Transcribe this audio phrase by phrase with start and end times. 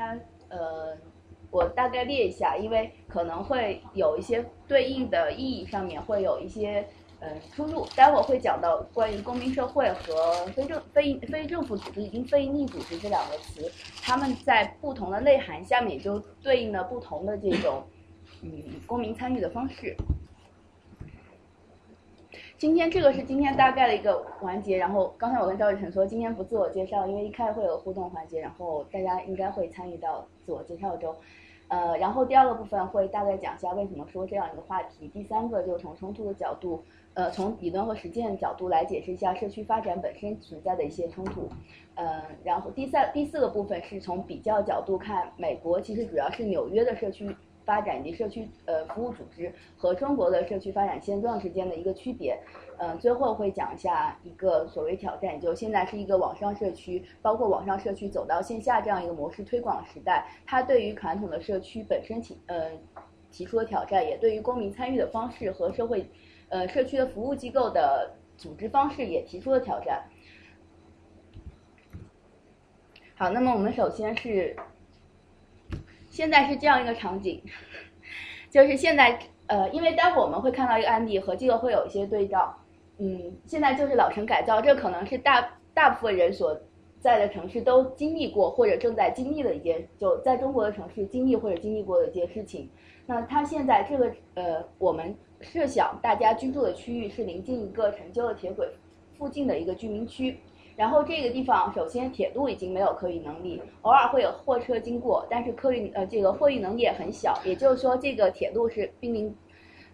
[0.00, 0.18] 家
[0.48, 0.96] 呃，
[1.50, 6.86] 我大概列一下，因为可能会有一些对应的意义上面会有一些
[7.20, 7.86] 呃出入。
[7.94, 13.70] 待会儿会讲到关于公民社会和非政非非政府组织以及非营利组织这两个词，
[14.02, 17.84] 他们在不同的内涵下面就对应了不同的这种
[18.42, 18.48] 嗯
[18.86, 19.94] 公民参与的方式。
[22.60, 31.16] 今天这个是今天大概的一个环节，然后刚才我跟赵雨辰说，今天不自我介绍，因为一开会有互动环节，然后大家应该会参与到自我介绍中。
[31.68, 36.82] 呃，然后第二个部分会大概讲一下为什么说这样一个话题，第三个就从冲突的角度，
[37.14, 41.48] 呃，从理论和实践角度来解释一下社区发展本身存在的一些冲突。
[41.94, 47.34] 呃，然后第三、第四个部分是从比较角度看，美国其实主要是纽约的社区。
[47.70, 52.36] 发展以及社区呃服务组织和中国的社区发展现状之间的一个区别，
[52.78, 62.72] 嗯，最后会讲一下一个所谓挑战，就现在是一个网上社区，包括网上社区走到线下这样一个模式推广时代，它对于传统的社区本身提呃
[63.30, 66.04] 提出的挑战，也对于公民参与的方式和社会
[66.48, 70.02] 呃社区的服务机构的组织方式也提出了挑战。
[73.14, 74.56] 好，那么我们首先是。
[76.20, 77.42] 现在是这样一个场景，
[78.50, 82.54] 就是现在，呃，因为待会儿我们会看到一个案例和这个会有一些对照，
[82.98, 86.54] 嗯，现在就是老城改造，这可能是大大部分人所
[86.98, 92.68] 在的城市都经历过或者正在经历的一件，就在中国的城市经历或者经历过的一件事情。
[93.06, 98.68] 那它现在这个，呃，我们设想大家居住的区域是临近一个陈旧的铁轨
[99.16, 100.38] 附近的一个居民区。
[100.80, 109.36] 然后这个地方，首先铁路已经没有客运能力，偶尔会有货车经过，但是客运呃这个货运能力也很小，也就是说这个铁路是濒临，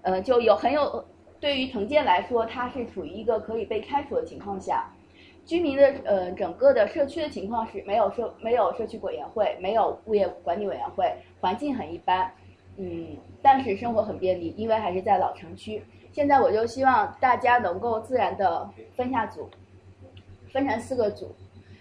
[0.02, 1.04] 呃就有很有
[1.40, 4.88] 对于城建来说，它是处于一个可以被开除的情况下，
[5.44, 12.30] 居民的呃整个的社区的情况是没有社没有社区委员会，没有物业管理委员会，环境很一般，
[12.76, 13.08] 嗯，
[13.42, 15.82] 但是生活很便利，因为还是在老城区。
[16.12, 19.50] 现在我就希望大家能够自然的分下组。
[20.56, 21.30] 分成四个组，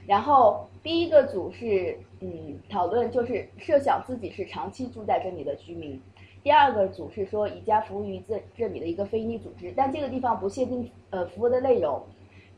[0.06, 5.98] 然后第一个组是嗯讨论，就是设想自己是长期住在这里的居民；
[6.44, 12.02] 第二个组是说宜家服务于这这里的一个非营利组织，但这个地方不限定呃服务的内容；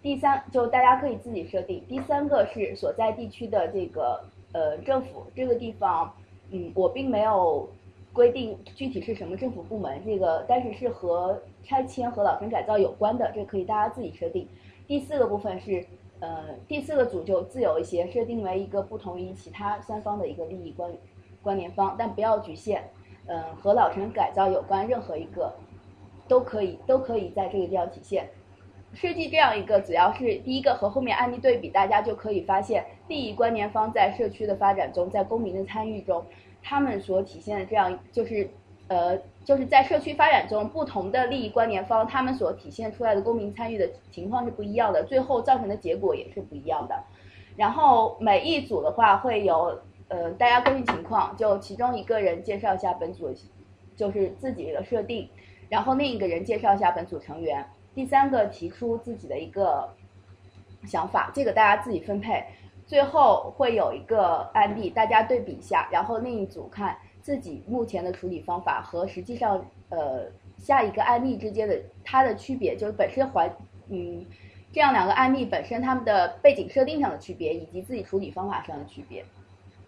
[0.02, 4.20] 第三就大家可以自己设定；第三个是所在地区的这个
[4.54, 6.12] 呃政府，这个地方
[6.50, 7.70] 嗯我并没有
[8.12, 14.48] 规定具体是什么政府部门，这个但是是和拆迁和老城改造有关的，这可以大家自己设定。
[14.88, 15.86] 第四个部分是。
[16.20, 20.92] 呃，第四个组就自由一些，设定为一个不同于其他三方的一个利益关
[21.42, 22.84] 关联方，但不要局限。
[23.28, 25.54] 呃，和老城改造有关任何一个，
[26.28, 28.30] 都可以都可以在这个地方体现。
[28.94, 36.26] 设计这样一个，主要是第一个和后面案例对比，大家就可以发现利益关联方在社区的发展中，在公民的参与中，
[36.64, 38.50] 他们所体现的这样就是。
[38.90, 47.04] 呃，就是在社区发展中，不同的利益关联方，他们所体现出来的公民参与的情况是不一样的，最后造成的结果也是不一样的。
[47.58, 49.78] 然后每一组的话会有，
[50.08, 53.34] 呃，大家根据情况，就其中一个人介绍一下本组，
[53.96, 55.30] 就是自己的设定，
[55.68, 59.90] 然后另一个人介绍一下本组成员，第三个提出自己的一个
[60.86, 62.44] 想法，这个大家自己分配。
[62.86, 66.98] 最后会有一个案例，大家对比一下，然后另一组看。
[67.28, 73.54] 自己目前的处理方法和实际上，呃，下一个案例之间的它的区别，就是本身环，
[73.90, 74.26] 嗯，
[74.72, 79.26] 这样两个案例本身他们的背景设定上的区别，以及自己处理方法上的区别。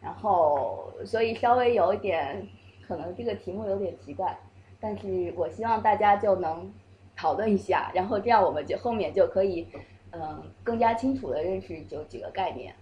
[0.01, 2.45] 然后，所以稍微有一点，
[2.85, 4.37] 可能这个题目有点奇怪，
[4.81, 6.69] 但是我希望大家就能
[7.15, 9.65] 讨论一下，然后这样我们就后面就可以，
[10.11, 12.75] 嗯，更加清楚的认识就几个概念。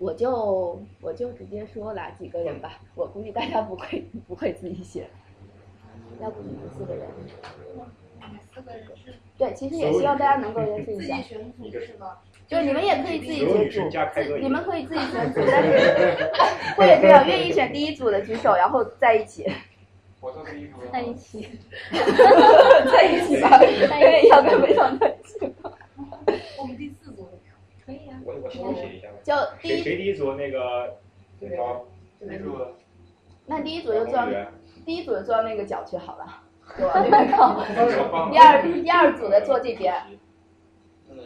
[0.00, 5.06] 我就我就直接说哪几个人吧，我估计大家不会不会自己写，
[6.22, 7.06] 要不你们四个人，
[8.54, 12.16] 四个人是，对，其实也希望大家能够认识一下，自己选组是吗？
[12.48, 13.80] 就是你们也可以自己选组，
[14.40, 15.68] 你们可以自己选组，但是
[16.78, 19.46] 或者这样，愿意选第一组的举手，然后在一起，
[20.20, 21.46] 我做第一组，在一起，
[22.90, 23.60] 在一起吧，
[24.00, 25.54] 愿意要跟非常在一起。
[26.58, 26.99] 我们第四组。
[27.90, 29.14] 可以啊，我我先写一下吧。
[29.24, 30.94] 就第一谁第一组那个，
[31.58, 31.84] 好，
[32.20, 32.56] 第一组。
[33.46, 34.24] 那第一组就坐，
[34.86, 36.42] 第一组就坐那个角去好了，
[36.78, 37.64] 往那边靠。
[38.30, 39.92] 第二第二组的坐这边。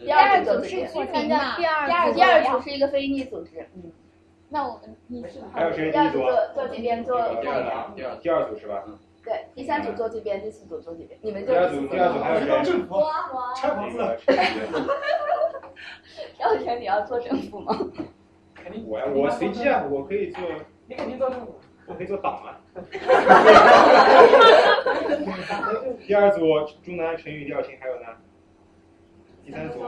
[0.02, 0.76] 第二组是居
[1.12, 1.56] 民嘛？
[1.58, 3.92] 第二第二组是一个非营利组织，嗯。
[4.48, 6.20] 那我们你是还有谁第一组？
[6.54, 8.84] 坐这边坐第二第二第二组是吧？
[9.24, 11.18] 对，第三组坐这边，第四组坐这边。
[11.22, 12.46] 你们就第二组第二组还有谁？
[13.56, 13.96] 拆房子。
[16.38, 17.74] 要钱 你要做政府吗？
[18.86, 20.42] 我呀，我随机啊，我可以做，
[20.86, 21.54] 你肯定做政府。
[21.86, 22.60] 我可以做党啊。
[26.06, 26.40] 第二组
[26.82, 28.06] 中南陈宇、廖青，还有呢？
[29.44, 29.78] 第三组，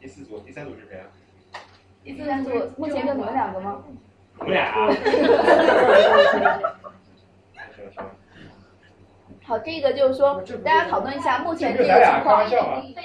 [0.00, 1.06] 第四组，第三组是谁啊？
[2.04, 3.82] 第三组目前就你们两个吗？
[4.38, 4.72] 我们俩。
[9.46, 12.44] 好，这个就是说，大家讨论一下目前这个情况。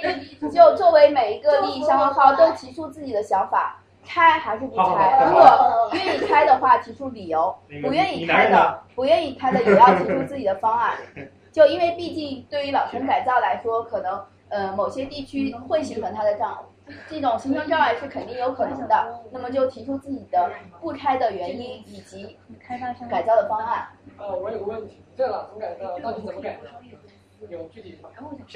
[0.51, 5.23] 就作为每一个利益相关方都提出自己的想法，拆还是不拆？
[5.27, 7.53] 如果愿意拆的话，提出理由；
[7.83, 10.95] 不愿意拆的，不愿意拆的也要提出自己的方案。
[11.53, 16.57] 就因为毕竟对于老城改造来说，可能呃某些地区会形成它的障，
[17.09, 19.21] 这种形成障碍是肯定有可能的。
[19.31, 22.37] 那么就提出自己的不拆的原因以及
[23.09, 23.87] 改造的方案。
[24.17, 26.69] 呃，我有个问题，这老城改造到底怎么改的？
[27.49, 28.09] 有具体吗？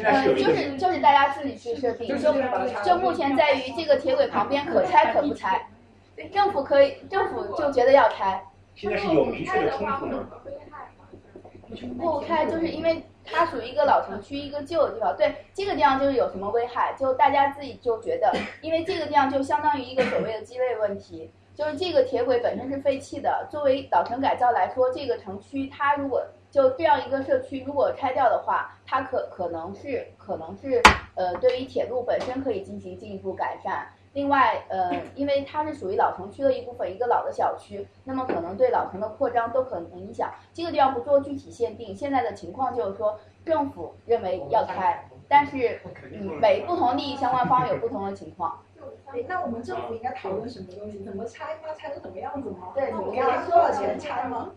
[0.03, 2.31] 呃，就是就是大家自己去设定，就
[2.83, 5.65] 就目前在于这个铁轨旁边可拆可不拆，
[6.31, 8.43] 政府可以，政府就觉得要拆。
[8.75, 10.27] 现在是有明确的冲突吗？
[11.97, 15.15] 不开，就是因为它属于一个老城区，一个旧的地方。
[15.17, 18.31] 对这个地方就是有什么危害，就大家自己就觉得，
[18.61, 21.31] 因为这个地方就相当于一个所谓的机位问题。
[21.55, 30.81] 就是这个铁轨本身是废弃的，作为老城改造来说，这个城区它如果就这样一个社区如果拆掉的话，它可可能是可能是
[31.15, 33.87] 呃对于铁路本身可以进行进一步改善。
[34.15, 40.31] 另外呃因为它是属于老城区的一部分，一个老的小区，那么可能对老城的扩张都可能影响。
[40.53, 45.81] 这个地方不做具体限定，现在的情况就是说政府认为要拆，但是
[46.13, 48.57] 嗯每不同利益相关方有不同的情况。
[49.27, 51.03] 那我们政府应该讨论什么东西？
[51.03, 51.73] 怎么拆吗？
[51.77, 52.71] 拆成什么样子吗？
[52.73, 53.45] 对，怎么样？
[53.45, 54.51] 多少钱拆吗？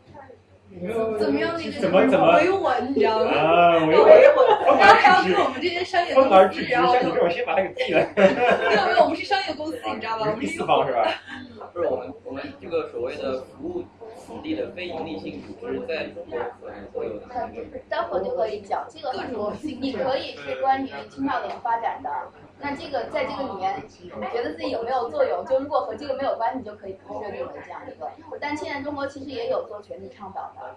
[1.18, 3.32] 怎么样那个怎么怎么维稳，你知道吗？
[3.32, 6.94] 啊，维稳，大家不要跟我们这些商业公司，然后
[7.30, 8.06] 先把它给毙了。
[8.14, 10.26] 没有没有，我们是商业公司，你知道吧？
[10.26, 11.08] 我们第是四方是吧？
[11.72, 13.82] 不是我们我们这个所谓的服务
[14.16, 17.26] 此地的非营利性组织，在中国可能会有的？
[17.88, 19.12] 待会儿就可以讲这个
[19.80, 22.10] 你可以是关于青少年发展的。
[22.60, 25.44] 那这个在这个里面，你觉得自己有没有作用？
[25.46, 28.10] 就如果和这个没有关系，你就可以不设定为这样一个。
[28.40, 30.76] 但现在中国其实也有做权力倡导的，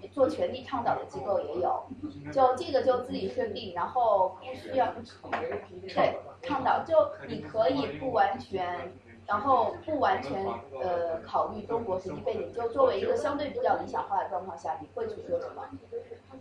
[0.00, 1.84] 也做权力倡导的机构也有。
[2.32, 6.94] 就这个就自己设定，然后不需要对倡导，就
[7.28, 8.92] 你可以不完全。
[9.26, 10.44] 然后不完全
[10.82, 15.66] 呃考虑中国实际背景，就作为一个相对比较理想化的状况下，你会去说什么？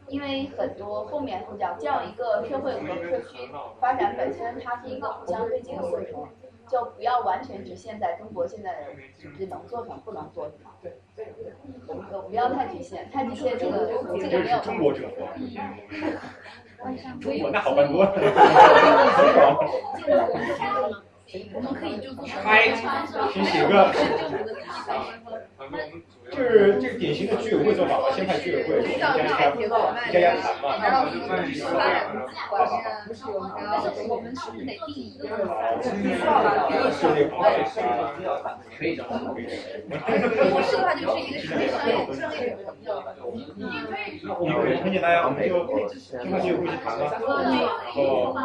[0.07, 6.27] 因为很多后面会讲，这样一个社会和社区发展本身，它是一个互相推进的过程，
[6.67, 10.69] 就不要完全局限在中国现在的组织能做什么，不能做什么。
[12.11, 13.87] 就不要太局限，太局限这个
[14.19, 14.59] 这个没有。
[14.63, 15.15] 中国政府。
[17.21, 18.11] 中国那好办多了。
[21.53, 22.69] 我们可以就做嗨，
[23.33, 23.91] 先写个，
[26.29, 29.29] 就是这典型的居委会做法嘛，先派居委会，加加加
[30.11, 30.77] 加谈嘛。
[30.77, 31.49] 然后发展
[33.07, 35.23] 资管面，然后我们是不是得定一个？
[38.77, 39.09] 可以这么
[40.51, 41.61] 模式的话就是一个商业
[42.13, 42.93] 商业人朋友。
[44.41, 45.49] 你会很简单呀，我们就
[45.97, 47.19] 先派居委会去谈嘛，然
[47.95, 48.35] 后。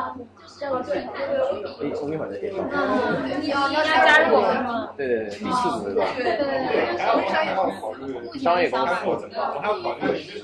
[0.58, 2.56] 可以充一会儿再介绍。
[2.70, 4.90] 嗯，你要要加入我们吗？
[4.96, 6.04] 对对对，第四组对吧？
[6.16, 8.92] 对对对，我们商业公司，商业公司，
[9.36, 10.42] 我还要考虑是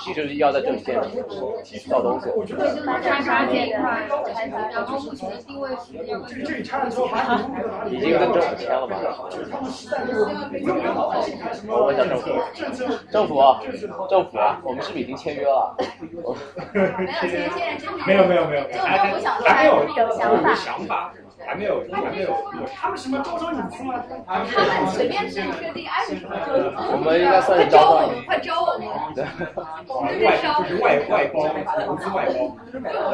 [0.00, 0.94] 其实要在这里建
[1.88, 2.24] 造东西。
[3.02, 4.06] 叉叉这一块，
[4.72, 5.92] 然后目前的定位是。
[7.90, 8.96] 已经跟政府签了吧？
[11.66, 12.24] 我问一下政府，
[13.10, 13.36] 政府
[14.62, 15.76] 我们是不是已经签约了？
[15.92, 16.36] 没有，
[17.20, 17.58] 现在现
[17.98, 20.54] 在没有没有没有，还就不想还没有有想法。
[20.54, 21.12] 想法，
[21.44, 22.28] 还没有还没有。
[22.74, 23.94] 他们什么招商引资吗？
[24.26, 24.46] 他们
[24.88, 26.52] 随便自己设定爱是什么就。
[26.92, 28.26] 我们应该算是招商引资。
[28.26, 28.88] 快招我们！
[29.14, 29.24] 对。
[30.24, 31.48] 外就是外外包，
[31.84, 32.56] 投资外包。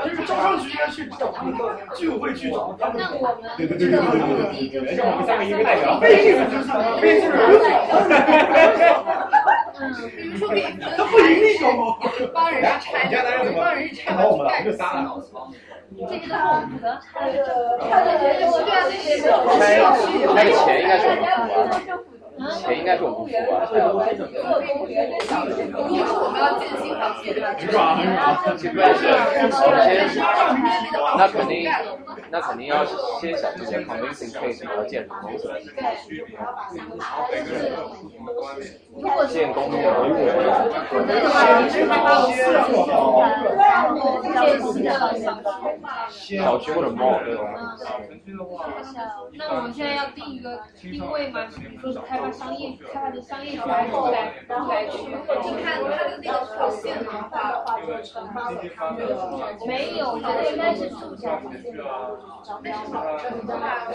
[0.05, 1.55] 就是招商局应该去找他们
[1.97, 2.97] 居委会去找他们。
[2.99, 4.01] 那我们对对对对对
[4.69, 5.99] 对对，让我们三个一个代表。
[6.01, 7.39] 非是嗯，
[9.81, 10.63] 嗯比如说给
[10.97, 11.97] 他不盈利有吗？
[12.35, 13.09] 帮人家拆，
[13.57, 15.23] 帮人家拆好我们了，就仨了。
[16.09, 18.55] 这个的话，我们可能那个，他的对啊，
[18.89, 19.17] 那些
[19.59, 19.85] 没有
[20.35, 22.12] 开开的钱应该是我们付吧？
[22.51, 23.69] 钱应该是我们付啊。
[23.71, 23.83] 因为
[26.11, 28.17] 我们要建新房子，很爽很爽。
[28.77, 29.01] 但是
[29.51, 30.09] 首先，
[31.17, 31.71] 那肯定
[32.31, 32.85] 那肯定要
[33.21, 35.39] 先想这些 convincing case 你要建什么东西。
[39.33, 39.89] 建公寓啊，
[46.11, 47.45] 小区或者 mall 这种。
[49.35, 51.41] 那我们现在要定一个定位吗？
[51.55, 54.97] 比如说开发商业，开发的商业区还是住宅住宅区？
[55.45, 58.19] 你看它的那个条线的话，的话就是
[59.67, 61.41] 没有，我觉得应该是住宅。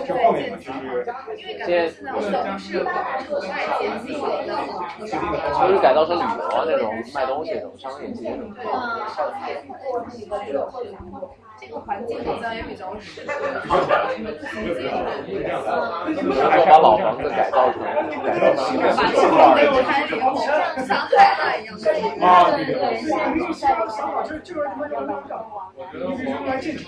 [0.06, 1.06] 就后面嘛，就是
[1.46, 1.88] 现在
[5.68, 8.54] 就是改造成旅游啊那种卖东西那种商业街那种。
[11.60, 13.34] 这个环境好像也比较适合。
[16.06, 20.26] 比如说把老房子改造成改造成把这个被拆了以后，
[20.86, 21.82] 像海岸一样的。
[22.26, 22.82] 啊，对对对。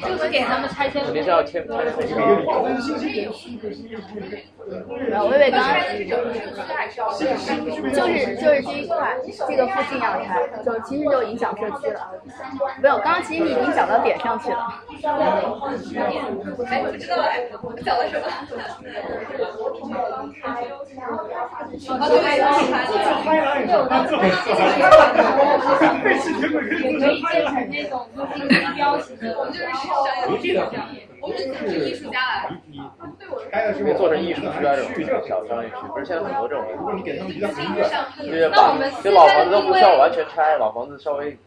[0.01, 1.03] 就是给他们拆迁。
[1.03, 1.73] 肯定是要签拆
[2.05, 2.17] 迁
[5.09, 6.05] 然后薇薇刚刚就是
[7.91, 10.29] 就是这一块，这个附近要拆，
[10.63, 12.11] 就其实就影响社区了。
[12.81, 14.81] 没有，刚刚其实你已经讲到点上去了。
[16.67, 18.25] 哎，不知道哎，我讲了什么？
[21.89, 22.03] 哦，
[26.03, 26.13] 对，
[26.91, 31.43] 也可以建成那种就是地标型的，我们就是商业我们是
[31.89, 32.49] 艺术家来。
[33.73, 36.63] 可以做成艺术区啊这种小商业区，不是现在很多这种。
[36.77, 41.37] 如果你给他们一个很远，就是把这老房子都不需要完全拆，老房子稍微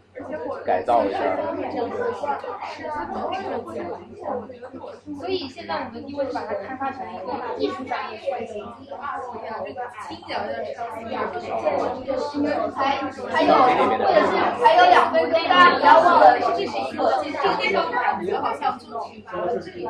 [0.64, 1.18] 改造一下。
[5.18, 8.24] 所以现在我们的地位是把它开发成一个艺术商业区。
[10.08, 10.48] 青鸟的
[12.74, 12.78] 还
[13.30, 16.22] 还有或者是还有两分钟，大家不要忘了，
[16.56, 19.88] 这是一个这个地方感觉好像就取完了这里，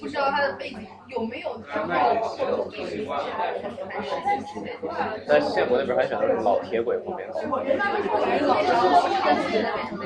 [0.00, 2.68] 不知道它的背景有没有之后
[5.26, 7.28] 在现国那边还选的是老铁轨旁边。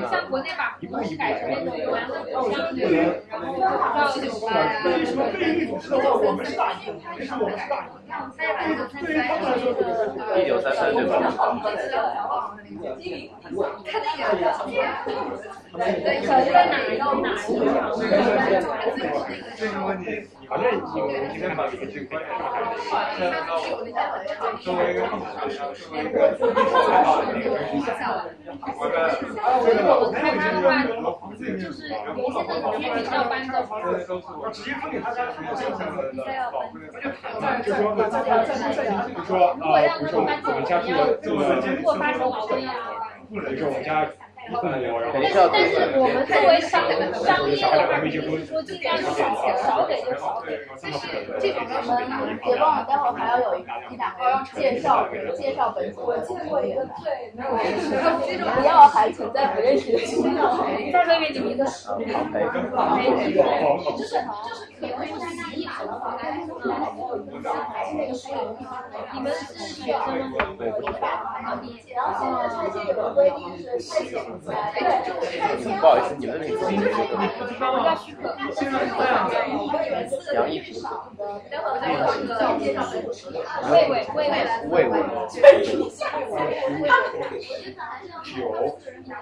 [0.09, 3.57] 像国内把胡同改成那种有蓝的口香那种，然后
[3.93, 4.81] 到酒吧呀。
[7.17, 8.00] 一
[10.45, 11.15] 九三三对吧？
[13.85, 14.23] 看那个，
[16.25, 17.35] 小学在哪儿到哪儿？
[19.55, 20.05] 这个问题，
[20.49, 20.79] 反正你
[21.31, 22.55] 今天把这个这个观念上来，
[23.51, 23.95] 作为一个
[24.63, 24.99] 作为一个
[30.11, 30.43] 开发
[30.83, 31.97] 的话，就是原
[32.31, 33.53] 先的居民要搬走。
[34.51, 35.25] 直接分给他家，
[37.63, 39.57] 就说就说啊，
[39.97, 40.85] 比如说我们家住
[41.37, 42.71] 的这个，如果发生矛盾要
[43.29, 44.07] 比如说我们家。
[44.41, 46.81] 肯定是但是我们作为商
[47.13, 49.13] 商业的话，就是说尽量少
[49.55, 50.59] 少给就少给。
[50.81, 50.97] 但是
[51.39, 53.61] 这种我们别忘了，待会儿还要有一
[53.93, 55.07] 一两个介绍
[55.37, 56.11] 介绍本组。
[56.25, 57.49] 见过一个对，没有
[58.55, 60.65] 不要还存在不认识的情况。
[60.91, 63.47] 再说一遍你们的。
[63.97, 64.11] 就是
[64.45, 66.21] 就是可能不是一可能放在
[69.13, 69.97] 你们是学生
[70.31, 70.39] 吗？
[71.95, 74.11] 然后现在拆迁有个规定是拆迁。
[75.79, 76.77] 不好意思，你们的名字是什
[77.59, 77.61] 么？
[77.71, 78.21] 我叫许可。
[80.33, 80.81] 杨一平。
[83.71, 84.19] 魏魏魏
[84.69, 84.93] 魏魏。
[88.23, 88.29] 九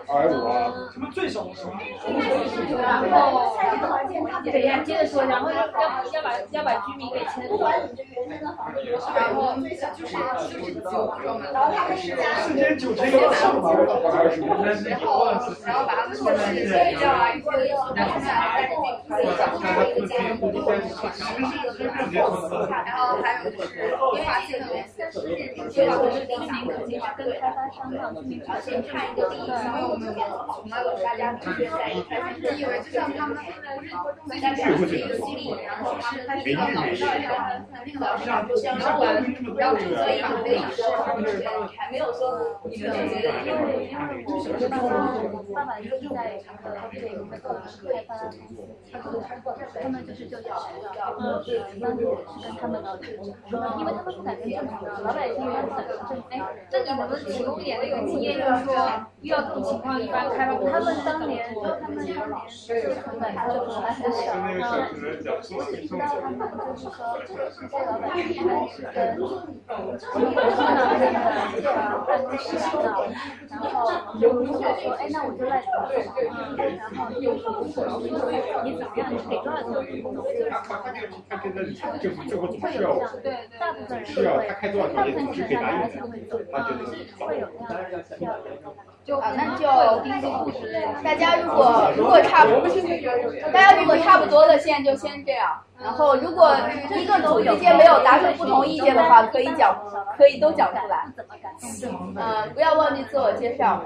[0.08, 0.52] 二五啊。
[0.94, 1.72] 什么最少的时候？
[2.82, 3.52] 然后，
[4.46, 5.82] 等一下接着说，然后要要
[6.14, 7.58] 要把要把居民给迁走。
[9.16, 14.46] 然后就是就是九个嘛，然后他们是时间九乘以二，二十五。
[14.90, 15.26] 然后
[15.66, 17.52] 然后把他们说是睡觉啊，一个
[17.96, 18.70] 然后还有
[22.80, 23.68] 然后还有就是
[24.14, 24.62] 因为现在
[25.70, 33.42] 这个就是居民肯定是跟开发商让居民要先看一个地，因为我们从来都是大家同学在一块，以为就像他们不
[34.34, 38.26] 是大家自己的心理，然后是他是要老师，那个老师，
[38.64, 39.04] 然后
[39.58, 40.60] 然后之所以把这个
[41.68, 43.88] 还没有说你们觉得因为
[44.26, 47.62] 就是爸爸就在呃这个那个
[49.22, 50.56] 开发公司，他们就是就要
[50.98, 51.44] 要呃
[51.82, 53.00] 当地是跟他们的，
[53.80, 54.58] 因为他们不敢跟政
[55.04, 55.70] 老百姓他们
[56.30, 56.34] 哎，
[56.72, 58.70] 那你能提供一点那个经验，就是说
[59.22, 71.68] 遇到这种情况，一般开发公司他们当年，他们当年就是成本就是还很小，然后就是他们就是说，这些老百姓开始跟经理领导他们这个
[72.08, 72.88] 办公室领导，
[73.50, 73.76] 然后
[74.22, 74.64] 如果说，
[74.94, 75.68] 哎，那我就来做，
[76.56, 78.68] 然后有时候你怎么样，你
[79.30, 80.02] 给多少钱？
[81.30, 81.58] 他真的
[82.00, 82.86] 政府政府总是要
[83.22, 83.28] 对
[83.60, 85.92] 大部分人是要他开多少条大部分件总是可以人答应的，
[86.52, 86.72] 还是
[87.20, 88.30] 会，有那样需要。
[89.10, 89.66] 就啊，那就
[90.04, 90.28] 定制
[90.60, 90.88] 之类的。
[91.04, 92.70] 大家如果如果差不多，
[93.52, 95.60] 大家如果差不多的，现在就先这样。
[95.82, 96.54] 然后如果
[96.94, 99.74] 一个组之间没有达成不同意见的话，可以讲，
[100.18, 101.08] 可以都讲出来。
[102.18, 103.82] 嗯，不要忘记自我介绍。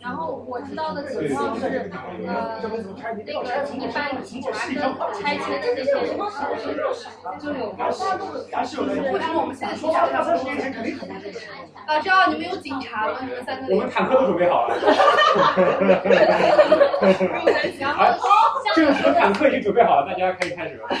[0.00, 1.90] 然后我知道的情况是，
[2.28, 4.76] 呃，那个一般警察跟
[5.14, 6.12] 拆迁的那些人是
[7.40, 11.08] 就有不然我们现在说话要时间肯定很
[11.86, 13.14] 啊，这样你们有警察吗？
[13.22, 14.76] 你们三个我们坦克都准备好了。
[17.94, 18.06] 好
[18.74, 20.88] 这个时候坦克已经准备好了，大家可以开始了。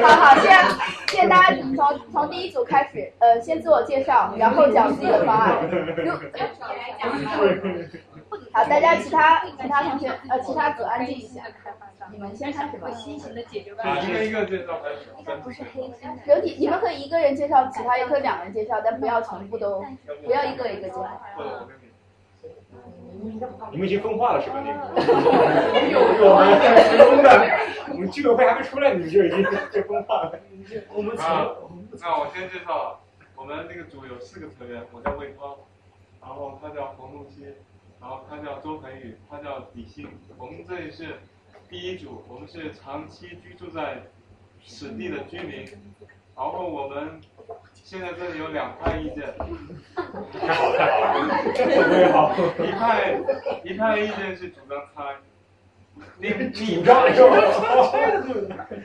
[0.00, 0.64] 好好，现在
[1.08, 5.56] 现在大家从从第一组开始，呃，先自我介绍，然后讲自己的方案。
[6.04, 6.12] 如
[8.52, 11.42] 好，大家其他其他同学呃其他组安静一下，
[12.10, 12.90] 你们先开始吧。
[12.90, 14.02] 新型的解决啊，办法。
[14.02, 15.40] 一个一个介绍开始。
[15.42, 15.92] 不是黑心
[16.26, 16.34] 的。
[16.34, 19.84] 有你你们可以一个人介绍，其他也可以两个人介绍，但不要全部都，
[20.24, 21.20] 不要一个一个介绍。
[23.70, 24.62] 你们已经分化了是吧？
[24.64, 26.46] 那个有有啊，
[26.88, 27.28] 成功的。
[27.90, 29.42] 我们居委会还没出来，你们就已经
[29.72, 30.38] 就分化了。
[30.92, 31.48] 我们啊，
[32.00, 33.00] 那我先介绍，
[33.34, 35.56] 我们那个组有四个成员，我叫魏光，
[36.20, 37.54] 然后他叫冯路熙，
[38.00, 40.08] 然后他叫周恒宇，他叫李欣。
[40.36, 41.16] 我们这里是
[41.68, 44.02] 第一组，我们是长期居住在
[44.66, 45.66] 此地的居民，
[46.36, 47.20] 然后我们
[47.74, 49.34] 现在这里有两派意见。
[50.32, 52.34] 太好太好了，特别好。
[52.64, 53.20] 一派
[53.64, 55.16] 一派意见是主张拆，
[56.18, 57.02] 另另一主张
[57.90, 58.22] 派？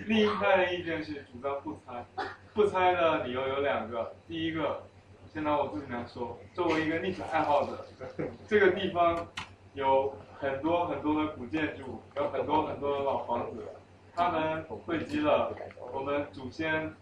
[0.07, 2.03] 另一派的意见是主张不拆。
[2.53, 4.83] 不拆的理由有两个，第一个，
[5.33, 7.85] 先拿我自己来说，作为一个历史爱好者，
[8.47, 9.25] 这个地方
[9.73, 13.65] 有很多很多的古建筑，有很多很多的老房子，
[14.15, 15.51] 他们汇集了
[15.91, 16.93] 我们祖先。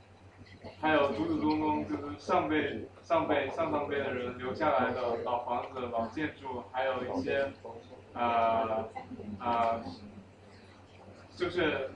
[0.79, 7.51] 还有祖祖宗宗，就是上辈、上辈、上上辈的人留下来的老房子、老建筑，还有一些，
[8.13, 8.87] 呃，
[9.39, 9.81] 呃，
[11.35, 11.89] 就是，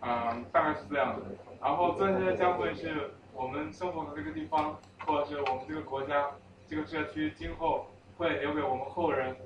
[0.00, 1.22] 嗯、大概是这样的。
[1.60, 4.76] 然后这些将会是我们生活的这个地方，
[5.06, 6.30] 或者是我们这个国家、
[6.68, 7.86] 这个社区今后
[8.16, 9.36] 会留给我们后人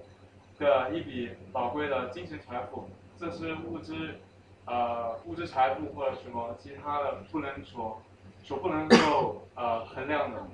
[0.59, 2.89] 的一笔宝贵的精神财富。
[3.21, 4.19] 这是物质，
[4.65, 8.01] 呃，物质财富或者什么其他的不能所。
[8.45, 10.45] 所不能够呃衡量的，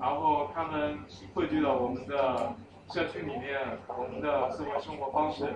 [0.00, 0.98] 然后他们
[1.34, 2.54] 汇聚了我们的
[2.88, 5.54] 社区里面，我们的社会生活方式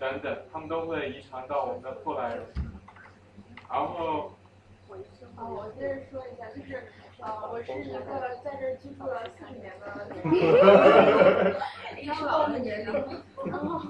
[0.00, 2.44] 等等，他们都会遗传到我们的后来人。
[3.70, 4.32] 然后，
[5.38, 6.82] 啊，我接着说一下，就是
[7.20, 8.00] 呃，我是一个
[8.44, 9.84] 在这儿居住了四十年的
[11.94, 12.92] 比较老的年龄，
[13.46, 13.80] 然后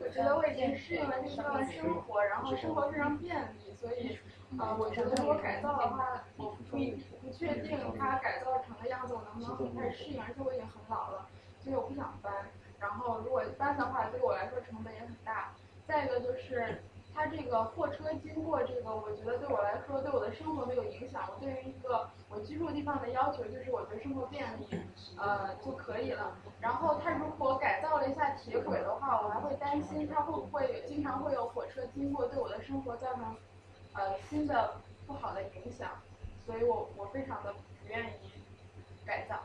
[0.00, 4.18] 我觉得我已经适应了这地方的生活，然后生活非常便利，所以。
[4.58, 6.76] 呃，我觉得如果改造的话，我不
[7.22, 11.24] 不确定它改造成的样子我能不能很快适应，而且我已经很老了，
[11.62, 12.32] 所以我不想搬。
[12.80, 15.52] 然后如果搬的话，对我来说成本也很大。
[15.86, 16.82] 再一个就是
[17.14, 21.28] 它这个货车经过这个，我觉得对我来说对我的生活没有影响。
[21.28, 24.66] 我对于一个我居住地方的要求就是我觉得生活便利，
[25.16, 26.36] 呃就可以了。
[26.60, 33.36] 然后它如果改造了一下铁轨的话，我还会担心它会不会经常会有火车经过，对我的生活造成。
[33.92, 35.90] 呃，新的不好的影响，
[36.46, 38.30] 所以我我非常的不愿意
[39.04, 39.40] 改造。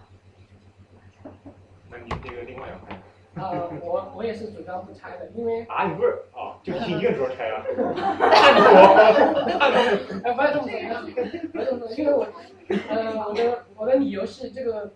[1.90, 2.96] 那你这个另外两排？
[3.36, 7.64] 呃，我我也是主张不拆的，因为啊，你不是啊，就你一个 主要拆啊？
[8.32, 9.90] 叛 徒，叛徒！
[10.24, 12.26] 哎，不要这么说，不要这么说，因为我，
[12.90, 14.92] 呃，我的我的理由是这个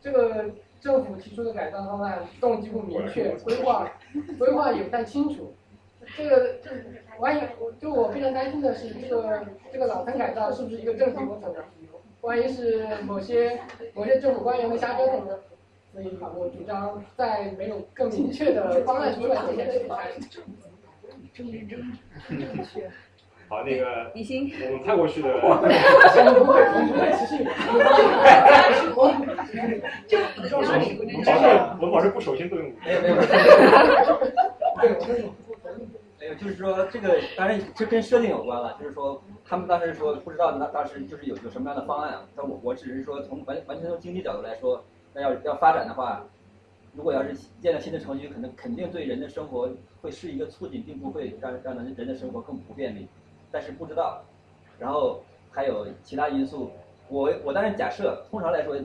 [0.00, 0.46] 这个
[0.80, 3.90] 政府提出的改造方案动机不明确，规划
[4.38, 5.54] 规划也不太清楚，
[6.16, 6.70] 这个这。
[7.18, 7.40] 万一
[7.80, 11.60] 就我非常担心的是，这个这个老城改造是不是一个政治工程呢？
[12.20, 13.58] 万一是某些
[13.94, 15.32] 某些政府官员会瞎折腾呢？
[15.96, 20.10] 所以我主张在没有更明确的方案出来之前去拆。
[21.32, 21.80] 正正
[22.28, 22.90] 正确。
[23.48, 25.28] 好，那个李欣，我们派过去的。
[25.40, 25.72] 我们
[26.34, 27.48] 不会，我们不会持续。
[28.94, 29.24] 我们
[31.24, 31.48] 保证，
[31.80, 32.70] 我们保证不首先动用。
[32.84, 33.14] 没有没有。
[33.16, 33.24] 对，
[35.00, 35.32] 我们。
[36.20, 38.76] 哎，就是说这个，当然这跟设定有关了。
[38.78, 44.84] 就是说，他们当时说不知道那当时就是有有什么样的方案啊，但我我只是说从完完全从经济角度来说，
[45.16, 46.22] 那要要发展的话，
[46.92, 49.66] 如果要是建了新的城区，可能肯定对人的生活
[50.02, 53.08] 会是一个促进，并不会让让人人的生活更不便利。
[53.50, 54.22] 但是不知道，
[54.78, 56.70] 然后还有其他因素，
[57.08, 58.76] 我我当然假设，通常来说，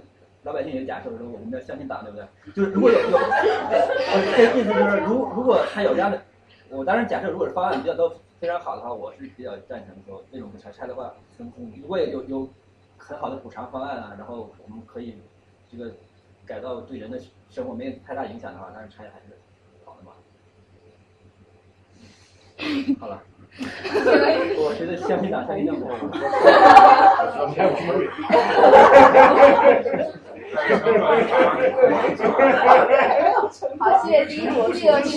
[0.44, 2.54] 老百姓也假设说我们的相亲党对不对？
[2.54, 6.22] 就是如果有有， 我这意思就是如如果他有这样的，
[6.70, 12.50] 我当然假设如果是方案比较都非常好的话，我是比较赞成说那种拆拆的话，如果有有有
[12.98, 15.16] 很好的补偿方案啊，然后我们可以
[15.72, 15.92] 这个
[16.52, 17.18] 改造对人的
[17.50, 19.40] 生活没有太大影响的话，当然拆还是
[19.86, 20.12] 好的嘛。
[23.00, 23.24] 好了。
[24.58, 25.88] 我觉得相亲党相亲政府。
[27.56, 28.10] 还有军队。
[33.80, 35.16] 好，谢谢第一组，这个是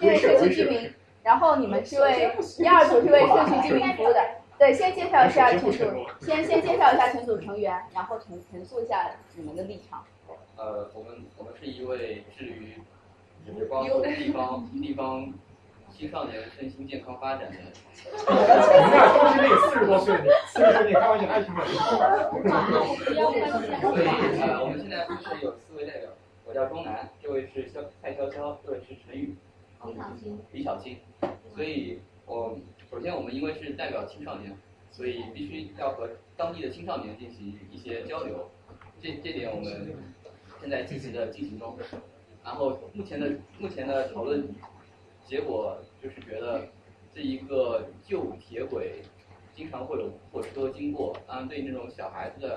[0.00, 0.92] 这个社区居民，
[1.24, 4.20] 然后你们是为第二组是为社区居民服务的。
[4.58, 5.72] 对，先介绍一下群组，
[6.20, 10.04] 先先介绍一下群组成员，然后陈陈述一下你们的立场。
[10.60, 12.74] 呃，我们我们是一位致力于
[13.46, 15.32] 就是帮助地方地方。
[15.92, 17.58] 青少年身心健康发展的。
[17.58, 17.62] 你
[18.90, 21.66] 俩都是那四十多岁，四十多岁开玩笑，爱情很
[24.60, 26.08] 我们现在是有四位代表，
[26.46, 29.34] 我叫钟南，这位是肖蔡潇潇，这位是陈宇，
[29.84, 30.96] 李小青，李小青。
[31.54, 32.56] 所以，我
[32.90, 34.56] 首先我们因为是代表青少年，
[34.90, 38.48] 所以必须要和当地的青少年进行一些交流。
[39.02, 39.92] 这这点我们
[40.60, 41.76] 现在积极的进行中。
[42.44, 44.48] 然后目前的目前的讨论
[45.26, 45.78] 结果。
[46.02, 46.66] 就是觉得
[47.14, 49.02] 这一个旧铁轨
[49.54, 52.56] 经常会有火车经过，嗯，对那种小孩子的，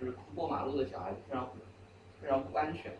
[0.00, 1.50] 就是过马路的小孩子非常
[2.18, 2.90] 非常不安全，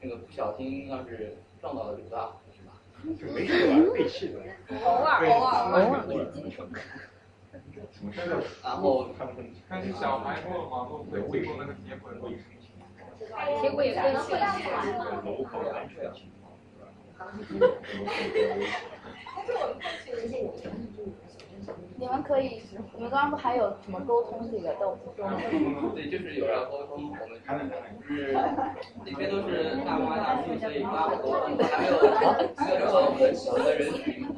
[0.00, 2.78] 那个不小心要是撞到了就不大，是吧？
[3.18, 4.38] 就没事吧，被气的。
[4.84, 6.28] 偶尔偶尔偶尔。
[8.62, 9.08] 然后，
[9.68, 12.12] 但是小孩过马路会经过那个铁轨
[13.18, 14.38] 会铁轨也会会。
[21.98, 22.60] 你们可以，
[22.94, 25.40] 你们刚刚不还有什么沟通这个都不说吗？
[25.94, 27.40] 对，就是有要沟通，我们
[28.06, 28.32] 就是
[29.04, 31.96] 那边都是大妈大叔，所以妈妈沟通，还有
[32.56, 34.32] 还有我们整个人群服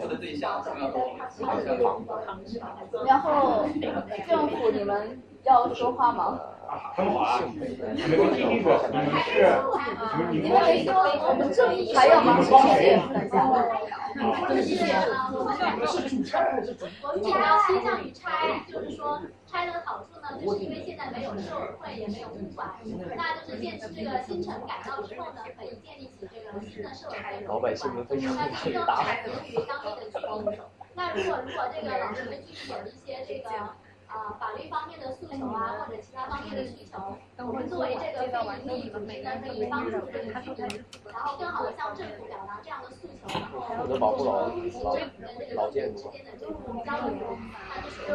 [0.00, 2.60] 务的对象，想要和我们好相处。
[3.04, 3.66] 然后
[4.28, 6.40] 政府你们要说话吗？
[6.94, 9.44] 很好啊，你们听清楚，你们是，
[10.30, 10.92] 你们没说，
[11.28, 12.40] 我们这还有吗？
[14.62, 14.92] 谢谢。
[15.32, 22.70] 我们比较倾向于拆，就是说拆的好处呢，就是因为现在没有社委会，也没有物管，
[23.16, 27.44] 那就是建这个新城改造之后呢，可以建立起这个新的社委会。
[27.46, 29.04] 老百姓们非常非常大。
[29.04, 30.16] 那更服务于当地的居
[30.48, 30.58] 民。
[30.94, 33.50] 那如果如果这个老人们居民有一些这个。
[34.12, 45.00] 啊，法律方面的诉求啊，或者其他方面的需求，我们作为这个非营利组织呢，可以帮助这个居民，然后更好的向政府表达这样的诉求，然后能保护老政府跟
[45.48, 46.52] 这个居民之间的这种
[46.84, 47.38] 交流，
[47.74, 48.06] 那就是一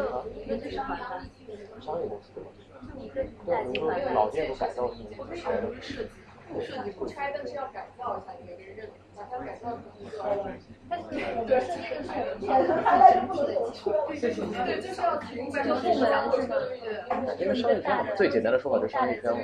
[0.48, 0.86] 个就是当
[1.20, 2.30] 地区的商业公司，
[3.44, 5.10] 对，老建筑改造是不
[5.82, 6.08] 是
[6.48, 6.66] 设计？
[6.66, 8.94] 设计不拆，但是要改造一下，你们认同？
[9.16, 10.16] 把它改造成一个，
[10.88, 11.04] 但是
[11.36, 12.32] 我们设计的是，拆了
[13.14, 13.32] 就不
[14.64, 16.32] 对，就是要停在就是两个
[17.36, 19.36] 这个商业片最简单的说法就是商业片嘛。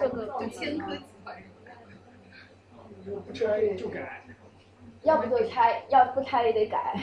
[0.00, 3.20] 各个就千科集团什么的。
[3.26, 4.22] 不拆就改。
[5.02, 6.98] 要不就拆，要不拆也得改。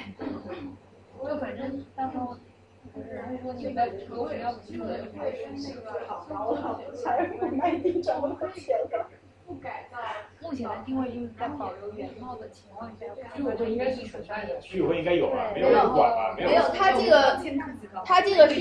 [1.23, 2.17] 就反正到时
[3.13, 4.85] 然后说你的车位要新的，
[5.17, 6.79] 会是那个好高了，
[10.41, 13.69] 目前的定位就是在保留原貌的情况下，居委会。
[13.71, 14.57] 应该是存在的。
[14.59, 16.33] 居委会应该有啊，没有人管吧？
[16.37, 17.37] 没有，他这个，
[18.05, 18.55] 他这个是，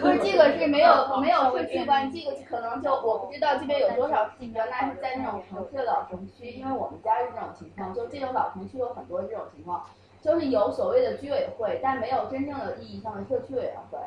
[0.00, 9.84] 不是这个是没有没有社区管，这个可能就我不知道这边有多少原来是在那种城市老城区，因为我们家是这种情况，就这种老城区有很多这种情况。
[10.22, 13.98] 就是有所谓的居委会，但没有真正的意义上的社区委员会，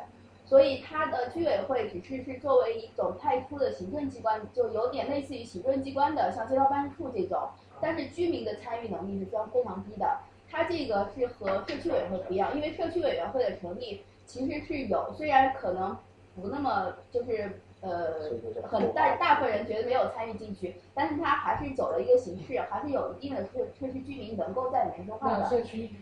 [0.46, 7.50] 所以它的居委会只是是作为一种太初的行政机关，就有点类似于行政机关的，像街道办事处这种，
[7.82, 10.20] 但是居民的参与能力是非常非常低的。
[10.50, 15.98] 它这个是和社区委员会不一样，因为社区委员会的成立其实是有，虽然可能
[16.36, 17.62] 不那么就是。
[17.86, 25.48] 呃，很大大部分人觉得没有参与进去，但是他还是走了一个形式，还是有一定的社社区居民能够在里面说话的。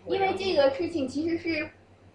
[0.08, 1.70] 因为这个事情其实是，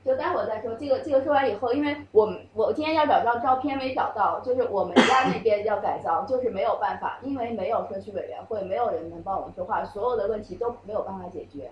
[0.05, 0.75] 就待会儿再说。
[0.77, 11.71] 这个这个说完以后，因为我们我今天要找张照片没找到，就是我们家那边要改造，就是没有办法，因为没有社区委员会，没有人能帮我们说话，所有的问题都没有办法解决。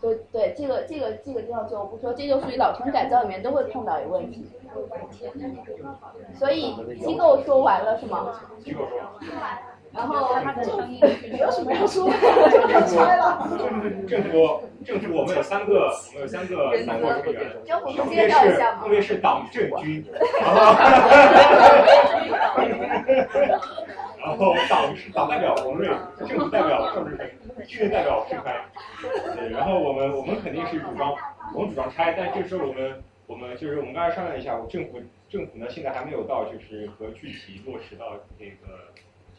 [0.00, 4.46] 对对，这个这个这个地方就不说，这就属于老城改造里面都会碰到一个问题。
[6.38, 8.40] 所以机构说完了是吗？
[8.62, 8.98] 机构说。
[9.92, 13.48] 然后他的声音没有什么要说， 就拆了。
[14.08, 17.40] 政府政府，我们有三个，我们有三个三个成员，
[17.96, 18.34] 分别是
[18.82, 20.04] 分别是党政军，
[24.24, 25.86] 然后党是党代表王瑞，
[26.18, 28.64] 政府代表赵志成，军人代表盛开。
[29.36, 31.14] 对，然后我们我们肯定是主张，
[31.54, 38.80] 我们主张拆，但这时候我们我们就是我们刚才商量一下，我政府政府呢现在还没有到就是和具体落实到那个。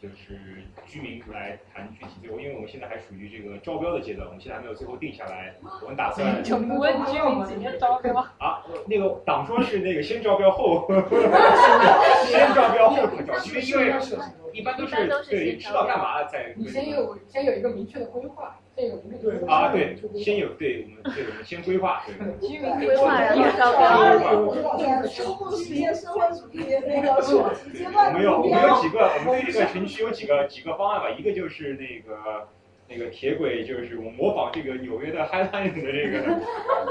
[0.00, 0.38] 就是
[0.86, 5.54] 居民来谈具体最后，因为我们现在还属于这个招标的阶段，我们现在还没有最后定下来。
[5.82, 8.62] 我们打算 就不问居民直接招标啊？
[8.86, 10.86] 那个党说是那个先招标后，
[12.26, 13.94] 先招标后找居民，因为
[14.52, 16.52] 一般都是对知道干嘛再。
[16.56, 18.58] 你先有先有一个明确的规划。
[18.76, 18.92] 对
[19.48, 22.12] 啊，对，先有对我们对我们先规划，对。
[22.46, 23.80] 居民规划然后招标。
[23.96, 24.52] 我
[28.12, 32.46] 们有我们有几个，我们对这个城区有几个几个方案吧，一个就是那个
[32.86, 36.20] 那个铁轨，就是我模仿这个纽约的 High Line 的这个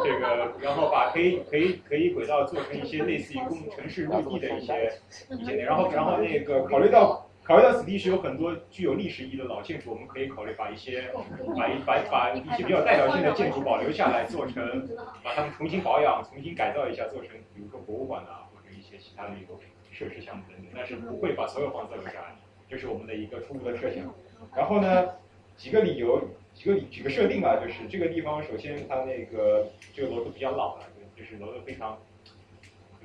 [0.04, 4.92] 这个，然后把可以可以可以轨道做成一些类似于公城市绿地的一些
[5.30, 7.25] 一些，然后然后那个考虑到。
[7.46, 11.12] 考虑到此地是有很多具有历史意义的老建筑，我们可以考虑把一些
[11.56, 14.90] 把一把把一些比较代表性的建筑保留下来，做成
[15.24, 19.54] 把它们重新保养、重新改造一下，做成比如说博物馆啊，或者一些其他的一个
[19.92, 20.66] 设施项目等等。
[20.76, 22.36] 但是不会把所有房子留下来，
[22.68, 24.12] 这是我们的一个初步的设想。
[24.56, 25.10] 然后呢，
[25.56, 26.20] 几个理由，
[26.56, 31.96] 几个几个设定吧，就是这个地方首先它那个这个楼都比较老了，就是楼都非常，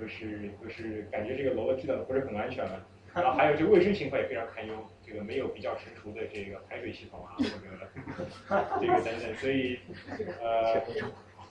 [0.00, 2.86] 就是就是感觉这个楼的质量不是很安全了。
[3.14, 7.50] 然后还有这个卫生情况也非常堪忧，这个没有比较成熟的这个排水系统啊，或者
[8.80, 9.80] 这个等等，所以
[10.40, 10.80] 呃，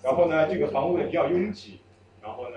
[0.02, 1.82] 然后呢，这个房屋也比较拥挤，
[2.22, 2.56] 然后呢，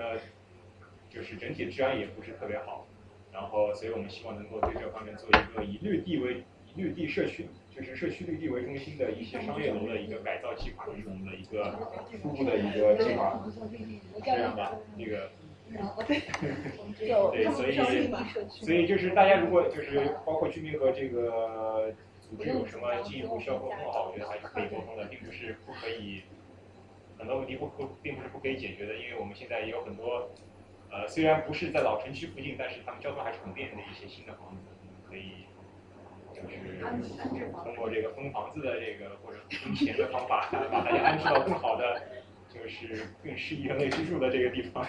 [1.09, 2.87] 就是整体治安也不是特别好，
[3.33, 11.77] 然后所以我们希望能够对这方面做一个以绿地为以绿地社区，就是社区绿地为中心的一些商业楼的一个改造计划，是我们的一个
[12.21, 13.43] 初步的一个计划，
[14.23, 15.29] 这样吧，那个。
[17.31, 17.75] 对，所以
[18.47, 26.23] 所以就是大家如果就是包括居民和这个组织有什么进一步需要沟通的话，我觉得还是可以沟通的，并不是不可以，
[27.17, 30.29] 很多问题不不并不是不可以解决的，因为我们现在也有很多，
[30.91, 34.61] 呃，虽然不是在老城区附近，但是他们交通还是很便利的一些新的房子，
[35.09, 35.45] 可以
[36.33, 36.79] 就是
[37.63, 42.01] 通过这个分房子的这个或者分钱的方法，把大家安置到更好的。
[42.63, 44.87] 就是更适宜人类居住的这个地方。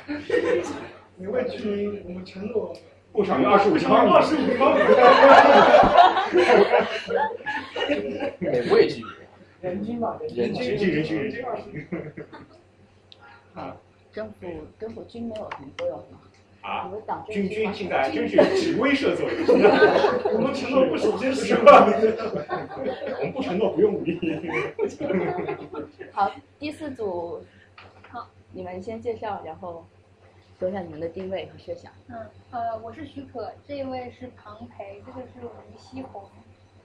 [1.16, 2.72] 每位居民，我们承诺
[3.12, 4.12] 不少于二十五平方米。
[4.12, 4.80] 二十五平方米。
[8.38, 9.12] 每位居民。
[9.60, 11.42] 人均吧，人均人均人均人均。
[13.54, 13.76] 啊，
[14.12, 14.46] 政府
[14.78, 16.20] 政府均没有什么作用吗？
[16.60, 19.36] 啊，党军军现在军是只威慑作用。
[20.32, 21.88] 我们承诺不首先是吧？
[21.88, 24.20] 我们不承诺不用武力。
[26.12, 27.44] 好，第四组。
[28.54, 29.84] 你们先介绍，然后
[30.60, 31.90] 说一下你们的定位和设想。
[32.06, 36.22] 嗯，呃，我是许可，这位是庞培，这个是吴希红，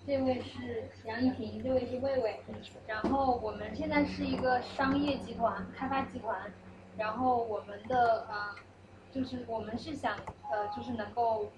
[0.03, 2.39] 这位是杨一平，这位是魏魏。
[2.87, 6.51] 然后我们现在是一个商业集团、开发集团，
[6.97, 8.55] 然后我们的呃，
[9.11, 10.17] 就是我们是想
[10.51, 11.51] 呃，就是能够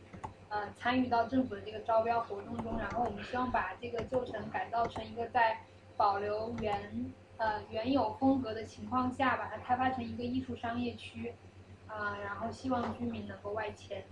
[0.49, 5.61] 呃参与到政府的这个招标活动中，然后我们希望把这个旧城改造成一个在
[5.95, 7.13] 保留原。
[7.41, 11.33] 呃，原有风格的情况下，把它开发成一个艺术商业区，
[11.87, 14.03] 啊，然后希望居民能够外迁，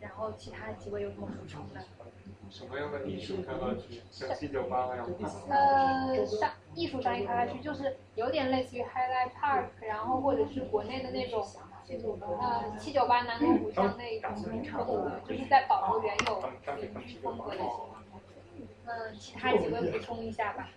[0.00, 1.84] 然后其他几位有什么补充的？
[2.48, 4.00] 什么样的艺术开发区？
[4.10, 5.30] 像七九八那样吗？
[5.50, 11.46] 呃，商艺术商业开发区就是有点类似于 Highlight Park，然后或者是国内的那种，
[12.40, 16.42] 呃，七九八南锣鼓巷那一种风格，就是在保留原有
[16.80, 18.02] 原风格的情况。
[18.86, 20.70] 嗯，其他几位补充一下吧。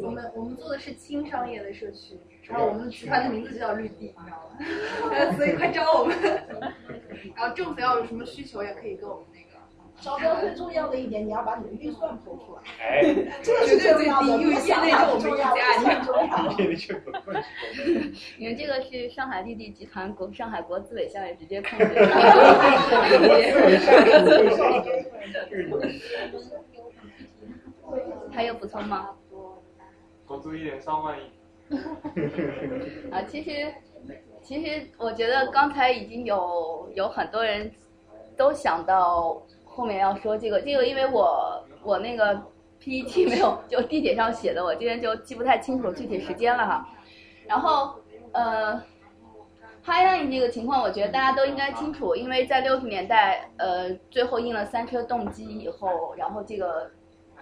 [0.00, 5.32] 我们我们做的是轻商业的社区，然后我们集团的名字就叫绿地，你知道吗？
[5.36, 6.16] 所以快招我们。
[7.34, 9.44] 然后政府要有什么需求，也可以跟我们那个。
[10.00, 12.62] 招标最重要的一点，你要把你的预算抛出来。
[12.84, 13.00] 哎，
[13.42, 16.50] 这个是最重要的，因为业内就我们一家，很重要。
[18.36, 21.84] 你们这个是上海绿地集团国上海国资委下面直接控制。
[28.34, 29.10] 还有补充吗？
[30.26, 31.22] 投资一点上万亿。
[33.10, 33.72] 啊， 其实，
[34.42, 37.70] 其实我觉得刚才已经有有很多人
[38.36, 42.42] 都想到后面要说这个，这个因为我我那个
[42.80, 46.88] PPT 没有，就地铁上写的，我今天就记不太清楚具体时间了哈。
[47.46, 47.94] 然后
[48.32, 48.82] 呃
[49.84, 56.90] ，Highline 这个情况，我觉得大家都应该清楚，因为在六十年代，呃，最后印了三车动机以后，然后这个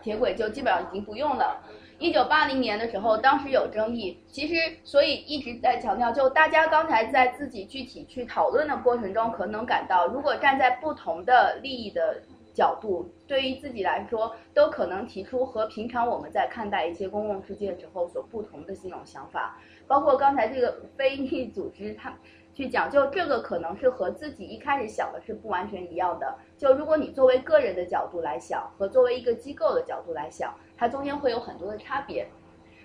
[0.02, 1.62] 铁轨就基本上已经不用了。
[1.98, 12.20] 一九八零年的时候，当时有争议，其实所以一直在强调，就大家刚才在自己具体去讨论的过程中，可能感到，如果站在不同的利益的
[12.52, 22.12] 角度，对于自己来说，都可能提出和平常我们在看待一些公共事件时候所不同的这种想法，包括刚才这个非营利组织，它。
[22.54, 26.36] 去讲，就这个可能是和自己一开始想的是不完全一样的。
[26.58, 32.26] 就如果你作为个人的角度来想，和作为一个机构的角度来想，它中间会有很多的差别。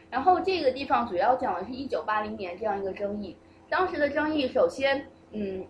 [0.10, 3.36] 然后这个地方主要讲的是一九八零年这样一个争议。
[3.69, 5.65] 当时的争议，首先，嗯，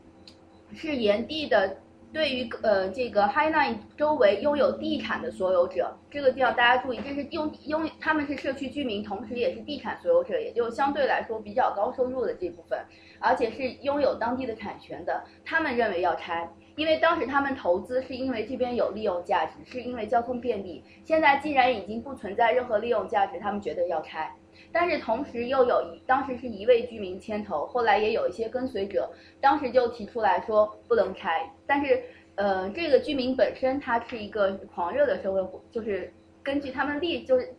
[0.75, 1.77] 是炎帝的。
[2.13, 12.79] 对于呃这个 High Line 周围拥有地产的所有者，这个地方大家注意，这是用拥他们是社区居民，同时也是地产所有者，也就相对来说比较高收入的这部分，
[13.19, 15.23] 而且是拥有当地的产权的。
[15.45, 20.83] 他们认为要拆，因为当时他们投资是因为这边有利用价值，是因为交通便利。
[21.03, 24.31] 现在既然已经不存在任何利用价值，他们觉得要拆。
[24.71, 31.49] 但是同时又有一，当时是一位居民牵头，后来也有一些跟随者，当时就提出来说不能拆。
[31.65, 32.01] 但是，
[32.35, 36.11] 呃，这个居民本身他是一个狂热的社会，就是
[36.43, 37.53] 根据他们历，就是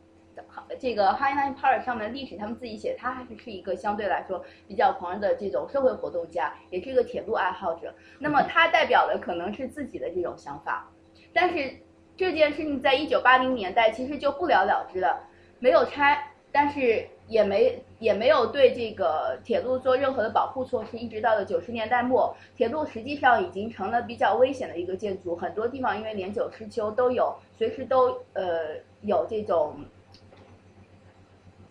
[0.78, 7.94] 这个 Highline Park 上面的历史，他们自己写，他还是是一个相对来说比较狂热的这种社会活动家，也是一个铁路爱好者。
[8.18, 10.88] 那么他代表的可能是自己的这种想法，
[11.32, 11.72] 但是
[12.16, 15.20] 这件事情在一九八零年代其实就不了了之了，
[15.58, 16.32] 没有拆。
[16.50, 29.76] 但是也没也没有对这个铁路做任何的保护措施，一直到了九十年代末，铁路实际上已经成了比较危险的一个建筑，很多地方因为年久失修都有，随时都呃有这种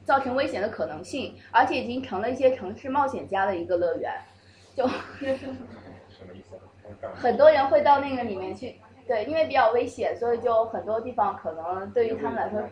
[0.08, 4.10] 造成危险的可能性，而且已经成了一些城市冒险家的一个乐园，
[4.74, 4.88] 就
[7.14, 12.64] 很多人会到那个里面去，对，因为比较危险，所以就很多地方可能对于他们来说。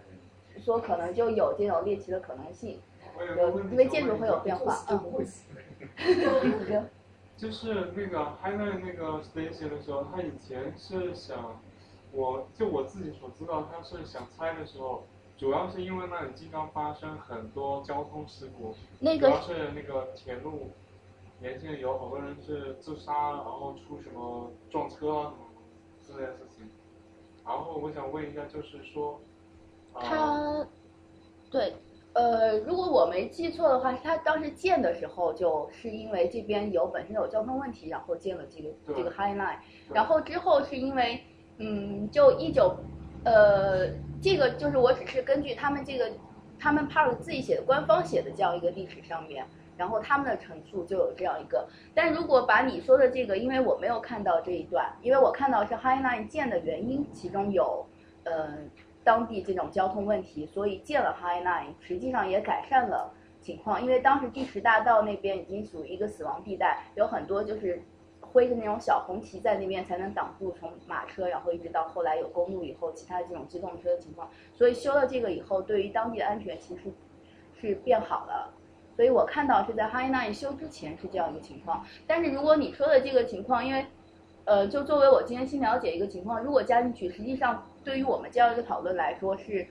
[0.63, 2.79] 说可能就有这种猎奇的可能性，
[3.37, 5.27] 有因为建筑会有变化，嗯。
[7.35, 11.59] 就是那个还在那个 station 的时候，他以前是想，
[12.13, 15.05] 我就我自己所知道，他是想拆的时候，
[15.37, 20.71] 主要是因为那里经常发生很多交通事故，主要是那个铁路，
[21.39, 25.45] 年轻人有好多人是自杀，然后出什么撞车啊什么
[26.05, 26.69] 之类的事情，
[27.45, 29.19] 然后我想问一下，就是说。
[29.97, 30.67] 他，
[31.49, 31.73] 对，
[32.11, 39.59] 呃，如果我没记错的话，他当时建的时候就是因为这边有本身有交通问题，然后建了这个这个 High Line，
[39.93, 41.23] 然后之后是因为，
[41.59, 42.75] 嗯，就一九，
[43.23, 43.87] 呃，
[44.25, 46.11] 这个就是我只是根据他们这个
[46.57, 49.45] 他们 Park 自己写的官方写的这样一个历史上面，
[49.77, 57.85] 然后他们的陈述就有这样一个，但如果把你说的这个，因为我没有看到这一段，因为我看到是 High Line 建的原因，其中有，
[58.23, 58.49] 呃。
[59.03, 63.79] 当地这种交通问题，所以建了 High Line，实际上也改善了情况。
[63.79, 67.83] 因为当时第十大道那边已经属于一个死亡地带，有很多就是
[68.35, 74.29] 挥着那种小红旗在那边才能挡住从马车，然后一直到后来有公路以后，其他的这种机动车的情况。
[74.53, 76.91] 所以修了这个以后，对于当地的安全其实
[77.57, 78.53] 是变好了。
[78.97, 81.85] 所以我看到是在 High Line 修之前是这样一个情况。
[82.05, 83.85] 但是如果你说的这个情况，因为
[84.43, 87.65] 呃，就作为我今天新了解一个情况，如果加进去，实际上。
[87.85, 89.67] 对于我们这样一个讨论来说是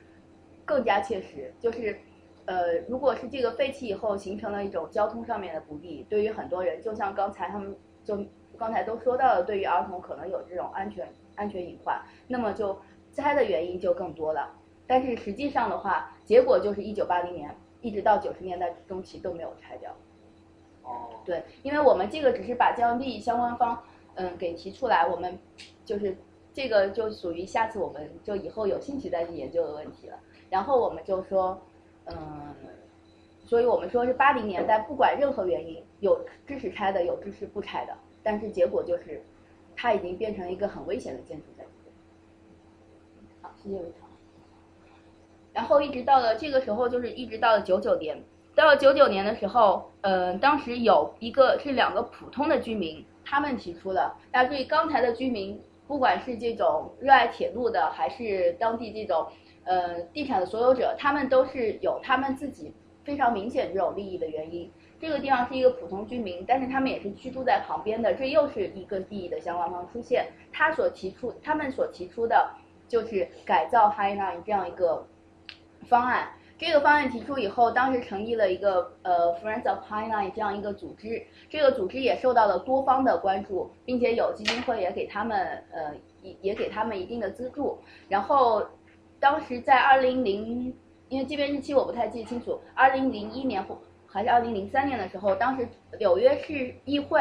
[0.64, 1.98] 更加切实，就是
[2.44, 8.24] 呃，如果是这个废弃以后形成了一种交通上面的不利，对于很多人，就像刚才他们就
[8.58, 12.78] 刚才都说到了，对于儿童可能有这种安全安全隐患，那么就
[13.12, 14.50] 拆的原因就更多了。
[14.86, 19.90] 但是实际上的话，结果就是一九八零年一直到九十年代中期都没有拆掉。
[20.82, 21.10] 哦。
[21.24, 23.82] 对，因为我们这个只是把这样利益相关方
[24.14, 25.38] 嗯给提出来，我们
[25.84, 26.16] 就是。
[26.56, 30.16] 这个就属于下次我们就以后有兴趣再去研究的问题了。
[30.48, 31.60] 然后我们就说，
[32.04, 32.54] 嗯，
[33.44, 39.22] 所以我们说是八零年代，不管任何原因，有支持拆的，有支持不拆的，但是结果就是，
[39.76, 41.64] 它已经变成一个很危险的建筑在。
[43.42, 44.08] 好，谢谢魏超。
[45.52, 48.20] 然后一直到了这个时候，就是一直到了九九年，
[48.56, 55.62] 到了九九年的时候，嗯，当时有一个是两个普通的居民，他们提出了，大家注意刚才的居民。
[55.86, 59.26] 不管是这种热爱铁路的，还是当地这种，
[59.64, 62.72] 呃，地产的所有者，他们都是有他们自己
[63.04, 64.72] 非常明显这种利益的原因。
[65.04, 70.26] 这个地方是一个普通居民，但是他们也是居住在旁边的，这又是一个利益的相关方出现。
[70.50, 72.48] 他所提出，他们所提出的，
[72.88, 75.06] 就是改造 High Line 这样一个
[75.86, 76.30] 方案。
[76.56, 85.92] 这个方案提出以后，当时成立了一个呃 Friends of High Line 这样一个组织，这个组织也受到了多方的关注，并且有基金会也给他们呃
[86.22, 87.76] 也也给他们一定的资助。
[88.08, 88.66] 然后
[89.20, 90.74] 当时在二零零，
[91.10, 93.78] 因为这边日期我不太记得清楚，二零零一年或
[94.14, 95.66] 还是二零零三年的时候，当时
[95.98, 97.20] 纽约市议会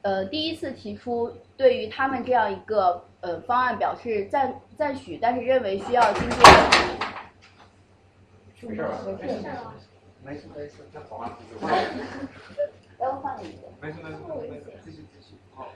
[0.00, 6.38] 呃第一次提出对于他们这样一个呃方案表示赞赞许，但是认为需要经过。
[8.66, 8.88] 没事吧？
[9.06, 9.44] 没事
[10.24, 11.68] 没事没事，那保安不就
[13.04, 13.68] 要 换一个。
[13.82, 14.16] 没事没事
[14.50, 15.34] 没事，继续继续。
[15.54, 15.68] 好。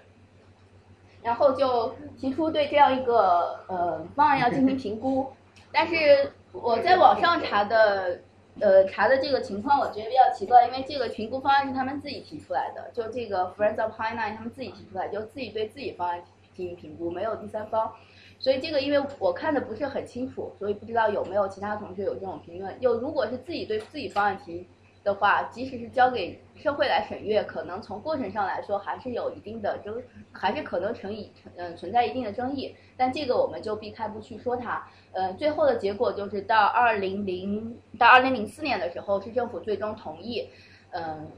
[1.23, 5.31] 然后就提出对这样一个呃方案要进行评估，
[5.71, 8.19] 但是我在网上查的
[8.61, 16.23] 呃查的这个情况，我觉得比较奇怪，因为这个评估方案是他们自己提出来的，就这个 Friends of High Line 他们自己提出来，就自己对自己方案
[16.55, 17.93] 进行评估，没有第三方。
[18.41, 22.75] 所以这个因为我看的不是很清楚，所以不知道有没有其他同学有这种评论。
[22.81, 24.67] 又如果是自己对自己方案提
[25.03, 30.03] 的话，即使是交给社会来审阅，可能从过程上来说还是有一定的争，
[30.33, 32.75] 还是可能成以嗯存在一定的争议。
[32.97, 34.87] 但这个我们就避开不去说它。
[35.13, 40.49] 呃，最后的结果就是到二零零到二零零四年的时候，市政府最终同意，
[40.91, 41.31] 嗯，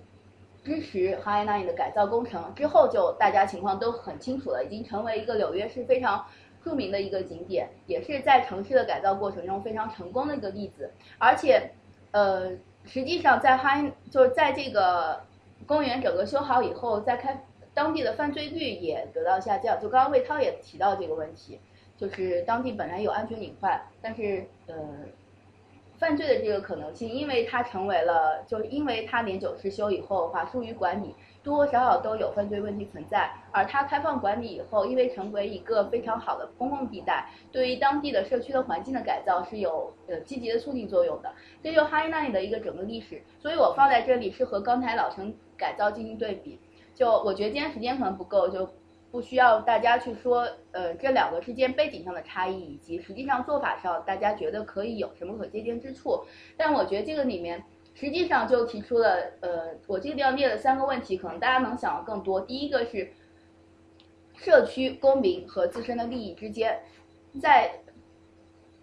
[0.65, 2.53] 支持 High Line 的改造工程。
[2.55, 6.27] 之后就大家情况都很清楚了，已经成为一个纽约市非常。
[6.63, 10.91] 著名的一个景点，也是在城市的改造过程中非常成功的一个例子。
[11.17, 11.71] 而且，
[12.11, 12.51] 呃，
[12.87, 15.23] 实际上在哈就是在这个
[15.67, 19.81] 公园整个修好以后，在开当地的犯罪率也得到下降。
[19.81, 21.61] 就刚刚魏涛也提到这个问题，
[21.97, 24.75] 就是当地本来有安全隐患，但是呃，
[25.99, 31.15] 犯罪的这个可能性，因为它成为了，就是因为它年久失修以后，的话疏于管理。
[31.43, 41.33] 多多少少都有犯罪问题存在，而它开放管理以后，因为成为一个非常好的公共地带，对于当地的社区的环境的改造是有呃积极的促进作用的。
[41.63, 46.59] 这就 High Line 的一个整个历史，所以我放在这里是和刚才老城改造进行对比。
[46.95, 48.69] 就我觉得今天时间可能不够，就
[49.11, 56.23] 不需要大家去说呃这两个之间背景上的差异，以及实际上做法上大家觉得可以有什么可借鉴之处。
[56.57, 57.65] 但我觉得这个里面。
[57.95, 62.41] 实际上就提出了，呃，我这个地方列了三个问题，可能大家能想的更多。
[62.41, 63.13] 第一个是
[64.37, 66.81] 社区公民和自身的利益之间，
[67.41, 67.83] 在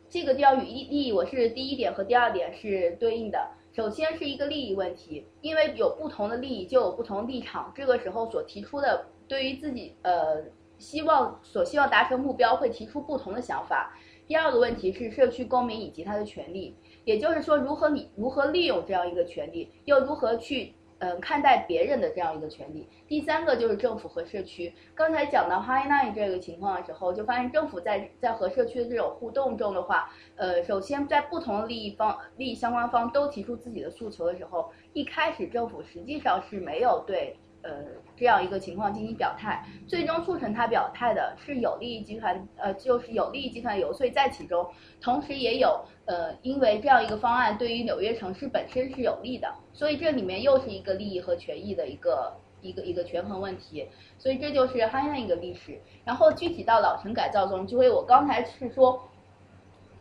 [0.07, 3.51] 这个地方与利利益，我是第一点和第二点是对应的。
[3.73, 10.43] 首先是一个利益问题，因为有不同的利益就有不同立场，这个时候所提出的对于自己呃
[10.77, 13.97] 希望所希望达成目标会提出不同的想法。
[14.27, 16.75] 第二个问题是社区公民以及他的权利。
[17.07, 22.85] 也就是说，如何你如何利用这样一个权利，又如何去嗯看待别人的这样一个权利？
[23.07, 24.73] 第三个就是政府和社区。
[24.93, 37.37] 刚才讲到 High Nine 这个情况的时候，就发现政府在在和社区的这种互动中的话，呃，首先在不同利益方、利益相关方都提出自己的诉求的时候，一开始政府实际上是没有对。
[37.63, 37.71] 呃，
[38.15, 44.65] 这样一个情况进行表态，最终促成他表态的是有利益集团，呃，就是有利益集团游说在其中，
[45.01, 53.87] 同时也有呃，因为这样一个方案对于纽约城市本身是有利的，所以这里面又是一个利益和权益的一个一个一个权衡问题，
[54.17, 55.81] 所以这就是哈样一个历史。
[56.05, 59.01] 然后具体到老城改造中，就会我刚才是说，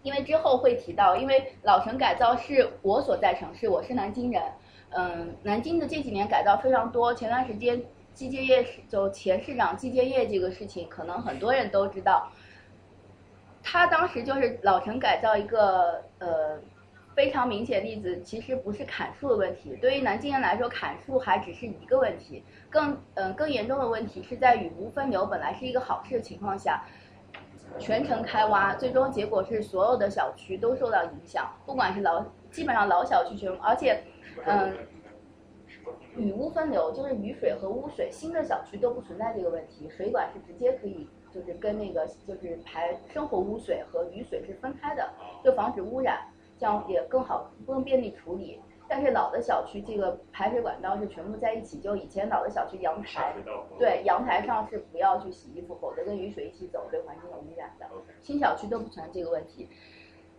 [0.02, 4.42] 因为之后会提到，因为老城改造是我所在城市，我是南京人。
[4.90, 7.12] 嗯，南京的这几年改造非常多。
[7.12, 7.82] 前段时间
[8.14, 12.30] 季建业就前市长季建业这个事情，可能很多人都知道。
[13.62, 16.58] 他当时就是老城改造一个呃
[17.14, 19.76] 非常明显例子，其实不是砍树的问题。
[19.82, 26.84] 对于南京人来说，砍树还只是一个问题，更嗯更严重的问题是在雨污分流本来是一个好事的情况下，
[27.78, 34.02] 全城开挖，最终结果是所有的小区都受到影响，不管是老基本上老小区全，而且。
[34.44, 34.76] 嗯，
[36.16, 45.08] 雨污分流就是雨水和污水，新的小区都不存在这个问题，水管是直接可以，就是跟那个就是排生活污水和雨水是分开的，
[45.44, 46.26] 就防止污染，
[46.58, 48.60] 这样也更好更便利处理。
[48.88, 53.34] 但是老的小区这个排水管道是全部在一起，就以前老的小区阳台，
[53.78, 57.86] 对阳台上是不要去洗衣服，否则跟雨水一起走，对环境有污染的。
[58.22, 59.68] 新小区都不存在这个问题，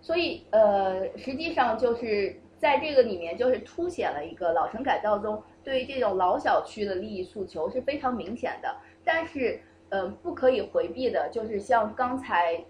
[0.01, 2.39] 所以呃，实际上就是。
[2.57, 8.75] 在这个里面，就是凸显了一个老城改造中对于这种老小区的利益诉求是非常明显的。
[9.03, 12.63] 但是，呃，不可以回避的就是像刚才，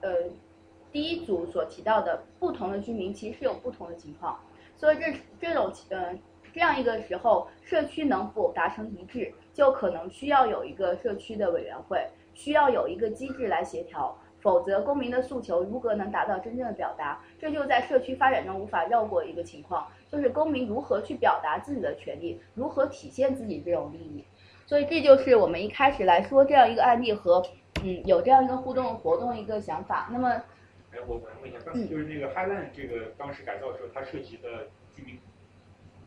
[0.00, 0.12] 呃，
[0.90, 4.38] 第一组所提到的，不同的居民其实是有不同的情况。
[4.76, 6.18] 所以这这种呃
[6.52, 14.18] 这样一个时候，社区能否达成一致，就可能需要有一个社区的委员会，需要有一个机制来协调。
[14.46, 17.20] 否则公民的诉求如何能达到真正的表达？
[17.36, 24.24] 这就在社区发展中无法绕过一个情况，就是公民如何去表达自己的权利，如何体现自己这种利益。
[24.64, 27.44] 所以这就是我们一开始来说这样一个案例和
[27.82, 30.08] 嗯有这样一个互动活动一个想法。
[30.12, 30.28] 那么，
[30.92, 35.18] 哎，我我问一下，刚才就是那个 Highland 这个当时改造的时候，它涉及的居民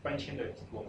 [0.02, 0.88] 搬迁的多吗？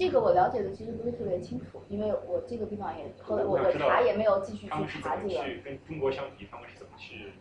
[0.00, 5.44] 这个我了解的其实不是特别清楚，因为我这个地方也后来我的茶也没有继续去查这个。
[5.62, 7.34] 跟中国相比，他们是怎么去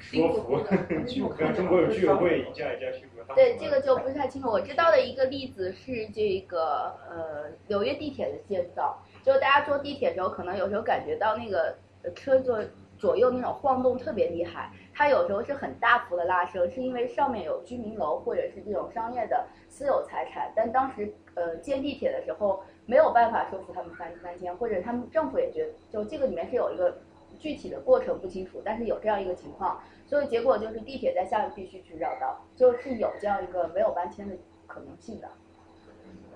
[0.00, 0.58] 说服？
[1.38, 4.48] 跟中国有居委会一家一家去对，这个就不是太清楚。
[4.48, 11.76] 我知道的一个例子是这个呃纽约地铁的建造，就大家坐地铁的时候，可能有时候感觉到那个
[12.16, 12.56] 车就
[12.98, 21.12] 左右那种晃动特别厉害，它有时候是很大幅的拉升，是因为上面有居民楼或者是这种商业的私有财产，但当时。
[21.34, 26.94] 呃，建地铁的时候没有办法说服他们搬搬迁，或者他们政府也觉得，就这个里面是有一个
[27.38, 34.36] 具体的过程不清楚，但是有这样一个情况，所以结果就是地铁在下面必须去绕道，就是有这样一个没有搬迁的
[34.66, 35.30] 可能性的。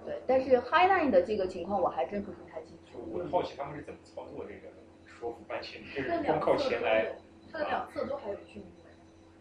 [0.06, 2.98] 对，但是 High Line 的这个情况我还真不是太清楚。
[3.12, 4.72] 我好奇他们是怎么操作这个
[5.04, 7.14] 说服搬迁，就是光靠钱来。
[7.56, 8.66] 它的两侧都还有居民。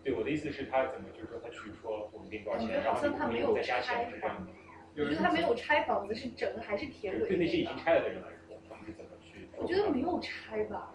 [0.03, 4.51] 对，我的意思是，他怎么就是说他去说我们给你多少钱，然后你又再加钱，是这样的。
[4.97, 7.27] 我觉得他没有拆房子，是整个还是铁轨。
[7.27, 9.49] 对那些已经拆了的人来说，他们是怎么去？
[9.57, 10.93] 我觉得没有拆吧，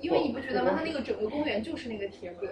[0.00, 0.72] 因为你不觉得吗？
[0.76, 2.48] 他那个整个公园就是那个铁轨，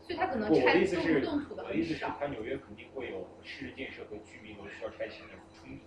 [0.00, 5.84] 所以他可能拆动动土的我的意思是，他纽约肯定会有市建设和居民楼需要拆迁的冲突，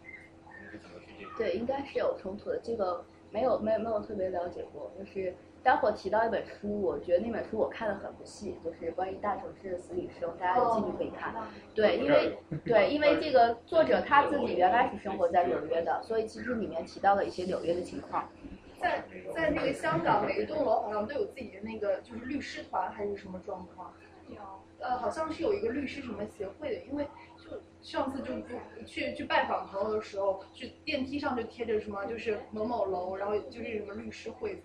[0.61, 1.32] 你是怎么去解决？
[1.38, 5.34] 对，应该是有冲突的，这个没有没有没有特别了解过，就是。
[5.68, 11.36] 待会提到一本书，我觉得那本书我看的很不细，就是关于大城市的死与生，大家有兴趣可以看。
[11.76, 18.30] 对，因为对，因为这个作者他自己原来是生活在纽约的，所以其实里面提到了一些纽约的情况。
[18.80, 19.03] 在
[19.36, 23.91] 在那个香港，每一栋楼好像都有自己的那个就是律师团还是什么状况？
[24.30, 24.38] 有，
[24.80, 27.05] 呃，好像是有一个律师什么协会的，因为
[27.36, 34.63] 就上次就不去去拜访朋友的时候，去电梯上就贴着什么就是某某楼，然后就是什么律师会。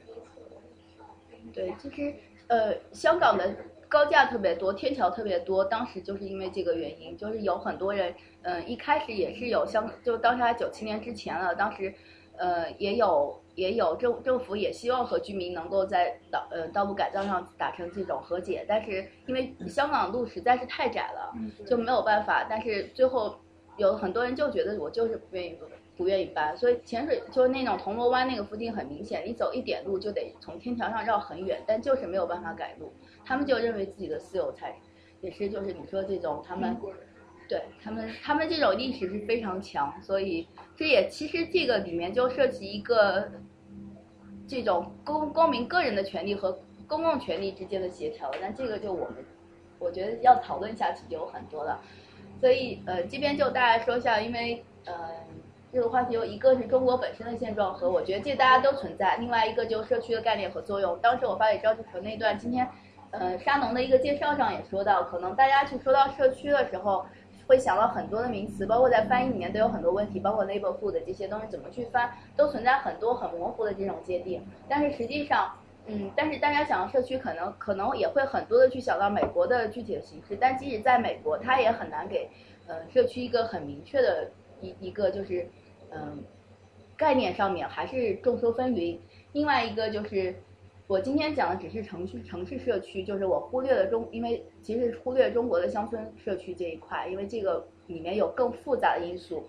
[1.53, 2.15] 对，其实，
[2.47, 3.55] 呃，香港的
[3.89, 11.93] 高架特别多，天桥特别多，当时就是因为这个原因，就是有很多人，嗯，一开始也是有香，就当时还九七年之前了，当时，
[12.37, 21.35] 呃，也有也有政政府也希望和居民能够在道呃道路改造上达成这种和解，但是因为香港路实在是太窄了，
[21.67, 23.37] 就没有办法，但是最后
[23.77, 25.59] 有很多人就觉得我就是不愿意。
[25.95, 32.91] 不愿意搬，所以潜水就是那种铜锣湾那个附近很明显，你走一点路就得从天桥上绕很远，但就是没有办法改路。
[33.27, 34.75] 他们就认为自己的私有财，
[35.21, 36.75] 也是就是你说这种他们，
[37.47, 43.31] 对他们他们这种历史是非常强，所以这也其实这个里面就涉及一个
[44.49, 48.31] 这种公公民个人的权利和公共权利之间的协调。
[48.41, 49.25] 但这个就我们
[49.79, 51.79] 我觉得要讨论下去就有很多了，
[52.41, 54.95] 所以呃这边就大家说一下，因为呃。
[55.73, 60.99] 这个话题有一个是中国本身的现状和我觉得这大家都存在，另外一个就是社区的概念和作用。
[60.99, 62.69] 当时我发给招集成那段，今天，
[63.11, 67.07] 呃，沙农的一个介绍上也说到，可能大家去说到社区的时候，
[67.47, 74.47] 会想到很多的名词，包括在翻译里面都有很多问题，包括 neighborhood 这些东西怎么去翻，都存在很多很模糊的这种界定。
[74.69, 75.57] 但是实际上，
[75.87, 82.29] 嗯，但是大家想到社区，可能可能也会很多的去想到美国的具体的形式，但即使在美国，它也很难给，
[82.67, 84.29] 呃，社区一个很明确的
[84.61, 85.49] 一一个就是。
[85.95, 86.25] 嗯，
[86.97, 88.99] 概念上面还是众说纷纭。
[89.33, 90.35] 另外一个就是，
[90.87, 99.45] 我今天讲的只是城市城市社区，就是我忽略了中，因为其实忽略中国的乡村社区这一块，因为这个里面有更复杂的因素。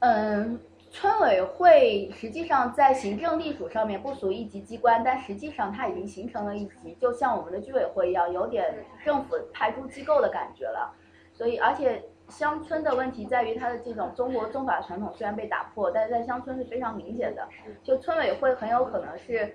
[0.00, 0.58] 嗯，
[0.90, 10.92] 村委会实际上在行政隶属上面不属一级机关，但实际上它已经形成了一级，就像我们的居委会一样，有点政府派出机构的感觉了。
[11.32, 12.02] 所以，而且。
[12.28, 17.48] 乡村的问题在于它的这种中国宗法传统虽然被打破，但是在乡村是非常明显的。
[17.82, 19.54] 就村委会很有可能是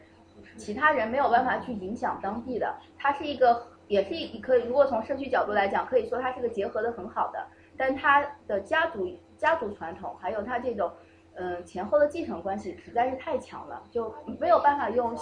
[0.57, 7.45] 其他人没有办法去影响当地的，它是一个也是一可以如果从社区角度来讲，可以说它是个结合的很好的，
[7.77, 9.07] 但它的家族
[9.37, 10.91] 家族传统还有它这种
[11.35, 15.15] 嗯前后的继承关系实在是太强了，就没有办法用。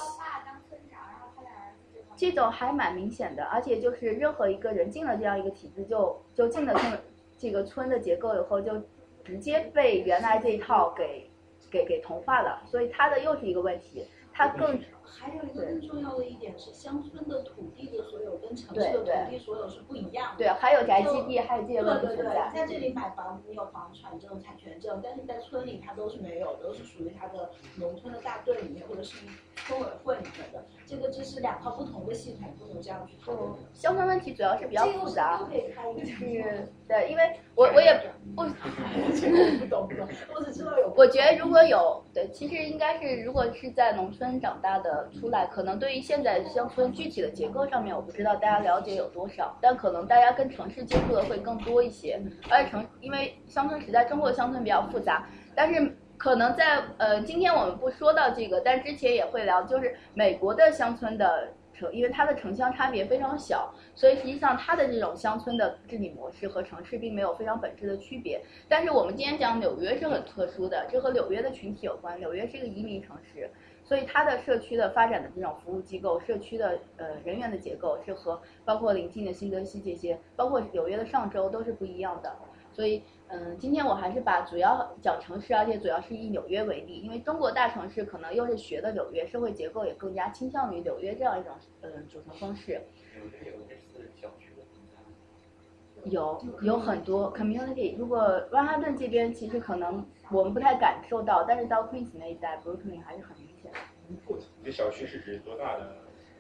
[2.14, 7.00] 这种还蛮明显的，而且就是任何一个人进了这样一个体制，就就进了村。
[7.42, 8.80] 这个村的结构以后就
[9.24, 11.28] 直接被原来这一套给
[11.72, 14.80] 给给同化了，所以它的又是一个问题，它更
[15.12, 20.38] 还有一个更重要的一点是乡村的土地的所有跟城市的土地所有是不一样的。
[20.38, 22.50] 对，还有宅基地，还有这些问题存在。
[22.54, 29.18] 在这里买房子，你有房产证、产权证，但是在村里它都是没有的，都是属于它的农村的大队里面或者是
[29.58, 33.58] 村委会里面的，这个这是两套不同的系统，不能这样去说。
[33.74, 37.94] 乡村问题主要是比较复杂，这个可以开一个是，对，因为我我也
[38.36, 40.94] 不，不懂不懂，我只知道有。
[40.96, 55.96] 我觉得如果有，对，其实应该是如果是在农村长大的出来，可能对于现在乡村具体的结构上面，我不知道大家了解有多少，但可能大家跟城市接触的会更多一些，而且城因为乡村时代，中国乡村比较复杂，但是。
[56.22, 68.40] 可能在呃，今天我们不说到这个，但之前也会聊，就是美国的乡村的城，因为它的城乡差别非常小，所以实际上它的这种乡村的治理模式和城市并没有非常本质的区别。
[68.70, 72.20] 但是我们今天讲纽约是很特殊的，这和纽约的群体有关。
[72.20, 73.50] 纽约是一个移民城市，
[73.92, 82.34] 所以它的社区的发展的这种服务机构、社区的呃人员的结构是和包括邻近的新泽西这些，包括纽约的上周都是不一样的。
[82.72, 83.04] 所以。
[83.34, 92.82] 嗯，今天我还是把主要讲城市，而且主要是以纽约为例，因为中国大城市可能又是学的纽约，社会结构也更加倾向于纽约这样一种嗯组成方式。
[96.04, 103.51] 有有很多 community，如果曼哈顿这边其实可能我们不太感受到，但是到 Queens 那一带，Brooklyn 还是很明
[104.40, 104.48] 显。
[104.60, 105.96] 你的小区是指多大的？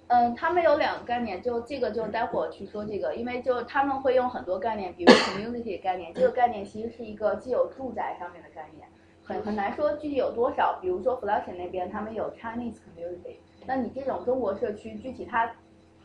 [0.07, 8.85] 嗯，他们有两个概念，就这个就待会儿去说这个，因为就他们会用很多概念，比如 community 概念，这个概念其实是一个既有住宅上面的概念，
[9.23, 10.79] 很很难说具体有多少。
[10.81, 15.55] 比如说 Flushing 那边他们有 Chinese community，那你这种中国社区具体它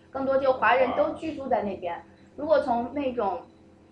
[0.08, 2.00] 更多就华人都居住在那边。
[2.36, 3.42] 如果从那种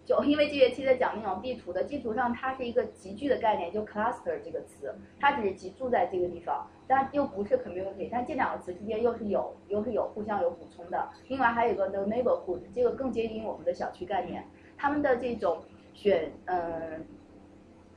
[0.05, 6.71] 就因为这学期在讲那种地图的地图上，它是一个集聚的概念，就 cluster 这个词，它只是集住在这个地方。
[6.87, 11.09] 但又不是 community，但这两个词之间又是有又是有互相有补充的。
[11.29, 14.45] 另外还有一个 the neighborhood，这个更接近我们的小区概念。
[14.77, 15.63] 他们的这种
[15.95, 17.05] 选，嗯，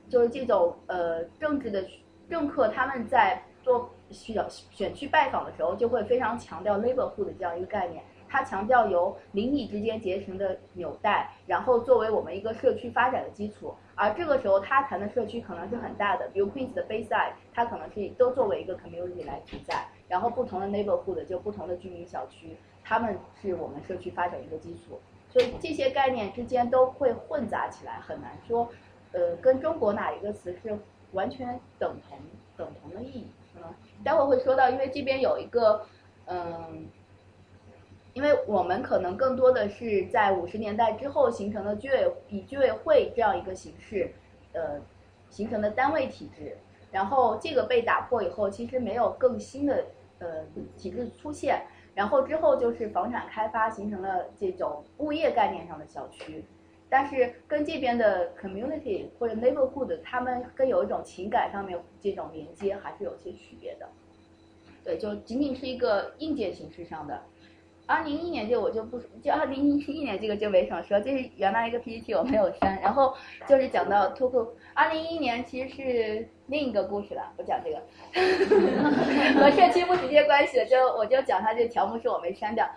[0.08, 1.84] 就是这种呃政治的
[2.30, 8.02] 政客，他们在做选选区拜访的时候，就会非常强调 neighborhood 的这样一个概念。
[8.30, 13.74] 他强调由邻里之间结成的纽带，然后作为我们一个社区发展的基础。
[13.98, 19.86] 而这个时候，他谈的社区可能是很大的，比如 Queens 的 Bayside，它可能是都作为一个 community 来存在。
[20.06, 25.00] 然后不同的 neighborhood 就不同的居民小区，他们是我们社区发展一个基础。
[25.28, 28.68] 所以这些概念之间都会混杂起来，很难说，
[29.10, 30.78] 呃，跟中国哪一个词是
[31.12, 32.18] 完全等同
[32.56, 33.26] 等同的意义。
[33.56, 33.62] 嗯，
[34.04, 35.84] 待会会说到，因为这边有一个，
[36.26, 36.86] 嗯。
[38.18, 44.12] 因为我们可能更多的是在五十年代之后形成的居委以居委会这样一个形式，
[44.54, 44.80] 呃，
[45.30, 46.56] 形成的单位体制，
[46.90, 49.84] 然后这个被打破以后，其实没有更新的
[50.18, 50.44] 呃
[50.76, 51.62] 体制出现，
[51.94, 56.44] 然后之后就是房产开发形成了这种物业概念上的小区，
[56.88, 63.88] 但是跟这边的 community 或者 neighborhood，他们更有一种情感上面这种连接还是有些区别的，
[64.82, 67.22] 对，就仅仅是一个硬件形式上的。
[67.88, 73.14] 二零一一年这个我就不，就二零一一年这个就没什么说，这是原来一个 PPT 我没有删，然后
[73.48, 77.80] 就是讲到 t o k o 二零一一年其实是另一个故事了，不讲这个，
[79.40, 82.68] 和社区不直接关系的，就我就讲它这条目是我没删掉。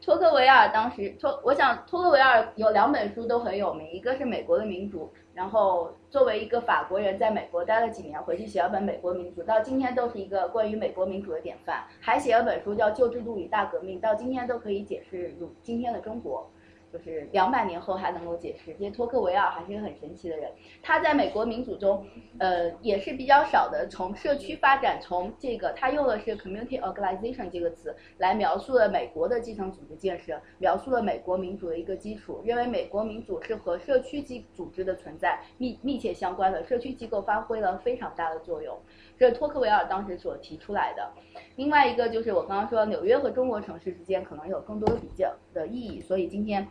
[0.00, 16.48] 托克维尔当时托，我想托克维尔有两本书都很有名，一个是《美国的民主》，然后作为一个法国人在美国待了几年，回去写了本《美国民主》，到今天都是一个关于美国民主的典范，还写了本书叫《旧制度与大革命》，到今天都可以解释如今天的中国。
[16.92, 20.50] 就是两百年后还能够解释，因为托克维尔还是一个很神奇的人。
[20.82, 22.06] 他在美国民主中，
[22.38, 23.86] 呃，也是比较少的。
[23.88, 32.42] 从社区发展，从这个他用的是 community organization 这个词来描述了美国的基层组织建设，描述了美国民主的一个基础。
[32.44, 38.78] 认为美国民主是和社区机组织的存在密密切相关的，社区机构发挥了非常大的作用。
[39.18, 41.10] 这是托克维尔当时所提出来的。
[41.56, 46.66] 另外一个就是我刚刚说，纽约和中国城市之间可能有更多的比较的意义，所以今天。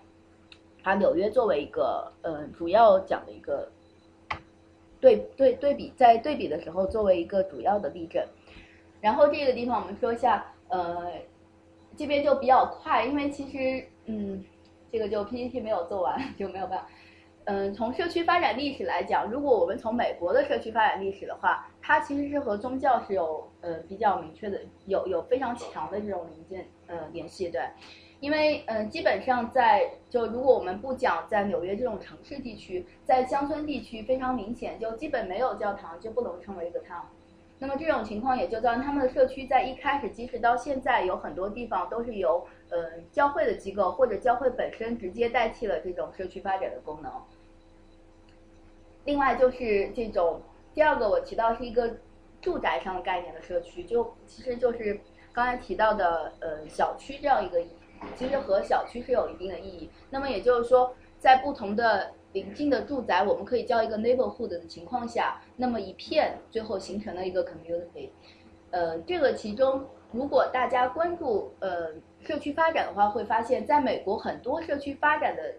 [0.84, 3.70] 把纽约作为一个呃主要讲的一个
[5.02, 8.26] 对对对比，在对比的时候作为一个主要的例证，
[9.02, 11.12] 然后这个地方我们说一下，呃，
[11.98, 14.41] 这边就比较快，因为其实嗯，
[14.89, 16.88] 这个就 PPT 没有做完就没有办法，
[17.50, 27.62] 嗯，从社区发展历史来讲，如果我们从美国的社区发展历史的话，它其实是和宗教是有呃比较明确的，有有非常强的这种连接呃联系对。
[28.20, 37.04] 因为嗯，基本上在就如果我们不讲在纽约这种城市地区，在乡村地区非常明显，就基本没有教堂就不能称为一个 town。
[37.60, 47.12] 那么这种情况也就造成他们的社区在一开始，即使到现在有很多地方都是由呃教会的机构或者教会本身直接代替了这种社区发展的功能。
[49.08, 50.39] 另外就是这种
[50.76, 51.97] 第二个我提到是一个
[52.39, 54.99] 住宅上的概念的社区，就其实就是。
[55.34, 57.62] 刚才提到的呃小区这样一个，
[58.16, 59.88] 其实和小区是有一定的意义。
[60.10, 68.10] 那么也就是说，在不同的邻近的住宅，我们可以叫一个 neighborhood 的情况下，那么一片最后形成了一个 community。
[68.72, 71.89] 呃，这个其中如果大家关注呃
[72.22, 75.53] 社区发展的话，会发现在美国很多社区发展的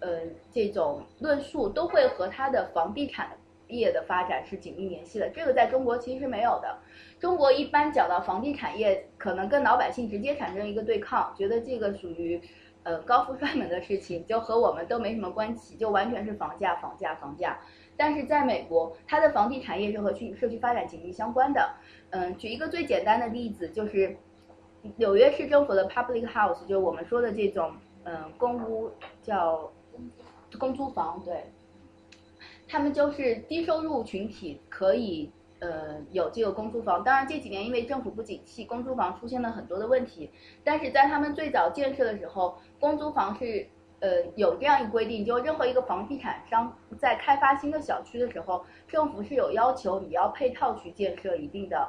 [0.00, 0.20] 呃
[0.50, 3.30] 这种论述都会和它的房地产
[3.68, 5.30] 业的发展是紧密联系的。
[5.30, 6.78] 这个在中国其实是没有的。
[7.18, 12.40] 中国一般讲到房地产业，可能跟老百姓直接产生一个对抗，觉得这个属于
[12.82, 17.60] 呃高富帅们的事情，就和我们都没什么关系，就完全是房价、房价、房价。
[17.96, 21.70] 但是在美国，它的房地产业是和区社区发展紧密相关的。
[22.08, 24.16] 嗯，举一个最简单的例子，就是
[24.96, 27.74] 纽约市政府的 public house，就我们说的这种
[28.04, 28.90] 嗯公屋
[29.22, 29.70] 叫
[30.58, 31.44] 公租房，对，
[32.68, 35.30] 他们就是低收入群体可以
[35.60, 37.02] 呃有这个公租房。
[37.04, 40.30] 当然这几年因为政府不景气，公租房出现了很多的问题。
[40.64, 43.66] 但是在他们最早建设的时候，公租房是
[44.00, 51.88] 呃有这样一个规定，就任何一个房地产商在开发新的小区的时候，政府是有要求你要配套去建设一定的。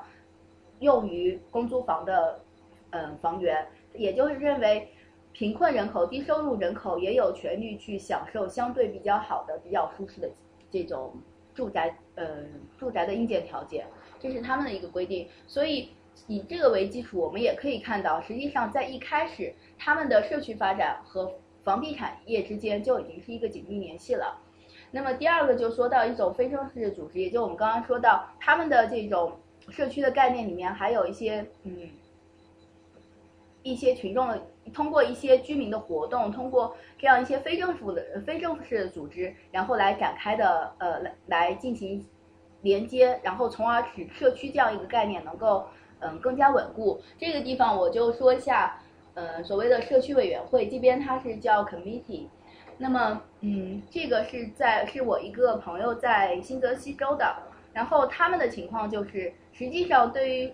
[0.79, 2.41] 用于公租房的，
[2.89, 4.91] 嗯，房源，也就是认为，
[5.33, 10.29] 贫困人口、低收入人口也有权利去享受相对比较好的、比较舒适的
[10.69, 11.13] 这种
[11.53, 12.43] 住宅，呃，
[12.77, 13.85] 住宅的硬件条件，
[14.19, 15.27] 这是他们的一个规定。
[15.47, 15.89] 所以
[16.27, 21.31] 以这个为基础，我们也可以看到，实际上在一开始，他们的社区发展和
[21.63, 24.37] 房地产业之间就已经是一个紧密联系了。
[24.91, 29.31] 那么第二个就说到一种非正式组织，也就我们刚刚说到他们的这种。
[29.69, 31.87] 社区的概念里面还有一些嗯，
[33.61, 34.41] 一些群众的
[34.73, 42.05] 通过一些居民的活动，通过这样一些非政府的非政府式的组织，然后来展开的呃来来进行
[42.61, 45.65] 连接，然后从而使社区这样一个概念能够
[45.99, 47.01] 嗯更加稳固。
[47.17, 48.79] 这个地方我就说一下，
[49.15, 52.27] 呃所谓的社区委员会这边它是叫 committee，
[52.77, 57.35] 那么嗯这个是在是我一个朋友在新泽西州的，
[57.73, 59.33] 然后他们的情况就是。
[59.53, 60.53] 实际上，对于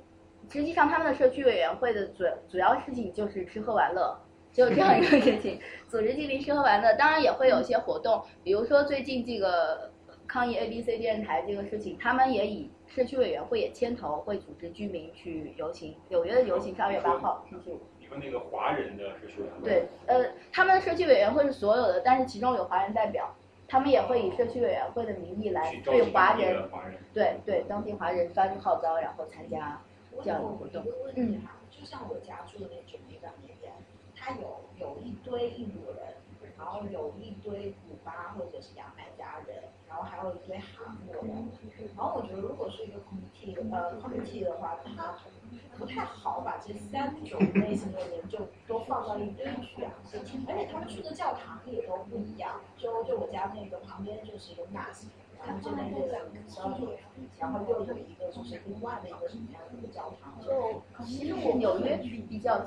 [0.52, 4.18] 实际上他们的社区委员会的主主要事情就是吃喝玩乐，
[4.52, 6.94] 只有这样一个事情， 组织居民吃喝玩乐。
[6.94, 9.92] 当然也会有一些活动，比如说最近这个
[10.26, 15.96] 抗议 ABC 电视台这个事情，他们也以社区委员会也牵头，会组织居民去游行。
[16.10, 17.80] 纽约的游行是二月八号，星期五。
[18.00, 19.64] 你们那个华人的社区委员会？
[19.64, 23.36] 对，呃，他们的社区委员会是所有的，但是其中有华人代表。
[23.70, 26.70] 他们也会以社区委员会的名义来对华人，
[27.14, 29.78] 对对当地华人发出号召，然后参加
[30.24, 30.84] 这样的活动。
[31.16, 33.74] 嗯，就像我家住的那九美港那边，
[34.16, 36.16] 它有有一堆印度人，
[36.58, 41.50] 然后有一堆古巴或者是牙买加人，然后还有一堆韩国人。
[41.96, 45.16] 然后我觉得，如果是一个 committee 呃 committee 的话，它
[45.78, 49.92] 不太好把这三种类型的人就都放到一堆去啊，
[50.48, 52.60] 而且他们去的教堂也都不一样。
[52.78, 55.06] 就就我家那个旁边就是一个 mass，
[55.46, 56.82] 他们这边有两个教堂，
[57.40, 60.34] 然后又有一个就是另外的一个什么样的一个教堂。
[60.44, 62.62] 就其实我纽约比较，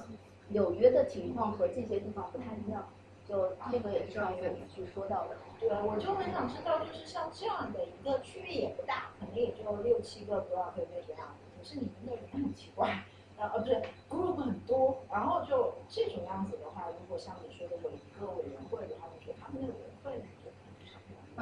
[0.48, 2.88] 纽约的情况和这些地方不太一样。
[3.28, 5.36] 就这个也是上次我们去说到的。
[5.60, 11.46] 对，我就很想知道，就是像这样的一个区域也不大，可能也就六七个多少会那个样子。
[11.56, 13.04] 可是你们的人很奇怪，
[13.38, 20.24] 呃不是 group 很多，然后就这种样子的话，如果像你说的有一个委员会的话，我觉得他们那个委员会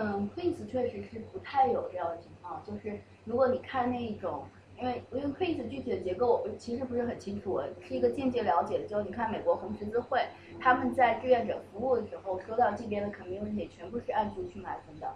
[0.01, 4.45] 嗯，Queens 确实是不太有这样的情况，就是如果你看那一种，
[4.79, 10.25] 因为因为 Queens 具体的结构我其实不是很清楚，我是一个间接了解的，就你看美国红十字会，
[10.61, 15.13] 他们在志愿者服务的时候，说到这边的 community 全部是按族群来分的。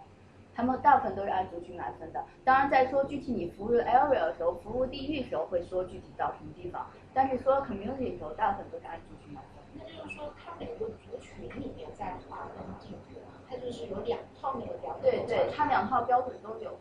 [0.54, 2.22] 他们大部分都是按族群来分的。
[2.44, 6.90] 当然，在说具体你服务 area 的时候，服务地域的时候会说具体到什么地方。
[7.14, 9.62] 但是说 community 的时候，大部分都是按族群来分。
[9.72, 13.16] 那就是说，它每个族群里面在划分进去，
[13.52, 15.02] 它就是有两套那个标准。
[15.02, 16.72] 对对，它两套标准都有。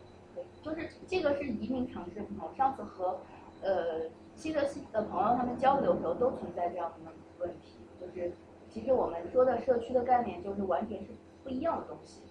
[0.62, 2.54] 就是这个是移民城市不同。
[2.56, 3.20] 上次和
[3.60, 7.78] 呃西德西的朋友他们交流的时候，都存在这样的问题。
[8.00, 8.32] 就是
[8.70, 11.10] 其实我们说的社区的概念，就是完全是
[11.44, 12.22] 不一样的东西。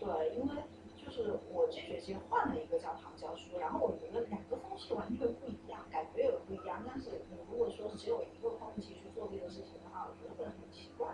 [0.00, 0.62] 对，因为。
[1.04, 6.82] 就是我这学期换了一个教堂教书，然后我觉得两个风气完全不一样，感觉也不一样。
[6.88, 11.08] 但是你如果说只有一个风气去做这个事情的话，我觉得会很奇怪。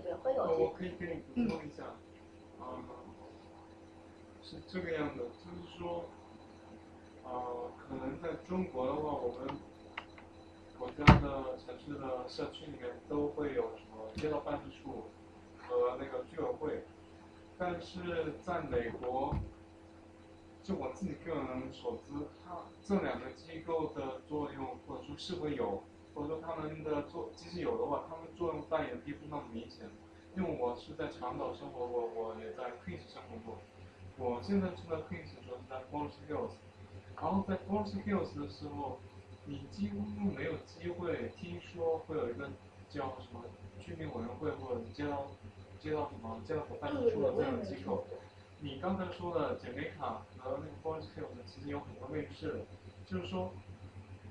[0.00, 0.42] 对会有。
[0.42, 1.84] 我可以跟你补充一下，
[2.58, 2.80] 啊，
[4.42, 6.04] 是这个样的，就是说，
[7.24, 9.56] 啊，可能在中国的话，我们
[10.78, 15.04] 国家的城市的社区里面都会有什么街道办事处
[15.58, 16.84] 和那个居委会。
[17.58, 19.36] 但是在美国，
[20.64, 22.12] 就我自己个人所知，
[22.44, 25.82] 它这两个机构的作用或者说说是会有，
[26.14, 29.88] 或者说他们的作，即使有的话，他们作用扮演并不那么明显。
[30.36, 33.58] 因为我是在长岛生活过，我也在 Queens 生活过。
[34.16, 36.52] 我现在住在 Queens 的时候是在 Forest Hills，
[37.20, 38.98] 然后在 Forest Hills 的时候，
[39.44, 40.00] 你几乎
[40.30, 42.48] 没有机会听说会有一个
[42.88, 43.44] 叫什么
[43.78, 45.26] 居民委员会或者街道
[45.78, 48.04] 街道什么街道伙伴提出的这样的机构。
[48.60, 52.60] 你刚才说的姐妹卡和那个 Forest Hills 其实有很多类似的，
[53.04, 53.52] 就是说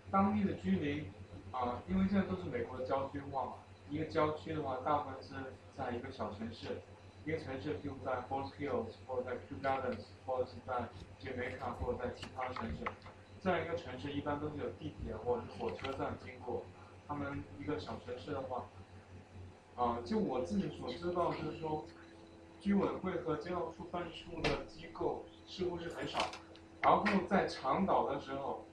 [0.09, 1.05] 当地的居民
[1.51, 3.53] 啊，因为现在都是美国的郊区化嘛，
[3.89, 6.81] 一个郊区的话，大部分是在一个小城市，
[7.25, 10.87] 一个城市就在 Fort Hills 或者在 Kew Gardens 或者是在
[11.21, 12.85] Jamaica 或者在其他城市，
[13.41, 16.63] 这样一个城市一般都是有地铁或者是火车站经过。
[17.07, 18.65] 他们一个小城市的话，
[19.75, 21.83] 啊，就我自己所知道就是说，
[22.61, 26.17] 居委会和街道处办事处的机构似乎是很少。
[26.81, 28.65] 然后在长岛的时候，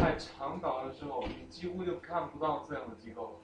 [0.00, 3.40] 在长岛的时候，你几乎就看不到这样的机构。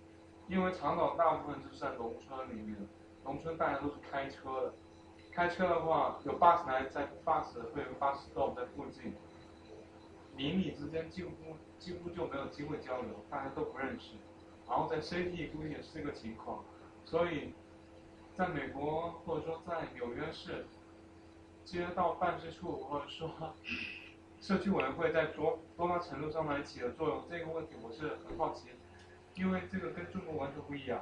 [0.46, 2.76] 因为长岛大部分就是在农村里面，
[3.24, 4.74] 农村大家都是开车的，
[5.32, 9.14] 开车的话有 bus 来在 bus 会有个 bus stop 在附近，
[10.36, 11.32] 邻里之间几乎
[11.78, 14.12] 几乎就没有机会交流，大家都不认识。
[14.68, 16.62] 然后在 city 估计也是这个情况，
[17.04, 17.52] 所以，
[18.36, 20.66] 在美国或者说在纽约市，
[21.64, 23.30] 街道办事处或者说
[24.44, 28.66] 社区委员会在多多大程度上来起的作用，这个问题我是很好奇。
[29.36, 31.00] 因为这个跟中国完全不一样。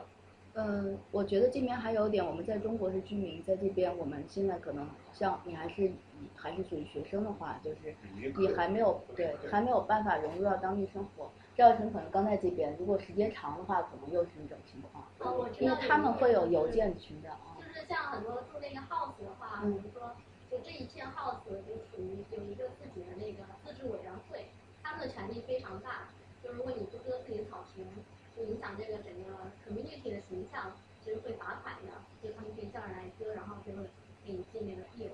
[0.55, 5.91] 嗯，我觉得这边还有一点，我们在中国是居民，在这边我们现在可能像你还是
[6.37, 11.29] 还是属于学生的话，就是你还没有对还没有办法融入到当地生活。
[11.57, 15.05] 赵耀成可能刚在这边，如果时间长的话，可能又是一种情况。
[15.19, 15.67] 哦，我知道。
[15.67, 17.59] 因为他们会有邮件群的啊。
[17.59, 20.13] 就是像很多住那个 house 的话，比如说
[20.53, 26.13] 就这一片 house 就属于有一个自己的那个自治委员会，他们的权力非常大。
[26.45, 27.87] 就如果你不割自己的草坪。
[28.35, 29.29] 就影响这个整个
[29.61, 30.73] community 的形象，
[31.05, 31.93] 其实会罚款的，
[32.23, 33.85] 就他们可以叫人来割，然后就会
[34.25, 35.13] 给你进那个业务，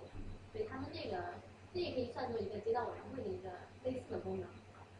[0.53, 1.34] 所以他们这个
[1.74, 3.51] 这也可以算作一个街道委员会的一个
[3.82, 4.49] 类似的功能。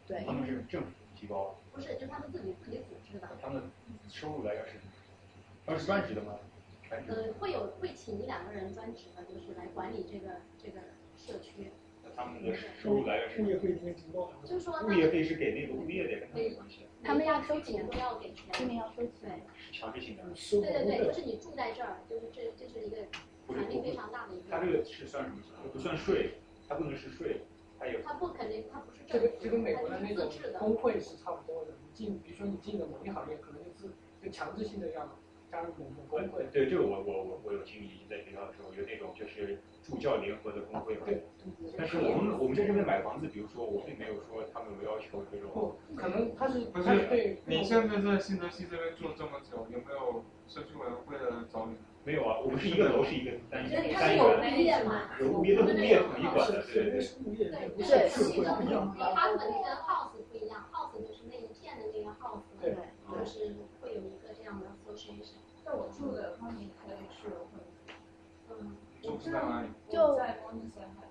[0.05, 0.24] 对。
[0.26, 1.55] 他们是政府机构。
[1.72, 3.28] 不是，就他们自己自己组织的。
[3.41, 3.62] 他们
[4.09, 4.80] 收入来源是？
[5.64, 6.34] 他们是专职的吗？
[6.91, 10.80] 呃，会有会请一两个人专职的，就是来管理这个这个
[11.16, 11.70] 社区。
[12.16, 13.43] 他们的收入来源是？
[13.43, 13.68] 物业费
[14.45, 16.86] 就是说，物业费是给那个物业的，跟他们关系。
[17.05, 18.51] 他们要收钱，都要给钱。
[18.55, 19.41] 居民要收钱。
[19.70, 20.24] 强制性的。
[20.24, 22.97] 对对对，就是你住在这儿，就是这这是一个
[23.47, 24.51] 权力非常大的一个。
[24.51, 25.36] 他这个是算什么？
[25.72, 26.34] 不算税，
[26.68, 27.43] 它不能是税，
[27.78, 28.01] 它有。
[28.03, 30.28] 它不肯定，它不是这个这跟美国的那种
[30.59, 31.72] 工会是差不多的。
[31.80, 35.07] 你进，比如说你进了某一行业，可能就是就强制性的要
[35.51, 36.47] 加入某个工会。
[36.53, 39.59] 对，这个我我我我有经历，在学校的时候有那种就是。
[39.89, 41.07] 助教联合的工会嘛，
[41.75, 45.49] 但是我们我们在这边买房子，比如说我并没有说他们有要求这种。
[45.49, 47.39] 不，可能他是不是？
[47.47, 51.73] 你现在在新泽西这边住这么久，有没有社区委员会的人找你？
[52.05, 54.21] 没有啊，我们是一个楼是一个单单元。
[54.21, 55.09] 有物业嘛？
[55.19, 57.01] 有物业的物业统一管的，对对对。
[57.89, 58.93] 对，是不一样。
[58.93, 62.77] 他们那个 house 不一样，house 就是那一片的那个 house，对，
[63.09, 65.38] 就是会有一个这样的 association。
[65.69, 67.61] 在我住的方面可以是会。
[68.49, 68.75] 嗯。
[69.05, 71.07] 我知道，就在光之前还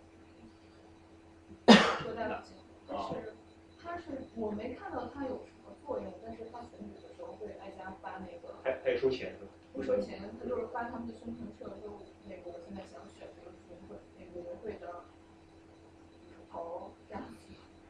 [2.03, 2.55] 就在北京，
[2.87, 3.33] 但是
[3.79, 4.03] 他是
[4.35, 9.35] 我没看到他有什么作用，但是他选举的时候会挨家发那个，还还收钱
[9.73, 11.93] 不收钱，他就是发他们的宣传册，就
[12.27, 15.03] 那个我现在想选那个委员会，那个委员会的。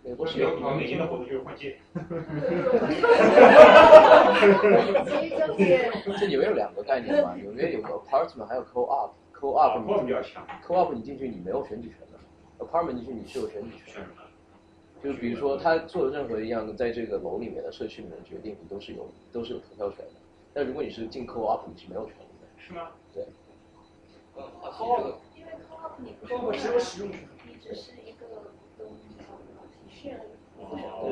[0.08, 1.76] 美国是有每年的活动就是换届。
[6.18, 9.10] 这纽约有两个概念嘛，纽约有个 apartment，还有 co-op。
[9.38, 12.18] Co-op 你比较强，Co-op 你进去你没有选举权的
[12.66, 14.08] ，Apartment 进去你是有选举权的。
[15.04, 20.12] 就比如说他做的任何一样在这个楼里面的社区里面的决定，你都是有都是有投票权的。
[20.54, 22.48] 但如果你是进 Co-op，你是没有权利的。
[22.58, 22.88] 是吗？
[23.14, 23.26] 对。
[24.36, 27.76] 呃，Co-op 因为 Co-op 你不是使用权，你只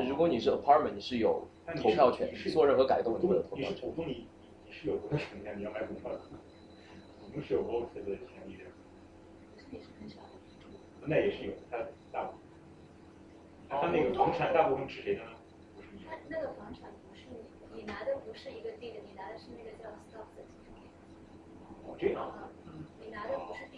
[0.08, 3.90] 如果你是 Apartment，你是有投票权，做任何改动你都有投票权。
[3.98, 4.28] 你你
[4.66, 6.20] 你是有投票权的，你要买股票的。
[7.34, 8.02] 不是有 vote 的。
[8.06, 8.64] 权利的，
[11.06, 11.78] 那也是有，他
[12.12, 12.40] 大部分，
[13.68, 15.24] 他那个房产大部分是谁的。
[15.24, 15.32] 呢？
[16.08, 18.16] 他那个房产不是你，你拿的。
[18.18, 19.38] 不是一个地的，你拿的。
[19.38, 20.44] 是那个叫 stock 的。
[21.84, 22.32] 哦，这样。
[23.04, 23.38] 你拿的。
[23.38, 23.75] 不是地。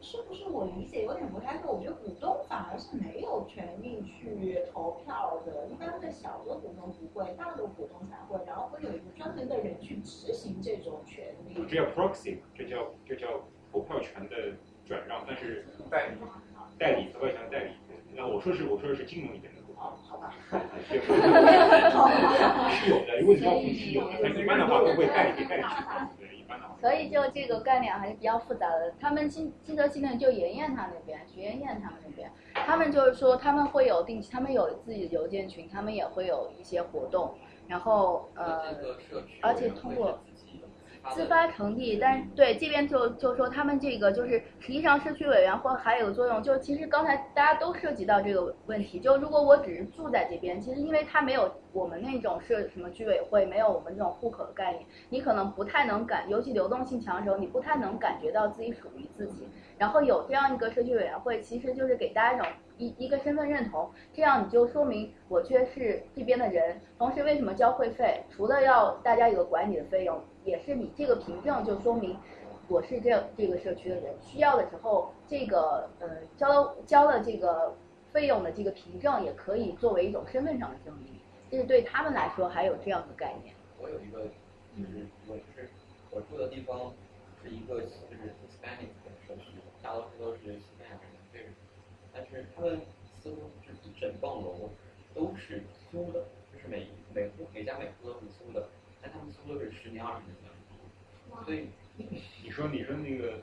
[0.00, 1.70] 是不是我理解有点不太对？
[1.70, 11.54] 我觉得股东反而是没有权利去投票的，一般的小的股东不会，大的股东才会，然后会有一个专门的人去执行这种权利。
[11.68, 14.56] 这叫 proxy，这叫这叫投票权的
[14.86, 16.16] 转让，但是代理
[16.78, 17.70] 代理投票权代理。
[18.14, 19.57] 那我说是我说的是金融里面的。
[19.78, 20.34] 好吧。
[22.70, 25.62] 是有的，如果你要补是有的，一般的话都会带带带，一。
[26.80, 28.92] 所以就这个概念还是比较复杂的。
[29.00, 32.30] 他们新新泽西呢，就妍妍他那边，徐妍妍他们那边，
[32.66, 37.34] 他们就是说他们会有定期，他们有自己的邮件群，他们也会有一些活动，
[37.66, 38.76] 然后呃，
[39.42, 40.18] 而且通过。
[41.14, 59.48] 自发成立，但是对这边就就说他们这个就是实际上社区委员会还有个作用，就其实刚才大家都涉及到这个问题，就如果我只是住在这边，其实因为它没有我们那种社什么居委会，没有我们这种户口的概念，你可能不太能感，尤其流动性强的时候，你不太能感觉到自己属于自己。
[59.76, 62.46] 然后有这样一个社区委员会，其实就是给大家一种
[62.78, 66.80] 一一个身份认同，这样你就说明我却是这边的人。
[66.98, 68.24] 同时，为什么交会费？
[68.28, 70.20] 除了要大家有个管理的费用。
[70.48, 72.16] 也是你这个凭证就说明
[72.68, 77.74] 我是这这个社区的人，需要的时候这个呃交交了这个
[78.12, 81.12] 费用的这个凭证也可以作为一种身份上的证明，
[81.50, 83.54] 这是对他们来说还有这样的概念。
[83.78, 84.24] 我有一个
[84.76, 85.68] 就是我就是
[86.10, 86.92] 我住的地方
[87.42, 91.46] 是一个就是 Hispanic 的社区，大多数都是西班牙人，对，
[92.12, 92.80] 但是他们
[93.22, 93.36] 似乎
[94.00, 94.70] 整栋楼
[95.14, 98.68] 都是租的，就是每每户每家每户都是租的。
[99.28, 101.68] 但他们租的是十年二十年的，所以
[102.42, 103.40] 你说你说那个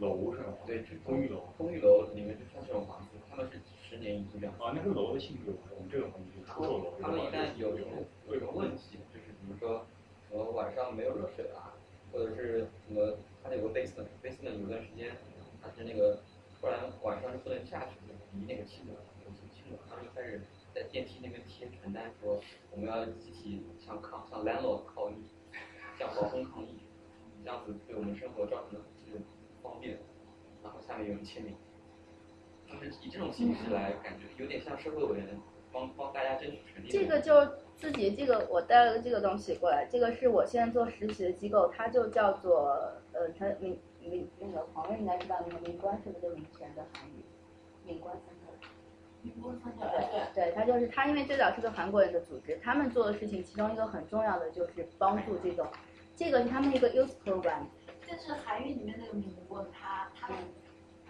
[0.00, 0.52] 楼是吧？
[0.66, 1.44] 对，公寓楼。
[1.56, 4.54] 公寓楼里面就像这种房子，他们是十年一租这样。
[4.58, 6.94] 啊，那是楼的性质，我们这种房子就出售楼。
[7.00, 9.86] 他们一旦有有什么问题，就是比如说，
[10.30, 11.74] 呃，晚上没有热水了，
[12.12, 15.14] 或者是什么，它有个 basement，basement 有段时间
[15.62, 16.18] 它是那个
[16.60, 17.94] 突然晚上就不能下去，
[18.34, 20.40] 离那个七楼有进去了，他们就开始。
[20.74, 22.40] 在电梯那边贴传单说，
[22.70, 25.24] 我们要集体向抗向 landlord 抗议，
[25.98, 26.78] 向房东抗议，
[27.44, 29.20] 这样子对我们生活造成的这种
[29.62, 29.98] 方便。
[30.62, 31.56] 然后下面有人签名，
[32.66, 35.40] 就是以这种形式来，感觉有点像社会委员
[35.72, 36.88] 帮帮大家争取权利。
[36.88, 37.34] 这个就
[37.76, 47.24] 自己这个我带了这个东西过来，这个是我现在做实习的机构，它就叫做呃，它民民那个黄瑞应该知道那个民官是不是就民权的韩语？
[47.84, 48.14] 民官。
[49.22, 55.66] 对对，他就是他，因为最早是个韩国人的组织，他们做的事情其中一个很重要的就是帮助这种，
[56.16, 57.66] 这个是他们一个 youth program。
[58.08, 60.32] 但是韩语里面那个民国，它它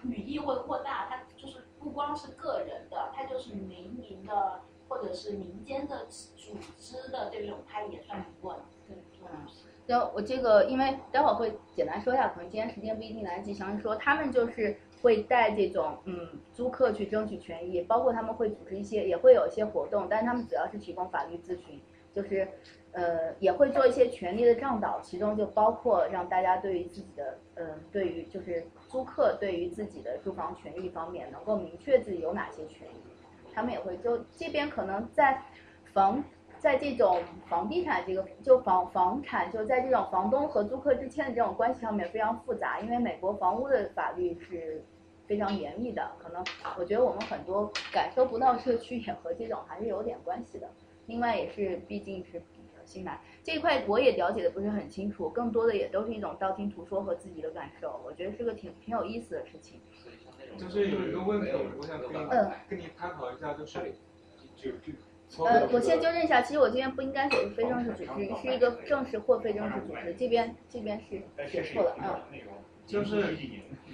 [0.02, 8.61] 语义会扩大，它就是不光是个人的，它就是民营的或者是民间的组织的这种，它也算民过的。
[8.88, 9.46] 对，嗯。
[9.86, 14.76] 那我这个，因为待会儿会简单说一下，可能今天时间不一定来得及详细说，他们就是。
[15.03, 21.80] 会带这种嗯租客去争取权益，包括他们会组织一些，也会有一些活动，但是他们主要是提供法律咨询，
[22.12, 22.46] 就是
[22.92, 35.42] 呃也会做一些权利的倡导，其中就包括让大家对于自己的嗯对于就是租客对于自己的住房权益方面能够明确自己有哪些权益，他们也会就这边可能在
[35.92, 36.22] 房
[36.61, 44.84] 在这种房地产这个就房房产就在这种房东和租客之间的这种关系上面非常复杂，因为美国房屋的法律是。
[45.30, 46.44] 非常严密的，可能
[46.76, 50.68] 我觉得我们很多感受不到社区也和这种还是有点关系的。
[51.06, 52.42] 另外也是毕竟是
[52.84, 58.00] 新来这一块，我也了解的不是很清楚，更多的也都是一种道听途说和自己的感受。
[58.04, 59.78] 我觉得是个挺挺有意思的事情。
[60.58, 62.28] 就是有一个问题，我想跟你
[62.68, 63.78] 跟你探讨一下，就是
[64.56, 64.92] 就就
[65.39, 72.20] 呃，我先纠正一下，其实我这边不应该写是非正式组织，是一个正式或非正式组织，这边这边是写错了啊。
[72.87, 73.37] 就是。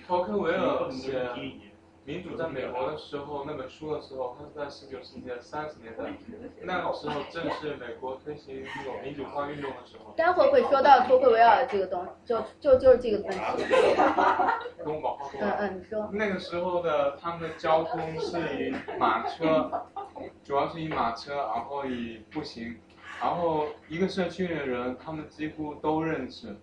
[0.06, 1.18] 托克维尔写
[2.06, 6.04] 《民主在美国》的时候，那本书的时候，它是在十九世纪三十年代，
[6.62, 10.14] 那个时候正是美国推行那种民主化运动的时候。
[10.16, 13.64] 待会儿会说到托克维尔这个东，就就就是这个问题。
[14.84, 15.40] 跟我往后说。
[15.40, 16.08] 嗯嗯，你说。
[16.12, 19.68] 那个时候的他们的交通是以马车，
[20.44, 22.76] 主要是以马车，然后以步行，
[23.20, 26.54] 然后一个社区的人，他们几乎都认识，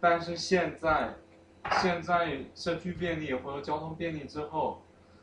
[0.00, 1.12] 但是现在。
[1.82, 4.80] 现在社区便利或者交通便利之后，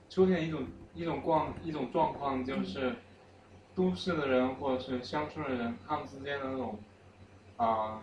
[0.10, 2.96] 出现一种一种状一种状况，就是
[3.76, 6.80] 都市的人或者是乡村的人，他们之间的那种
[7.58, 8.02] 啊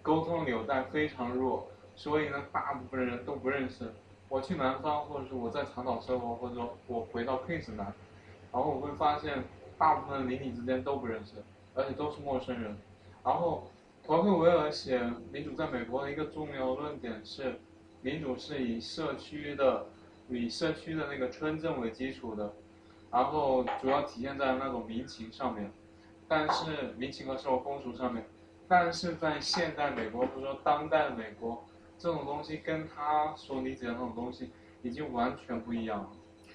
[0.00, 3.92] 沟通纽带非常弱，所以呢，大部分人都不认识。
[4.28, 7.92] 我去南方，或者是我在长岛生活，或者说我回到 Queens 南，
[8.52, 9.44] 然后我会发现
[9.76, 11.32] 大部分邻里之间都不认识，
[11.74, 12.76] 而且都是陌生人。
[13.22, 13.68] 然后，
[14.04, 17.60] 托克维尔写《民主在美国》的一个重要论点是。
[18.02, 19.86] 民主是以社区的，
[20.28, 22.52] 以社区的那个村镇为基础的，
[23.10, 25.70] 然后主要体现在那种民情上面，
[26.26, 28.24] 但是民情和生活风俗上面，
[28.66, 31.64] 但是在现代美国或者说当代美国，
[31.96, 34.50] 这种东西跟他所理解的那种东西
[34.82, 36.10] 已经完全不一样了。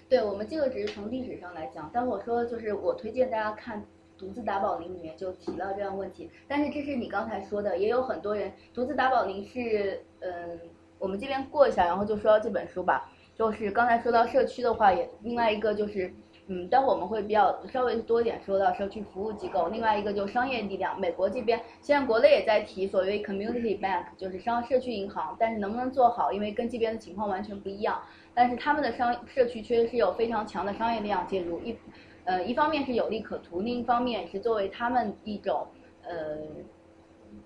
[0.10, 3.82] 对我们这个只是从历史上来讲，但我说就是我推荐大家看
[4.18, 10.60] 《独自打保龄》里面就提到这样问题，但是这是你刚才说的，也有很多人《独自打保龄》是嗯，
[11.00, 16.14] 我们这边过一下，然后就说到这本书吧，就是刚才说到社区的话，也另外一个就是。
[16.50, 20.98] 嗯，待会我们会比较稍微多一点说到社区服务机构，另外一个就商业力量。
[20.98, 28.02] 美国这边现在国内也在提所谓 community bank，就是商社区银行，但是能不能做好，因为跟这边的情况完全不一样。
[28.34, 31.78] 但是他们的商社区确实是有非常强的商业力量介入，一
[32.24, 35.68] 呃一方面是有利可图，另一方面是作为他们一种
[36.04, 36.38] 呃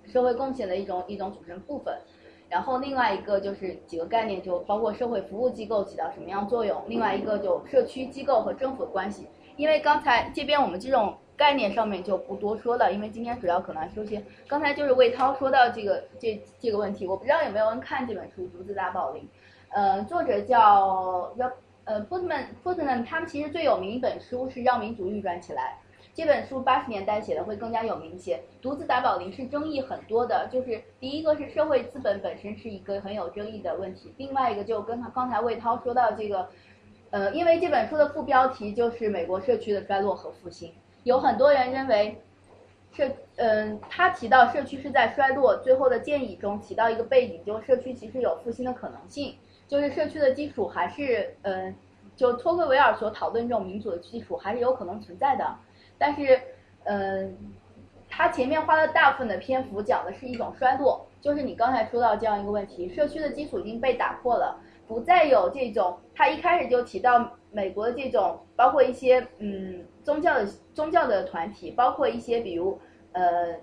[0.06, 1.98] 社会贡献的一种一种组成部分。
[2.52, 9.26] 然后另外一个就是几个概念，就包括社会服务机构起到什么样作用，另外一个就社区机构和政府的关系。
[9.56, 14.22] 因为刚才这边我们这种概念上面就不多说了，因为今天主要可能说些。
[14.48, 19.24] 刚才就是魏涛说到这个这这个问题，我不知道有没有人看这本书《独自打保龄》。
[19.70, 21.50] 呃，作者叫叫
[21.86, 25.78] 呃 Putman Putman，他们其实最有名一本书是《让民主运转起来》。
[26.14, 28.40] 这本书八十年代写的会更加有名些。
[28.62, 36.50] 独自打保龄是争议很多的，就是第一个是社会资本本身是一个很有争议的问题，另外一个就跟他刚才魏涛说到这个，
[37.12, 42.22] 呃，因为这本书的副标题就是美国社区的衰落和复兴，有很多人认为
[42.92, 49.36] 社，嗯，他提到社区是在衰落，最后的建议中提到一个背景，就是社区其实有复兴的可能性，
[49.66, 51.74] 就是社区的基础还是，嗯，
[52.18, 55.56] 就托克维尔所讨论这种民主的基础还是有可能存在的。
[56.04, 56.42] 但是，
[56.86, 57.38] 嗯，
[58.10, 66.00] 他前面花了大部分的篇幅讲的是一种衰落，就是你刚才说到这样一个问题，社区的基础已经被打破了，不再有这种。
[66.16, 72.80] 他一开始就提到美国的这种，包括一些嗯宗教的宗教的团体，包括一些比如
[73.12, 73.56] 呃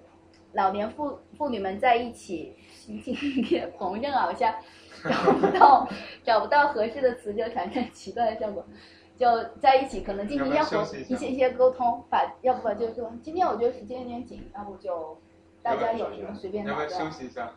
[0.52, 5.88] 老年妇妇女们在一起行进一些缝纫啊，我现在找不到
[6.22, 8.64] 找不到合适的词，就产生奇怪的效果。
[9.18, 9.26] 就
[9.60, 15.18] 在一起，可能进行一些活一些一些沟通，把要不就是说，今天我觉得时间有点紧，要不就
[15.60, 16.82] 大家有什么随便聊聊。
[16.82, 17.52] 要不要休息一下？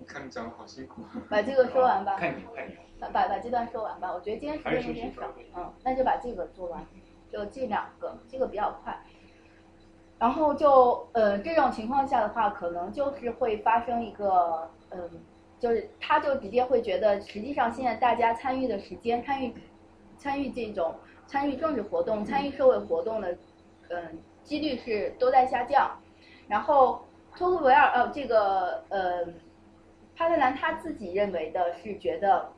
[0.00, 1.02] 我看你讲的好辛苦。
[1.28, 2.16] 把这个说完吧。
[2.16, 2.74] 看你看你。
[2.98, 5.22] 把把把这段说完吧，我觉得今天时间有点少，
[5.56, 6.86] 嗯，那就把这个做完，
[7.30, 8.96] 就这两个，这个比较快。
[10.18, 15.10] 然后就呃这种情况下的话，可能就是会发生一个嗯，
[15.58, 19.52] 就是他就直接会觉得，实际上现在大家参与的时间参与。
[20.22, 20.94] 参与这种
[21.26, 23.36] 参与政治活动、参与社会活动的，
[23.88, 25.98] 嗯，几率是都在下降。
[26.46, 27.04] 然后
[27.36, 29.26] 托克维尔，呃，这个呃，
[30.14, 32.52] 帕特兰他自己认为的是觉得，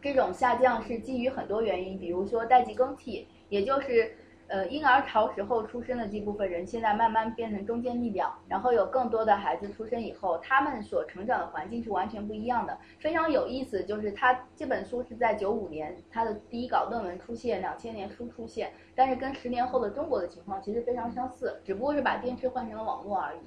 [0.00, 4.16] 这种下降是基于很多原因，比如说代际更替，也就是。
[4.52, 12.78] 呃，婴儿潮时候出生的这部分人，现在慢慢变成中坚力量，然后有更多的孩子出生以后，他们所成长的环境是完全不一样的。
[12.98, 23.38] 非常有意思，就是他这本书是在九五年他的第一稿论文出现，两千年书出现，但是跟十年后的中国的情况其实非常相似，只不过是把电视换成了网络而已。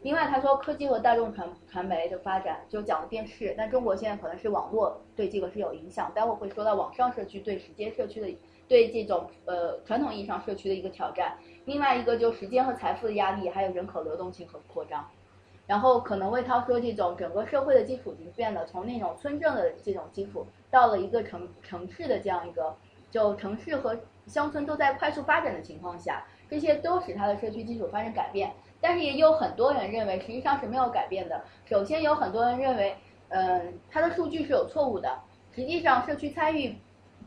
[0.00, 6.10] 另外，他说科技和大众传传媒的发展就讲了电视，但中国现在可能是网络对这个是有影响。
[6.14, 8.34] 待会儿会说到网上社区对时间社区的。
[8.68, 15.08] 对这种呃传统意义上社区的一个挑战，另外一个就时间和财富的压力，还有人口流动性和扩张，
[15.66, 22.76] 然后可能魏涛说这种整个社会的基础已经变了，从那种村镇的这种基础到了一个城城市的这样一个，
[23.10, 31.42] 就城市和乡村都在快速发展的情况下，这些都使它的社区基础发生改变，但是也有很多人认为实际上是没有改变的。
[31.64, 32.94] 首先有很多人认为，
[33.30, 35.18] 嗯，它的数据是有错误的，
[35.54, 36.76] 实际上社区参与。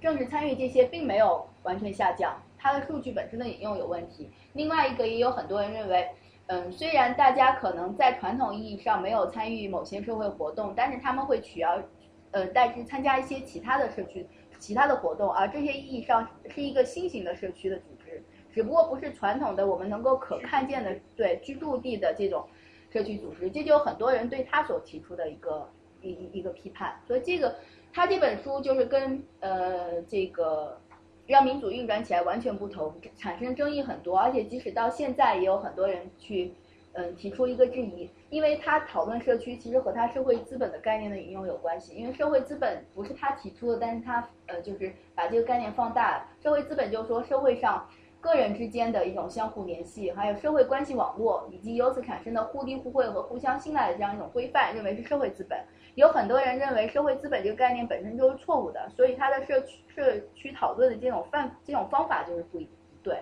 [0.01, 4.31] 政治参与这些并没有完全下降，它的数据本身的引用有问题。
[4.53, 6.09] 另外一个也有很多人认为，
[6.47, 11.83] 嗯，虽然大家可能在传统意义上没有参与某些社会活动，但是他们会取而，
[12.31, 14.27] 呃，代之参加一些其他的社区、
[14.57, 22.43] 其他的活动，而这些意义上是一个新型的社区的组织，只不过不是传统的我们能够可看见的对居住地的这种
[22.91, 23.51] 社区组织。
[23.51, 25.69] 这就有很多人对他所提出的一个
[26.01, 27.55] 一一一个批判，所以这个。
[27.93, 30.79] 他这本书就是跟呃这个
[31.27, 36.53] 让民主运转起来完全不同，产生争议很多，而且即使到现在也有很多人去
[36.93, 47.87] 嗯提出一个质疑，因为他讨论社区其实和他社会资本的概念的引用有关系，因为社会资本不是他提出的，但是他呃就是把这个概念放大了，社会资本就是说社会上
[48.19, 55.59] 个人之间的一种相互联系，还有社会关系网络，以及由此产生的互利互惠和互相信赖的这样一种规范，认为是社会资本。
[55.95, 62.65] 有很多人认为社会资本这个概念本身就是错误的，所以他的社区社区讨论的这种范这种方法就是不不
[63.03, 63.19] 对，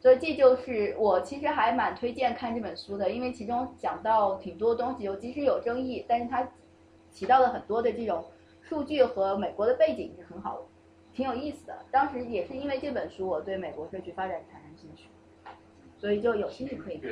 [0.00, 6.46] 所以这就是我其实还蛮推荐看这本书的，因为其中讲到挺多东西，有即使有争议，但是他
[7.12, 8.22] 提到了很多的这种
[8.60, 10.60] 数据和美国的背景是很好
[11.14, 11.78] 挺有意思的。
[11.90, 15.08] 当时也是因为这本书，我对美国社区发展产生兴趣，
[15.96, 17.10] 所以就有兴趣可以看。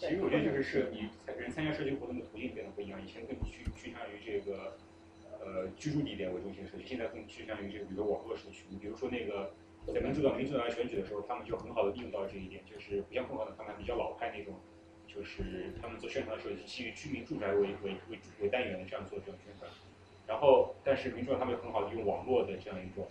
[0.00, 1.08] 对，其实我觉得就是设你
[1.38, 4.76] 人参加社区活动的途径变得不一样，以前更趋趋向于这个
[5.40, 8.64] 呃居住地点为中心社区，现在更趋向于这个比如网络社区。
[8.68, 9.52] 你比如说那个
[9.86, 14.54] 在民主党民主党选举的时候，他们就很好的利用到这一点，就是不像共和党他们比较老派那种。
[15.08, 19.70] 就是他们做宣传的时候，是基于居民住宅为为为为单元的这样做这种宣传，
[20.26, 23.08] 然后但是民主党他们很好的用网络的这样一种，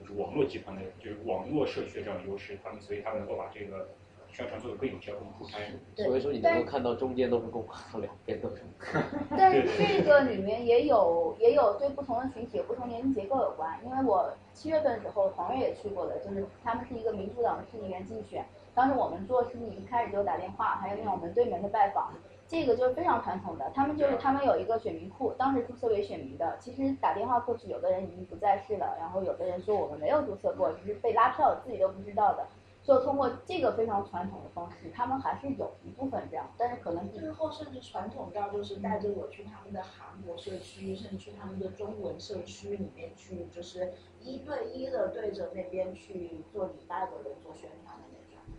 [0.00, 3.90] 就是网络集团的，就是网络社区的这样优势，他们所以他们能够把这个
[4.32, 5.70] 宣传做得更有效、更铺开。
[6.02, 8.62] 所以说你能够看到中间都是共和党，两边都是。
[9.36, 18.44] 但是这个里面也有也有对不同的群体、有不同年龄结构有关，因为我七月份的时候黄月也去过的，就是他们是一个民主党的市议员竞选。
[18.74, 22.10] 当时我们做是你一开始就打电话，还有那种门对门的拜访，
[22.48, 23.70] 这个就是非常传统的。
[23.74, 32.46] 他们就是他们有一个选民库，当时注册为选民的，其实打电话过去，有的人已经不在世了，然后有的人说我们没有注册过，只是被拉票，自己都不知道的。
[32.84, 47.91] 就通过这个非常传统的方式，他们还是有一部分这样，但是可能最后甚至传统到就是带着我去他们的韩国社区，甚至去他们的中文社区里面去，就是一对一的对着那边去做礼拜的人做宣传。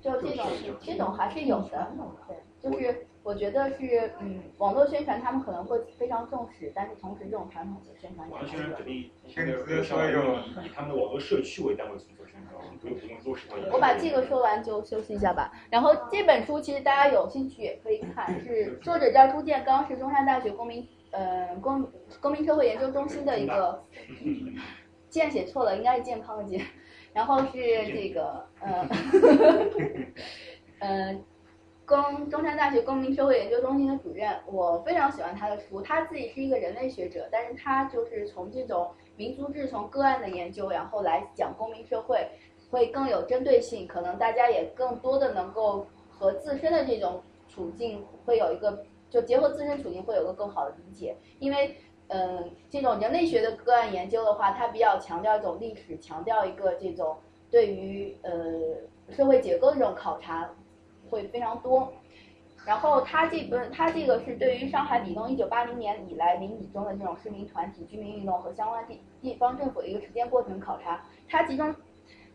[0.04, 0.46] 就这种，
[0.82, 1.88] 这种还是有的，
[2.28, 13.56] 对，就是我觉得是，嗯，网络宣传他们可能会非常重视，但是同时这种传统的宣传，网络宣传肯定，现在是稍微以以他们的网络社区为单位去做宣传，不用不用落实到。
[13.72, 15.54] 我把这个说完就休息一下吧。
[15.70, 21.90] 然后这本书其实大家有兴趣也可以看，是作者叫朱建刚，是中山大学公民，呃，公
[22.20, 23.82] 公民社会研究中心的一个，
[25.10, 26.60] 健写错了，应该是健康的健。
[27.14, 27.52] 然后是
[27.85, 28.90] 这个，呃，
[30.80, 31.23] 呃，
[31.85, 35.80] 公中山大学公民社会研究中心的主任，我非常喜欢他的书。
[35.80, 42.27] 他自己是一个人类学者，但是他就是从这种民族志、从个案的研究，然后来讲公民社会，
[42.72, 51.77] 会更有针对性，可能大家也更多的能够和自身的这种处境会有一个，就结合自身处境会有个更好的理解，因为。
[52.14, 57.18] 嗯，这种人类学的个案研究的话，它比较强调一种历史，强调一个这种
[57.49, 58.31] 对于呃
[59.10, 60.48] 社会结构的这种考察
[61.10, 61.91] 会非常多。
[62.68, 71.03] 然后它这个它这个是对于上海理工一九八零年以来邻里中的这种市民团体、居民运动和相关地地方政府的一个实践过程考察。
[71.27, 71.73] 它其中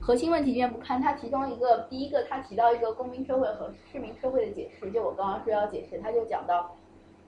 [0.00, 6.74] 核心问题先不看，它其中一个第一个，它提到一个公民社会和市民社会的解释，就我刚刚说要解释，它就讲到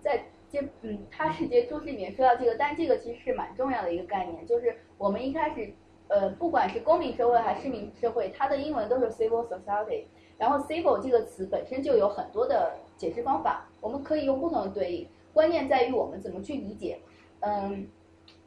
[0.00, 0.24] 在。
[0.50, 5.72] 这嗯，他是这注释里面说到这个，但这个其实是蛮重要的一个概念，就是我们一开始，
[6.08, 10.04] 呃，不管是公民社会还是市民社会，它的英文都是 civil society，
[10.38, 16.98] 然后 civil 这个词本身就有很多的解释方法，我们可以用不同的对应，关键在于我们怎么去理解，
[17.40, 17.88] 嗯。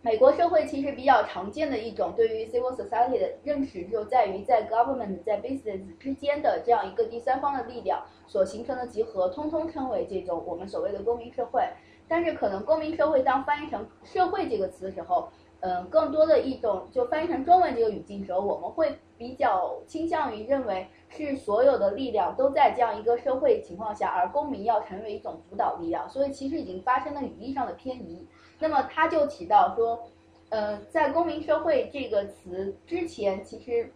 [0.02, 11.64] 美国社会其实比较常见的一种对于 civil society 的认识，就在于在 government 在 business 之间的这样一个第三方的力量所形成的集合，通通称为这种我们所谓的公民社会。
[12.08, 15.30] 但是可能公民社会当翻译成社会这个词的时候，
[15.62, 28.28] 嗯，更多的一种就翻译成中文这个语境时候，我们会比较倾向于认为是所有的力量都在这样一个社会情况下，而公民要成为一种主导力量，所以其实已经发生了语义上的偏移。
[28.60, 30.04] 那么他就提到说，
[30.50, 33.92] 呃，在公民社会这个词之前，其实，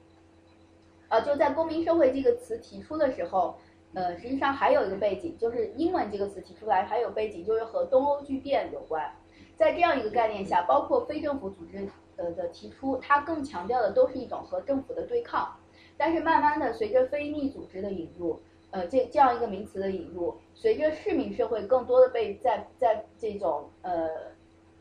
[1.09, 3.57] 呃，就在公民社会这个词提出的时候，
[3.97, 9.11] 呃，实际上还有一个背景，就是英文这个词提出来还有背景，就是和东欧剧变有关。
[9.55, 15.51] 在这样一个概念下，包括非政府组织呃的提出，它更强调的都是一种和政府的对抗。
[15.97, 24.07] 但是慢慢的，随着非利组织的引入，呃，这这样一个名词的引入，随着市民社会更多的被在在这种呃。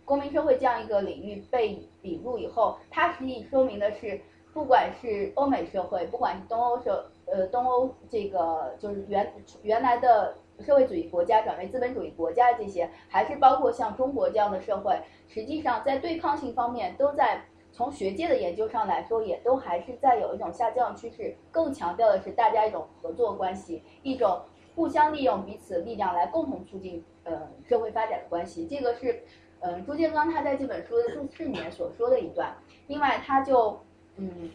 [0.04, 4.20] 公民社会这样一个领域被引入以后，它实际说明的是，
[4.52, 9.32] 不管是欧美社会，不管是东欧社，呃，东欧这个就是原
[9.62, 14.98] 原来的社会主义国家转为资本主义国家这些，还是包括像中国这样的社会，
[15.28, 24.40] 实际上在对抗性方面，都在从学界的研究上来说，也都还是在有一种下降趋势，更强调的是大家一种合作关系，一种
[24.74, 29.22] 互相利用彼此力量来共同促进呃社会发展的关系，这个是。
[29.60, 32.54] 嗯，朱建刚他在这本书的注释里面所说的一段，
[32.88, 33.80] 另外他就，
[34.16, 34.50] 嗯，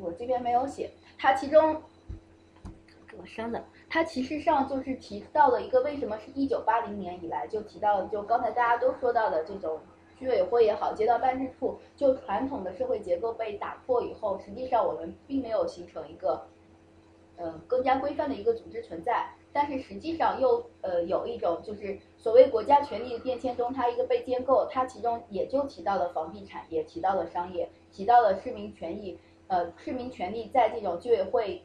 [0.00, 1.82] 我这边没有写，他其中
[3.08, 9.80] 给我删了，它其实上就是提到了一个为什么是一九八零年以来就提到，就刚才大家都说到的这种
[10.16, 16.46] 居委会也好，街道办事处，就传统的社会结构被打破以后，实际上我们并没有形成一个，
[17.36, 19.30] 嗯，更加规范的一个组织存在。
[19.50, 29.18] 但是实际上又呃有一种就是所谓国家权力的变迁中，它一个被建构，它其中也就提到了房地产，也提到了商业，提到了市民权益，
[29.48, 31.62] 呃，市民权利在这种居委会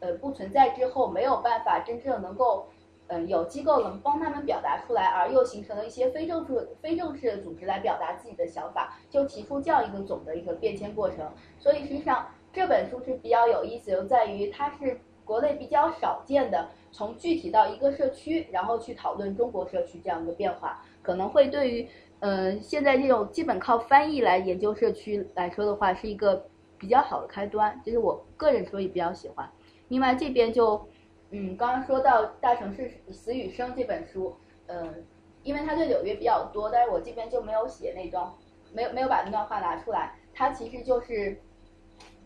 [0.00, 2.66] 呃不存在之后，没有办法真正能够。
[3.06, 11.30] 嗯，有机构能帮他们表达出来，而又形成了一些非正式、非正式的组织来表达自己的想法，就提出这样一个总的一个变迁过程。
[11.58, 21.86] 所以实际上这本书是比较有意思，就在于它是国内比较少见的，从具体到一个社区，然后去讨论中国社区这样一个变化，可能会对于
[22.20, 26.42] 嗯现在这种基本靠翻译来研究社区来说的话，是一个
[26.84, 27.80] 比较好的开端。
[27.84, 29.50] 就是我个人所以比较喜欢。
[29.88, 30.88] 另外这边就。
[31.36, 34.36] 嗯，刚刚说到《大城市死与生》这本书，
[34.66, 35.04] 嗯，
[35.42, 38.32] 因为他对纽约比较多，但是我这边就没有写那段，
[38.72, 40.14] 没有没有把那段话拿出来。
[40.32, 41.36] 他其实就是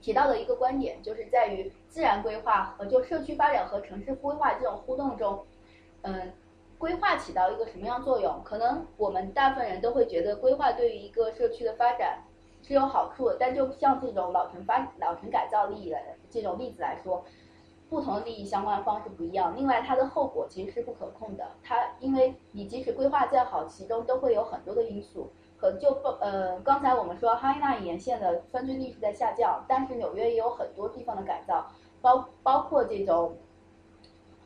[0.03, 5.43] 提到的一个观点，就是在于自然规划和就社区发展和城市规划这种互动中，
[6.03, 6.31] 嗯，
[6.77, 8.43] 规划起到一个什么样作用？
[8.45, 12.25] 可能我们大部分人都会觉得规划对于一个社区的发展
[12.69, 15.99] 是有好处的，但就像这种老城发老城改造利益的
[16.31, 17.25] 这种例子来说。
[17.91, 21.49] 不同的利益相关方式不一样，另外它的后果其实是不可控的。
[21.65, 25.31] 它因为你即使规划再好，其中都会有很多的因素。
[25.57, 25.89] 可就
[26.21, 31.67] 呃，刚才我们说哈伊纳沿线的犯罪率是在下降，但是纽约也有很多地方的改造，
[32.03, 33.39] 包包括这种，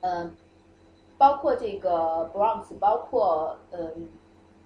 [0.03, 0.37] 嗯，
[1.19, 4.09] 包括这个 Bronx，包括嗯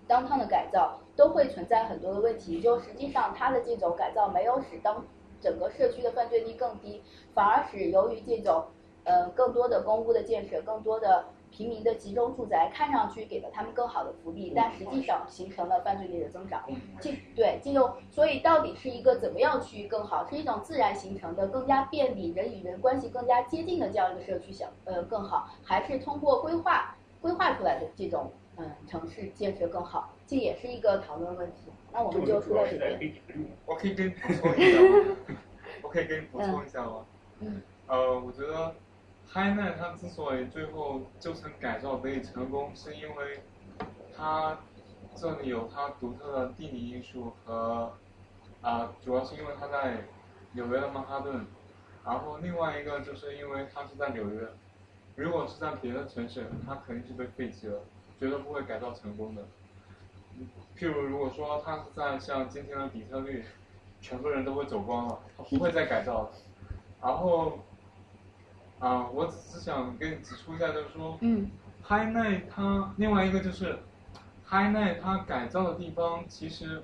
[0.06, 2.60] ，downtown 的改造，都会存在很多的问题。
[2.60, 5.04] 就实际上它的这种改造没有使当。
[5.38, 7.02] 整个社区的犯罪率更低，
[7.34, 8.64] 反而使由于这种，
[9.04, 16.64] 呃，更多的公屋的建设，更多的平民的集中住宅，看上去给了他们更好的福利，但实际上形成了犯罪率的增长。
[17.02, 20.26] 这对这种，所以到底是一个怎么样去更好？
[20.26, 30.14] 是一种自然形成的、更加便利、人与人关系更加接近的这样一个社区想呃更好，还是通过规划规划出来的这种嗯城市建设更好？
[30.26, 31.70] 这也是一个讨论问题。
[31.92, 33.14] 那我们就说到这边。
[33.66, 35.16] 我可以跟你补充一下吗？
[35.82, 37.06] 我可以给你补充一下吗？
[37.40, 37.62] 嗯。
[37.86, 38.74] 呃，我觉得
[39.26, 43.40] 嗨奈它之所以最后旧城改造得以成功，是因为
[44.16, 44.58] 它
[45.14, 47.92] 这里有它独特的地理因素和
[48.62, 50.04] 啊，主要是因为它在
[50.52, 51.46] 纽约的曼哈顿，
[52.04, 54.48] 然后另外一个就是因为它是在纽约，
[55.14, 57.80] 如果是在别的城市，它肯定是被废弃了，
[58.18, 59.42] 绝对不会改造成功的。
[60.78, 63.44] 譬如，如果说他是在像今天的底特律，
[64.00, 66.30] 全部人都会走光了，他不会再改造了。
[67.00, 67.60] 然后，
[68.78, 71.50] 啊，我只是想跟你指出一下，就是说，嗯，
[71.82, 73.78] 嗨奈它另外一个就是，
[74.44, 76.82] 嗨奈它改造的地方其实，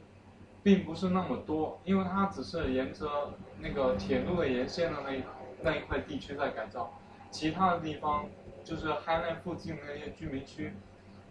[0.63, 5.23] 并不是那么多，因为它只是沿着那个铁路的沿线的那一
[5.61, 6.95] 那一块地区在改造，
[7.31, 8.27] 其他的地方
[8.65, 10.73] 就是嗨奈附近的那些居民区。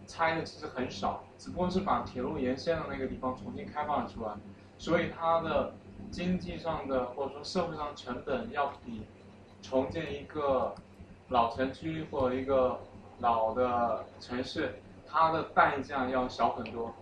[0.06, 4.32] 拆的其实很少，只不过是把铁路沿线的那个地方重新开放了出来，
[4.78, 5.72] 所以它的
[6.10, 9.02] 经济上的或者说社会上成本要比
[9.62, 10.74] 重建一个
[11.28, 12.78] 老城区或者一个
[13.20, 14.74] 老的城市，
[15.06, 16.92] 它的代价要小很多。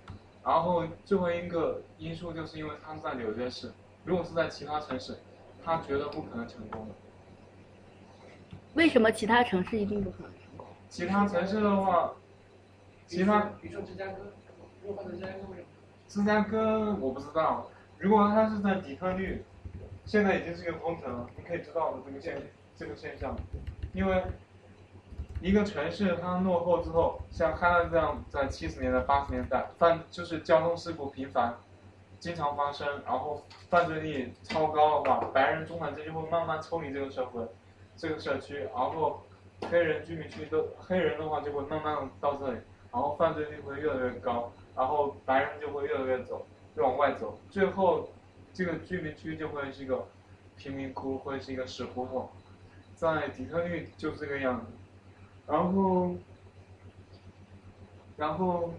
[0.44, 3.72] 然后最后一个因素就是因为它是在纽约市，
[4.04, 5.18] 如果是在其他城市，
[5.64, 6.94] 它绝对不可能成功的。
[8.74, 10.66] 为什么其他城市一定不可能成功？
[10.88, 12.12] 其他城市的话。
[13.10, 14.22] 其他，比如说芝加哥，
[14.80, 15.42] 如果换成芝加哥，
[16.06, 17.68] 芝加哥我不知道。
[17.98, 19.44] 如果它是在底特律，
[20.04, 22.40] 现在已经是一个工程了，你可以知道的这个现
[22.76, 23.36] 这个现象，
[23.92, 24.22] 因为
[25.40, 31.56] 一个城市它落后之后，像哈兰这样，在七十年代、八十年代犯就是交通事故频繁，
[32.20, 37.44] 经常发生，然后犯罪率超高的话，白人中产阶级会慢慢抽离这个社会，
[37.96, 39.24] 这个社区，然后
[39.68, 42.60] 黑人居民区都黑人的话就会慢慢到这里。
[42.92, 46.44] 然后犯罪率会越来越高，然后白人就会越来越走，
[46.76, 48.08] 越往外走，最后
[48.52, 50.06] 这个居民区就会是一个
[50.56, 52.28] 贫民窟，会是一个死胡同，
[52.96, 54.66] 在底特律就是这个样子，
[55.46, 56.14] 然后，
[58.16, 58.72] 然后，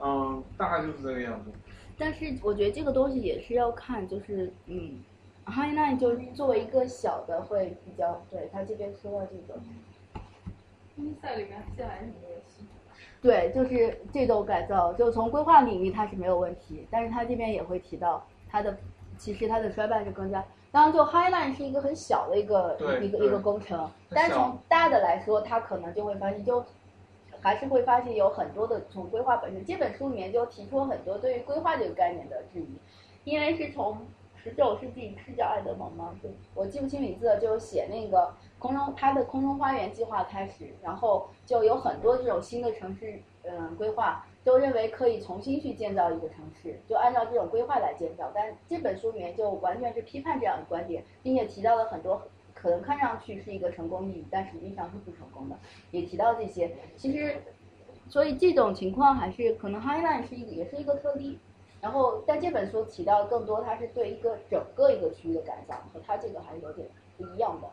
[0.00, 1.50] 嗯，大概就是这个样子。
[1.96, 5.00] 但是我觉得这个东西也是要看，就是嗯
[5.46, 9.60] ，High Line 就作为一个小的会比较，对他这边说到这个，
[10.96, 12.27] 比赛里面现在还是很多人喜
[13.20, 18.76] 对，就是这种改造，就从规划领域它是没有问题，但是它这边也会提到它的，
[19.16, 20.44] 其实它的衰败是更加。
[20.70, 26.62] 当然，就 Highline 是一个很小的一个一个一个工程，但是从大的来说，它可能就会发现，就
[27.40, 29.64] 还是会发现有很多的从规划本身。
[29.64, 32.78] 这本书里面就提出了很多对于规划这个概念的质疑，
[33.24, 33.96] 因为是从
[34.36, 36.14] 十九世纪是叫爱德蒙吗？
[36.20, 48.30] 对，我记不清名字了，就写那个空中他的空中花园计划开始，然后就有很多这种新的城市嗯规划，都认为可以重新去建造一个城市，就按照这种规划来建造。
[48.34, 52.20] 但这本书里面就完全是批判这样的观点，并且提到了很多
[52.52, 55.56] 可能看上去是一个成功例，但实际上是不成功的，
[55.92, 56.74] 也提到这些。
[56.96, 57.40] 其实，
[58.08, 61.38] 所以这种情况还是可能 Highline 是一个也是一个特例。
[61.80, 67.68] 然后，但这本书提到更多，它是对一个整个一个区域的改造，和它这个还是有点不一样的。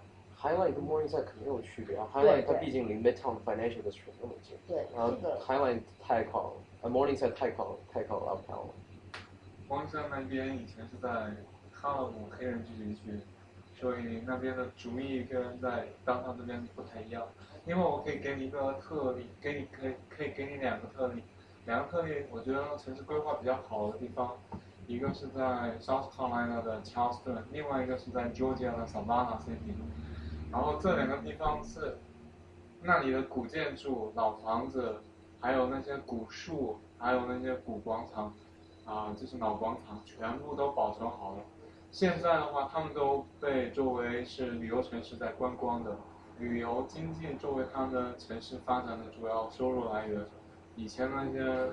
[0.46, 6.54] Highline 跟 Morningside 肯定有区别啊对，Highline 它毕竟离 Midtown Financial District 那么近，对然后这个 Highline 太靠，
[6.84, 8.74] 呃 Morningside 太靠太靠 Uptown 了。
[9.68, 11.10] 荒山那边以前是在
[11.72, 13.20] 哈勒姆黑人聚集区，
[13.80, 17.24] 所以那边的主意跟在当趟这边不太一样。
[17.66, 21.24] 因为我可以给你一个特例，给你可以可以给你两个特例，
[21.66, 24.38] 两个特例我觉得城市规划比较好的地方，
[24.86, 29.74] 一个是在 South Carolina 的 Charleston，另外一个是在 Georgia 的 Savannah City。
[30.52, 31.98] 然后这两个地方是
[32.82, 34.96] 那里的古建筑、老房子，
[35.40, 38.34] 还有那些古树，还有那些古广场，
[38.86, 41.40] 啊、就是老广场，全部都保存好了。
[41.92, 45.98] 现在的话，他们都被作为是旅游城市在观光的，
[46.40, 50.26] 旅游经济作为他们的城市发展的主要收入来源。
[50.76, 51.72] 以前那些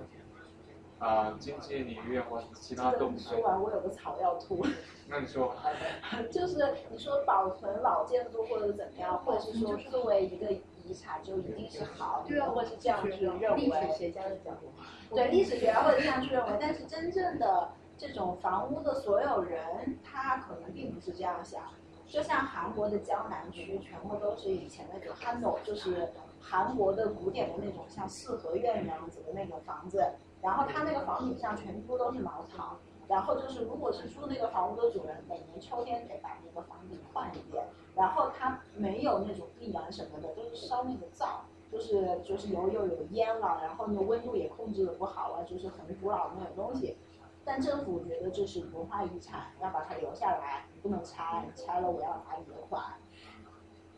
[1.02, 3.40] 啊、经济领域或者其他都不太说。
[3.40, 4.64] 完，我有个草要吐。
[5.08, 5.52] 那你说，
[6.30, 13.56] 就是你说保存老建筑或者怎么样，或者是说作为一个遗产就一定是好，对啊或者是这样去认为。
[13.56, 14.72] 历史学家的角度。
[15.14, 21.62] 对历史学家或者这样去认为， 但是真正的这种房屋的所有人，他可能并不是这样想。
[22.06, 26.10] 就像韩国的江南区，全部都是以前那种 Hanok，就是
[26.40, 30.04] 韩国的古典的那种像四合院那样子的那种房子，
[30.42, 32.78] 然后它那个房顶上全部都是茅草。
[33.08, 37.62] 然后就是，如果是住那个房屋的主人，每年秋天得把那个房顶换一遍。
[37.94, 46.96] 然后它没有那种地暖什么的，都是烧那个灶，就是就是有又有烟了，然后呢温度也控制的不好了，就是很古老的那种东西。
[47.44, 52.82] 但政府觉得这是文化遗产，要把它留下来，不能拆，拆了我要罚你的款。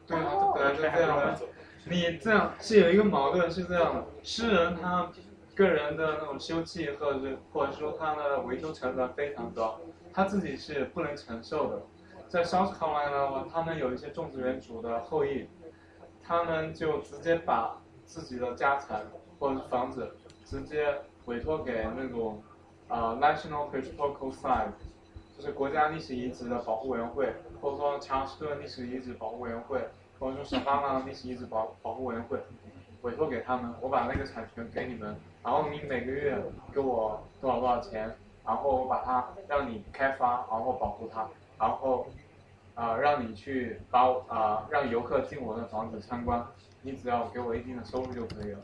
[0.07, 1.39] 对啊，这本来就这样的。
[1.87, 5.13] 你这样是有一个矛盾，是这样的，诗人他
[5.55, 9.79] 个人的那种修葺或者或者说他的维修成本非常高，
[10.13, 11.83] 他自己是不能承受的。
[12.29, 15.47] 在 South Carolina 的话，他们有一些种植园主的后裔，
[16.23, 19.03] 他们就直接把自己的家产
[19.39, 22.43] 或者是房子直接委托给那种
[22.89, 24.73] 啊、National Historical Site，
[25.37, 32.39] 就是国家历史遗址的保护委员会，或者说查尔斯顿历史遗址保护委员会，或者说什巴纳历史遗址保保护委员会，
[33.03, 36.43] 委托给他们，我把那个产权给你们，然后你每个月
[36.73, 38.11] 给我多少多少钱，
[38.47, 42.07] 然后我把它让你开发，然后保护它，然后
[42.75, 46.45] 啊、让你去把我啊、让游客进我的房子参观，
[46.81, 48.61] 你只要给我一定的收入就可以了。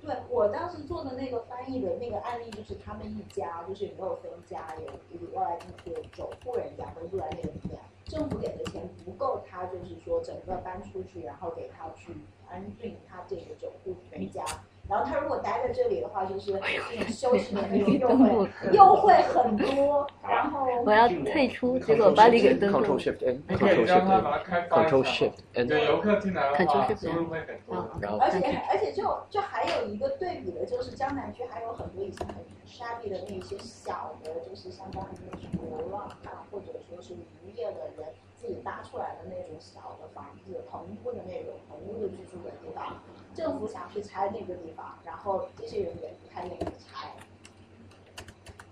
[0.00, 12.12] 对我当时做的那个翻译的那个案例，就是他们一家，就是没有分家，有有外来有九户人家都住在那个里面，政府给的钱不够他，就是说整个搬出去，然后给他去
[12.48, 14.44] 安顿他这个九户人家。
[14.88, 20.06] 然后他如果待在这里的话，就是这种休息的那种优惠，优惠很多。
[20.22, 22.78] 然后我要退出，结果把你给登录。
[22.78, 26.66] Control Shift N 你可以 Control 让他 Shift 把它 N 开发一 Control 下 Shift N 对游客进来的 Control
[26.68, 27.90] 话，Shift 收入会很多。
[28.00, 28.38] 然后 而且
[28.70, 32.36] 而且就就还有一个对比的，就是江南区还有很多以前很
[32.66, 42.96] shabby 的那一些小的，就是相当于那种流浪汉或者说是无业的人自己搭出来的那种小的房子，棚户的那种棚屋的居住的地方，
[43.38, 47.12] 政府想去拆那个地方，然后这些人也不太愿意拆。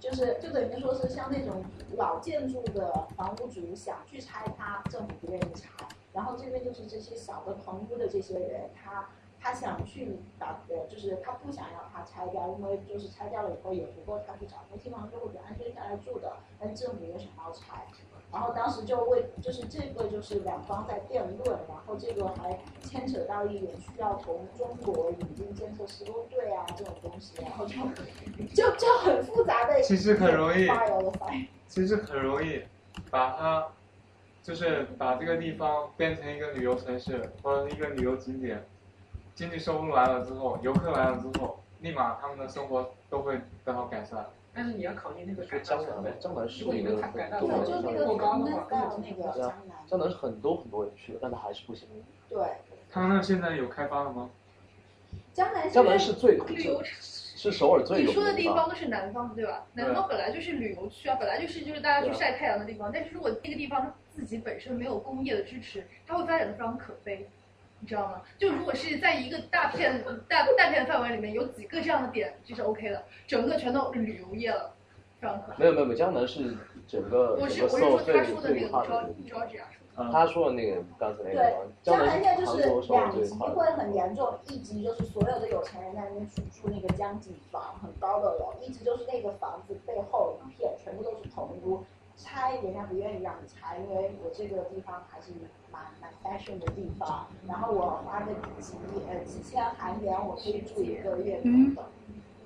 [0.00, 1.64] 就是就等于说是像那种
[1.96, 5.70] 老建筑的房屋主想去拆它，政府不愿意拆。
[6.12, 9.08] 然后这边就是这些小的棚屋的这些人，他
[9.40, 17.86] 他想去把呃，就是他不想要它拆掉，因为就是拆掉了以后也不够他去找个地方就或者安顿下来住的，但政府又想要拆。
[18.36, 27.74] 然后当时就为就是这个就是两方在辩论，然后这个还牵扯到一点需要从中国引进建设施工队啊这种东西，然后就
[28.54, 30.68] 就就很复杂的，其实很容易。
[31.66, 32.62] 其实很容易
[33.10, 33.68] 把它，
[34.42, 38.62] 就是把这个地方变成一个旅游城市或者一个旅游景点，
[39.34, 44.26] 经济收入来了之后，游客来了之后，立马他们的生活都会得到改善。
[44.56, 51.86] 但是你要考虑那个改江造成本南，江南是一个很多就那个过高的话，Style 那个对啊江南，江南是很多很多人去的，但它还是不行。
[52.30, 52.38] 对，
[52.90, 54.30] 他那现在有开发了吗？
[55.34, 56.94] 江南江南是最旅游是
[57.36, 59.66] 是首尔最有你说的地方都是南方，对吧？
[59.74, 62.90] 南方本来就是旅游区啊，本来就是就是大家去晒太阳的地方。
[62.90, 67.28] 但是如果那个地方自己本身没有工业的支持，它会发展的非常可悲，
[67.80, 68.22] 你知道吗？
[68.38, 74.74] 就如果是在一个大片大大片范围里面有几个这样的点，就是 OK 的，整个全都旅游业了，
[75.20, 75.54] 非常可悲。
[75.58, 76.56] 没有没有，江南是
[76.88, 78.88] 整个我是我是说他说的那个最怕的
[79.26, 79.60] Georgia
[79.96, 82.62] Georgia 他说的那个刚才那个对，，江南现在就是
[82.92, 83.32] 两极。
[83.32, 91.82] 会很严重，一级就是所有的有钱人在那边去住那个江景房，很高的楼，一直就是那个房子背后一片全部都是铜屋，
[92.16, 95.32] 拆人家不愿意让你拆，因为我这个地方还是
[95.70, 98.74] 蛮蛮 fashion 的地方，然后我花个几
[99.08, 101.84] 呃几千韩元我可以住一个月等等。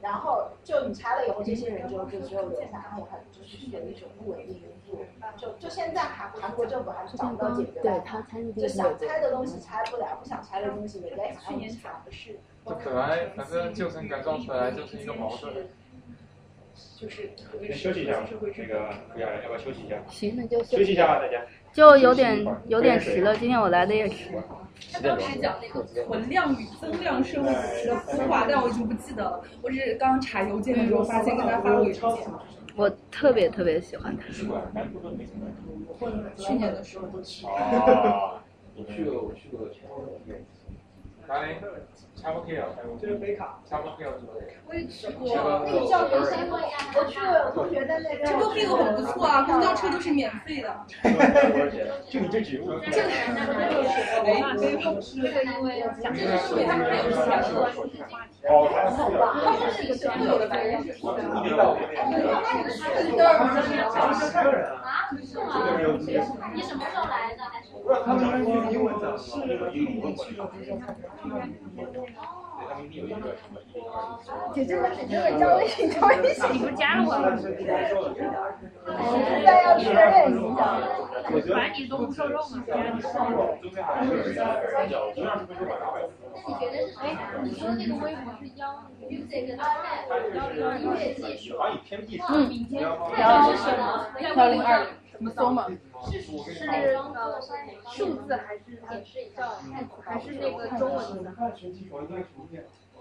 [0.03, 4.99] 然后就你拆了以后，这些人就就只有留下，然后还就是属于一种不稳定因素。
[5.37, 8.27] 就就现在韩韩国政府还是找不到解决办法，
[8.57, 12.11] 就想拆的东西拆不了，不想拆的东西人家也想要拆。
[12.11, 15.69] 是就可能反正旧城改造出来就是一个矛盾。
[17.01, 17.31] 就是
[17.67, 18.37] 先休息一下吧，那
[18.67, 19.97] 个不要要不要休息一下？
[20.07, 21.43] 行，那就休息一下吧，大家。
[21.73, 24.31] 就有点有点迟了，今天我来的也迟。
[24.93, 29.43] 他当时讲那个存量与增量生物的孵化，但我已经不记得了。
[29.63, 32.03] 我只是刚刚查邮件的时候发现跟他发过邮件。
[32.77, 34.29] 我特别特别喜欢他。
[36.37, 37.07] 去年的时候。
[37.07, 38.41] 哦，
[38.77, 39.67] 我去过，我去过。
[41.29, 41.47] 哪
[42.21, 42.23] 里？
[42.23, 43.59] 差不多了，就是北卡。
[44.67, 45.27] 我也去过。
[45.65, 46.55] 那个教学生，我
[47.09, 48.27] 去过，有同学在那边。
[48.27, 50.69] 这个 K 很不错啊，公交车都是免费的。
[52.11, 52.79] 就你这几路。
[52.81, 53.09] 这个
[54.25, 54.79] 哎，这个
[55.43, 57.11] 因为讲这个是他们有
[57.89, 58.37] 钱关系。
[58.49, 61.09] 哦，他们是一个特有的白人是的。
[64.85, 65.09] 啊？
[65.23, 65.45] 是吗？
[66.55, 67.43] 你什么时候来的？
[67.45, 67.69] 还是？
[68.05, 69.41] 他们说英文的是
[74.53, 77.11] 姐真的是真的交微信交微信，你不加了我？
[77.37, 77.55] 实
[79.45, 80.61] 在要确认一下。
[81.55, 83.09] 反正你都不受众嘛，加你受
[87.01, 87.05] 哎，
[87.43, 88.63] 你说那个微博是幺
[89.09, 89.57] music
[90.35, 90.41] 幺
[90.77, 91.57] 音乐技术。
[92.29, 92.39] 嗯，
[92.71, 92.83] 幺
[94.37, 94.87] 幺零二零，
[95.21, 95.67] 什么搜嘛？
[96.11, 96.33] 是是
[97.93, 98.81] 数字还是
[100.03, 101.31] 还是那个中文的？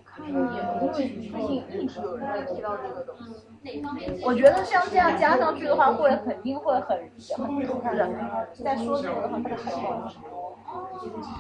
[0.06, 0.36] 看一眼，
[0.82, 1.22] 因为最近
[1.82, 3.48] 一直有人在提到这个东西。
[3.62, 4.20] 哪方面？
[4.24, 8.12] 我觉得像这样加上去的话，会肯定会很很突然。
[8.62, 10.12] 再说这个的话，它的海报。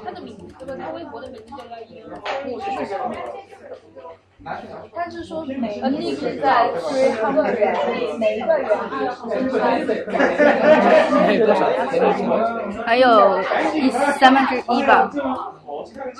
[0.05, 0.75] 他的名字，对吧？
[0.81, 2.09] 他微博的名字叫幺一零。
[4.95, 7.75] 但是说每呃一直在追他们人，
[8.17, 9.03] 每一个人还
[11.33, 11.67] 有多少？
[12.85, 13.41] 还有
[13.73, 15.11] 一三分之一吧。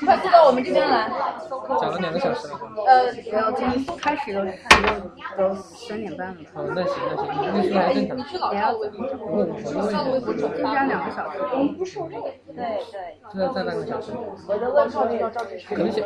[0.05, 1.11] 快坐到我们这边来。
[1.79, 2.59] 讲了两个小时了。
[2.85, 4.39] 呃，没有，今天开始都
[5.37, 6.35] 都三点半了。
[6.53, 8.17] 哦，那行那行，那说还正常。
[8.17, 9.05] 你去老赵的微博，
[9.73, 11.39] 老赵的微博转就这样两个小时。
[11.41, 12.29] 我们不受这个。
[12.47, 12.55] 对。
[12.91, 13.17] 对。
[13.33, 14.11] 再再半个小时。
[14.47, 15.75] 我的问号就叫赵志成。
[15.75, 16.01] 可能写，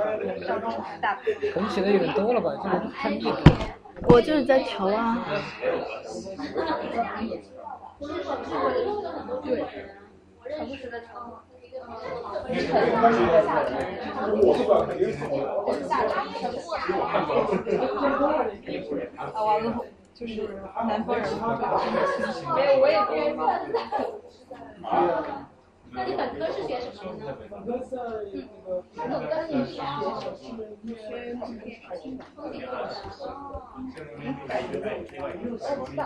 [1.53, 3.39] 可能写的有点多了吧，就是太密了。
[4.09, 5.25] 我就是在调啊。
[9.43, 9.63] 对。
[14.31, 16.77] 我认识的超。
[19.15, 19.67] 啊，完了，
[20.13, 20.31] 就是
[20.87, 21.21] 南方人。
[22.55, 23.35] 没有，我也不愿意。
[25.95, 27.37] 那你本科是学什么的呢？
[27.51, 28.05] 本科是那
[28.65, 30.07] 个，本科你是学学
[31.39, 31.45] 广
[35.95, 36.03] 电。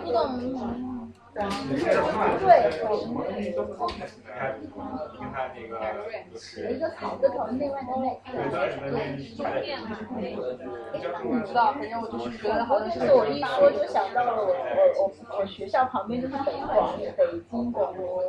[0.00, 0.28] 不懂。
[2.40, 2.50] 对。
[6.68, 8.20] 一个草字头，另外的内。
[11.22, 14.52] 不知道，反正我就是觉得好像是我一说就想到了我我
[15.02, 17.12] 我我学校旁边就是北广北
[17.50, 18.24] 京广播，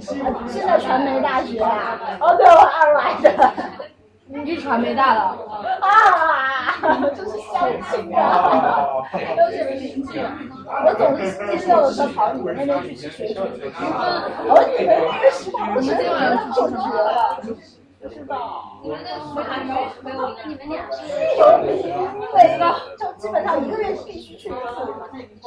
[0.00, 3.28] 现在传媒大学啊，哦对，我二外的。
[4.30, 5.20] 你是传媒大的
[5.80, 6.76] 啊，
[7.16, 8.16] 就是相亲的，
[9.36, 10.20] 都是邻居。
[10.20, 12.08] 我总是星期六的时候。
[12.08, 17.08] 跑你们那边去吃水煮鱼，哦，你们那个食堂都是这样种植的。
[18.10, 18.34] 是的，
[18.82, 19.72] 你们那个食堂没
[20.02, 20.98] 没有你们俩是
[21.38, 21.66] 有名，
[22.32, 22.62] 对的，
[22.98, 24.56] 就基本上一个月必须去一次。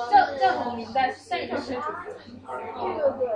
[0.10, 0.94] 叫叫什么名字？
[1.16, 2.14] 三生水煮鱼。
[2.76, 3.30] 对对对。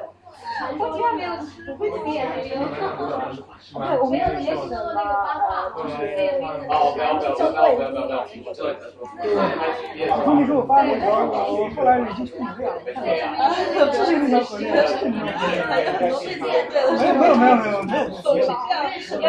[0.79, 1.31] 我居然没有，
[1.67, 2.55] 我估计你也没有。
[3.75, 4.55] 对，我没有那个
[4.95, 5.93] 八卦，就是
[6.39, 8.95] 那个哦，不要不要不要不要不要不要，我知道你在说。
[10.07, 11.11] 我跟你说，我发现我
[11.75, 12.71] 后来已经出名了，
[13.91, 19.27] 这是非常合理的，这是没有没有没有没有没有，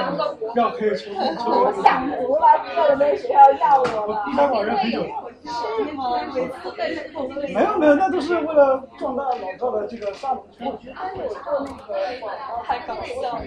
[0.53, 4.23] 不要可以出我想读了，结果那学校要我了。
[5.47, 6.11] 是吗？
[7.55, 10.67] 没有没有，那都是为了壮大老赵的这个沙龙圈。
[10.67, 13.43] 我觉得有做那个广告太搞笑了，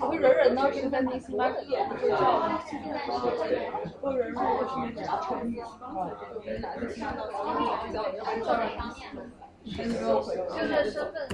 [0.00, 1.66] 我们人人都是在那些 market
[2.00, 2.16] 就叫
[4.00, 4.42] 我人人都是
[4.94, 5.62] 那种成语，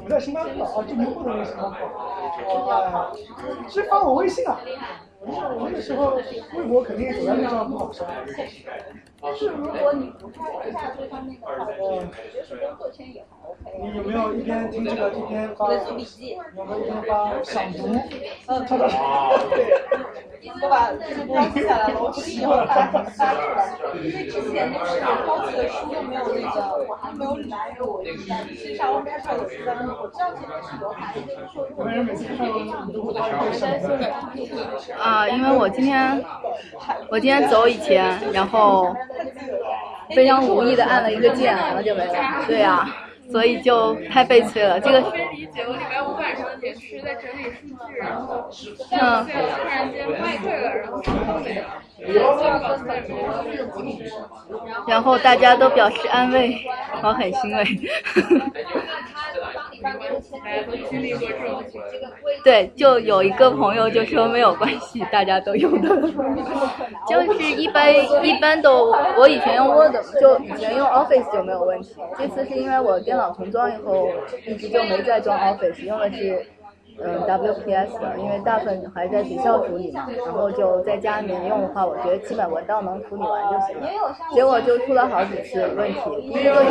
[0.03, 1.77] 我在星巴克啊，就牛步的那个星巴克。
[2.47, 3.17] 哦，
[3.69, 4.61] 谁发我微信啊？
[5.21, 6.21] 我那时候
[6.55, 8.07] 微博肯定走在路上不好刷。
[9.21, 13.91] 但是如果你不看一下这方面的话，我觉得是工作圈也还 OK。
[13.91, 15.69] 你有没有一边听这个一边发？
[15.71, 16.39] 在做笔记。
[16.57, 17.89] 有没有一边发赏读？
[18.47, 18.67] 嗯，
[20.63, 23.75] 我把这个标记下来了，我估计以后发发出来。
[23.97, 31.21] 因为之前就是高级的书又没有那个，我还没有理，因为我一般线上我没上有书单，我知道前面是有还是
[31.53, 32.47] 说我们每次看
[32.87, 33.89] 你都会发一个赏读。
[35.03, 36.25] 啊，因为我今天
[37.11, 38.95] 我今天走以前，然后
[40.15, 42.45] 非常无意的按了一个键，然后就没了。
[42.47, 42.89] 对呀、
[43.31, 44.81] 所以就太悲催了。
[44.81, 48.49] 这个可以理解，我礼拜五晚上也是在整理数据，然后
[48.91, 51.67] 嗯，突然间麦退了，然后后没了，
[51.99, 53.03] 然后就搞出来
[54.87, 56.59] 然后大家都表示安慰，
[57.03, 57.65] 我很欣慰。
[62.45, 65.89] 对，就有一个朋友就说没有关系，大家都用的，
[67.09, 67.93] 就是一般
[68.25, 74.09] 一般都，我以前用 Word 就以前用 Office 就没有问题，这次是因为我电脑重装以后，
[74.47, 76.47] 一直就没再装 Office，用的是
[77.01, 83.89] 嗯 WPS 的，因为大部分还在学校处理嘛，然后就在家里面用的话，我觉得基本文档能处理完就行了，
[84.33, 86.01] 结果就出了好几次问题，
[86.33, 86.71] 第一个就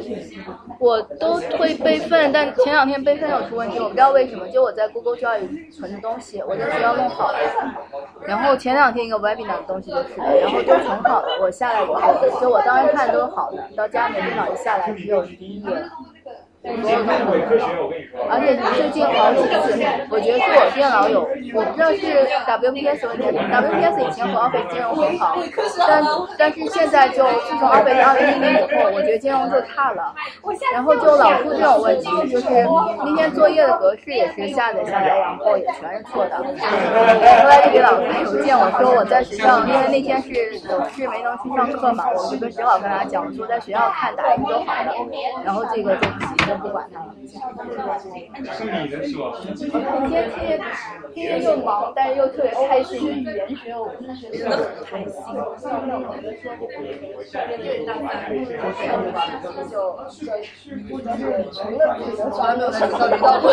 [0.00, 0.20] 是。
[0.78, 4.48] 我都会备份，但前两天备份有出问题，我不知道为什么。
[4.48, 7.38] 就我在 Google Drive 存的东西，我在学校弄好了，
[8.26, 11.28] 然后前两天一个 Webinar 的东西就出来，然后就很好的。
[11.40, 15.70] 我下来以后，就我当时看都是好的，到家里面电脑一下来只有第一页。
[16.62, 18.20] 伪科学，我跟你说。
[18.28, 19.80] 而且最近好几次，
[20.10, 21.24] 我觉得是我电脑有，
[21.56, 25.38] 我不知道是 WPS 问题，WPS 以前和 Office 兼容很好，
[25.88, 26.04] 但
[26.36, 30.14] 但是现在就自从 Office 二零一零以后，我觉得兼容就差了，
[30.74, 36.36] 然后就老出这种问题，就是那天作业的格式也是下载下来，然后也全是错的。
[36.36, 40.28] 后来就给老师邮件，我说我在学校，因为那天是
[40.68, 44.92] 有事没能去上课嘛，我就跟只好跟他讲，我说在学校看打印都好的，
[45.42, 46.49] 然后这个对不起。
[46.50, 47.14] 就不管他了。
[48.52, 49.24] 是你的是吧？
[50.08, 50.60] 天天
[51.14, 53.22] 天天又忙，但是又特别开心。
[53.22, 55.14] 语言学我真的是真的很开心。
[59.70, 60.18] 就说，就
[60.98, 61.14] 就
[61.52, 63.44] 除了只能刷没有想到遇到过。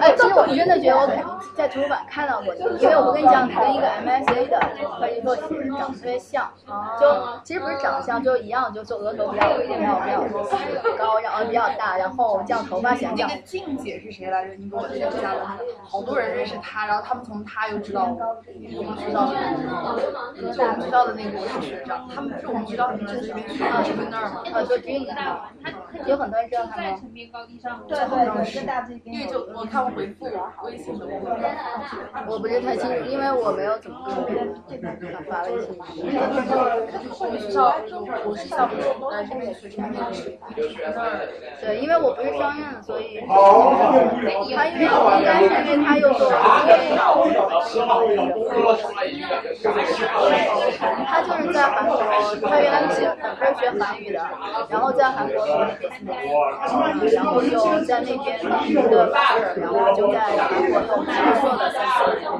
[0.00, 1.06] 哎，其实我真的觉得我
[1.54, 4.58] 在图书馆看到过你，因为我跟你讲，你跟一个 MSA 的
[5.00, 6.50] 会计硕士长得特别像，
[7.00, 7.06] 就
[7.44, 10.16] 其实不是长相，就一样，就就额头比较比较比较
[10.96, 12.15] 高，然后比较大，然后
[12.46, 13.30] 这样头发显这样。
[13.30, 14.54] 那个静姐是谁来着？
[14.54, 15.56] 你给我介绍一下。
[15.82, 18.16] 好多人认识她，然后他们从她又知道我们
[18.96, 19.32] 知道，
[20.52, 24.42] 就我们知道的那个我是学长，他们是我们知道你们这边去是不是那儿吗？
[24.52, 25.06] 啊，就 Dream，
[26.06, 27.00] 有很多人知道他吗？
[27.88, 28.08] 对对
[28.88, 30.26] 对，因为就我看我回复
[30.64, 31.06] 微信的
[32.28, 33.96] 我不是太清楚，因为我没有怎么
[35.28, 35.78] 发微信。
[37.18, 37.74] 我们学校
[38.24, 40.38] 我是校部呃这边学生面试。
[41.60, 43.34] 对，因为我我不是商院的，所以他
[44.68, 44.86] 因为
[45.18, 46.62] 应该是因为他又做他
[51.22, 52.00] 就是在韩国，
[52.48, 54.20] 他原来学本科学韩语的，
[54.68, 58.46] 然后在韩国读的 business，然后就在那边读
[58.88, 59.12] 的博
[59.42, 61.12] 士，然后就在韩国又工作
[61.54, 62.30] 了三四年，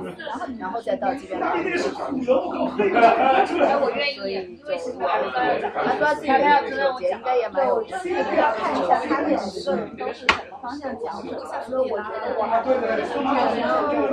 [0.60, 1.44] 然后再到这边来。
[3.78, 5.02] 我愿意，因为是他
[5.98, 8.14] 说自己要总结，应该也蛮有意思的。
[8.36, 12.42] 要看一下他两个人都是什么方向讲的，所以我觉得我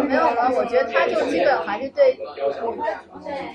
[0.07, 2.17] 没有吧，我觉得他就基本还是对，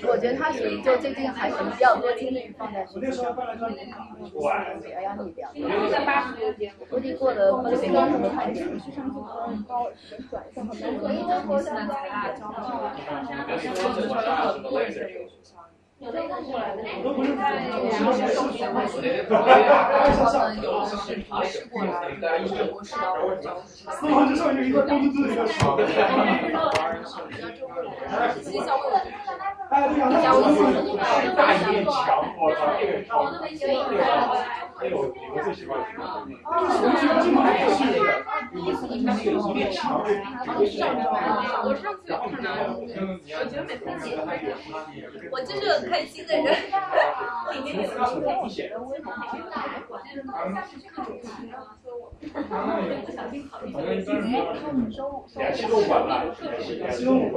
[0.09, 3.33] 我觉得他属于就最近还是比较多精力放在学校，
[4.83, 5.49] 别压力掉。
[5.91, 8.81] 在八十多间，估计过了过了这个什么环境。
[11.09, 11.73] 因为国家
[16.01, 17.43] 有那个过来的，我都不是在
[17.75, 19.35] 我是手是学会学，对他
[20.47, 21.91] 们有的是尝试过来，
[22.39, 23.59] 有的博士到我教。
[23.67, 25.77] 司法之上有一个工资自己的少。
[28.33, 28.95] 其实像我，
[29.71, 33.03] 哎，对呀，像我是大一面墙，我操，这个
[34.79, 35.03] 超，这个这个我
[35.35, 35.71] 我最喜欢。
[38.55, 40.03] 一面墙，
[41.65, 42.49] 我上次有看到，
[42.79, 43.83] 我觉得每次
[45.31, 46.47] 我就是开心的人。
[47.53, 47.83] 里面有
[53.95, 54.13] 一些
[55.37, 56.13] 两期都管了，
[56.79, 57.37] 两期都管。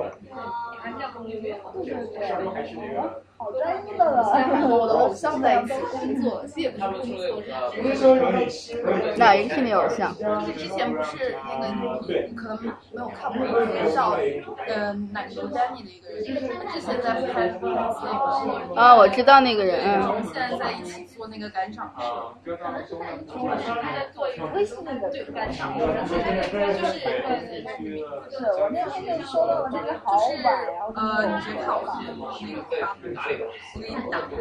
[2.28, 3.24] 上周还是那个。
[3.42, 4.24] 好专一的了。
[4.24, 7.12] 和我的偶像在一起工作，其实也不是工
[7.96, 8.16] 作，
[9.18, 10.16] 哪一个是你偶像？
[10.16, 11.74] 就是之前不是那个
[12.28, 12.70] 你可能没
[13.02, 14.16] 有看过很少，
[14.68, 16.00] 呃，奶牛丹尼的一
[16.32, 17.68] 个人，他之前在拍那个。
[18.76, 19.80] 啊，我知道那个人。
[19.84, 20.22] 嗯。
[20.32, 22.04] 现在在一起做那个赶场师。
[24.54, 26.02] 微信那个对赶场，就是是
[28.60, 32.20] 我那天就收到了那个好晚，然后呃，你直接看我那个
[33.38, 33.52] 发布。
[33.76, 34.32] 我给你打过。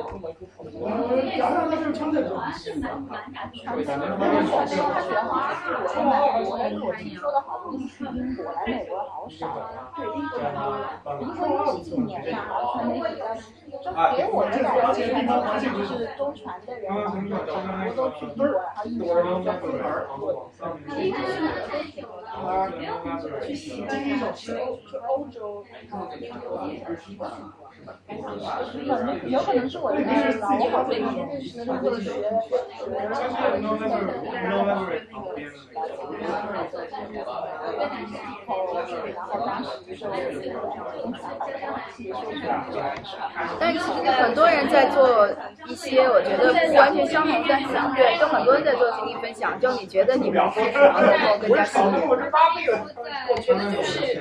[6.80, 9.40] 我听说的好多去英国来美国好少，
[9.96, 10.58] 对英国人多，
[11.20, 11.32] 因为
[11.72, 12.12] 是近年
[12.46, 13.22] 嘛，传媒比较，
[13.82, 13.86] 就
[14.16, 14.62] 给我的感
[14.94, 14.98] 觉，
[15.70, 17.30] 就是中传的人，很多
[17.94, 19.68] 都去英国，然后英国人比较多。
[23.46, 25.64] 去西安那种去欧去欧洲，
[29.27, 30.01] 有可能是我的
[30.40, 32.11] 老我好多以前认识的那个学
[43.59, 45.28] 但是其实很多人在做
[45.66, 51.86] 一些我觉得不完全相同分享，对，就很多人在做经历分享，就你觉得你们是什么能够更加吸引？
[52.07, 52.16] 我
[53.40, 54.20] 觉得就是，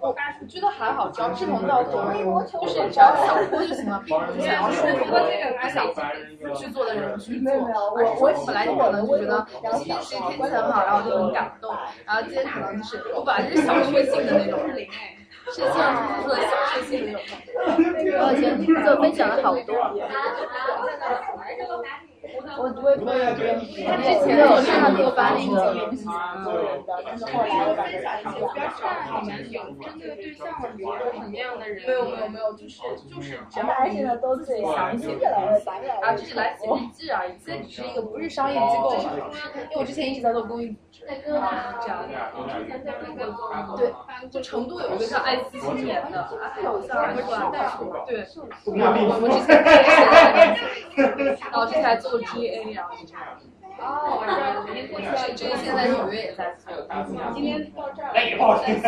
[0.00, 2.03] 我觉得还好，只要志同道合，
[2.46, 5.76] 就是只要想播就行了，并不是想要说服不想
[6.54, 7.52] 去做的人去做。
[7.52, 11.74] 我我本来就可能就觉得今天是天气很好，然后就很感动，
[12.04, 14.58] 然后今天可能就是我本来就是小确幸的那种。
[15.46, 17.22] 是这样做小确幸的那种。
[18.18, 18.44] 我以前
[18.82, 19.68] 做分享了好多。
[22.56, 23.36] 我微博也之
[24.24, 26.06] 前有看到过发那个东西，
[27.04, 28.58] 但是后来我感觉不要看
[29.04, 31.84] 好男友，针对对象比如说什么样的人？
[31.86, 32.80] 没有没有没有，就是
[33.12, 39.10] 就是只要现在都这样，越来越烦然后就是来写日志而已，这只是一个不是商业机构嘛，
[39.70, 41.44] 因为我之前一直在做公益这样
[43.76, 43.92] 对，
[44.30, 48.24] 就成都有一个叫爱思青年的，还有像什么对，
[48.64, 49.62] 我之前
[51.50, 52.13] 然后之前还做。
[52.20, 52.88] G A 呀，
[53.76, 56.72] 哦，我知道，今天这个现在纽约也在做。
[57.34, 58.80] 今天到这儿，哎，不好听。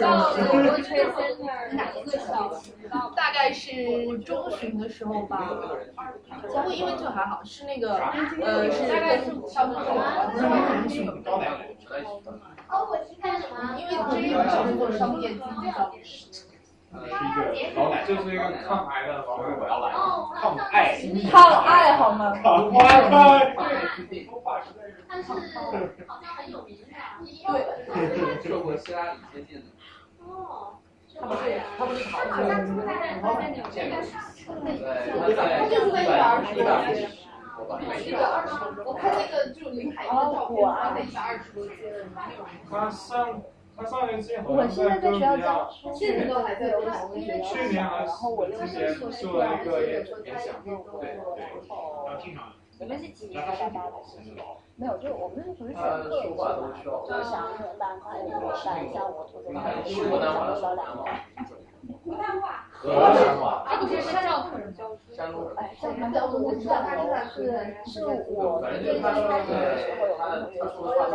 [0.00, 1.06] 到我吹先
[1.76, 2.72] 哪一个小时？
[3.14, 5.60] 大概是中旬的时候吧。
[6.42, 7.96] 不过因为这还好，是那个
[8.42, 11.08] 呃，是大概是差不多中旬。
[12.68, 13.78] 哦，我去干什么？
[13.78, 15.70] 因为这个是做商业经济。
[17.04, 19.44] 是一个老奶，就是一个抗癌的老奶，
[20.40, 20.98] 抗癌，
[21.30, 22.32] 抗癌好吗？
[22.42, 24.12] 抗癌，对，
[25.08, 25.38] 但是好
[26.22, 26.84] 像很有名的，
[27.94, 29.64] 对，受过希拉里接近的。
[30.24, 30.78] 哦，
[31.20, 31.40] 他不是，
[31.78, 32.26] 他不是他就
[35.84, 36.60] 是在一百二十多街，
[38.04, 38.50] 一百二十，
[38.84, 42.04] 我看那个就林海音的照片，他在一百二十多街的，
[42.70, 43.42] 他上。
[43.78, 43.84] 我
[44.68, 46.72] 现在在学校教书，去年还是
[47.42, 48.10] 去年还是
[48.56, 50.10] 之前做了一个演讲，
[50.64, 51.44] 对对，
[52.06, 52.38] 然后经常。
[52.78, 53.80] 你们是几年大家的？
[54.76, 58.54] 没有，就我们是属于选课，就想一年半快一年半，
[58.92, 59.58] 像我做这个，
[60.10, 61.06] 我都教两年。
[61.92, 63.64] 湖南话，河南话。
[63.66, 64.98] 哎，你这是教课人教书？
[65.56, 67.44] 哎，这你们教书，我知道他是
[67.86, 71.12] 是我最开始的时候有个同学说的，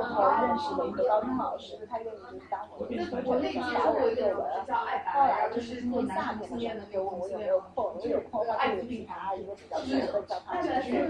[0.00, 2.90] 然后认识的一个高中老师，他愿意就是当我的
[3.24, 4.40] 我那个打我作文，
[5.12, 7.92] 后来就是做夏天的时候，我有没有空？
[8.00, 11.06] 我有空的话就去他一个比较专业的教堂去学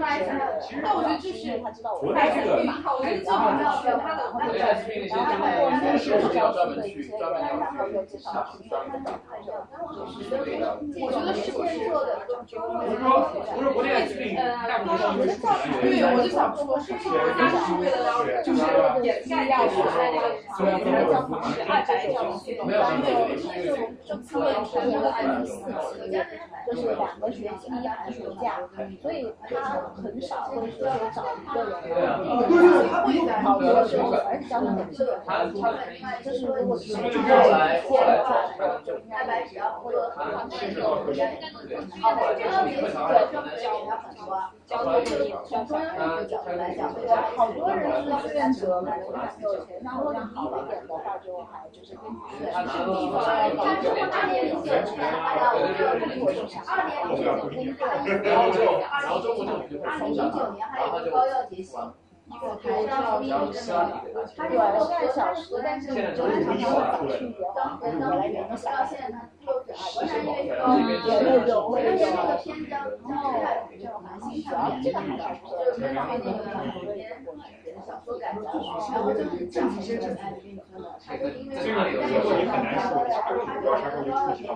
[0.83, 2.71] 但我觉得就是他知道我还是我觉得
[3.01, 4.23] 最重要的他的，
[5.07, 8.45] 然后他通过面试教书的一些人，然后又介绍
[11.01, 13.07] 我觉得是不是做的不是说
[15.13, 15.27] 不是
[15.81, 17.03] 对，我就想说，是不是
[17.37, 17.95] 它是为了
[18.43, 18.59] 就是
[19.01, 23.07] 掩盖掉我那个场景里叫什么是爱白教系统，然后就
[24.03, 25.49] 就他们全部的爱四
[25.95, 26.11] 级，
[26.67, 28.59] 就是两个学期寒暑假，
[29.01, 29.49] 所以他
[30.03, 30.79] 很少会说
[31.15, 31.73] 找一个人，
[32.91, 33.09] 他会
[33.41, 35.09] 好多时候而且教他很适合，
[36.23, 36.99] 就是如果是后
[37.49, 38.21] 来后来
[38.85, 41.13] 就应该来只要或者好的，这个对
[42.41, 42.49] 教
[43.97, 44.25] 很多，
[45.45, 46.89] 从中央政府角度来讲，
[47.35, 49.01] 好多人是志愿者来。
[49.01, 54.71] 的，然后像好一点的话就还就是根据是地方，但是我二年级的
[55.11, 57.83] 话，我这个工作是二年级的工作，
[58.23, 60.23] 然后就然后中国政府就二零一九
[60.53, 61.15] 年还有一个高
[62.39, 62.71] 要结薪。
[62.71, 63.35] 台上第一个，
[64.35, 70.63] 他是个小时，但是我们常常会早去也好，本来原的小现在他六十二，
[71.07, 72.73] 也那种，我认为那个篇章，
[73.07, 73.33] 然后
[73.71, 75.03] 这种还是主要这个还
[75.35, 76.27] 是就是跟上面那
[76.85, 84.51] 个小说改的，然后就是讲一些正爱的运分的，他就因为这个有时候也很难说，啥时候多啥时候就出题了。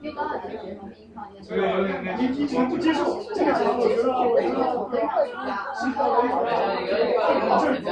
[0.00, 4.88] 因为高二的学生音放也所以有点那你你不接受这个，我觉得我觉得我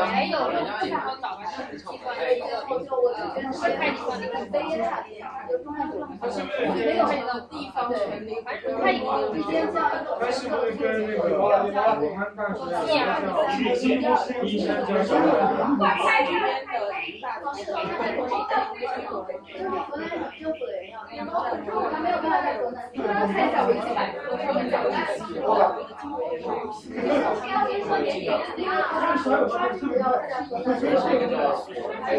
[0.07, 1.43] 还有用非常早的
[1.77, 2.47] 机关的一个，
[2.85, 12.59] 就我觉得是太喜欢那个飞上面，就中央政府没有那个地方权力，他已经直接这样一种他是不是跟那个武汉大学
[14.03, 15.23] 像是医生教授在
[16.25, 16.75] 这边的
[17.23, 21.31] 大学，他在国内的就是河南省政府的人要，然后
[21.93, 22.99] 他没有办法在河南，他
[23.31, 24.91] 太小一百多上面讲的
[27.82, 29.28] 是我的经纬要先说点点，那个他是
[29.98, 31.35] 要在河南省的，
[32.03, 32.19] 还有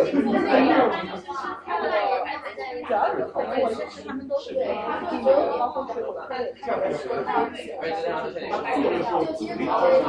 [1.66, 10.06] 他们也还在在，主要是河南我认识他们都是对，他们所有包括是我们在在说他们，就其实考虑到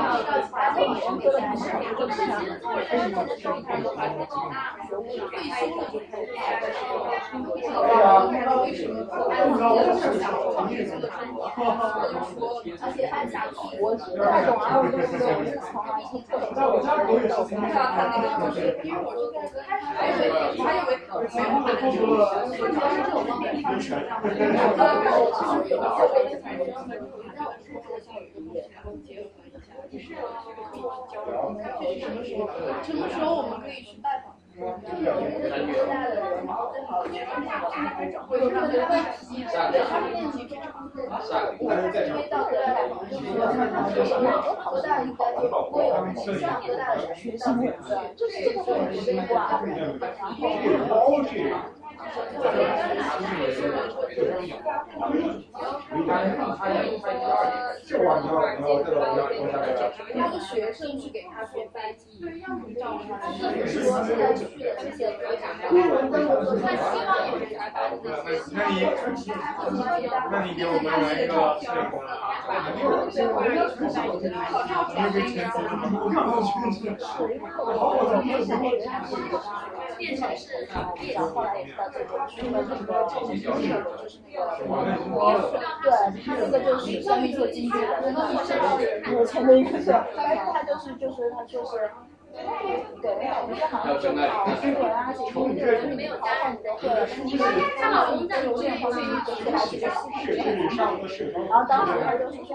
[0.51, 4.25] 把这个人给他是两个，但是其实做人的时候，他都把这个
[4.89, 8.27] 学务退休了就开始对啊，
[8.63, 11.37] 为什么做安吉的是想创业这个专业，
[12.35, 13.43] 说而且还想
[13.81, 14.99] 我太懂啊，我就
[15.45, 28.43] 是我是从来是特别在我家我也是从对啊，他那个就是，因为我在跟还以为还以为没有可能就是他主要是这种方面，他是这样的，然后就是有一些我是这个教育跟
[28.73, 29.59] 然后结合一下，
[29.91, 30.17] 就是
[31.11, 31.55] 交流，
[31.99, 32.41] 什么时候
[32.83, 34.38] 什么时候我们可以去拜访？
[34.59, 34.65] 就
[35.05, 41.31] 有那个多大的人，然后最好去看看，我是觉得问题，对他们那几个就是
[41.61, 42.91] 我们因为到多大的人，
[43.95, 45.39] 就是多大应该就
[45.71, 45.95] 会有
[46.41, 47.45] 像多大的人学习，
[48.17, 49.37] 就是这个会很微观，
[50.19, 50.43] 然后。
[60.15, 61.95] 他的学生去给他做翻译，
[63.21, 63.33] 他
[63.67, 68.47] 是说现在去的这些国家，他希望也是台湾的那些。
[68.53, 68.73] 那你
[70.31, 71.79] 那你给我们来一个这个。
[79.99, 80.65] 变成是
[80.95, 84.37] 变后来到这个出了这个就是那个就是那个，
[85.83, 85.87] 对，
[86.25, 87.83] 他那个就是专门做经济的，
[89.13, 89.87] 有钱的一个是，
[90.17, 91.91] 但是他就是就是他就是。
[93.01, 95.19] 对，我觉得好像就是好新闻啊，这
[95.81, 97.47] 些没有加上你的个人，你说
[97.79, 100.35] 他老公在这边去就是还是个戏剧，
[101.49, 102.51] 然后当时他就是说，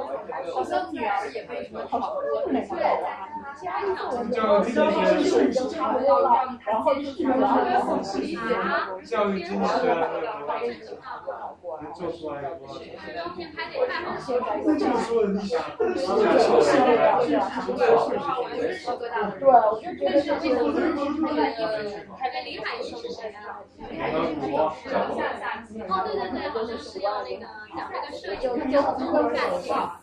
[0.53, 2.83] 好像女儿也被什么好多没看到，
[3.55, 4.35] 其他一个人就
[4.69, 6.27] 就是是已经差不多了，
[6.65, 9.67] 然后就是然后就理解啊，教育经济
[11.93, 12.41] 做出来
[19.39, 21.65] 对，我就觉得这个那个
[22.15, 23.65] 海边林海是谁啊？
[25.17, 25.81] 下下集。
[25.81, 27.43] 哦，对对对，好像是要那个
[27.75, 28.81] 讲那个设计，就就
[29.11, 29.99] 很感下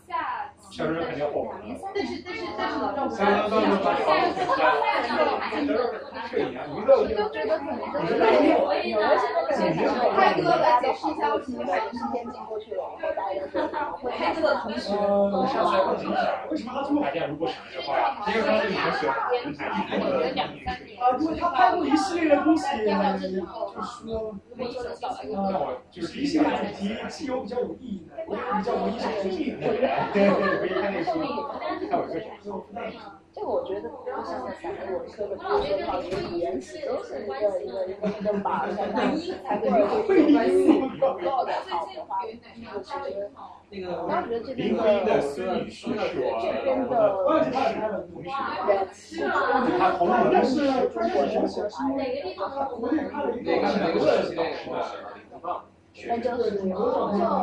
[0.71, 1.51] 小人肯定火。
[1.93, 5.75] 但是但是但是老赵不三分钟就现在说到那个海边的，
[6.71, 7.77] 我就觉得可能
[8.07, 8.15] 就是
[8.47, 8.55] 有
[8.87, 11.69] 有的是那个开哥来解释一下为什么时
[12.13, 13.43] 间进过去了，然后大家就
[14.07, 14.95] 开哥的同时，
[16.49, 19.11] 为什么他这么海淀如果省的话，因为他这里面选
[19.43, 20.95] 人才一直有两三年。
[21.01, 22.83] 啊，因为他拍过一系列的东西，就
[23.27, 23.43] 是说，
[25.35, 29.77] 啊，就是一系列主题既有比较有意义的，也有比较文艺小清新的，对
[30.13, 30.60] 对对，
[33.33, 39.15] 这个我觉得不像散文文科的，比如说到一个语言词都是一个一个一个一个板儿在那，
[39.47, 39.65] 才会
[40.99, 42.97] 够够的好的话，那个其实
[43.69, 46.11] 那个我倒觉得这边林徽因的的孙女婿是
[46.41, 46.91] 这边的
[47.39, 48.99] 人是
[49.79, 52.91] 他同母但是中国人喜欢哪个地方都不会。
[56.07, 56.75] 哪个是哪个时期的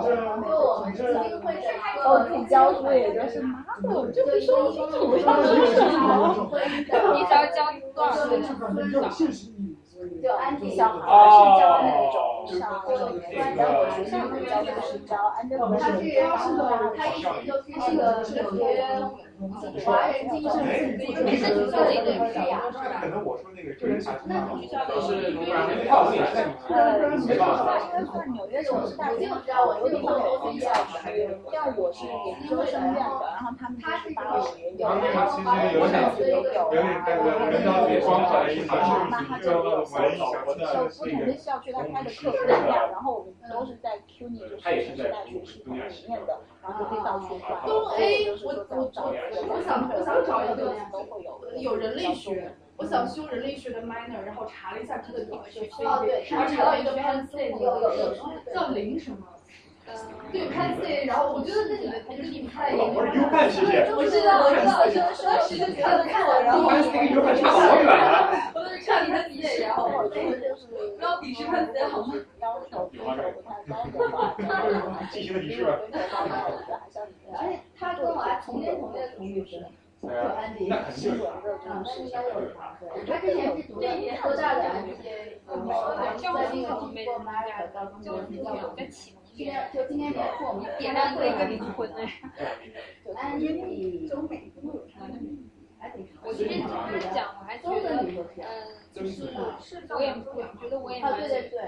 [0.02, 0.38] 是吧？
[0.84, 1.68] 那就是就就
[2.04, 6.48] 哦，自己教书也就是妈的，我就不说清楚我上的是什么。
[7.14, 7.56] 你只要教
[7.94, 8.40] 多少岁？
[10.22, 10.98] 就安迪小孩
[11.28, 12.60] 是教那种像
[13.56, 16.46] 在我学校里教的是招安德鲁他是他是
[16.96, 18.30] 他一直就是那个学
[19.84, 22.58] 华人精神没是学校里的培养。
[23.00, 25.36] 可能我说那个就是他那你学校里是是
[26.68, 29.14] 呃，没办法，因为算纽约城市大学，
[29.80, 30.72] 有地方有分校
[31.02, 31.06] 区，
[31.52, 33.62] 像我是研究生院的，然后他
[33.98, 38.58] 是八五年有，然后八五年都有，有点那个人道主义光环一
[39.10, 39.92] 那他这个受
[40.44, 47.66] 不同的校区他开的课不一样，然后我们都是在 CUNY 就是城市大学系统里面的，然后就可以到处转。
[47.66, 50.74] 东 A，我我我我我想我想找一个
[51.60, 58.15] 有人类学，我想修人类学的 minor，然后查了一下它的有学费，哦对然后查到一个 Penn State 有有有
[58.55, 59.19] 叫零什么。
[60.31, 63.89] 对 Penn State，然后我觉得那里的就是你看也我是 U 判，谢谢。
[63.97, 68.52] 我知道我知道，说说是看看了，然后 Penn State 跟 U 判差好远啊！
[68.55, 70.36] 我是看他毕业，然后我就是
[70.98, 72.15] 然后笔试 Penn State 好吗？
[72.43, 75.78] 要求要求不太高的话，进行了鄙视吧。
[77.40, 79.65] 而且他跟我还同年同月同语是。
[80.01, 80.31] 对啊，
[80.69, 81.19] 那肯定是。
[83.06, 83.85] 他之前是读的
[84.23, 85.40] 多大的 MBA，
[86.20, 91.44] 教在那个授没经过 Master 高中的比较有跟启蒙今天就今天年初我们点亮一个。
[91.44, 92.20] 灵魂哎。
[93.15, 95.06] 安迪中美都有差
[95.78, 98.10] 还挺我今天听他讲，我还觉得，嗯，
[98.93, 99.31] 就是
[99.94, 100.12] 我也
[100.60, 100.81] 觉得。
[100.81, 101.12] 我也蛮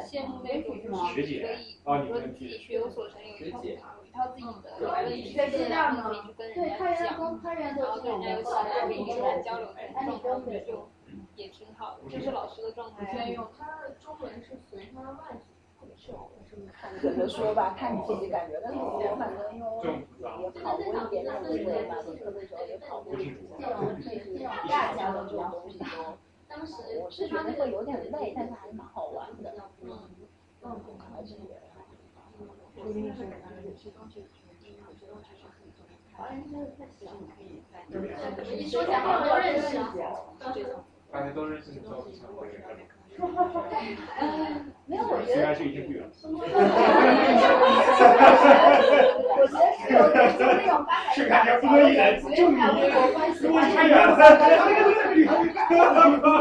[0.03, 1.79] 羡慕那种就是可以，
[2.09, 3.71] 说自己学有所成，有一套有
[4.05, 10.91] 一套自己的理论可以去跟人家讲，然后跟人家有其他可以跟人交流的这种就
[11.37, 11.99] 也挺好的。
[12.11, 13.15] 这是老师的状态。
[13.15, 15.39] 没有，他的中文是随他外
[17.01, 18.61] 可能说吧，看你自己感觉。
[18.62, 20.07] 但是我反正因为
[20.43, 21.49] 也跑过一点点路
[21.89, 23.27] 嘛，本科的时候也跑过，就是
[24.45, 25.85] 大家的这种东西都，
[27.03, 29.55] 我是觉得会有点累，但是还是蛮好玩的。
[29.82, 29.99] 嗯
[30.62, 30.81] 嗯，
[31.16, 31.61] 而且也。
[38.57, 39.95] 你说起来好多认识啊。
[41.11, 42.55] 大家都认识你之后，就想回来。
[44.21, 45.33] 嗯，没有，我觉得。
[45.35, 46.03] 虽然是已经不远。
[46.23, 46.61] 我觉得
[48.83, 51.15] 是有点就是那种发展。
[51.15, 52.01] 是感觉不可以的，
[52.35, 52.67] 就你离
[53.49, 54.17] 我太远了。
[55.69, 55.79] 不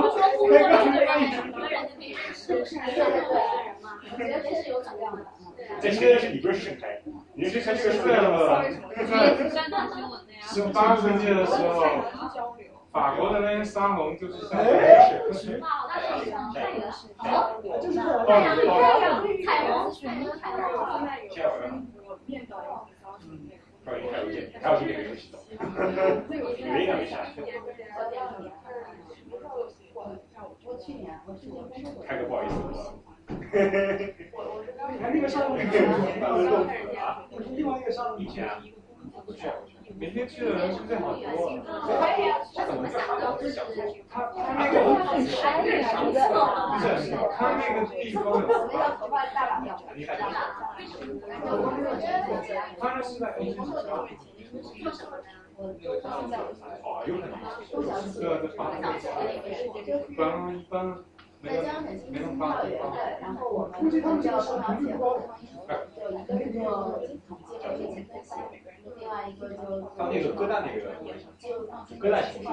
[0.08, 0.52] 说不说
[0.94, 3.36] 的人，很多人可以认识，是对对对。
[4.12, 4.34] 我觉得
[4.64, 5.18] 是有质量的。
[5.82, 7.02] 这现在是你不是盛开，
[7.34, 8.64] 你是看这个数量了。
[10.42, 11.86] 十八世纪的时候。
[12.92, 15.62] 法国的那些沙龙就是像这个是，
[17.82, 18.64] 就是太阳太
[19.04, 19.08] 阳
[19.46, 20.60] 彩虹全都彩虹。
[22.26, 22.58] 面到
[23.86, 25.38] 还有还有这还有这个游戏的，
[26.30, 26.34] 没
[26.86, 27.14] 有啥。
[30.64, 31.58] 我去年我去年
[32.06, 32.54] 开个不好意思。
[35.00, 35.68] 还那个上面，
[37.32, 38.22] 我是另外一个上面。
[38.28, 38.62] 以前啊，
[39.26, 39.48] 不去。
[39.98, 41.24] 明天去的人是不是好多？
[42.56, 43.26] 他怎么想的？
[44.10, 45.36] 他他那个不是
[47.38, 48.20] 他那个地方
[49.66, 49.68] 有。
[52.80, 53.58] 他那是在 A 区。
[55.58, 55.62] 哦，
[57.06, 57.34] 有可能。
[58.14, 58.82] 对，在法国。
[60.08, 60.20] 一般
[60.56, 60.74] 一般。
[61.42, 62.78] 在江省新青校园，
[63.22, 65.00] 然后我们比较重要节目，
[65.96, 66.62] 就一个是做
[67.28, 67.88] 统计和分
[68.24, 68.30] 析，
[69.00, 69.58] 另外一个就
[69.98, 70.78] 他那个哥大那个，
[71.98, 72.48] 哥大形式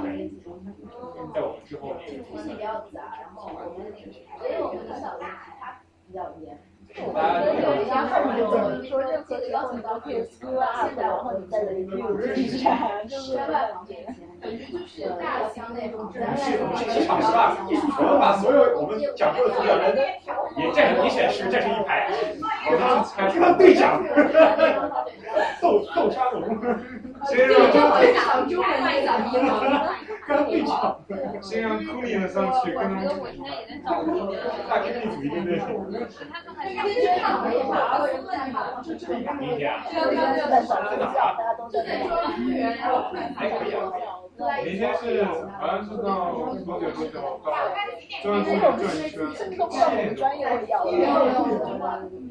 [1.34, 2.22] 在我们之后那个。
[2.22, 3.92] 分析比较杂，然后我们
[4.38, 5.24] 所以我们的小的
[5.60, 6.56] 它比较严。
[6.98, 12.73] 我觉得有一家后面就是说任何时候你都可以 screw up，然后你再 review 之前，
[13.06, 14.06] 就是感觉
[14.40, 16.10] 就是大型那种。
[16.36, 17.56] 是我们是机场是吧？
[17.98, 19.94] 我们把所有我们讲过的主讲人
[20.56, 22.09] 也站成，也显是站成一排，
[22.70, 24.02] 我们才跟队长，
[25.60, 26.40] 斗斗沙龙，
[27.28, 27.70] 谁让？
[27.73, 27.77] 中
[30.27, 30.66] 文讲中文，讲英文。
[30.66, 30.98] 跟队长。
[31.40, 33.07] 先让库里的上去，跟他们。
[34.69, 35.53] 大概地主义对不对？
[39.39, 39.86] 明天啊？
[44.64, 47.10] 明天是好像是到多久多久
[47.42, 47.50] 到
[48.22, 48.50] 转出
[50.14, 50.46] 转一圈，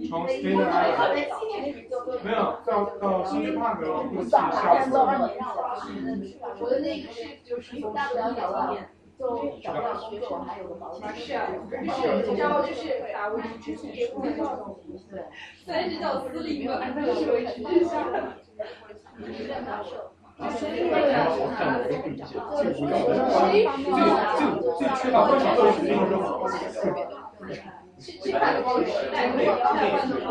[0.08, 1.28] 从 State Island
[2.24, 2.70] 没有到
[3.02, 4.92] 到新区帕格过去下坡。
[6.60, 8.90] 我的那个是就是大不了两万年。
[9.18, 9.24] 就
[9.64, 11.08] 找不到工作，还有个保险。
[11.16, 14.78] 是啊，是，然后就是打无之前是不能动
[15.10, 15.24] 对，
[15.64, 17.64] 虽然是叫私立吧，但是维持。
[20.38, 22.92] 所以，我看我都不理解，最最最
[24.78, 26.14] 最缺乏观察的是那种。
[27.98, 30.28] 去去看光时代，没有在关注过。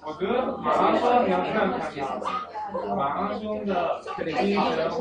[0.00, 1.62] 我觉得马拉松你要看看
[2.96, 4.96] 马拉松的精神或者说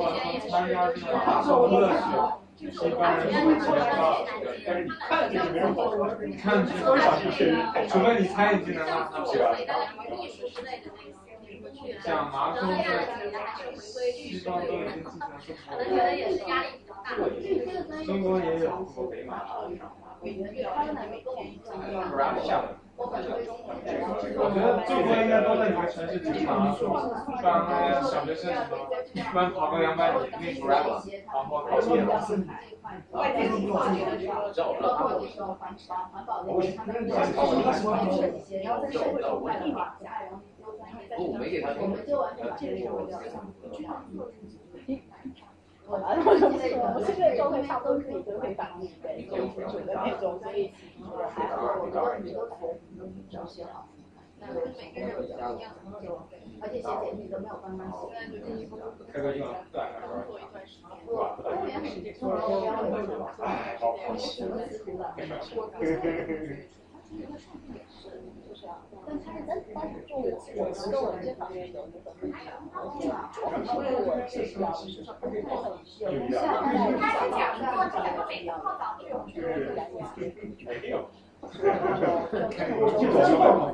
[0.49, 1.97] 参加这个马拉松乐趣，
[2.63, 3.81] 一般人会觉得，
[4.65, 5.93] 但是你看就是没人跑，
[6.25, 7.55] 你看就是多少就是
[7.89, 9.55] 除非你参与进来了，是吧？
[12.03, 12.61] 像马拉松
[14.13, 15.79] 西方都已经进行了
[18.05, 19.43] 中国也有过北马。
[22.95, 23.07] 我
[24.53, 26.77] 觉得中国应该都在你们城市经常
[27.41, 27.43] 帮
[28.03, 28.77] 小学生什么，
[29.13, 30.67] 一般跑个两百米那种，
[31.27, 32.21] 然后跑夜马。
[41.15, 41.79] 我没给他听。
[42.09, 43.35] 我来了，
[45.93, 49.37] 我就不是，我现在状态差不多自己都可以打一杯，就
[49.69, 50.73] 准的那种，所以
[51.29, 53.87] 还好，我觉得你都打都比较好。
[54.39, 55.39] 那每个人不一样，
[56.61, 58.01] 而且写简历都没有办法写。
[59.13, 60.89] 开个用段子做一段时间。
[61.05, 61.09] 我
[61.45, 62.61] 我也是，做了标
[63.17, 63.31] 了，
[63.79, 63.83] 好
[67.27, 67.99] 好奇。
[69.05, 70.21] 但他是但但是就我
[70.55, 72.07] 我觉得我这方面有那个，
[72.73, 72.89] 我
[73.51, 75.33] 很清楚我是需要就是我很
[75.99, 76.39] 有像
[76.95, 79.93] 他讲的，我讲的每个号导都有这个来源。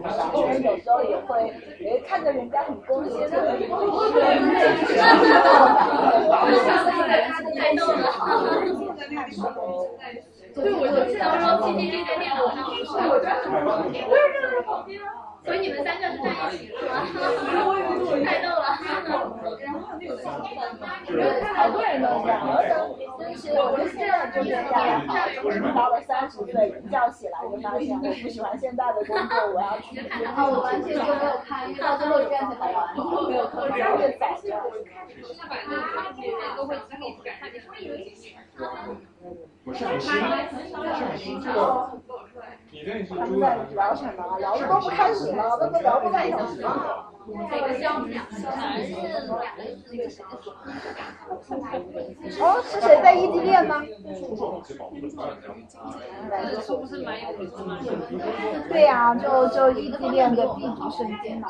[0.02, 3.36] 然后有时候也会，也，看着人家很光鲜的，
[7.56, 7.98] 太逗了。
[10.56, 12.56] 对，我就是当时 P P T 在电脑上，
[13.10, 15.00] 我觉得很好，我也认识好听。
[15.50, 17.02] 所以你们三个是在一起是吗？
[18.24, 18.78] 太逗了。
[21.56, 29.98] 好多人都这样，而且其实我们现在就是这样，到了三十岁一觉起来就发现我不喜欢现在的工作，我要去。
[30.22, 32.96] 然后我完全就没有看，到最后这样子才完，
[33.28, 33.84] 没有特别
[34.20, 34.30] 早。
[35.36, 36.78] 那把那个都会？
[39.66, 40.22] 我是很新，是
[41.06, 41.92] 很新，这个。
[43.10, 44.38] 他们在聊什么？
[44.40, 47.06] 聊的都不开始了，都都聊不半小时了。
[47.52, 48.96] 这个项目两个是两个是
[49.92, 50.24] 那个谁
[52.40, 53.84] 哦，是谁在异地恋吗？
[58.70, 61.50] 对呀，就就异地恋的避暑圣经嘛。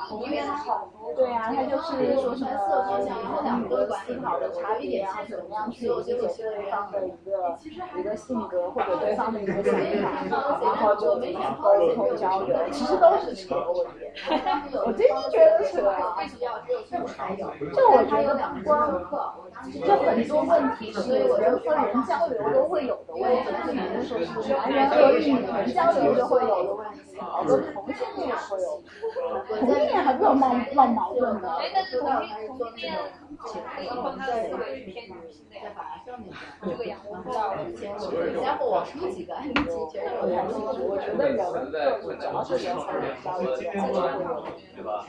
[1.16, 7.56] 对呀，他就是说什么色然后两个关系好的差别啊，怎么样去理解对方的一个
[7.98, 14.00] 一个性格或者对方的一个想法，然后就怎么沟通交流，其实都是扯，我觉
[14.72, 14.84] 得。
[14.86, 15.74] 我真心觉得扯。
[17.74, 18.30] 就我觉得
[18.64, 18.72] 光，
[19.86, 28.82] 就很多问题是我觉得和人交流都会有的问题，比如说是男人和女人交流就会有的问题，好多同性恋也会有，
[29.60, 31.50] 同性恋还不有闹闹矛盾的。
[31.58, 32.98] 哎，但是同性同性恋，
[33.90, 34.32] 包括他的
[34.86, 36.78] 偏女性那个吧，这个
[38.66, 41.44] 我出几个案例，觉得我太清楚，我觉得人就
[42.16, 43.46] 主要是人和人交流，
[44.76, 45.06] 对吧？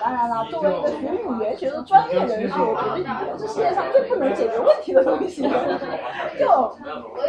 [0.00, 5.42] 当然了，作为一个学语言学的专业人士，我觉得语言是世界上最不能解决问题的东西。
[6.38, 6.76] 就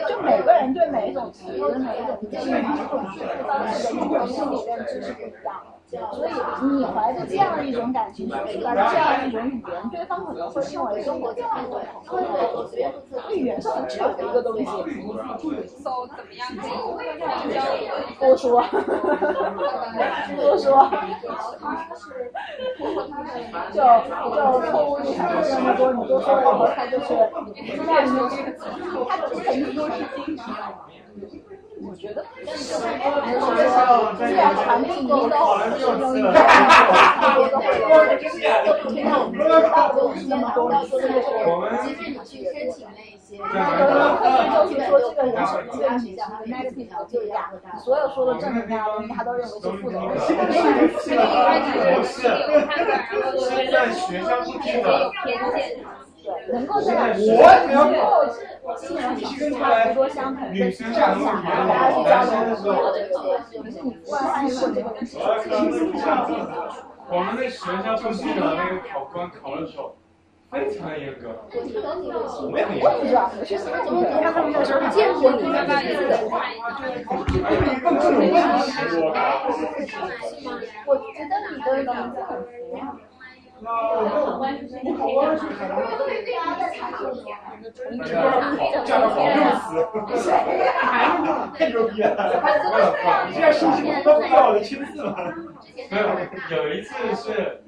[0.08, 5.75] 就每个人对每一种词、每一种句、每一种句子当时的一种心理认知是不一样的。
[5.88, 6.32] 所以
[6.74, 11.80] 你怀着这样一种感情去说这样一种语言，对方可能会认为中国这样一种
[13.32, 14.66] 语言是很扯的一个东西。
[18.20, 18.64] 多说，
[20.36, 20.90] 多 说。
[23.72, 28.66] 就就错误率还是那么多，你多说了，他就是资料里面这个字，
[29.08, 29.96] 他的程度是
[30.26, 30.42] 精确。
[31.88, 32.74] 我觉得得不是。
[34.28, 35.36] 既然产品都都
[35.76, 37.66] 是用一个，很多都会
[38.66, 41.28] 有，听到我们知道，就是那么多人说这个是，
[41.84, 43.40] 即使你去申请那些，就
[44.68, 46.90] 是说这个人是这个学校他的 negative，
[47.84, 50.34] 所有说的正能量的东西，他都认为是负的东西。
[50.36, 52.18] 不是，
[53.46, 55.12] 是在学校附近的。
[56.52, 57.20] 能够在我
[57.68, 58.26] 能够
[58.76, 61.24] 经常跟差不多相同的上下，然后
[61.66, 62.74] 大家去交流的时候，
[63.64, 65.18] 可是你忽然发现这个东西，
[67.10, 69.96] 我们那学校附近的那个考官考的时候。
[70.48, 72.88] 非常严格，我也很严格。
[72.88, 76.00] 我不知道，确实，我们他们那时候见过你们的意思。
[80.86, 82.48] 我觉得你的名字很符。
[83.62, 84.58] 那我考官
[85.38, 85.72] 去海南，
[88.86, 89.38] 讲的好用
[90.18, 90.30] 词，
[91.58, 92.08] 太牛逼了！
[93.28, 95.16] 你现在手机都不知道我的亲自吗？
[95.90, 96.04] 没有，
[96.58, 97.62] 有一次是，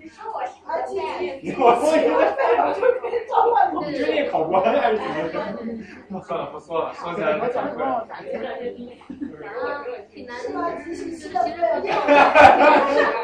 [1.41, 6.21] 你我说一个废话就可以召唤你，军练考官还是怎么的？
[6.21, 7.77] 算了，不说了，说起来不惭愧。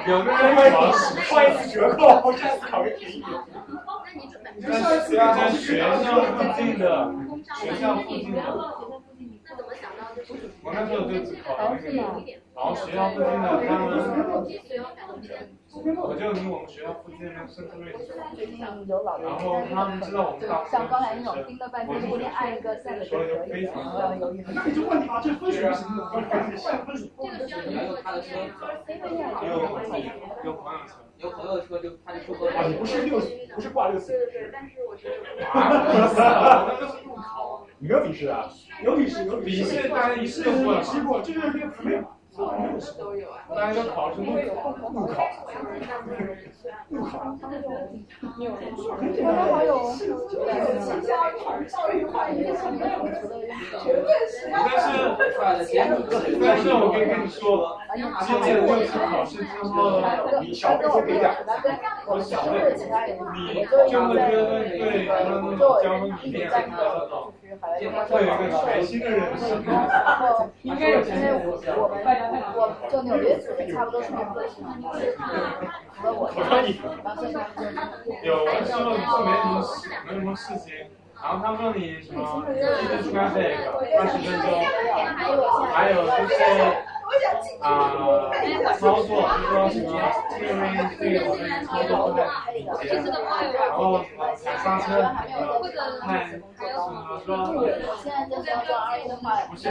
[0.07, 0.57] 有的人会
[1.29, 2.01] 换一次折扣，
[2.59, 3.23] 考个便宜。
[4.61, 4.69] 在
[5.35, 5.85] 在学校
[6.21, 7.13] 附近的，
[7.55, 8.39] 学校附近的。
[10.63, 11.89] 我那时候就只考了一个，
[12.55, 13.91] 然后学校附近的他们，
[15.73, 18.13] 我就离我们学校附近那个圣克瑞斯，
[19.21, 23.25] 然后他们知道我们大像刚才那种盯了半天，后面按一个三个就可
[23.57, 26.09] 以，呃，有一那你就问你吧，这分数是什么？
[27.67, 28.67] 你要用他的车走，
[29.43, 29.49] 有
[30.45, 30.93] 有朋友车，
[31.23, 33.17] 有朋友车就他就说啊，你不是六，
[33.55, 34.11] 不是挂六四。
[34.11, 35.45] 对对对，但是我觉得。
[35.45, 37.65] 啊，那就是路考。
[37.79, 38.49] 你没有笔试啊？
[38.83, 40.81] 有笔试，有笔试，大家一试就过了。
[40.81, 42.03] 笔试过，就是那个没有。
[42.97, 43.37] 都有啊。
[43.55, 45.27] 大家都考是路考，路考。
[46.89, 47.37] 路考。
[49.21, 49.71] 他还有。
[50.45, 50.47] 但
[54.79, 54.83] 是，
[56.41, 57.77] 但是我可以跟你说，
[58.21, 60.01] 今年的六次考试之后，
[60.41, 61.33] 你小辈就可以讲，
[62.07, 62.73] 我小辈，
[63.53, 66.61] 你就会觉得对他们那种交通理念啊等
[67.09, 67.11] 等，
[67.61, 69.43] 会有一个 全新的认识。
[70.63, 71.47] 应该有因为我
[71.81, 71.95] 我们
[72.55, 72.57] 我
[72.89, 74.25] 就纽约组的差不多是那个
[75.91, 76.29] 和我
[78.23, 80.73] 有的时候你是没什么事，没什么事情。
[81.21, 82.51] 然后他们问你什么，一
[83.01, 83.47] 直穿这个
[83.97, 84.45] 二十分钟，
[85.71, 86.35] 还有就是
[87.61, 87.67] 啊
[88.77, 89.89] 操作，比如说什么
[90.29, 92.21] 这个东西对我们操作不太
[92.51, 92.67] 理解，
[93.53, 94.87] 然后什么踩刹车，
[96.01, 96.43] 看什么
[97.25, 97.29] 说，
[99.49, 99.63] 不是，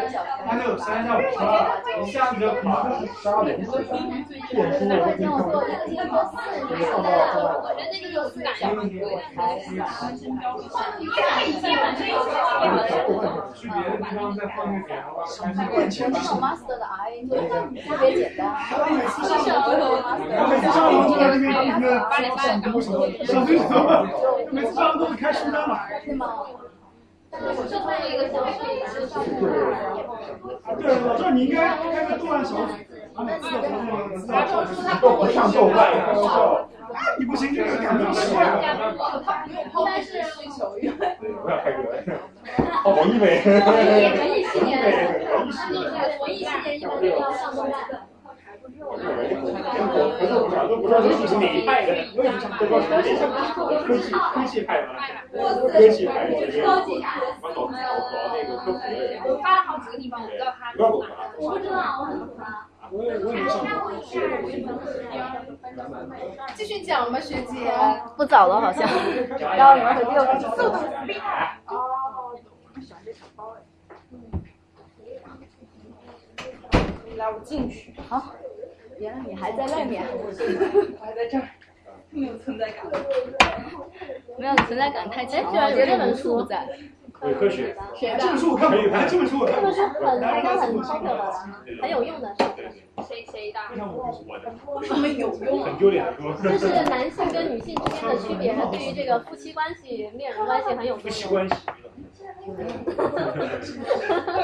[0.47, 1.47] 他就三下五除二，
[2.03, 2.89] 一下子就跑了
[3.23, 5.55] 杀人，变数了，听我说，
[5.87, 6.33] 一个多四，
[6.63, 8.15] 一个我那个
[15.93, 18.53] 是 master 的 RA 就特别简单，
[18.91, 19.33] 每次上
[19.79, 19.81] 楼，
[20.49, 21.45] 每次上楼都在那边，
[24.51, 25.81] 每次上楼都是开书单嘛。
[26.05, 26.27] 是吗？
[27.33, 29.25] 就一个小。
[30.79, 31.57] 对，老赵你应该
[31.91, 32.63] 开个动漫小组，
[33.25, 33.69] 每次的活
[35.01, 35.97] 动，我上豆瓣呀，
[37.19, 38.35] 你不行，这个感觉是。
[38.35, 39.53] 他应
[39.87, 41.01] 该是需求，因为。
[41.43, 41.79] 不要开歌。
[42.85, 43.25] 哦，文艺美。
[43.47, 44.71] 文艺青年，文艺青年
[45.23, 45.32] 一般
[47.01, 47.73] 都要上动漫。
[48.85, 48.97] 我
[50.69, 52.87] 都不知道这是哪一派的，我也不想多说什
[53.29, 53.33] 么。
[53.85, 54.89] 科技科技派的，
[55.69, 57.21] 科技派的，高级派。
[57.43, 57.71] 搞搞搞
[58.33, 59.21] 那个科普类。
[59.27, 60.73] 我发了好几个地方，我不知道他。
[61.39, 62.69] 我不知道，我怎么发？
[62.91, 63.91] 我也我也上过。
[66.55, 67.73] 继续讲吧，学姐。
[68.17, 68.89] 不早了，好像。
[69.57, 70.39] 然后你们回第六个。
[70.39, 70.77] 速度
[71.07, 71.59] 厉害。
[71.67, 71.75] 哦，
[72.75, 73.72] 我喜欢这小包哎。
[77.23, 77.95] 来，我进去。
[78.09, 78.35] 好。
[78.99, 80.03] 原来你还在外面。
[80.13, 81.45] 我还在这儿。
[82.11, 82.85] 没有存在感。
[84.39, 86.69] 没有存在感太强了，有这本书在。
[87.23, 87.77] 伪科学。
[88.01, 89.71] 这本书我看过，这本书我看过。
[89.71, 92.35] 这本书很好像很有用的。
[93.07, 93.61] 谁谁的？
[94.81, 95.63] 为什么有用？
[95.63, 96.05] 很丢脸。
[96.43, 101.55] 就是 男性跟女性之间的区别，对于这个夫妻关系、恋人关系很有夫妻关系。
[102.45, 102.55] 怪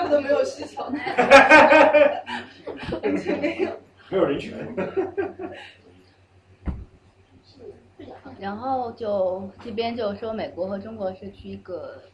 [0.05, 0.89] 不得没有需求。
[3.41, 3.71] 没有。
[4.11, 4.57] 没有人权。
[8.41, 12.05] 然后就这边就说美国和中国社区一个，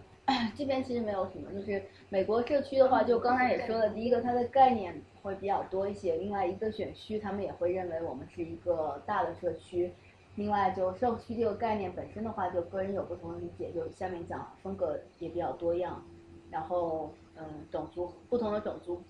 [0.56, 9.92] 这边其实没有什么，就是美国社区的话，就刚才也说了，第一个它的概念会比较多一些，另外一个选区他们也会认为我们是一个大的社区，
[10.36, 16.04] 另外就社区这个概念本身的话，就个人有不同的理解，就下面讲风格也比较多样，
[16.50, 19.00] 然后嗯，种族不同的种族。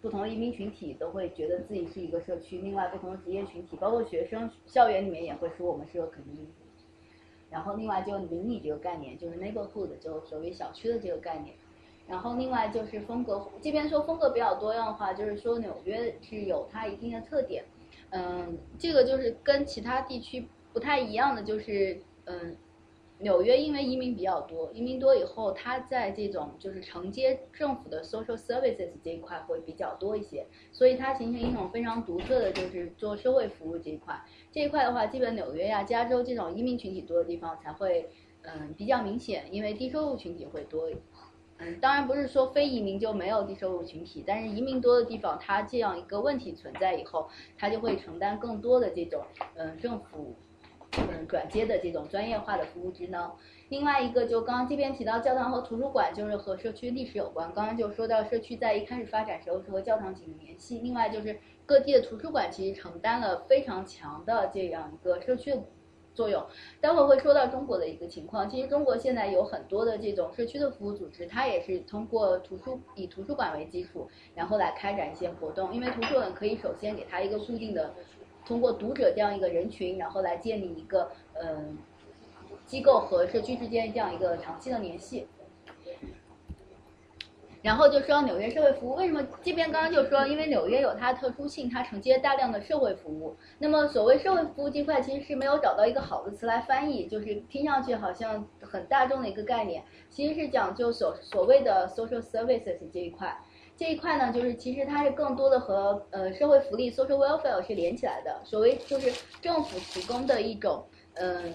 [0.00, 6.48] 不同的移民群体都会觉得自己是一个社区，另外不同的职业群体，包括学生，校园里面也会说我们是个 community。
[7.48, 11.54] 然后另外就邻里这个概念，就是 neighborhood，就属于小区的这个概念。
[12.08, 17.64] 然后另外就是风格，这边说风格比较多样的话，就是说纽约是有它一定的特点。
[18.10, 22.56] 嗯，这个就是跟其他地区不太一样的，就是嗯。
[23.18, 34.20] 纽约因为移民比较多，移民多以后，它在这种就是承接政府的 social services 这一块会比较多一些，所以它形成一种非常独特的，就是做社会服务这一块。
[34.50, 38.10] 这一块的话，基本纽约呀、加州这种移民群体多的地方才会，
[38.42, 40.90] 嗯，比较明显，因为低收入群体会多。
[41.58, 49.22] 嗯，当然不是说非移民就没有低收入群体，但是移民多的地方，它这样一个问题存在以后，它就会承担更多的这种，
[49.54, 50.34] 嗯，政府。
[50.98, 53.30] 嗯，转接的这种专业化的服务职能。
[53.70, 57.50] 另外一个，就刚刚这边提到教堂和图书馆，就是和社区历史有关。
[57.54, 60.80] 刚刚就说到社区在一开始发展时候是和教堂紧密联系。
[60.80, 65.62] 另外就是各地的图书馆其实承担了非常强的这样一个社区的
[66.12, 66.44] 作用。
[66.78, 75.74] 待会会说到中国的一个情况，其实中国现在有很多的这种社区的服务组织，它也是通过图书以图书馆为基础，然后来开展一些活动。
[75.74, 77.94] 因为图书馆可以首先给它一个固定的。
[78.44, 81.78] 通过读者这样一个人群，然后来建立一个嗯
[82.66, 85.26] 机构和社区之间这样一个长期的联系。
[87.62, 93.36] 然后就说纽约社会服务为什么这边刚刚就说，因为纽约有它的特殊性，它承接大量的社会服务。
[93.58, 103.32] 那么所谓社会服务这块其实是没有找到一个好的词来翻译，就是听上去好像很大众的一个概念，其实是讲究所所谓的 social services 这一块。
[103.82, 108.40] 这一块呢，就是其实它是更多的和呃社会福利 social welfare 是连起来的。
[108.44, 110.84] 所谓就是政府提供的一种
[111.14, 111.52] 嗯，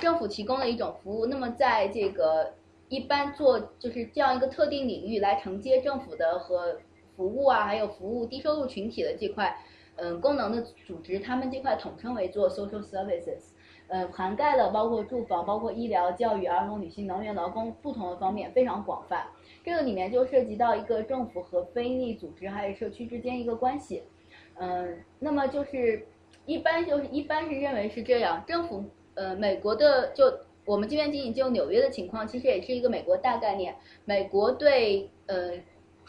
[0.00, 1.26] 政府提供的一种服务。
[1.26, 2.52] 那么在这个
[2.88, 6.78] 一般做就是这样一个特定领域来承接政府的和
[7.16, 9.52] 服务啊，还有服务低收入群体的这块
[9.96, 13.40] 嗯功能的组织，他们这块统称为做 social services。
[13.88, 19.26] 嗯，涵盖了包括住房、包括医疗、教育、儿童、女性、能源、劳工不同的方面，非常广泛。
[19.68, 24.02] 这个里面就涉及到一个政府和非营利组织还有社区之间一个关系。
[24.58, 26.06] 嗯，那么就是
[26.46, 28.82] 一般就是一般是认为是这样，政府
[29.12, 30.24] 呃，美国的就
[30.64, 33.76] 我们这边仅仅就纽约的情况，其实也是一个美国大概念。
[34.06, 35.52] 美国对呃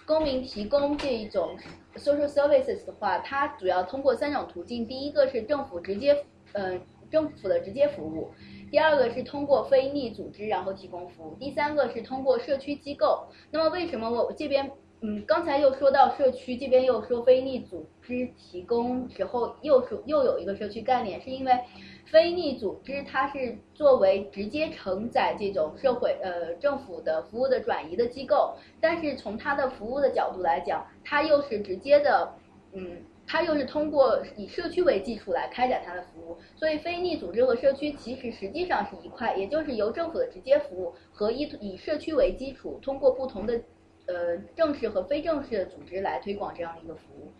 [0.07, 1.57] 公民提供这一种
[1.97, 6.23] social services 的话，它主要通过三种途径，第一个是政府直接
[6.53, 6.81] 嗯。
[7.11, 8.29] 政府的直接服务，
[8.71, 13.27] 第二个是通过非利组织然后提供服务，第三个是通过社区机构。
[13.51, 14.71] 那么为什么我这边
[15.01, 21.59] 嗯刚才又说到社区这边又说非利组织提供时候又说又有一个社区概念，是因为
[22.05, 32.33] 非利组织它是作为直接承载这种社会呃政府的服务的转移的机构，但是从它的服务的角度来讲，它又是直接的
[32.73, 32.97] 嗯。
[33.31, 43.61] 它又是通过以社区为基础来开展它的服务，所以非利组织和社区其实实际上是一块，也就是由政府的直接服务和以以社区为基础，通过不同的
[44.07, 47.31] 呃正式和非正式的组织来推广这样的一个服务。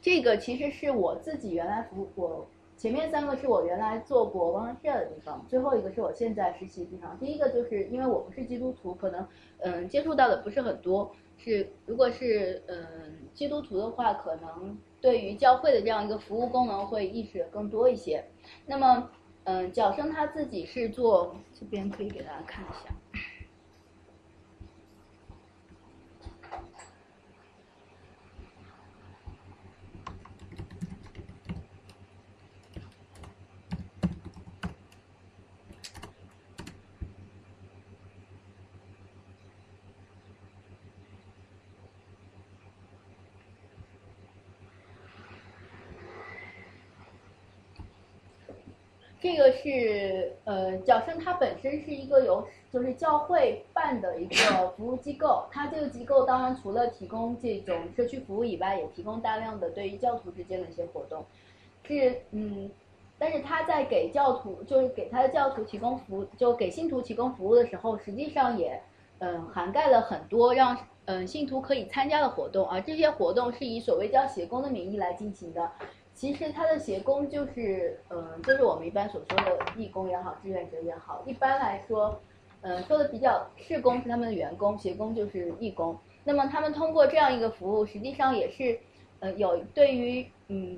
[0.00, 7.18] 这个其实是我自己原来服我前面三个是我原来做过汪社的地方，最后一个是我现在实习的地方。
[7.18, 9.26] 第一个就是因为我不是基督徒，可能
[9.58, 11.12] 嗯接触到的不是很多。
[11.38, 12.76] 是，如果是嗯
[13.32, 18.24] 基督徒的话，可能对于教会的这样一个服务功能会意识更多一些。
[18.66, 19.08] 那么，
[19.44, 22.92] 嗯，角生他自己是做，这边可以给大家看一下。
[49.28, 61.22] 这个是呃，角圣它本身是一个由就是教会办的一个服务机构，它这个机构当然除了提供这种社区服务以外，也提供大量的对于教徒之间的一些活动，
[61.84, 62.70] 是嗯，
[63.18, 68.80] 但是他在给教徒就是给他的教徒提供服务，就给信徒提供服务的时候，实际上也
[69.18, 70.74] 嗯涵盖了很多让
[71.04, 75.70] 嗯信徒可以参加的活动，而这些活动是以所谓叫协工的名义来进行的。
[76.18, 81.22] 其实他的协工就是，嗯，就是我们一般所说的义工也好，志愿者也好。
[81.24, 82.20] 一般来说，
[82.62, 85.96] 嗯，说的比较事工是他们的员工，协工就是义工。
[86.24, 88.76] 那么他们通过这样一个服务，实际上也是，
[89.20, 90.76] 呃，有对于嗯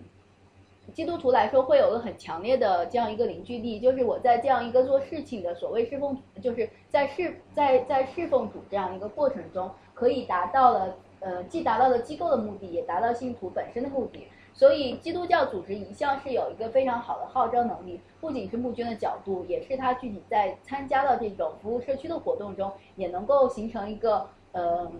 [0.92, 14.28] 基督徒来说会有个很强烈的这样一个凝聚力，就是我在这样一个做事情的所谓侍奉，就是在侍在在侍奉主这样一个过程中，可以达到了呃既达到了机构的目的，也达到信徒本身的目的。
[14.60, 24.92] 所以基督教组织一向是有一个非常好的号召能力，不仅是募捐的角度，也是他具体在参加到这种服务社区的活动中，也能够形成一个呃，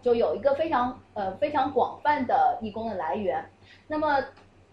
[0.00, 3.44] 就有一个非常呃非常广泛的义工的来源。
[3.86, 4.16] 那么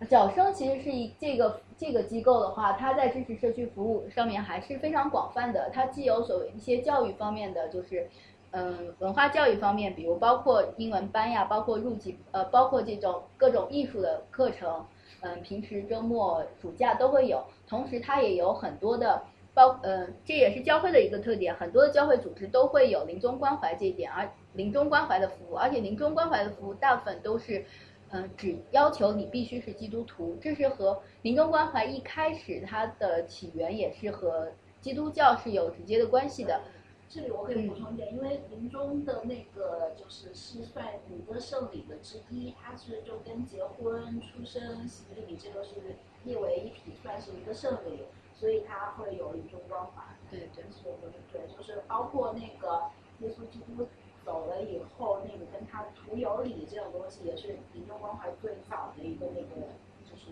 [0.10, 5.70] 角生其实是一这个这个机构的话，它在支持社区服务上面还是非常广泛的。
[5.74, 8.10] 它既有所谓一些教育方面的，就是
[8.58, 14.84] 嗯文化教育方面，比如包括英文班呀，包括入籍呃，包括这种各种艺术的课程，
[15.22, 17.44] 嗯，平时周末暑假都会有。
[17.68, 19.22] 同时，它也有很多的
[19.54, 27.64] 包呃，这也是教会的一个特点，很多的教会组织都会有临终关怀这一点，而临终关怀的服务，而且临终关怀的服务大部分都是。
[28.10, 34.48] 嗯，只要求你必须是基督徒，这是和临终关怀一开始它的起源也是和
[34.80, 36.62] 基督教是有直接的关系的。
[37.10, 45.76] 这里我可以补充一点，因为临终的那个就是是算五个圣礼的之一，它是就跟结婚、出生、洗礼这个是
[46.24, 48.04] 列为一体，算是一个圣礼，
[48.36, 50.04] 所以它会有临终关怀。
[50.30, 52.90] 对对，是的，对，就是包括那个
[53.20, 53.88] 耶稣基督。
[54.26, 59.68] 走了以后，那个跟他徒有礼这种东西，也是临终关怀最早的一个那个
[60.04, 60.28] 就是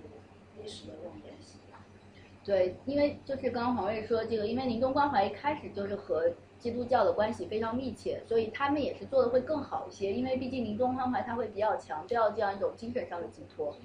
[0.62, 1.80] 历史的这种联系吧。
[2.44, 10.14] 对，因为就是刚刚黄瑞说这个，因为临终关怀一开始就是和基督教的关系非常密切，所以他们也是做的会更好一些。
[10.14, 13.76] 因为毕竟临终关怀它会比较强调这样一种精神上的寄托，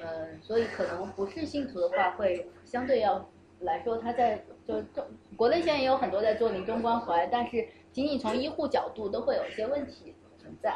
[0.00, 3.28] 嗯，所以可能不是信徒的话，会相对要
[3.60, 5.04] 来说，他在就中
[5.36, 7.66] 国内现在也有很多在做临终关怀，但是。
[7.92, 10.74] 仅仅从医护角度都会有一些问题存在，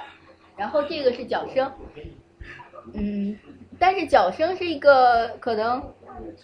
[0.54, 1.72] 然后这个是脚生，
[2.92, 3.34] 嗯，
[3.78, 5.82] 但是脚生是一个可能，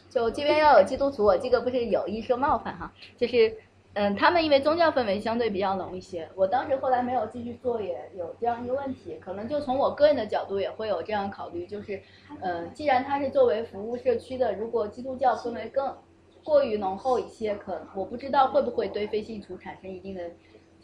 [0.08, 3.54] 就这边要有基督徒，我这个不是有意说冒犯哈，就是
[3.94, 12.00] 嗯，他们因为宗教氛围相对比较浓一些，我当时后来没有继续做，也有这样一个问题，可能就从我个人的角度也会有这样考虑，就是
[12.40, 15.94] 嗯，既然他是作为服务社区的，如果基督教氛围更
[16.42, 20.22] 过于浓厚一些，可我不知道会不会对非信徒产生一定的。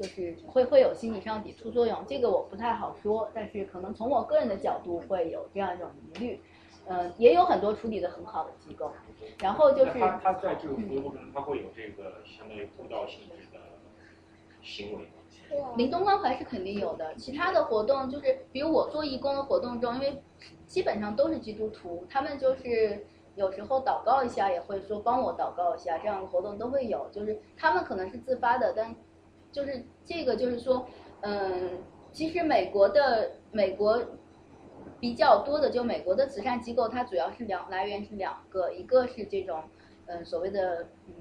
[0.01, 6.41] 就是会会有心理上抵触作用，这个我不太好说，但是可能从我个人的角度会有这样一种疑虑，
[6.89, 8.91] 嗯，也有很多处理的很好的机构，
[9.41, 13.61] 然后就是他他在这个服务过程中，他会有这个相当于辅导性质的
[14.63, 15.09] 行为。
[15.77, 20.23] 临终关怀是肯定有的，其他的活动就是比如我做义工的活动中，因为
[20.67, 28.95] 基本上都是基督徒，他们就是有时候祷告一下也会说帮我祷告一下，这样的活动都会有，就是他们可能是自发的，但。
[29.51, 30.87] 就是这个，就是说，
[31.23, 31.79] 嗯，
[32.13, 33.99] 其实美国的美国
[35.01, 39.63] 比较多的，就美国的慈善机构，它主要是两来源是两个，一个是这种，
[40.07, 41.15] 嗯，所谓的，嗯，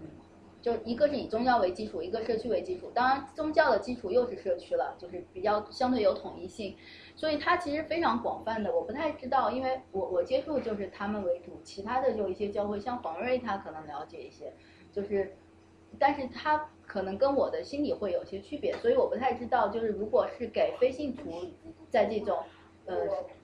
[0.61, 2.91] 就一个是以宗教为基础，一个社区为基础。
[2.93, 6.75] 当然，宗教的基础又是社区了，就是比较相对有统一性，
[7.15, 8.75] 所以它其实非常广泛的。
[8.75, 14.53] 我不太知道，因为我我接触就是他们为主，其他的就一些教会，像黄瑞他可能了解一些，
[14.91, 15.35] 就是，
[15.99, 16.69] 但是他。
[16.87, 21.43] 可能跟我的心理会有些区别，所以我不太知道，就是如果是给非信徒
[21.89, 22.39] 在这种
[22.87, 22.95] 呃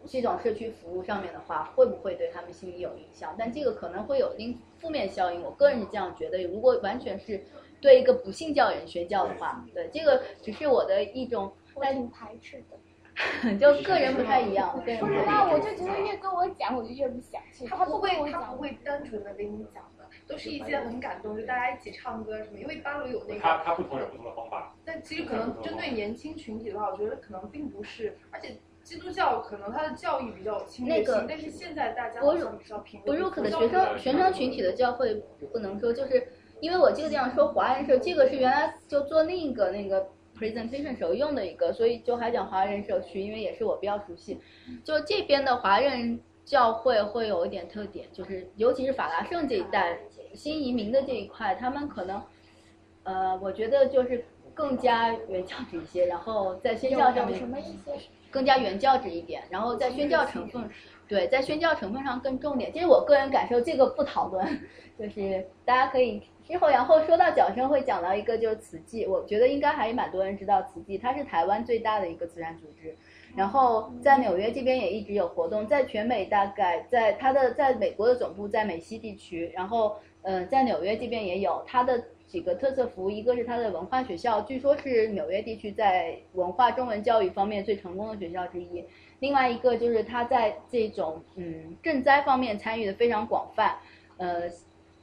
[0.06, 3.36] 这种社区服务上面的话，会不会对他们心理有影响？
[3.38, 5.42] 但这个可能会有一定负面效应。
[5.42, 7.44] 我个人是这样觉得，如果完全是
[7.80, 14.72] 对一个不信教人宣教的话，对这个只是我的一种，我挺排斥的，就个人不太一样。
[14.74, 15.52] 不是吧？
[15.52, 17.66] 我就觉得越跟我讲，我就越不想去。
[17.66, 20.04] 他不会，他不会单纯的跟你讲的。
[20.26, 23.42] 都是一些很感动，就大家一起唱歌什么，因为巴罗有那个。
[23.42, 24.74] 他他不同有不同的方法。
[24.86, 33.02] 但其实可能针对年轻群体的话，我觉得可能并不是，而且基督教可能它的教义比较侵略性，但是现在大家比较平。
[33.02, 35.16] 不入可的学生学生群体的教会
[35.52, 36.28] 不能说，就是
[36.60, 40.08] 因为我这个地方说华人社，这个是原来就做另一个那个
[40.38, 44.40] presentation 时候用的一个，所以就还讲华人社区，因为也是我比较熟悉，
[44.84, 46.20] 就这边的华人。
[46.46, 49.98] 教会会有一点特点，就是尤其是法拉盛这一代
[50.34, 52.22] 新移民的这一块，他们可能，
[53.04, 57.42] 呃，我觉得就是更加原教旨一些，然后在宣教上面
[58.34, 60.68] 更加原教旨一点，然后在宣教成分，
[61.08, 62.74] 对，在宣教成分上更重点。
[62.74, 64.60] 其实我个人感受，这个不讨论，
[64.98, 72.96] 就是大家可以之后然后说到脚声会讲到一个就是慈济，我觉得应该还是蛮多人知道慈济，它是台湾最大的一个慈善组织。
[73.36, 82.04] 然后在纽约这边也一直有活动，在全美大概在它的在美国的总部在美西地区，然后呃在纽约这边也有它的
[82.34, 88.84] 几个特色服务，一个是它的文化学校，据说是纽约地区在文化中文教育方面最成功的学校之一。
[89.20, 93.78] 另外一个就是它在这种嗯赈灾方面参与的非常广泛，
[94.18, 94.50] 呃，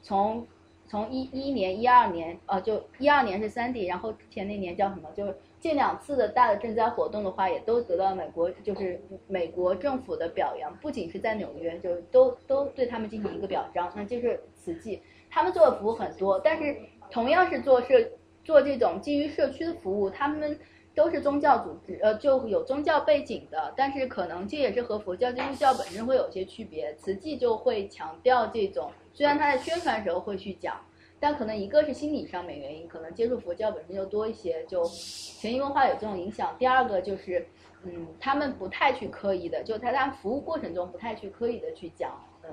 [0.01, 0.45] 从
[0.89, 5.09] 从一一年、一二年，呃，就一二年是三 D，然后之前那年叫什么？
[5.15, 13.89] 就是这两次的大的赈灾活动的话，也都得到美国就是美国政府的表扬，不仅是在纽约，就都都对他们进行一个表彰。
[13.95, 16.75] 那就是慈济，他们做的服务很多，但是
[17.11, 17.95] 同样是做社
[18.43, 20.57] 做这种基于社区的服务，他们。
[20.93, 26.93] 都是宗教组织，呃，就有宗教背景的，但是可能这也是和佛教、基督教本身会有些区别。
[26.95, 30.75] 慈济就会强调这种，虽然他在宣传时候会去讲，
[31.17, 36.53] 但可能一个是心理上面原因，可能接触佛教本身就多一些，就潜移文化有这种影响。
[36.59, 37.47] 第二个就是，
[37.85, 42.11] 嗯，他们不太去刻意的，就在他服务过程中不太去刻意的去讲，
[42.43, 42.49] 嗯，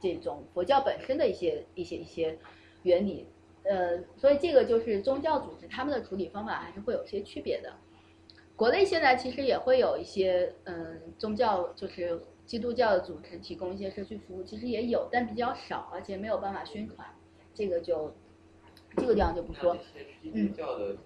[0.00, 2.38] 这种佛教本身的一些一些一些
[2.84, 3.28] 原理。
[3.64, 7.72] 呃，所以这个就是宗教组织他们的处理方法还是会有些区别的。
[8.56, 17.06] 国内现在其实也会有一些嗯宗教，就是基督教的组织提供一些社区服务，其实也有，但比较少，而且没有办法宣传。
[17.54, 18.12] 这个就
[18.96, 19.76] 这个地方就不说。
[20.22, 20.96] 基督教的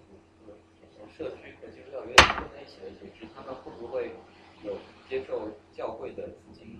[1.17, 4.11] 社区和基督教有点混在一起的组织，他们会不会
[4.63, 4.77] 有
[5.09, 6.79] 接受教会的资金？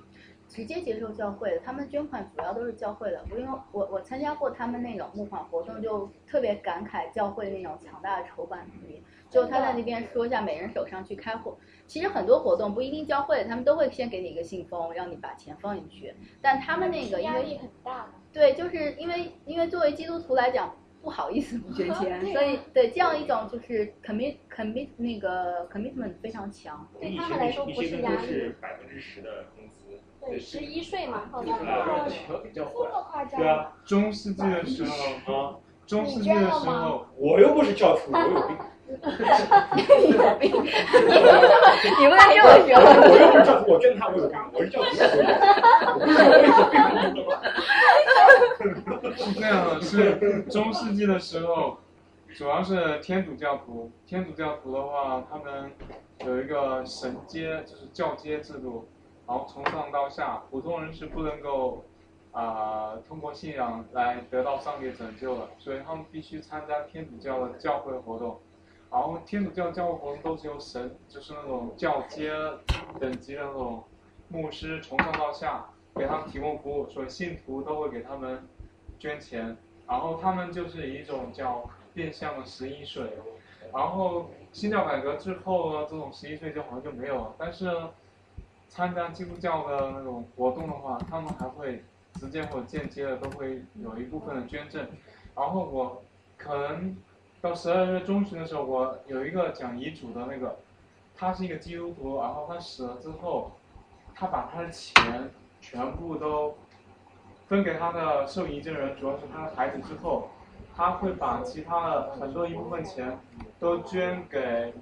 [0.58, 3.24] 直接接受教会的，他们捐款主要都是教会的。
[3.30, 9.04] 我因为我我参加过他们那种募款活动，就特别感慨教会那种强大的筹款能力。
[9.30, 11.56] 就他在那边说一下，每人手上去开户。
[11.86, 16.16] 其实很多活动不一定教会，他们都会先给你一个信封，让你把钱放进去。
[16.42, 18.08] 但他们那个因为很大。
[18.34, 26.90] 对，就是因为因为作为基督徒来讲，不好意思不捐钱， 所以对这样一种就是 commit commit 那个 commitment 非常强。
[27.00, 28.26] 对他们来说不是压力。
[28.26, 29.87] 是百分之十的工资。
[30.26, 31.58] 对，十一岁嘛，好像。
[32.54, 32.70] 这么
[33.12, 33.40] 夸张？
[33.40, 34.92] 对啊，中世纪的时候
[35.34, 38.58] 啊，中世纪的时候， 我又不是教徒，我有病。
[38.88, 38.94] 你
[40.12, 40.50] 有病？
[42.00, 42.68] 你不能这么说。
[43.10, 44.86] 我又不是教徒，我捐他我有病，我是教徒
[49.24, 51.78] 是这样的，是中世纪的时候，
[52.36, 53.92] 主要是天主教徒。
[54.06, 55.72] 天主教徒的话，他们
[56.26, 58.88] 有一个神阶，就是教阶制度。
[59.28, 61.84] 然后从上到下，普通人是不能够
[62.32, 68.40] 啊通过信仰来得到上帝拯救的，所以他们必须参加天主教的教会活动。
[68.90, 72.32] 然后天主教教会活动都是由神，就是那种教阶
[73.02, 73.84] 等级的那种
[74.30, 78.48] 牧师从上到下给他们提供服务，所以信徒都会给他们
[78.98, 79.58] 捐钱。
[79.86, 83.04] 然后他们就是以一种叫变相的十一税。
[83.74, 87.70] 然后新教改革之后呢，这种十一税就好像就没有了，但是。
[88.70, 91.84] 参加基督教的那种活动的话，他们还会
[92.14, 94.86] 直接或者间接的都会有一部分的捐赠。
[95.36, 96.04] 然后我
[96.38, 96.96] 可能
[97.42, 100.58] 到十二月中旬的时候，我有一个讲遗嘱的那个，
[101.16, 103.52] 他是一个基督徒，然后他死了之后，
[104.14, 105.30] 他把他的钱
[105.62, 106.56] 全部都
[107.48, 110.30] 分给他的受遗赠人，主要是他的孩子之后，
[110.76, 113.20] 他会把其他的很多一部分钱
[113.60, 114.74] 都捐给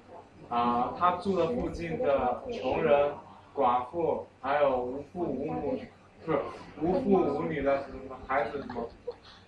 [0.48, 3.12] 啊他住的附近的穷人。
[3.56, 5.78] 寡妇，还有无父无母，
[6.24, 6.38] 不是
[6.80, 8.86] 无父无女的什么孩子什么，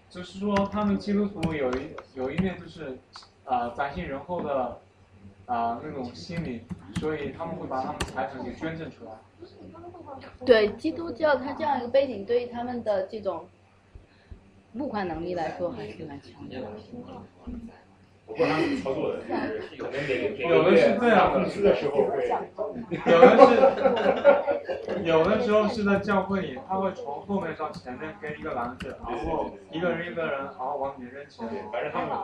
[0.09, 2.97] 就是说他们基督徒有一有一面就是，
[3.45, 4.79] 啊宅心仁厚的，
[5.45, 6.63] 啊那种心理，
[6.99, 9.11] 所以他们会把他们财产给捐赠出来。
[10.47, 13.47] 对基督教，它这样一个背景，对于他们的这种
[14.73, 16.57] 募款能力来说还是蛮强的。
[18.29, 19.21] 我不知道他怎么操作的，
[19.79, 22.29] 可能每有的是这样的，公司的时候会，
[23.11, 23.27] 有的
[24.85, 31.49] 是，有的时候是在教会里，他会从后面到前面跟一个篮子，然后一个人一个人，然后往里面扔钱。
[31.73, 32.19] 反正他们，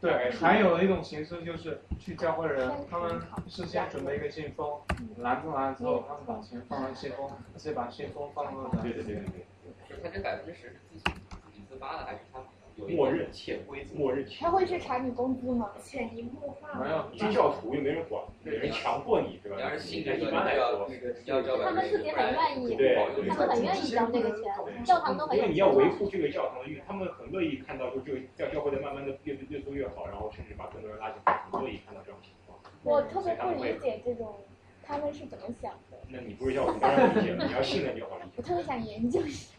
[0.00, 4.78] 对，还有的一种形式就是去教会的人，他们事先准备一个信封，
[5.16, 8.80] 篮子来了之后，他们把钱放到信封，直接把信封放到那。
[8.80, 9.44] 对对对对对。
[10.04, 12.38] 他这百分之十是自己自己自发的还是他？
[12.86, 14.24] 默认潜规则，默认。
[14.40, 15.70] 他会去查你工资吗？
[15.82, 16.78] 潜移默化。
[16.78, 19.56] 没有，基教徒又没人管，没人强迫你，是吧？
[19.56, 20.88] 一般来说，
[21.64, 22.94] 他们自己很愿意，对，
[23.28, 25.36] 他们很愿意交这个钱，教堂都很。
[25.36, 32.58] 因为你要维护这个教堂的运，他们很乐意看到，就这个教教会在慢慢的越越做越好，然后甚至把更多人拉进来，很乐意看到这种情况。
[32.84, 34.36] 我特别不理解这种，
[34.84, 35.98] 他们是怎么想的？
[36.08, 37.44] 那你不是要我，当然理解了。
[37.44, 38.30] 你要信任就好理解。
[38.36, 39.57] 我特别想研究一下。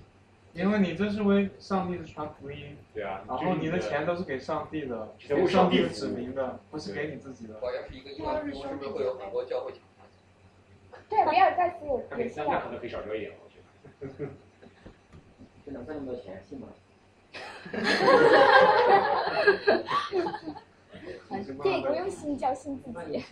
[0.59, 7.57] 因为你这是为上帝的传福音，对啊，然后你的钱都是给上帝的，给上帝的指明的，不是给你自己的。
[7.61, 9.79] 我要是一个一般人，是不是会有很多教会抢
[11.07, 13.55] 对，比尔盖茨也他比也是啊三他可能可以少交一点，我觉
[14.25, 14.29] 得。
[15.65, 16.67] 这能赚那么多钱，信吗？
[21.45, 23.23] 这不用信教，信自己。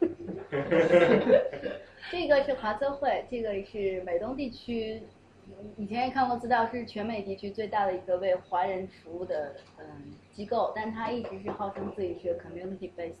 [2.10, 5.02] 这个是华泽会，这个是美东地区，
[5.76, 9.86] 以前也看过资料，是全美地区最大的一个为华人服务的嗯
[10.32, 13.14] 机构，但它一直是号称自己是 community based。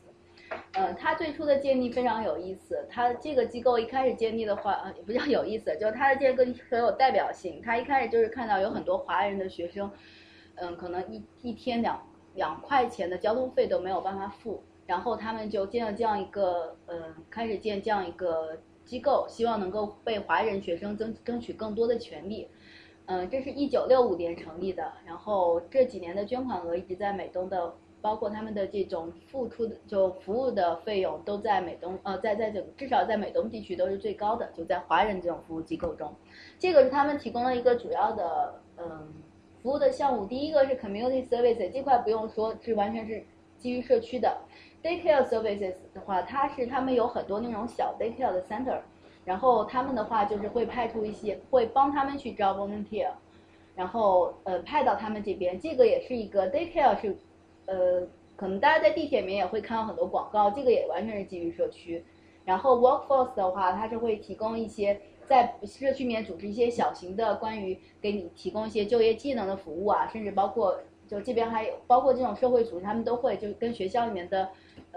[0.74, 2.86] 呃，它最初的建立非常有意思。
[2.88, 7.60] 它这个机构一开始建立的话，呃，也不叫有意思，就是它的建更很有代表性。
[7.64, 9.90] 它一开始就是看到有很多华人的学生，
[10.56, 12.00] 嗯，可能一一天两
[12.34, 22.48] 两块钱的交通费都没有办法付，然后他们就建了这样一个，嗯，开始建这样一个机构，希望能够为华人学生争争取更多的权利。
[23.06, 36.12] 嗯，这是一九六五年成立的，然后这几年的捐款额一直在美东的，包括他们的这种付出的就服务的费用都在美东，呃，在在这至少在美东地区都是最高的，就在华人这种服务机构中，
[36.58, 39.08] 这个是他们提供了一个主要的嗯
[39.62, 40.26] 服务的项目。
[40.26, 43.24] 第一个是 community service 这块不用说，是完全是
[43.58, 44.36] 基于社区的。
[44.86, 48.78] Daycare services 的话，它是他们有很多那种小 daycare 的 center。
[49.24, 53.08] 然后他们的话就是会派出一些，会帮他们去招 volunteer，
[53.74, 55.58] 然后呃派到他们这边。
[55.58, 57.16] 这个也是一个 daycare 是，
[57.64, 58.06] 呃，
[58.36, 62.04] 可能大家在地铁里面也会看到很多广告，这个也完全是基于社区。
[62.44, 74.48] 然后 workforce 的话，它是会提供一些在社区里面组织一些小型的关于给你提供一些就业技能的服务啊，甚至包括就这边还有包括这种社会组织，他们都会就跟学校里面的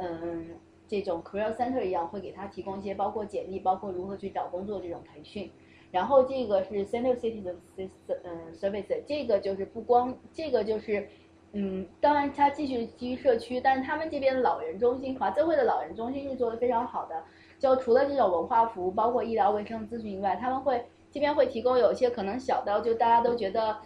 [0.02, 0.48] 嗯。
[0.92, 5.52] 这种 career center 一样，会给他提供一些包括简历、包括如何去找工作这种培训。
[5.92, 11.08] 然后这个是 senior citizen system 嗯 service，这个就是不光这个就是
[11.52, 17.24] 嗯，当然它继续基于社区，但是他们这边老人中心，华测会的老人中心是做的非常好的。
[17.60, 23.78] 就除了这种文化服务，包括医疗卫生咨询以外，他们会这边会提供有一些可能小到就大家都觉得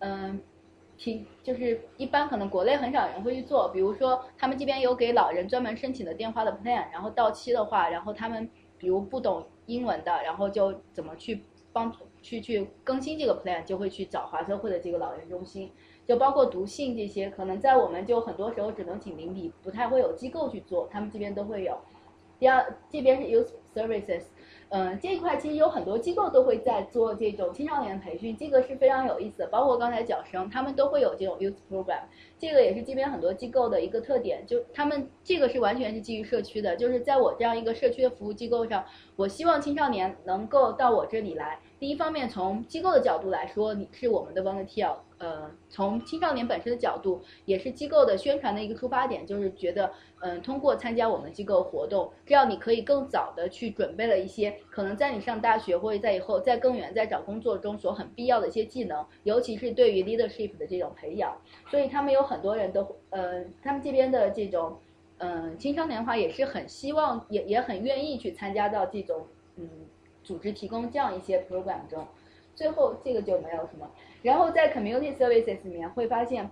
[0.00, 0.40] 嗯。
[0.98, 15.70] 挺就是一般可能国内很少人会去做，比如说他们这边有给老人专门申请的电话的 plan，然后到期的话，然后他们比如不懂英文的，然后就怎么去帮去去更新这个 plan，就会去找华社会的这个老人中心，
[16.04, 21.78] 就包括读信这些，可能在我们就很多时候只能请邻里，不太会有机构去做，他们这边都会有。
[22.40, 24.24] 第二这边是 youth services。
[24.70, 29.46] 嗯，这一块其实有很多机构都会在做这种青少年培训，这个是非常有意思的。
[29.46, 32.02] 包括刚才讲生，他们都会有这种 youth program，
[32.38, 34.46] 这个也是这边很多机构的一个特点。
[34.46, 38.84] 就他们这个是完全是基于社区的，就是在我这样一个社区的服务机构上，
[39.16, 41.58] 我希望青少年能够到我这里来。
[41.78, 44.94] 第一方面，从机构的角度来说，你是我们的 volunteer。
[45.18, 49.90] 呃，从青少年本身的角度，也是机构的宣传的一个出发点，就是觉得，
[50.20, 61.36] 嗯，通过参加我们机构活动，这样你可以更早的去准备了一些可能在你上大学或者在以后在更远在找工作中所很必要的一些技能，尤其是对于 leadership 的这种培养。
[61.68, 64.78] 所以他们有很多人都，呃，他们这边的这种，
[65.18, 69.26] 嗯，青少年的话也是很希望，也也很愿意去参加到这种，
[69.56, 69.68] 嗯，
[70.22, 72.06] 组织提供这样一些 program 中。
[72.54, 73.88] 最后这个就没有什么。
[74.22, 76.50] 然后在 community services 里面会发现，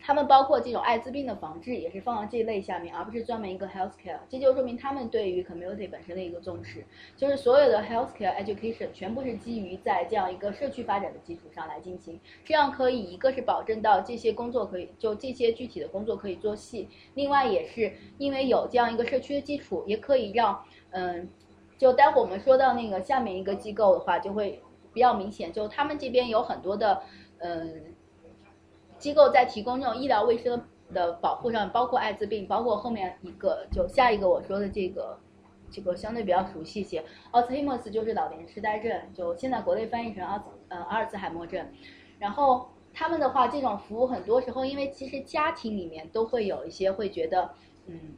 [0.00, 4.18] 他们包括这种艾滋病的防治也是放在这一类下面，而不是专门一个 healthcare。
[4.28, 6.84] 这就说明他们对于 community 本身的一个重视，
[7.16, 12.18] 就是所有的 healthcare education 全部是基于在这样一个社区发展的基础上来进行。
[12.44, 21.28] 这样可以一个是保证到这些工作可以就这些具体的工作可以做细，另外也是因为有这样一个社区的基础，也可以让嗯，
[21.76, 24.60] 就待会我们说到那个下面一个机构的话就会。
[24.98, 27.00] 比较明显，就他们这边有很多的，
[27.38, 27.94] 嗯，
[28.98, 30.60] 机构在提供这种医疗卫生
[30.92, 35.16] 的保护上，包括艾滋病，包括后面一个就下一个我说的这个，
[35.70, 41.64] 这个相对比较熟悉一些，Alzheimer's 就是老年痴呆症，就现在国内翻译成阿呃阿尔兹海默症。
[42.18, 47.50] 然后他们的话，这种服务很多时候，因为其实家庭里面都会有一些会觉得，
[47.86, 48.16] 嗯。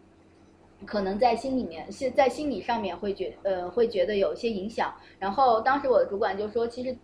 [0.86, 4.94] 可能在心里面，是在心理上面会觉呃会觉得有一些影响。
[5.18, 6.96] 然后当时我的主管就说，其实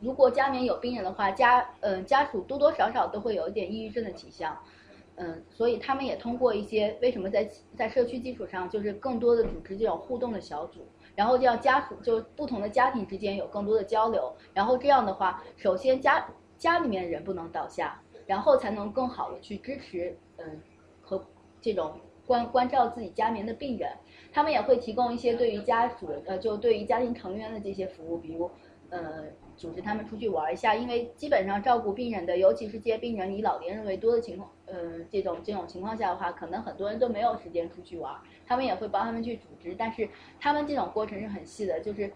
[0.00, 4.56] 如果家里面有病人的话，家嗯家属多多少少都会有一点抑郁症的倾向，
[5.16, 10.80] 嗯，所以他们也通过一些为什么在在社区基础上，就是更多的组织这种互动的小组，
[11.14, 16.28] 然后这样家属就不同的家庭之间有更多的交流，然后这样的话，首先家
[16.58, 20.60] 家里面人不能倒下，然后才能更好的去支持嗯
[21.00, 21.24] 和
[21.60, 21.92] 这种。
[22.32, 23.92] 关关照自己家里面的病人，
[24.32, 28.50] 他们也会提供一些对于家属呃，就对于家庭成员的这些服务，比如，
[28.88, 38.14] 呃，组织他们出去玩一下，因为基本上照顾病人的，尤其是这些病人以老年人为多的情况，嗯，这种这种情况下的话，可能很多人都没有时间出去玩，
[38.46, 40.08] 他们也会帮他们去组织，但是
[40.40, 42.10] 他们这种过程是很细的，就是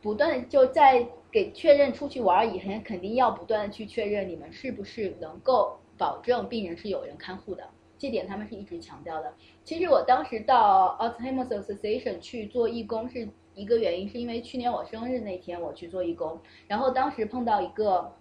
[0.00, 7.68] 不断就在给确认出去玩以前，肯定要不断的去确认你们是不是能够保证病人是有人看护的，
[7.98, 9.32] 这点他们是一直强调的。
[9.64, 18.12] 其实我当时到 Alzheimer's Association 去做义工是一个原因，是因为去年我生日那天我去做义工，然后当时碰到一个，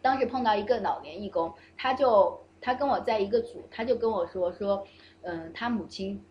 [0.00, 4.86] 当时碰到一个老年义工，他就他跟我在一个组，他就跟我说说，
[5.22, 6.22] 嗯，他母亲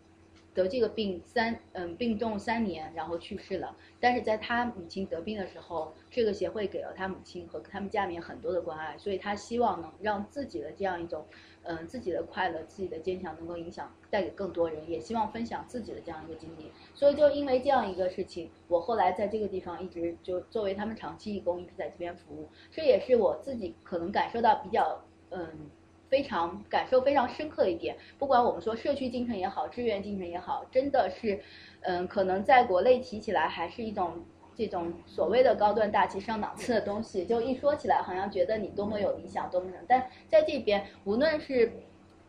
[0.53, 3.75] 得这个病三嗯病重三年，然后去世了。
[3.99, 11.25] 但是在他母亲得病的时候，这个协会给了他母亲和他们家里面很多的关爱，所以他希望能让自己的这样一种
[11.63, 16.71] 嗯自己的快乐、自己的坚强能够影响带给更多人，也希望分享自己的这样一个经历。
[16.93, 22.49] 所以就因为这样一个事情，我后来在这个地方一直就作为他们长期义工，一直在这边服务。
[22.71, 25.69] 这也是我自己可能感受到比较嗯。
[26.09, 31.41] 非常感受非常深刻一点，不管我们说社区精神也好，志愿精神也好，真的是，
[31.81, 34.23] 嗯，可能在国内提起来还是一种
[34.55, 41.71] 这种所谓的高端大气上档次的东西，就一说起来好像觉得你多么有理想，多么什么，但在这边无论是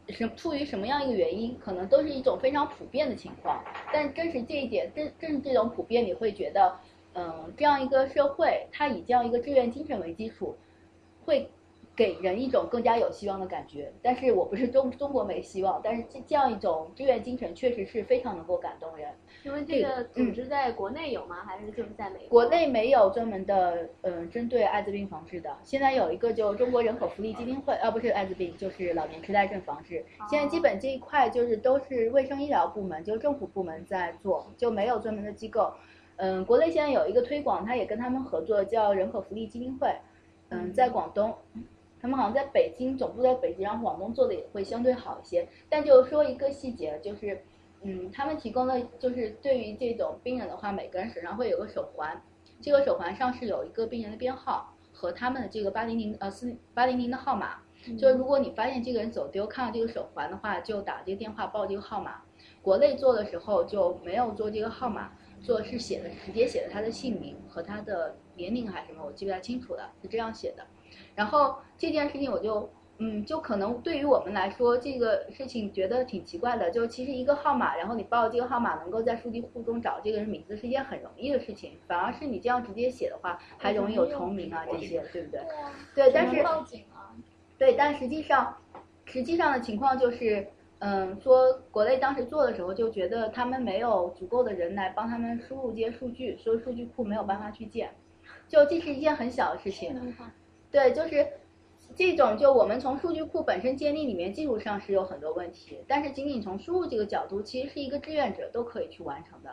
[0.09, 3.62] 是出于什么样一个原因，可能都是一种非常普遍的情况。
[3.93, 6.77] 但正是这一点，正正是这种普遍，你会觉得，
[7.15, 10.57] 嗯，这样一个社会，它以这样一个志愿精神为基础，
[11.25, 11.51] 会。
[11.97, 19.09] 给人一种更加有希望的感觉，但是我不是中中国没希望，但是这这样一种志愿精神确实是非常能够感动人。
[19.44, 21.36] 因为这个组织在国内有吗？
[21.44, 22.40] 还是就是在美国？
[22.40, 25.55] 国内没有专门的，嗯，针对艾滋病防治的。
[25.62, 30.02] 现在有一个就中国人口福利基金会，呃，不是艾滋病，就是老年痴呆症防治。
[30.31, 35.73] 现在基本这一块就是都是卫生医疗部门，就政府部门在做，就没有专门的机构。
[36.16, 39.94] 嗯，国内现在有一个推广，他也跟他们合作，叫人口福利基金会。
[40.48, 41.34] 嗯，在广东。
[42.00, 45.48] 他们好像在北京总部在北京，然后广东做的也会相对好一些。
[45.70, 47.42] 但就说一个细节，就是，
[47.87, 52.21] 嗯，他们提供的就是对于这种病人的话，每个人手上会有个手环，
[52.61, 57.61] 这个手环上是有一个病人的编号和他们的这个八零零呃四八零零的号码。
[57.99, 62.23] 就如果你发现这个人走丢，看到这个手环的话，就打这个电话报这个号码。
[62.63, 70.65] 国内做的时候就没有做这个号码，做是写的直接写的他的姓名和他的年龄还是什么，我记不太清楚了，是这样写的。
[71.15, 76.70] 然后这件事情我就，嗯，就可能对于我们来说，这个事情觉得挺奇怪的。
[76.70, 81.73] 就其实一个号码，然后你报这个号码，能够在数据库中找这个人名字是一件很容易的事情。
[81.89, 85.40] 反而是你这样直接写的话，还容易有重名啊这些，对不对？
[85.94, 87.10] 对，但是报警啊
[87.58, 88.56] 对，但实际上，
[89.05, 90.47] 实际上的情况就是，
[90.78, 97.90] 嗯，说国内当时做的时候就觉得他们没有足够的人来帮他们输入这些数据，所以数据库没有办法去建。
[98.48, 100.14] 就这是一件很小的事情。
[100.70, 101.26] 对，就是
[101.97, 109.50] 这种，就我们从数据库本身建立里面技术上是有很多问题，但是仅仅从输入这个角度，其实是一个志愿者都可以去完成的，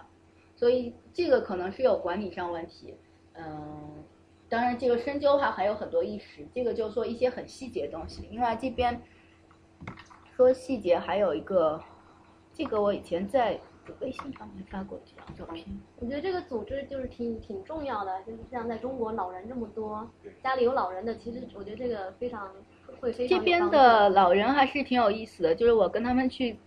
[0.55, 2.95] 所以这个可能是有管理上问题。
[3.33, 4.03] 嗯，
[4.49, 8.27] 当然这个深究的话还有很多意识，这个就是说一些很细节的东西。
[8.31, 9.01] 另外这边
[10.35, 11.81] 说细节还有一个，
[12.53, 13.59] 这个我以前在。
[14.00, 15.66] 微信上面发过几张照片。
[16.00, 20.10] 我觉得这个组织就是挺挺重要的，就是像在中国老人这么多，
[20.43, 22.51] 家里有老人的，其实我觉得这个非常
[23.00, 23.38] 会非常。
[23.38, 26.58] 这边的老人还是挺有意思的，就是我跟他们去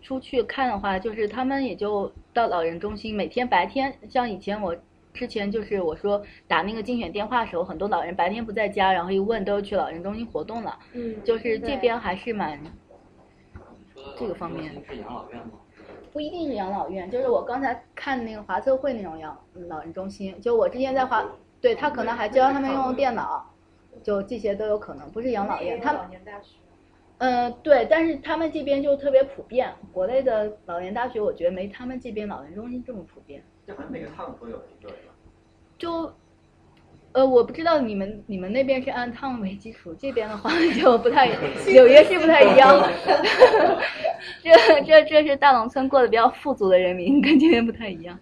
[0.00, 4.76] 出去看的话，就是他们也就到老人中心，每天白天像以前我
[5.12, 10.78] 之前就是我说打那个竞选电话的时候，很多老人白天不在家，然后一问都去老人中心活动了。
[10.92, 11.22] 嗯。
[11.24, 12.60] 就是这边还是蛮
[14.18, 14.74] 这个方面。
[14.86, 15.52] 是养老院吗？
[16.14, 19.36] 不一定是养老院，就是我刚才看那个华策会那种养
[19.68, 21.26] 老人中心，就我之前在华，
[21.60, 23.52] 对他可能还教他们用电脑，
[24.00, 25.80] 就这些都有可能，不是养老院。
[25.80, 26.02] 他们，
[27.18, 33.42] 嗯，对，但是他们这边就特别普遍，国内的老年大学我觉得没他们这边老年中心这么普遍。
[33.66, 34.90] 就每个趟都有一个。
[35.76, 36.12] 就。
[37.14, 41.28] 呃，我不知道你们你们那边是按趟为基础，这边的话 就不太，
[41.68, 42.90] 纽约是不太一样。
[44.42, 44.50] 这
[44.82, 48.18] 这这是大农村过得比较富足的人民，跟这边不太一样。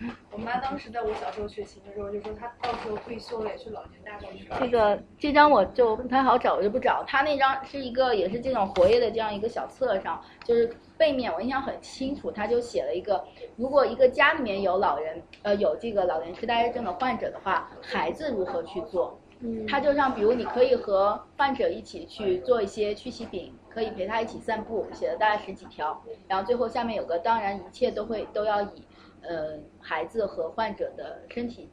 [0.30, 4.28] 我妈当时在我小时候学琴的时候，就说她到时候退休了也去老年大学。
[4.58, 7.02] 这个这张我就不太好找，我就不找。
[7.06, 13.24] 他那张是一个也是这种活页的这样一个小册上，就是背面我印象很清楚，他就写了一个，
[13.56, 19.18] 如果一个家里面有老人，呃，有这个老年痴呆症的患者的话，孩子如何去做？
[19.40, 28.82] 嗯，他就像比如你可以和患者一起去做一些曲奇饼，可以陪他一起散步，写了大概十几条，然后最后下面有个，当然一切都会都要以。
[29.28, 31.68] 呃，孩子和患者的身体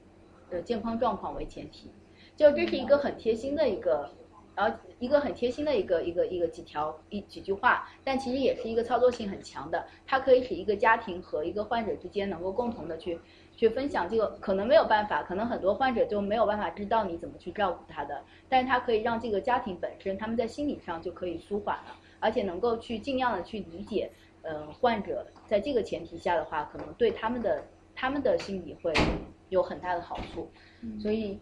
[0.49, 1.91] 的健康状况为前提，
[2.35, 4.09] 就这是一个很贴心的一个
[4.56, 13.19] 然后一个很贴心的一个一个一个几条一几句话，但其实也是一个操作性很强的，它可以使一个家庭和一个患者之间能够共同的去
[13.56, 24.11] 去分享这个，可能没有办法，可能很多患者就没有办法知道你怎么去照顾他的，但是它可以让这个家庭本身他们在心理上就可以舒缓了，而且能够去尽量的去理解，
[24.44, 27.64] 呃，患者在这个前提下的话，可能对他们的
[27.96, 28.94] 他们的心理会
[29.50, 30.48] 有很大的好处，
[31.02, 31.40] 所以。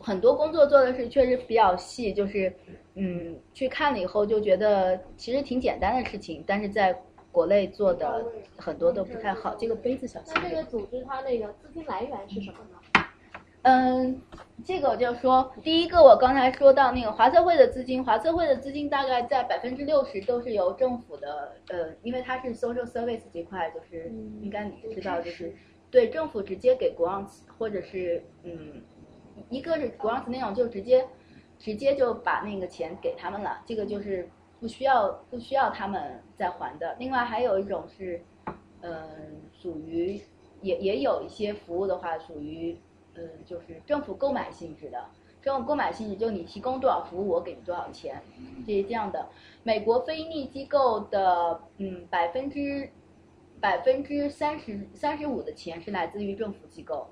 [0.00, 2.52] 很多工作做的是确实比较细，就是，
[2.96, 6.94] 嗯，去看了以后就觉得其实挺简单的事情，但是在
[7.30, 8.26] 国内做的
[8.56, 9.54] 很多都不太好。
[9.54, 12.78] 这个杯子小心那这个组织它那个资金来源是什么呢？
[13.68, 14.22] 嗯，
[14.64, 25.52] 这个就是说，第一个我刚才说到那个华策会的资金，华策会的资金大概在百分之六十都是由政府的，呃，因为它是 social service 这块，就是应该你知道，就是
[25.90, 28.82] 对政府直接给 grants 或者是嗯。
[29.50, 31.06] 一个是 grants 那种，就直接
[31.58, 34.26] 直接就把那个钱给他们了，这个就是
[34.58, 36.96] 不需要不需要他们再还的。
[36.98, 38.18] 另外还有一种是，
[38.80, 39.02] 嗯，
[39.52, 40.18] 属于
[40.62, 42.78] 也也有一些服务的话，属于
[43.16, 45.04] 嗯就是政府购买性质的。
[45.42, 48.20] 政府购买性质就你提供多少服务，我给你多少钱，
[48.66, 49.28] 这是这样的。
[49.62, 52.90] 美国非营利机构的嗯百分之
[53.60, 57.08] 百分之三十三十五的钱是来自于政府机构。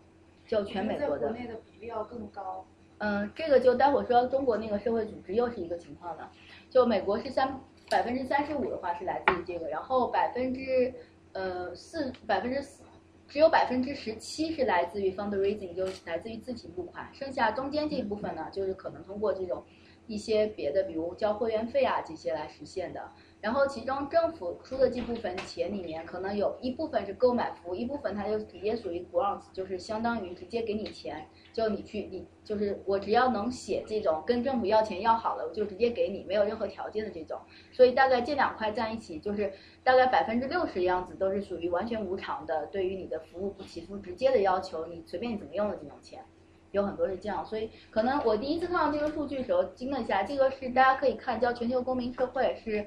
[0.46, 2.66] 就全美国的，国内的比例要更高。
[2.98, 6.30] 嗯，这个就待会儿说中国那个社会组织又是一个情况了。
[6.68, 7.58] 就美国是三
[7.90, 10.92] 百分之三十五的话是来自于这个，然后百分之
[11.32, 12.83] 呃四百分之四
[13.26, 19.64] 只有百分之十七是来自于 fundraising，就是来自于自己募款，剩下中间这一部分呢，就是可能通过这种
[20.06, 23.10] 一些别的，比如交会员费啊这些来实现的。
[23.44, 37.38] 然后其中政府出的这部分钱里面，可能有一部分是购买服务，一部分它就直接属于 grants，就是相当于直接给你钱，就你去你就是我只要能写这种跟政府要钱要好了，我就直接给你，没有任何条件的这种。
[37.70, 46.24] 所以大概这两块在一起，就是大概百分之六十的样子都是属于完全无偿的，对于你的服务不起付直接的要求，你随便你怎么用的这种钱，
[46.70, 47.44] 有很多是这样。
[47.44, 52.86] 所以可能我第一次看到这个数据的时候惊了一下，这个是大家可以看叫全球公民社会是。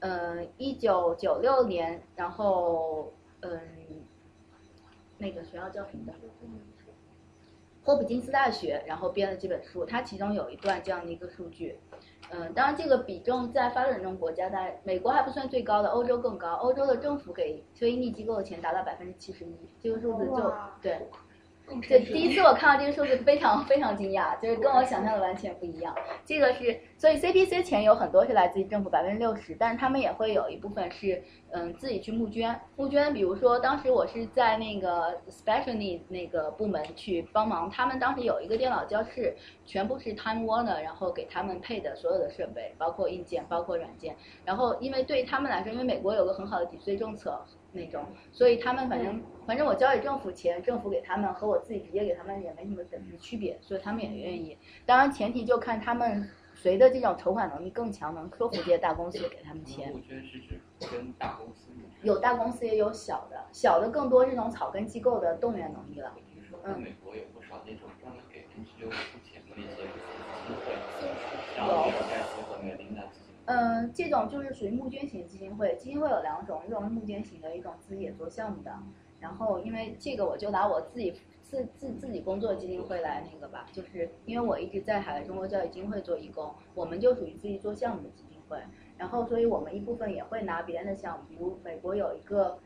[0.00, 3.60] 嗯，一九九六年，然后嗯，
[5.18, 6.12] 那个学校叫什么的？
[7.84, 11.78] 霍普金斯大学，然后编了这本书，它其中有一段这样的一个数据。
[12.30, 16.52] 嗯，当然这个比重在发展中国家，在美国还不算最高的，欧洲更高。
[16.56, 20.52] 欧洲的政府给非营利机构的钱达到百分之七十一，这个数字就
[20.82, 21.08] 对。
[21.82, 25.94] 这第一次我看到这个数字非常非常惊讶，就是跟我想象的完全不一样。
[26.24, 32.58] 这个是所以 CPC 钱有很多是来自于政府百分之六十，但是他们也会有一部分是嗯自己去募捐。
[32.76, 44.16] 募捐，比如说当时我是在那个 Special Need 那个部门去帮忙，他们当时有一个电脑教室，全部是 Time Warner，然后给他们配的所有的设备，包括硬件，包括软件。
[44.44, 47.38] 然后因为对他们来说，因为美国有个很好的抵税政策。
[47.72, 54.56] 那种，所以他们反正反正我交给政府钱，政府给他们和我自己直接给他们也没什么本质区别，所以他们也愿意。
[54.86, 59.92] 当然前提就看他们谁的这种筹款能力更强，能克服这些大公司给他们钱。
[59.92, 61.68] 募捐是指跟大公司
[62.02, 66.12] 有大公司也有小的，小的更多这种草根机构的动员能力了。
[66.64, 66.80] 嗯。
[66.80, 69.98] 美国有不少那种专门给 NGO 出钱的那些基
[70.46, 70.74] 金会，
[71.54, 72.17] 像比尔盖茨和那个琳达。
[73.48, 75.74] 嗯，这种就是属于募捐型基金会。
[75.76, 78.70] 基金会有两种，一种募捐型的，一种自己也做项目的。
[79.20, 88.58] 然后，因为这个，我就拿我自己自自自己工作基金会来那个吧，就是因为我一直在海外中国教育基金会做义工，我们就属于自己做项目的基金会。
[88.98, 92.58] 然后，所以我们一部分也会拿别人的项目，比如美国有一个，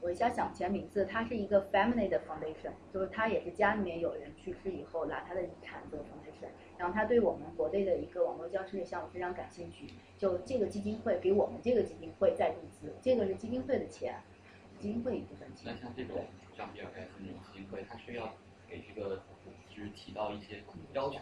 [0.00, 6.48] 我一下想不起来名字，它是一个 family 的 foundation，就是他也是家里面有人去世以后拿他的遗产做 foundation。
[6.78, 9.88] 然后他对我们国内的一个网络教师的项目非常感兴趣，
[10.18, 14.20] 就这个基金会给我们这个基金会再注资，这个是基金会的钱，
[14.78, 15.72] 基金会一部分钱。
[15.72, 16.24] 那像这种
[16.56, 18.34] 像比尔盖茨那种基金会，它需要
[18.68, 20.60] 给这个组织提到一些
[20.92, 21.18] 要求。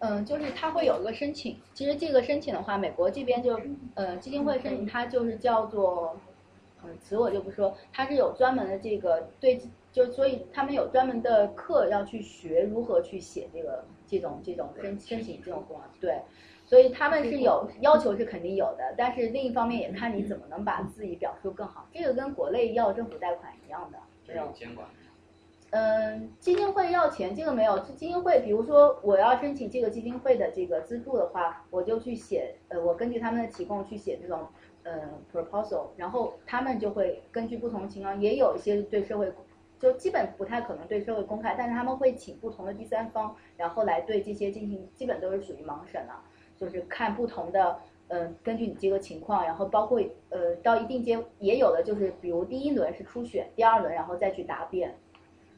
[0.00, 3.58] 嗯，就是他会有一个申请，其实这个申请的话，美国这边就
[3.94, 6.20] 呃基金会申请，它就是叫做
[6.84, 9.58] 嗯词我就不说，它是有专门的这个对，
[9.92, 13.84] 就所以他们有专门的课要去学如何去写这个。
[14.08, 16.22] 这种这种申申请这种公对，
[16.66, 21.86] 所以他们是有要求是肯定有的，但是另一方面也看你怎么能把自己表述更好。
[21.92, 24.86] 这个跟国内要政府贷款一样的，没有监管。
[25.70, 27.78] 嗯，基金会要钱，这个没有。
[27.80, 34.46] 基金会，比如说我要申请这个基金会的这个资助的话，我就去写，呃，我根据他们的提供去写这种
[34.84, 39.32] 呃 proposal，然后他们就会根据不同情况，也有一些对社会。
[39.78, 46.18] 就基本不太可能对社会公开，但是他们会请不同的第三方，然后来对这些进行，基本都是属于盲审了。
[46.56, 47.78] 就是看不同的，
[48.08, 54.96] 嗯、根据你这个情况，然后包括呃到一定阶也有的就是，比如第一轮是初选，第二轮然后再去答辩。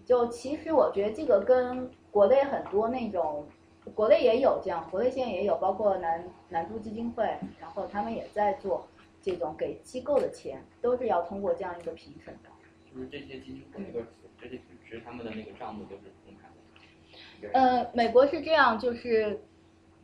[0.05, 3.47] 就其实我觉得这个跟国内很多那种，
[3.95, 7.25] 国内也有这样，国内现在也有，包括南南都基金会，
[7.61, 8.89] 然后他们也在做
[9.21, 12.49] 这种给机构的钱，都是要通过这样一个评审的。
[12.91, 14.07] 就是这些基金会那个
[14.41, 17.53] 这些组织他们的那个账目都是公开的。
[17.53, 19.39] 呃，美国是这样，就是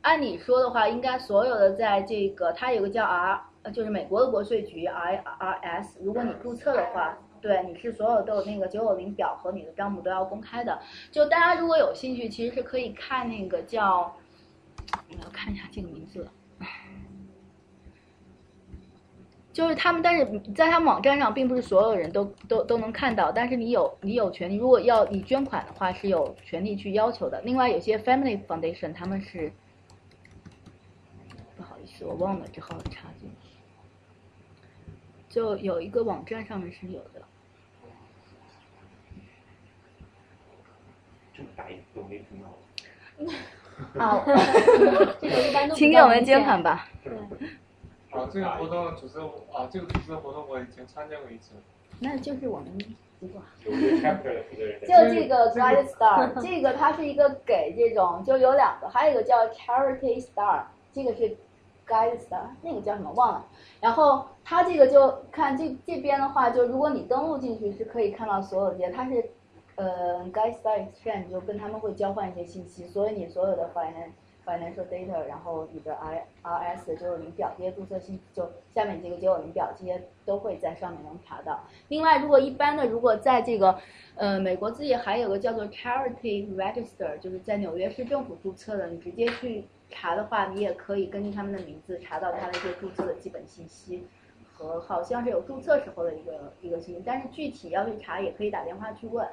[0.05, 3.41] 按理说的话，应该所有的在这个它有个叫 R，
[3.73, 10.79] 就是美国的国税局 IRS，如果你注册的话，对，你是所有都有那个九九零表和你的账目都要公开的。
[11.11, 14.15] 就大家如果有兴趣，其实是可以看那个叫，
[15.09, 16.29] 我要看一下这个名字。
[19.55, 23.33] 就是他们，但是在他们网站上，并不是所有人都都都能看到。
[23.33, 27.41] 但是你有你有权利，如果要你捐款的话，是有权利去要求的。
[27.41, 29.51] 另外，有些 family foundation 他们是，
[32.05, 33.51] 我忘了之后插进去。
[35.29, 37.23] 就有一个网站上面是有的。
[41.33, 42.49] 这么大一个听到。
[43.99, 44.23] 啊
[45.21, 46.89] 这个一般都请给我们捐款吧。
[48.11, 49.19] 啊，这个活动组织
[49.53, 51.55] 啊，这个组织的活动我以前参加过一次。
[52.01, 52.79] 那就是我们。
[53.23, 53.31] 就
[54.87, 61.35] 这个 Star，这个它是一个给这种，就有两个，还有一个叫 Charity Star，这个是
[61.87, 63.47] Guys 的那个叫什么忘了。
[63.81, 69.31] 然后它这个就看这这边的话，就如果你登录进去是可以看到所有这些，它是
[69.77, 74.13] 呃 Guide Star Exchange 就跟他们会交换一些信息，所以你所有的 finance
[74.47, 81.61] financial data，然后你的 I R S 就是你表这些注册信息，就下面这个结果，你表这些都会在上面能查到。
[81.89, 83.79] 另外，如果一般的，如果在这个
[84.17, 94.05] 呃美国自己还有个叫做 Charity Register，就是在纽约市政府注册的，你直接去查的话，你也可以根据他们的名字查到他的一些注册的基本信息。
[94.57, 99.27] 和好像是有注册时候的一个一个信息，但是具体要去查也可以打电话去问，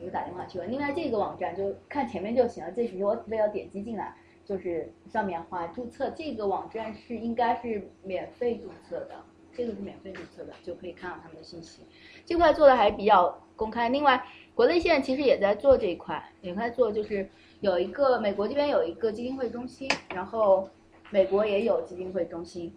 [0.00, 0.70] 你打电话去问。
[0.70, 4.16] 另外这个网站就看前面就行了，这只是我为了点击进来。
[4.46, 9.16] 就是上面话注册这个网站是应该是免费注册的，
[9.52, 11.82] 这个是免费注册的，就可以看到他们的信息。
[12.24, 13.88] 这块做的还比较公开。
[13.88, 14.24] 另外，
[14.54, 17.28] 国内现在其实也在做这一块，也在做，就是
[17.66, 20.68] 有一个美国这边有一个基金会中心，然后
[21.10, 22.72] 美国也有基金会中心，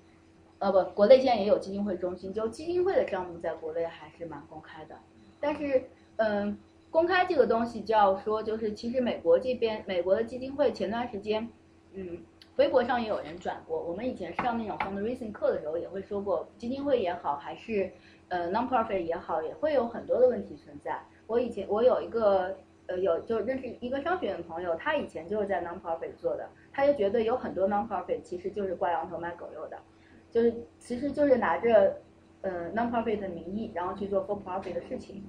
[0.58, 4.96] 呃不，国内现在也有基金会中心，就基金会的账目在国内还是蛮公开的。
[5.40, 5.84] 但是，
[6.16, 6.58] 嗯，
[6.90, 11.48] 公开这个东西就要说，就是其实美国这边美国的基金会前段时间。
[11.94, 12.18] 嗯，
[12.56, 13.80] 微博上也有人转过。
[13.80, 17.92] 我们以前上那种 fundraising 课的时候，也会说过，基金会也好，还是
[18.30, 21.00] 呃 non-profit 也好，也会有很多的问题存在。
[21.28, 22.58] 我以前我有一个
[22.90, 29.78] 呃有就认识一个商学院的朋友，他以前就是在 non-profit 做的，他就觉得有很多 non-profit 其实就是挂羊头卖狗肉的，
[30.30, 31.96] 就是其实就是拿着
[32.42, 35.24] 呃 non-profit 的名义，然后去做 for-profit 的事情。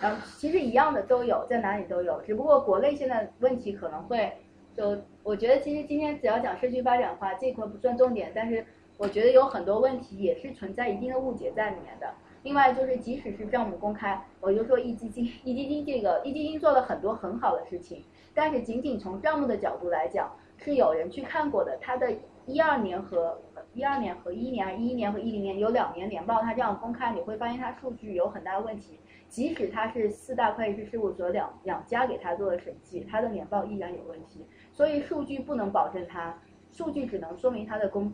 [0.00, 4.32] 然后其实一样的都有，在哪里都有，只不过国内现在问题可能会。
[4.74, 8.64] 就我觉得，其实今天只要讲社区发展的话，这块不算重点，但是
[8.96, 12.10] 我觉得有很多问题也是存在一定的误解在里面的。
[12.42, 18.04] 另外就是，即使是账目公开，我就说易基金，易基金这个易基金做了很多很好的事情，
[18.34, 21.78] 但是仅仅从账目的角度来讲，是有人去看过的。
[21.80, 22.12] 它的
[22.46, 23.40] 一二年和
[23.74, 28.98] 一二年和一年，一一年和一零年有两年年报，它这样公开，你会发现它数据有很大问题。
[29.28, 34.44] 即使它是四大会计师事务所两两家给他做的审计，它的年报依然有问题。
[34.72, 36.38] 所以数据不能保证它，
[36.70, 38.12] 数据只能说明它的公，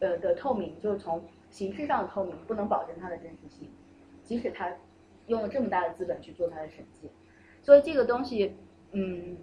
[0.00, 3.70] 呃的透明，就是从形式上的透明，不能保证它的真实性。
[4.22, 4.72] 即使他
[5.28, 7.08] 用了这么大的资本去做它的审计，
[7.62, 8.56] 所以这个东西，
[8.90, 9.36] 嗯，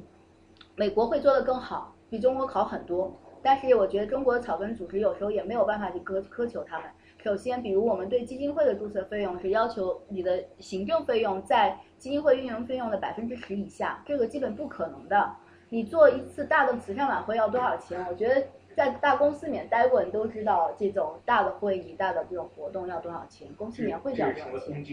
[0.75, 3.17] 美国会做得更好，比中国好很多。
[3.41, 6.89] 但是我觉得中国的草根组织有时候也没有办法去苛苛求他们。
[7.23, 15.33] 首先，比如我们对基金会的注册费用是要求你的行政费用在基金会运营费用的百分之十以下，这个基本不可能的。
[15.69, 18.05] 你做一次大的慈善晚会要多少钱？
[18.09, 18.45] 我觉得
[18.75, 24.83] 在大公司里面待过，你都知道这种大的会议、大的这种活动要多少钱，公司年会要多少钱。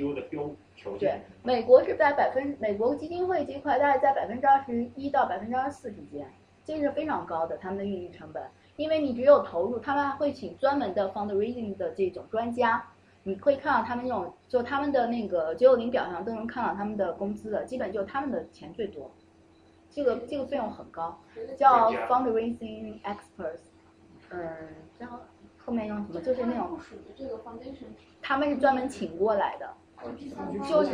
[0.99, 6.27] 对，美国是在百分，美国基金会这块大概在百分之二十一到百分之二十四之间，
[6.65, 8.43] 这是非常高的他们的运营成本。
[8.77, 12.83] 因为你只有投入，他们还会请专门的 fundraising 的这种专家，
[13.25, 19.11] 你会看到他们那种，就他们的那个九九零表上都能看到他们的工资的，基本就他们的钱最多。
[19.93, 21.19] 这个这个费用很高，
[21.59, 23.70] 叫 fundraising experts，
[24.31, 24.41] 嗯，
[24.99, 25.19] 然后
[25.65, 26.21] 后面用什么？
[26.21, 26.79] 就是那种，
[28.23, 29.75] 他们是专门请过来的，
[30.69, 30.91] 就是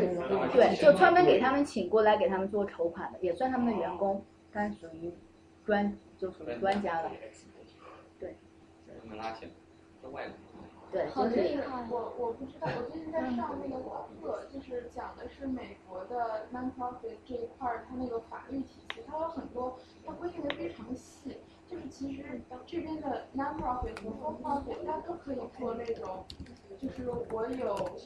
[0.53, 5.13] 对，就专门给他们请过来给他们做筹款的，也算他们的员工，但属于
[5.65, 7.11] 专就属于专家了。
[8.19, 8.37] 对。
[9.03, 9.51] 他们拉起来，
[10.01, 10.35] 是外国。
[10.93, 11.85] 对，好就是厉害！
[11.91, 13.83] 我我不知道，我最近在上那个
[14.23, 21.39] 课，就是讲的是美国的 non-profit 这一块儿，它那个法律体系，它有很多，它规定的非常细。
[21.69, 26.25] 就是其实这边的 non-profit 和 for-profit，它都可以做那种，
[26.79, 27.99] 就是我有，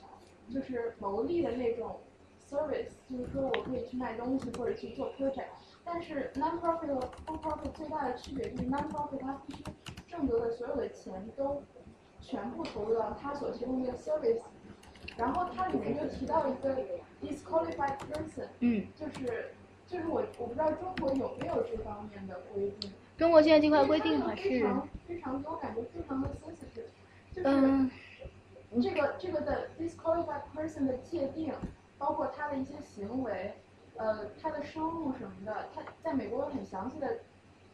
[0.53, 2.01] 就是牟利的那种
[2.49, 5.49] service，就是说我可以去卖东西或者去做 project。
[5.85, 9.65] 但是 non-profit 和 for-profit 最大的区别就是 non-profit 它必须
[10.09, 11.63] 挣得的所有的钱都。
[12.23, 14.43] 全部投入到它所提供的 service，
[15.17, 16.77] 然后它里面就提到一个
[17.23, 19.53] disqualified person，嗯，就是
[19.87, 22.93] 就是我我不知道中国有没有这方面的规定。
[23.21, 26.89] 中国现在这块规定还是非常非常多，感觉非常的 sensitive，
[27.35, 27.91] 就是、嗯、
[28.83, 31.53] 这个这个的 disqualified person 的界定，
[31.99, 33.53] 包括他的一些行为，
[33.97, 37.19] 呃，他的收入什么的，他在美国有很详细的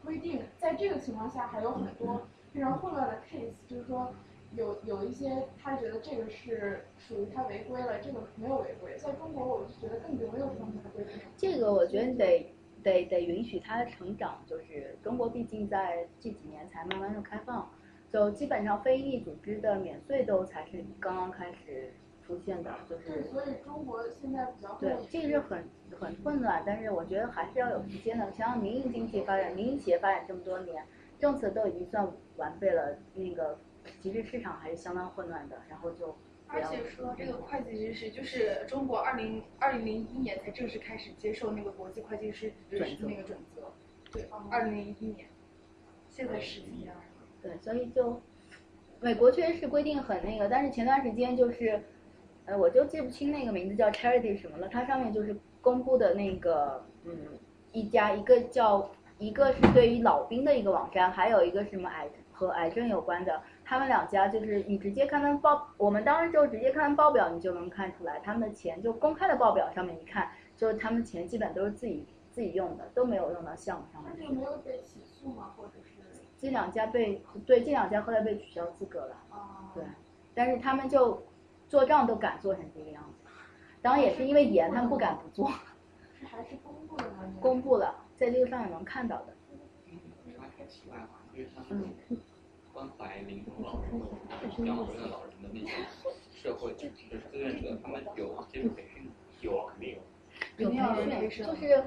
[0.03, 0.41] 规定。
[0.57, 4.13] 在这个情况下，还有很多非常混乱的 case，就是说。
[4.55, 8.95] 有有一些他觉得这个是属于他违规了，这个没有违规。
[8.95, 11.15] 在中国，我就觉得根本就没有这方面的规定。
[11.35, 12.49] 这个我觉得得
[12.83, 17.69] 得得允许它的成长，就是中国毕竟在这几年才慢慢的开放，
[18.11, 21.93] 就基本上非营利组织的免税都才是刚刚开始
[22.25, 23.23] 出现的，就是。
[23.23, 28.31] 所以中国现在比较对，这个是很很混乱，但是我觉得还是要有时间的。
[28.31, 30.83] 像民营经济发展，民营企业发展这么多年，
[31.19, 32.07] 政策都已经算
[32.37, 33.57] 完备了，那个。
[34.01, 36.15] 其实市场还是相当混乱的，然后就。
[36.49, 43.73] 而且说到这个会计知识，就是中国二零二零零一年才正式开始接受那个国际会计师就是那个准则，
[44.11, 45.27] 对，二零零一年，
[46.09, 47.01] 现在十几年了。
[47.41, 48.21] 对，所以就，
[49.01, 51.81] 美国确实是规定很那个，但是前段时间就是，
[52.45, 57.11] 呃，我就记不清那个名字叫 Charity 什么了，它上面就是公布的那个，嗯，
[57.73, 63.41] 一家一个叫一个是对于老兵的一个网站，还有一个什么癌和癌症有关的。
[63.67, 74.33] 他们两家就是你直接看他们报，我们当时就直接看报表，你就能看出来他们的钱就公开的报表上面一看，就是他们钱基本都是自己自己用的，都没有用到项目上面去。
[74.33, 75.53] 没有被起诉吗？
[75.57, 75.97] 或者是？
[76.39, 79.17] 这两家被对这两家后来被取消资格了。
[79.75, 79.83] 对，
[80.33, 81.21] 但是他们就
[81.67, 83.29] 做账都敢做成这个样子，
[83.81, 85.51] 当然也是因为严，他们不敢不做。
[86.17, 87.33] 是还是公布了吗？
[87.41, 89.35] 公布了，在这个上面能看到的。
[91.69, 91.91] 嗯。
[92.77, 93.89] 关怀临终老人、
[94.67, 95.67] 养老院的老人的那些
[96.31, 99.11] 社会就是志愿者，他们有接受培训吗？
[99.41, 99.97] 有，肯定
[100.59, 100.69] 有。
[100.69, 100.69] 有
[101.09, 101.83] 培训，就是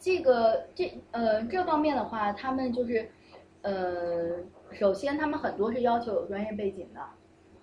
[0.00, 3.08] 这个这呃这方面的话，他们就是
[3.60, 4.40] 呃
[4.72, 7.00] 首先他们很多是要求有专业背景的，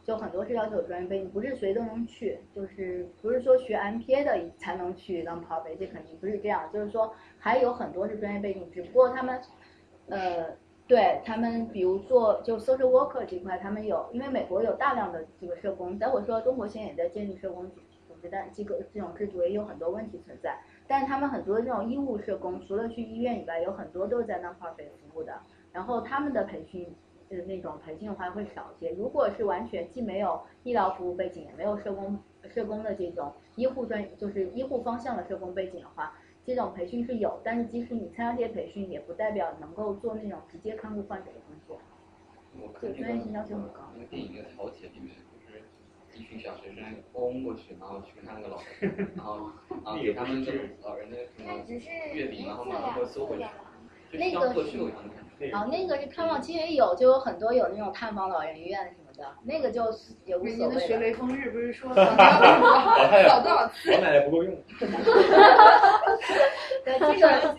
[0.06, 9.42] 就很多是要求有专业背景，不是谁都能去，就是不是说学 MPA 的才能去当跑培，这肯定不是这样，就是说还有很多是专业背景，只不过他们
[10.08, 10.56] 呃。
[10.90, 17.80] 对他们，比如做就 social worker 这块，他们有，因为美国有大量的这个社工，待会说中国现在也在建立社工组
[18.20, 20.58] 织，但机构这种制度也有很多问题存在。
[20.88, 25.32] 但是他们很多这种医务社工，除了去医院以外，有很多都是在 nonprofit 服务的。
[25.72, 26.92] 然后他们的培训，
[27.30, 28.90] 呃，那种培训的话会少一些。
[28.94, 36.16] 如果是完全既没有医疗服务背景，也没有社工社工的这种医护专，就是医护方向的社工背景的话。
[36.50, 41.80] 这种培训是有，但是即使你参加这些培训，也不代表能够做那种直接看护患者的工作。
[42.82, 43.82] 对，专业性要求很高。
[43.94, 45.62] 那个电影那个《铁》里面，就是
[46.20, 51.54] 一群小学生嗡过去，然后去跟他那个老人，然后然 后给他们这个老人的什么
[52.16, 53.38] 月饼，然后马上就收回
[54.12, 55.52] 去，就像特秀一样的感觉。
[55.52, 59.84] 哦，那个是看望，其实有就有很多有那种探访老人院的，那个就
[60.26, 60.76] 也无所谓。
[60.76, 62.06] 的学雷锋日不是说扫
[63.42, 63.92] 多少次？
[63.92, 64.56] 老奶奶不够用。
[66.86, 67.56] 对，这个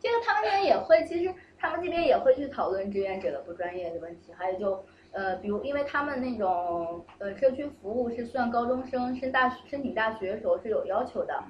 [0.00, 11.42] 这个他们这边也会，其实他们这边也会去讨论志愿者的不专业的问题，还有就呃，比如因为他们那种呃社区服务是算高中生申大申请大学的时候是有要求的，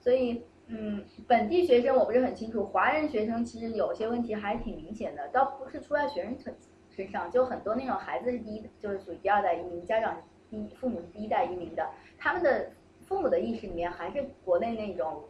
[0.00, 6.36] 所以嗯，本地学生我不是很清楚，华人学生其实有些问题还挺明显的，倒不是出在学生
[7.04, 10.16] 身上，就很多那种孩子是第一，就是属于第二代移民，家长
[10.50, 12.70] 第父母是第一代移民的，他们的
[13.06, 15.24] 父母的意识里面还是国内那种。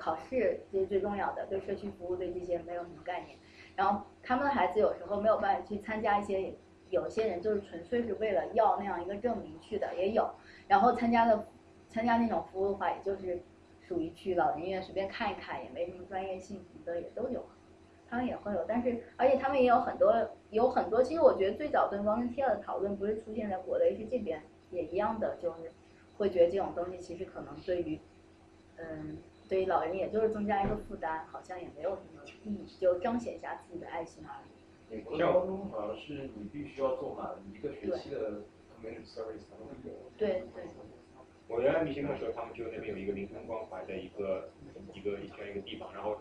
[0.00, 3.36] 考试这是最重要的，对社区服务对这些没有什么概念。
[3.74, 6.54] 然后他们的孩子有时候没有办法去参加一些，
[6.88, 10.30] 有些人就是纯粹是为了要那样一个证明去的也有。
[10.68, 11.44] 然后参加的
[11.88, 13.42] 参加那种服务的话，也就是
[13.80, 17.44] 属于去老人院随便看一看，也没什么专业性什么的也都有。
[18.08, 21.02] 他们也会有，但是而且他们也有很多有很多。
[21.02, 25.72] 其实我觉得最早对 volunteer 的讨论不是出现在国内，是这边也一样的，就是
[26.16, 27.98] 会觉得这种东西其实可能对于
[28.76, 29.18] 嗯。
[29.48, 34.94] 对于老人，也就是增加一个负担，好像也没有什么意义，就彰显一下自己的爱心而已。
[34.94, 38.42] 美国的高中好像是你必须要做满一个学期的
[38.76, 40.10] community service 才能有。
[40.18, 40.64] 对对。
[41.48, 44.50] 我原来密歇根的时候，他们就那边有一个林肯关怀的一个
[44.92, 46.18] 一个一个地方，然后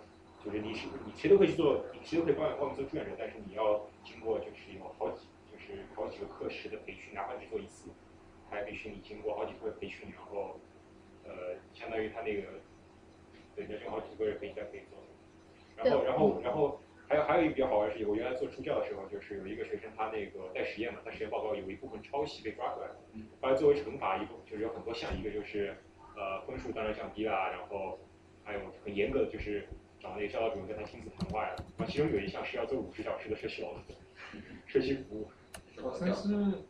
[0.47, 7.89] 就是你是你谁都可以去做，你谁都可以报报名做志愿者，但是你要经过就是有好几就是好几个课时的培训，哪怕只做一次，
[8.49, 10.57] 还必须你经过好几个培训，然后
[11.25, 12.43] 呃相当于他那个
[13.57, 14.97] 对，正好几个月可以才可以做。
[15.75, 22.95] 然后然后然后还有还有一个比较好玩的事情，我原来做助教的时候，就是有一个学生他那个带实验嘛，他实验报告有一部分抄袭被抓出来了，
[23.41, 25.75] 后来作为惩罚一部就是有很多项，一个就是
[26.15, 27.99] 呃分数当然降低了，然后
[28.45, 29.67] 还有很严格的就是
[30.07, 33.83] 找那个教导主任跟他亲自谈话呀，然后其中有一项是要做五十小时的社区劳动，
[34.65, 35.29] 社区服务。
[35.81, 36.63] 好像是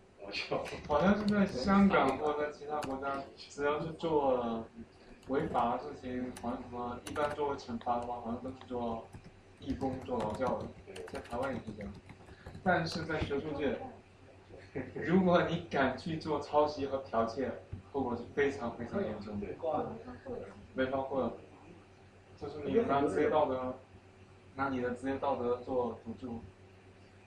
[0.87, 4.65] 好像是在香港或者其他国家，只要是做
[5.27, 9.07] 违法的事情，好像什么一般作为惩罚的话，好像都是做
[9.59, 10.65] 义工、做劳教的。
[11.13, 11.93] 在台湾也是这样，
[12.63, 13.77] 但是在学术界，
[14.95, 17.49] 如果你敢去做抄袭和剽窃，
[17.93, 19.47] 后果是非常非常严重的。
[20.73, 21.37] 没法过，
[22.39, 23.75] 就是你拿职业道德，
[24.55, 26.39] 拿你的职业道德做赌注，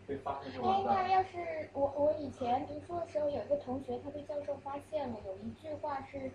[0.06, 0.94] 被发现就完哎，蛋。
[0.94, 6.30] 那要是我我以前读书的时候，有一个同学，他被教授发现了，有一句话是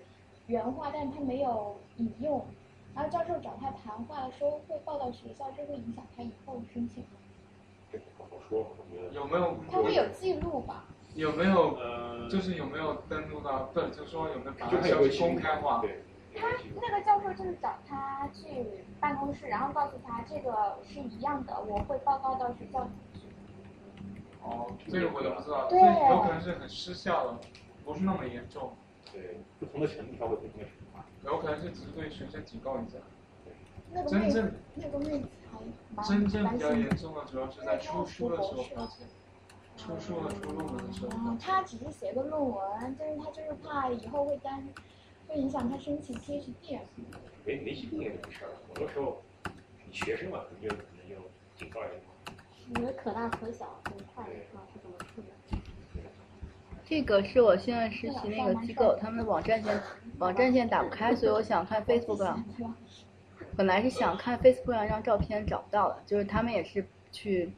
[0.48, 2.46] 原话，但是他没有引用，
[2.94, 7.10] 然后教授找他谈话的时候会报到学校，这会影响他以后的申请吗？
[8.18, 9.56] 好说，我觉得有没有？
[9.72, 10.84] 他会有记录吧？
[11.16, 11.78] 有没有？
[12.28, 13.70] 就是有没有登录到？
[13.74, 15.82] 对，就是说有没有把它消息公开化？
[16.36, 16.48] 他
[16.82, 23.22] 那个教授就是找他去办公室，然后告诉他这个是一样的，我会报告到学校组去。
[24.44, 27.40] 哦，这个我都不知道，对这有可能是很失效的，
[27.84, 28.74] 不是那么严重。
[29.12, 31.06] 对，不同的程度它会不同的惩罚。
[31.24, 32.98] 有可能是只是对学生警告一下。
[33.92, 35.60] 那个妹真正那个妹子还
[35.96, 39.08] 蛮真正比较严重的主要是在出书的时候发现，
[39.78, 44.68] 出书和出论文的时候哦，他只是写个论文，但是他就是怕以后会担，
[45.28, 46.82] 会影响他申请 PhD 啊。
[47.46, 49.22] 没没几个也没事儿，很多时候
[49.88, 51.16] 你学生嘛，可能就可能就
[51.56, 52.34] 警告一下。
[52.70, 54.30] 我觉得可大可小，很看啊
[54.74, 55.60] 是怎么处理。
[56.88, 59.82] 这个是我现在实习那个机构，他们的网站现
[60.20, 62.44] 网站现在打不开，所以我想看 Facebook 上。
[63.58, 66.04] 本来是想看 Facebook 上一张照片，找不到了。
[66.06, 67.52] 就是他们也是去，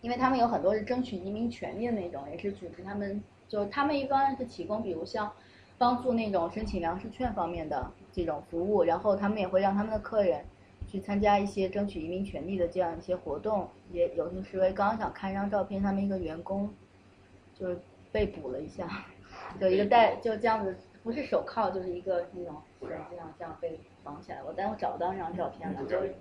[0.00, 5.32] 因为他们有很多是争取移民权利的那种，也是组织他们，就他们一般是提供，比如像
[5.78, 10.44] 帮助那种申请粮食券方面的这种服务，然后他们也会让他们的客人
[10.86, 14.72] 去参加一些争取移民权利的这样一些活动，也游行示威。
[14.72, 16.72] 刚刚想看一张照片，他们一个员工
[17.54, 17.78] 就是
[18.10, 18.88] 被捕了一下，
[19.60, 24.42] 就一个戴就这样子，不是手铐，就是一个那种绳这样这样被绑起来。
[24.44, 26.14] 我但我找不到那张照片了，就是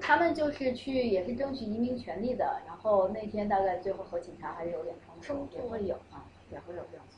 [0.00, 7.17] 他们就是去也是争取移民权利的，然后那天大概最后和警察还是有点冲突，也会有啊，也会有这种情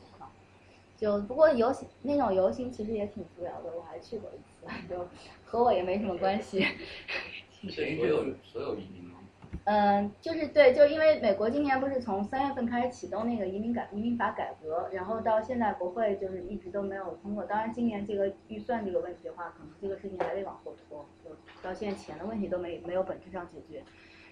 [1.01, 5.07] 就不过游行那种游行其实也挺无聊的，我还去过一次，就
[5.43, 6.63] 和我也没什么关系。
[7.49, 9.17] 是所有所有移民吗？
[9.65, 17.43] 嗯，就是对，就因为美国今年不是从三月份开始启动那个移民改移民法改革，然后到现在国会就是一直都没有通过。
[17.45, 23.83] 当然，今年这个预算这个问题的话，可能这个事情还得往后拖，就到现在钱的问题都没没有本质上解决。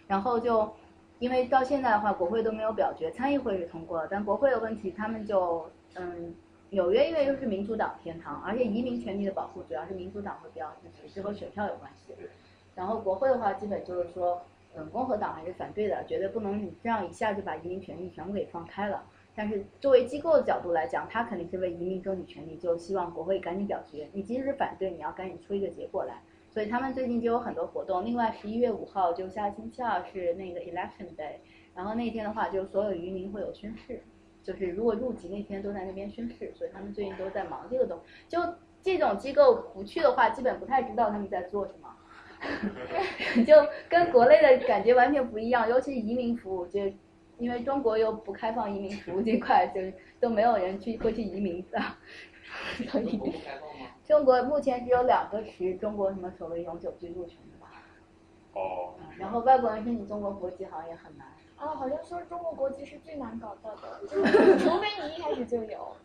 [0.08, 0.72] 然后就
[1.18, 6.34] 因为到现在的话，国会都没有表决，参议会是通过了，但国会的问题他们就嗯，
[6.70, 12.14] 纽约因为又是民主党天堂，而且移民权利的保护主要是民主党会比较支持，是和选票有关系。
[12.76, 14.42] 然后国会的话，基本就是说。
[14.78, 19.04] 嗯，共和党还是反对的，觉得不能你这样一下就把移民权利全部给放开了。
[19.36, 24.08] 但是作为机构的角度来讲，他肯定是为移民争取权利，就希望国会赶紧表决。
[24.14, 26.22] 你即使是反对，你要赶紧出一个结果来。
[26.52, 28.06] 所以他们最近就有很多活动。
[28.06, 31.38] 另外，十一月五号就下星期二是那个 Election Day，
[31.74, 34.04] 然后那天的话，就所有移民会有宣誓，
[34.52, 36.52] 就是如果入籍那天都在那边宣誓。
[36.56, 38.04] 所以他们最近都在忙这个东西。
[38.28, 38.40] 就
[38.82, 41.96] 这种机构不去的话，基本不太知道他们在做什么。
[43.46, 43.54] 就
[43.90, 46.80] 跟国内的感觉完全不一样，尤其是移民服务，就
[47.38, 49.82] 因为中国又不开放移民服务这块，就
[50.20, 51.80] 都没有人去会去移民的。
[52.90, 53.20] 所以，
[54.08, 57.84] 中国目前只有两个持中国什么所谓永久居住权的吧。
[58.54, 58.96] 哦。
[59.18, 61.28] 然后外国人申请中国国籍好像也很难。
[61.62, 65.96] 哦，好像说中国国籍是最难搞到的，就是 除非你一开始就有，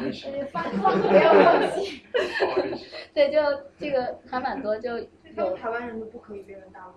[0.00, 2.02] 就是发放不要放弃。
[3.14, 3.40] 对，就
[3.78, 4.98] 这个还蛮多，就
[5.36, 6.92] 有台湾人就不可以变成大陆。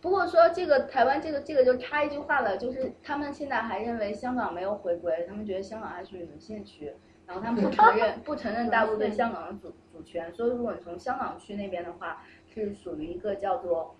[0.00, 6.94] 不过说这个台湾这个这个就插一句话了，就是他们现在还认为香港没有回归，他们觉得香港还属于沦陷区，
[7.26, 13.94] 然后他们不承认 不承认大陆对香港的主主权，所以如果你从香港去那边的话，是属于一个叫做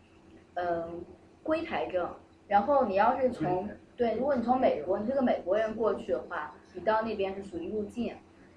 [0.55, 1.05] 嗯
[1.43, 2.09] 归台证，
[2.51, 8.13] 然后你要是从对，如果你从美国，你是个美国人过去的话，你到那边是属于入境，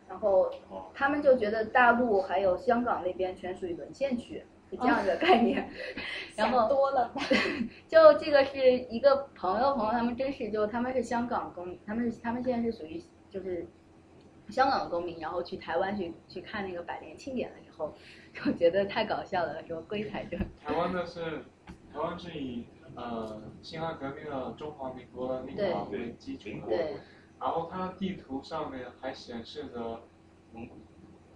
[0.09, 0.51] 然后
[0.95, 5.69] 他们就觉得大陆还有香港那边全属于沦陷区，是这样的概念。
[6.35, 7.13] 然后多了，
[7.87, 8.57] 就这个是
[8.89, 12.99] 一个朋友朋友，他们真是就他们是香港公民，他们是他们现在是属于
[13.29, 13.67] 就是
[14.49, 17.93] 香港的公民，然后去台湾去去看那个百年庆典的时候，
[18.33, 20.39] 就觉得太搞笑了，说归台证。
[20.65, 21.43] 台湾的是
[21.93, 22.65] 台湾是以
[22.95, 26.75] 呃辛亥革命的中华民国的立法为基础的，
[27.39, 30.01] 然后它地图上面还显示着
[30.51, 30.75] 蒙古，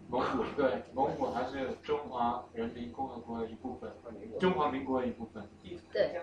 [0.09, 3.91] 蒙古对蒙古还是中华人民共和国的一部分，
[4.39, 5.43] 中华民国的一部分。
[5.91, 6.21] 对，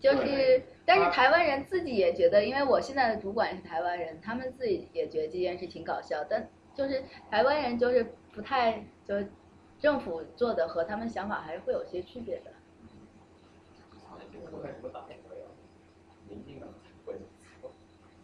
[0.00, 9.14] 就是，但是台湾人自己也觉得，因为我现在的主管是台湾人，他们自己也觉得这件事挺搞笑，但就是台湾人就是不太就
[9.78, 12.51] 政府做的和他们想法还是会有些区别的。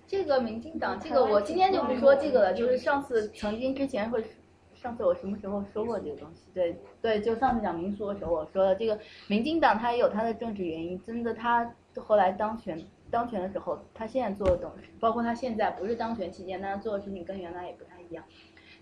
[0.07, 4.24] 这个民进党，这个我今天就不说这个了，就是上次曾经之前会，
[4.74, 6.50] 上次我什么时候说过这个东西？
[6.55, 18.24] 对对，就上次讲民俗的时候我说的，这个民进党它也有它的政治原因，真的他后来当选当权的时候，他现在做的东西，包括他现在不是当权期间，但他做的事情跟原来也不太一样。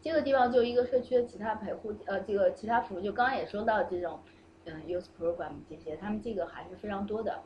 [0.03, 4.21] 这个地方就一个社区的其他陪护，呃，这个其他服务，就刚刚也说到这种，
[4.67, 7.43] 嗯，youth program 这些，他们这个还是非常多的，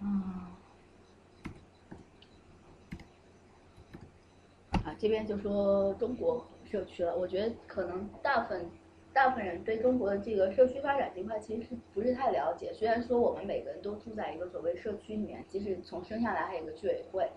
[0.00, 0.46] 嗯。
[4.84, 7.16] 啊，这边就说中国社区了。
[7.16, 8.70] 我觉得可能大部分
[9.12, 12.72] 大部分人对中国的这个社区发展这块其实是不是太了解。
[12.72, 17.28] 虽然说我们每个人都住在一个所谓社区里面，即使从生下来还有个居委会，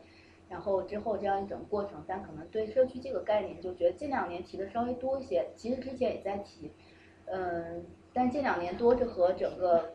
[0.48, 5.50] 然后之后这样一种过程，但可能对社区这个概念就觉得近两年提的稍微多一些。
[5.56, 6.72] 其实之前也在提，
[7.26, 7.84] 嗯，
[8.14, 9.94] 但近两年多是和整个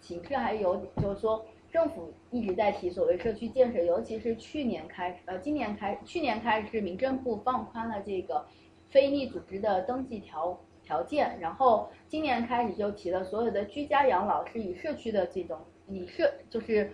[0.00, 1.44] 形势还有就是说。
[1.70, 8.42] 政府一直在提所谓社区建设，尤其是去年开始，呃，今年开，去年开始，民政部放宽了这个
[8.88, 16.90] 非利组织的登记条条件，然后今年开始就提了所有的居家养老是以社区的这种以社就是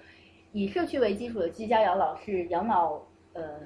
[0.50, 3.00] 以社区为基础的居家养老是养老
[3.34, 3.60] 呃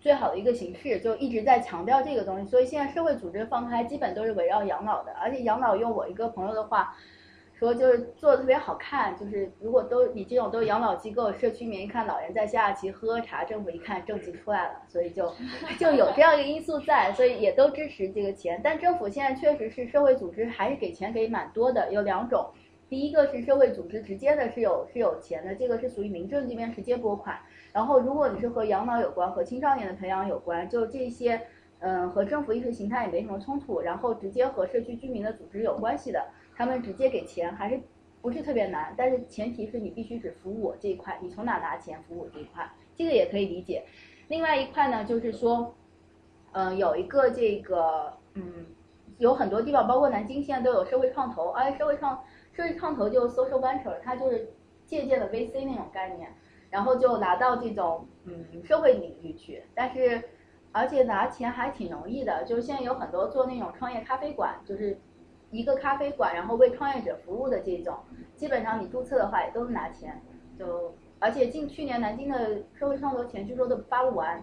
[0.00, 6.96] 最好的一个形式，就一直在强调这个东西，所以现在社会组织放开基本都是围绕养老的，而且养老用我一个朋友的话。
[7.52, 15.30] 说就是做的特别好看，就是如果都你这种都是养老机构，社区里面一看老人在下棋喝茶，政府一看政绩出来了，所以就
[15.78, 18.58] 就有这样一个因素在，所以也都支持这个钱。
[18.64, 22.48] 但政府现在确实是社会组织还是给钱给蛮多的，有两种，
[22.88, 27.38] 第一个是社会组织直接的是有是有钱的，这个是属于民政这边直接拨款。
[27.72, 31.40] 然后如果你是和养老有关、和青少年的培养有关，就这些
[31.78, 36.24] 嗯和政府意识形态也没什么冲突，然后直接和社区居民的组织有关系的。
[36.56, 37.80] 他们直接给钱还是
[38.20, 43.82] 不是特别难，但是前提是你必须只服务我这一块，你从哪拿钱服务我这一块，这个也可以理解。
[44.28, 45.74] 另外一块呢，就是说，
[46.52, 48.66] 嗯，有一个这个，嗯，
[49.16, 54.52] 有很多地方，包括南京现在都有社会创投，哎社会创社会创投就 social venture，它就是
[54.84, 56.28] 借鉴了 VC 那种概念，
[56.70, 60.22] 然后就拿到这种嗯社会领域去，但是
[60.72, 64.98] 而且拿钱还挺容易的，就是现在有很多做那种创业咖啡馆，就是。
[65.52, 67.98] 一个咖啡馆，然后为创业者服务的这种，
[68.36, 70.22] 基本上你注册的话也都是拿钱，
[70.56, 74.40] 就而且近去年南京的社会创投钱据说都发不完，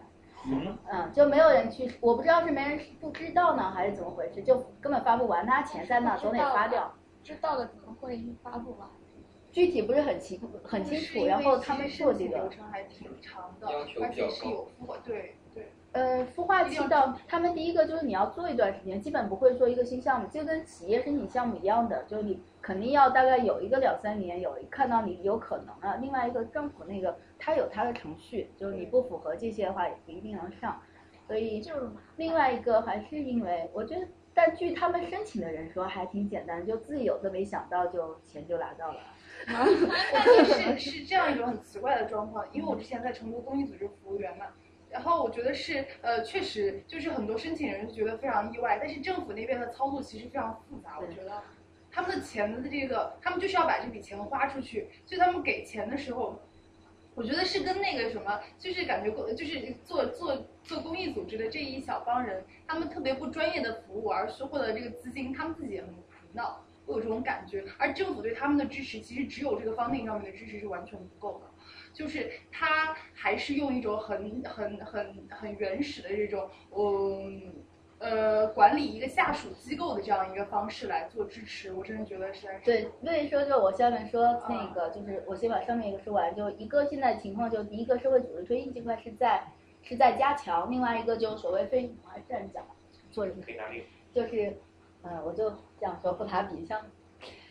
[0.91, 6.93] 嗯，就没有人去，我不知道是没人不知道呢，还是怎么回事，就根本发不完，那钱在那总得发掉。
[7.23, 8.89] 知道的怎么会发不完？
[9.51, 13.67] 具体不是很清很清楚，然后他们做这个流程还挺长的，
[14.01, 15.72] 而且是有付对对。
[15.93, 25.98] 呃，孵化期到他们第一个就是你要做一段时间，基本不会做一个新项目，就跟企业申请项目一样的，就是你肯定要大概有一个两三年，有看到你有可能了。
[25.98, 30.80] 另外一个政府那个它有它的程序，就是你不符合这些的话也不一定能上。
[31.26, 31.64] 所以
[32.17, 39.00] 另外一个还是因为我觉得，但据他们申请的人说还挺简单，就自己有的没想到就钱就拿到了。
[40.14, 44.45] 但是是这样一种很奇怪的状况，因为我之前在成都公益组织服务员嘛。
[44.90, 50.98] 然后我觉得是，呃，确实就是很多申请人觉得非常意外，但是政府那边的操作其实非常复杂。
[50.98, 51.43] 我觉得
[51.91, 56.40] 他们的钱的这个，他们就是要把这笔钱花出去，所以他们给钱的时候，
[57.16, 66.01] 我觉得是跟那个什么，就是感觉就是做做做公益组织的这一小帮人，他们特别不专业的服务而收获的这个资金，他们自己也很苦
[66.32, 67.64] 恼，会有这种感觉。
[67.77, 71.45] 而政府对他们的支持，其实只有这个方面上面的支持是完全不够的。
[71.93, 77.53] 就是他还是用一种很很很很原始的这种，嗯，
[77.98, 82.48] 呃管理一个下属机构的这样一个方式来做支持，我真的觉得是。
[82.64, 89.48] 对，所以说就我下面说那个，就是我先把上面一个说完，就一个现在情况，就第一个社会组织推进这块是在
[89.82, 92.64] 是在加强，另外一个就所谓非我还是这样讲，
[93.09, 93.35] 做人
[94.14, 94.56] 就是，
[95.01, 96.82] 呃，我就这样说不打比像。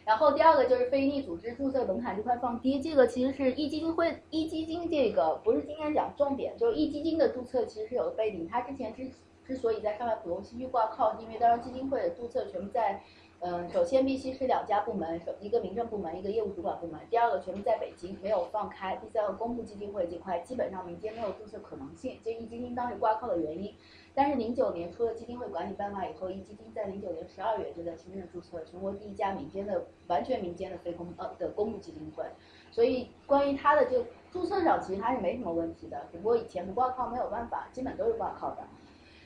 [0.05, 9.11] 然后第二个就是非营利组织注册门槛这块放低，这个其实是一基金会一基金这个不是今天讲重点，就是一基金的注册其实是有个背景，它之前之
[9.45, 13.03] 之所以在上海浦东新区挂靠，因为当时基金会的注册全部在，
[13.41, 23.75] 嗯、首先必须是两家部门，一个民政部门，一个业务主管部门，第二个全部在北京没有放开，第三个公募基金会这块基本上民间没有注册可能性，这一基金当时挂靠的原因。
[24.17, 32.25] 但是零九年出了基金会管理办法以后，一基金在零九年十二月就在深圳注册了全国第一家民间的完全民间的非公呃的公募基金会，
[32.71, 38.63] 所以关于它的这个注册上其实它是没什么问题的，只不过以前不挂靠没有办法，基本都是挂靠的。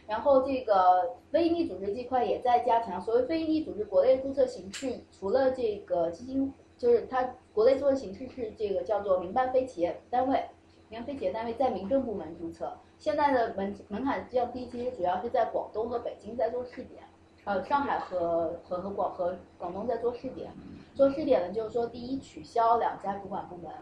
[0.09, 10.47] 然后这个非营利组织这块也在加强，所谓非营利组织国内注册形式，除了这个基金，就是它国内注册形式是这个叫做民办非企业单位，
[10.89, 12.77] 民办非企业单位在民政部门注册。
[13.01, 17.03] 现在的门门槛降低，其实主要是在广东和北京在做试点，
[17.45, 20.53] 呃，上海和和和广和广东在做试点。
[20.95, 23.73] 做试点呢，就是说第一取消两家主管部门，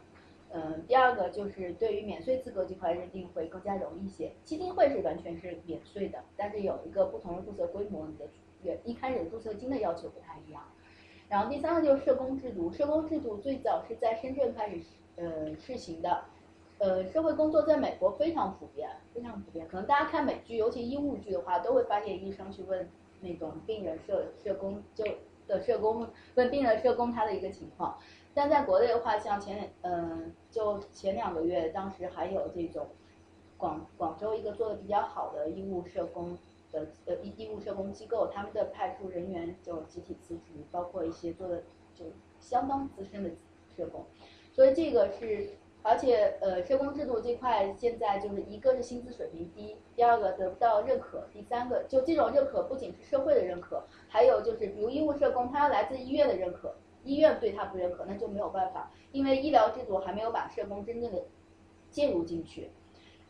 [0.52, 4.30] 嗯，第二个就是对于免税资格这块认定会更加容易一些。
[4.44, 8.24] 基金会是完全是免税的，但是有一个不同的注册规模，你的
[8.62, 10.62] 原一开始注册金的要求不太一样。
[11.28, 14.80] 然后第三个就是社工制度，社工制度最早是在深圳开始
[15.16, 16.22] 呃试行的。
[16.80, 19.66] 呃，社会工作在美国非常普遍，非常普遍。
[19.66, 22.88] 可能大家看美剧，尤其医务剧的话，都会发现医生去问
[23.20, 25.04] 那种病人社社工就
[25.48, 27.98] 的社工问病人社工他的一个情况。
[28.32, 32.86] 但在国内的话，像前嗯、呃，就前两个月，当时还有这种
[33.56, 36.38] 广广州一个做的比较好的医务社工
[36.70, 42.04] 的呃医医务社工机构，他们的派出人员就集体辞职，包括一些做的就
[42.38, 43.30] 相当资深的
[43.76, 44.04] 社工，
[44.52, 45.48] 所以这个是。
[45.82, 56.74] 而且，呃，社工制度这块现在就是一个是薪资水平低，第二个得不到认可，第三个就这种认可不仅是社会的认可，还有就是比如医务社工，他要来自医院的认可，
[57.04, 61.22] 医院对他不认可，那就没有办法，因为医疗制度还没有把社工真正的
[61.90, 62.70] 介入进去。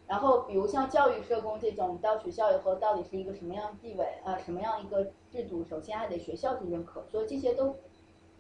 [0.07, 7.77] 然后，比如像教育社工这种，到学校以后到底是一个什么样地位，呃，什么样一个制度，首先还得学校去认可，所以这些都。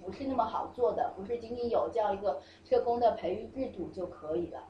[0.08, 4.64] 不是那么好做的，不是仅仅有这样一个社工的培育制度就可以了。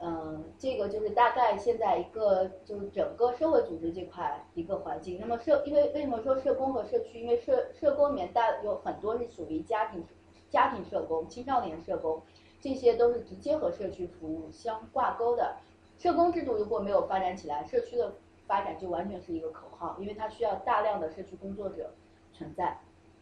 [0.00, 5.16] 嗯，这个就是大概现在一个就是整个社会组织这块一个环境。
[5.18, 7.18] 那么社，因为为什么说社工和社区？
[7.22, 10.04] 因为社社工里面大有很多是属于家庭
[10.50, 12.20] 家庭社工、青少年社工，
[12.60, 15.56] 这些都是直接和社区服务相挂钩的。
[15.96, 18.12] 社工制度如果没有发展起来，社区的
[18.46, 21.94] 发展就完全是一个口号，因为它需要大量的社区工作者
[22.34, 22.78] 存在。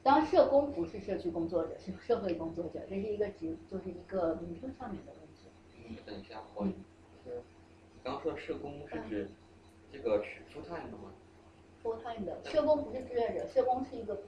[0.07, 5.51] 当社工不是社区工作者，是社会工作者，这是一个职，就是一个名称上面的问题。
[5.75, 6.75] 嗯，等一下，我，你
[8.05, 9.29] 刚刚说社工是指
[9.91, 11.13] 这个是 full time 的吗
[11.83, 14.23] ？full time 的，社工不是志愿者，社工是一个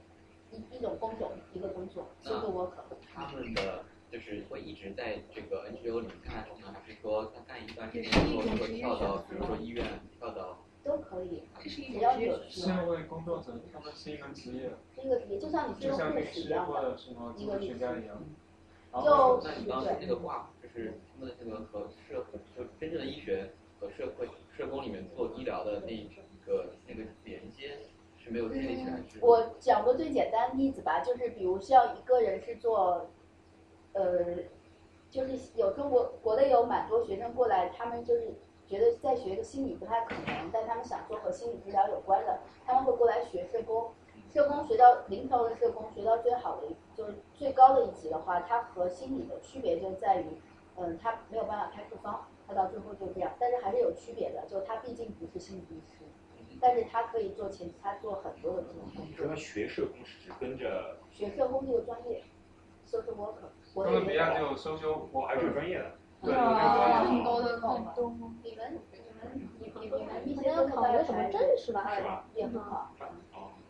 [0.51, 2.83] 一一种工种，一个工作，social worker。
[3.13, 9.85] 他们的就是会一直在这个 NGO 里面干呢，还是说他干一段时间之后就会跳到，比如说医院，
[10.19, 10.59] 跳到？
[10.89, 18.17] 都可以，只要有社会工作者，他们是一门职业，是一个职业，就像你就像律师或者什么哲学家一样。
[18.91, 22.25] 就那你刚刚说那个挂，就是他们的那个和社
[22.57, 24.27] 就真正的医学和社会
[24.57, 26.09] 社工里面做医疗的那一
[26.43, 27.77] 个那个连接
[28.17, 28.99] 是没有建立起来。
[29.21, 33.07] 我讲个最简单的例子吧，就是比如像一个人是做，
[33.93, 34.25] 呃，
[35.11, 38.33] 就是有中国国内有蛮多学生过来，他们就是。
[38.69, 43.91] 觉得再学个心理不太可能，但他们想做和心理治疗有关的，他们会过来学社工。
[44.31, 50.25] 社工学到临床的社工学到最好的就是最高的一级的话，它和心理的区别就在于，
[50.75, 56.05] 嗯，他没有办法开处方，他到最后就这样，但是还是有区别的，就他毕竟不是心理医师，
[56.61, 59.05] 但是他可以做前，他做很多的这种工作。
[59.09, 60.97] 你说他学社工是指跟着？
[61.09, 62.23] 学社工这个专业
[62.85, 63.49] ，social worker。
[63.73, 65.91] 哥伦比亚就 social，我还是有专业的。
[66.21, 68.13] 对，啊，很多的很多。
[68.43, 68.79] 你们
[69.79, 72.25] 你们你你们一些要考一个什么证是吧？
[72.35, 72.93] 也很好。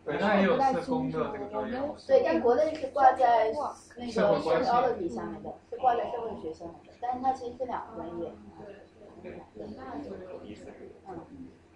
[0.04, 1.78] 对，那也有社工的这个专业。
[2.06, 3.52] 对，但国内是挂在
[3.96, 8.32] 那个 psychology 下面的，是挂在社会学下面的，但是它其实是两个专业。
[9.22, 9.40] 对。
[11.08, 11.14] 嗯。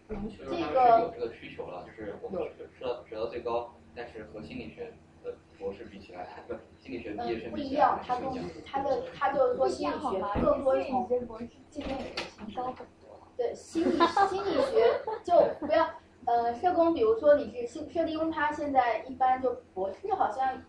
[0.07, 2.43] 这个有这个需求了，就是我们
[2.79, 6.45] 学到学到最高，但是和心理学的博士比起来，
[6.85, 8.31] 心理学毕业生不一样，他跟
[8.67, 13.19] 他的他就是说心理学更多是从这边也是高很多。
[13.39, 13.97] 对，心理
[14.29, 15.83] 心理学就不要，
[16.27, 20.63] 呃，呃，社工，比如说你是社社工，他现在一般就博士好像，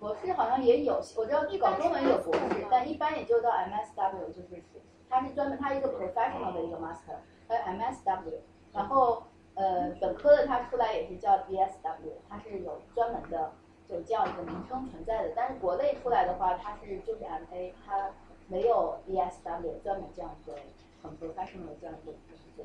[0.00, 4.62] 博士好像也有，我知道搞中文有博士，但一般也就到 MSW，就是
[5.08, 7.16] 他是专门他一个 professional 的一个 master，
[7.46, 8.34] 呃 MSW，
[8.72, 9.22] 然后
[9.54, 13.52] 呃本科的他出来也是叫 BSW，他是有专门的
[13.90, 18.10] 就这样一个名称存在的，但是国内出来的话，它是就是 MA，它
[18.48, 20.56] 没有 BSW 专门这样一个
[21.02, 22.20] 很 professional 的这样一个名
[22.56, 22.64] 字。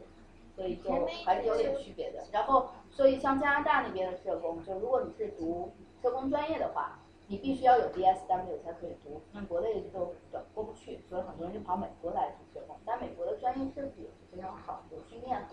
[0.56, 0.90] 所以就
[1.26, 2.24] 还是有点区别的。
[2.32, 6.98] 然后，所以像加拿大那边的社工，就如果你是读社工专业的话，
[7.28, 10.14] 你必须要有 DSW 才可以读，那国内就
[10.54, 12.78] 过不去，所以很多人就跑美国来读社工。
[12.86, 15.48] 但美国的专业设置也是非常好，有训练的。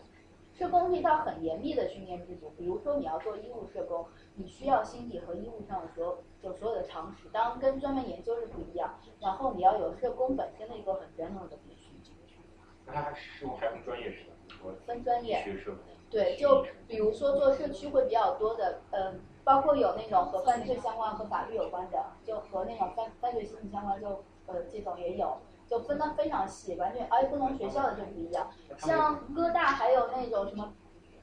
[0.62, 8.94] 社工是一套很严密的训练制度，比如说你要做医务社工，你需要心理和医务上的所有就所有的常识，当然跟专门研究是不一样。
[9.18, 11.90] 然后你要有社工本身的一个很 general 的培训。
[12.86, 14.34] 那它是还分专业是吧？
[14.86, 15.44] 分专业，
[16.08, 25.38] 对，就比如说做社区会比较多的，嗯，包括有那种和犯罪相关、和法律有关的，就和那种犯犯罪心理相关，就呃这种也有，
[25.72, 28.50] 就分得非常细，完全，而且不同学校的就不一样。
[28.76, 30.74] 像哥大还有那种什么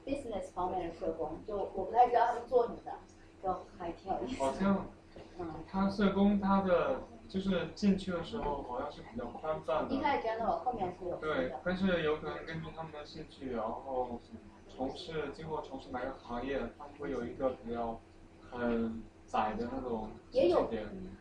[0.04, 2.92] business 方面的社工，就我不太知道他们做什么的，
[3.40, 4.42] 就还挺有意思。
[4.42, 4.86] 好像，
[5.38, 7.02] 嗯，他社工他的。
[7.30, 14.18] 就是进去的时候好像是比较宽泛的，一开始真的，后面是有对，但是有可能根据他们的兴趣，然后
[14.66, 18.00] 从事今后从事哪个行业，他们会有一个比较
[18.50, 20.68] 很窄的那种也有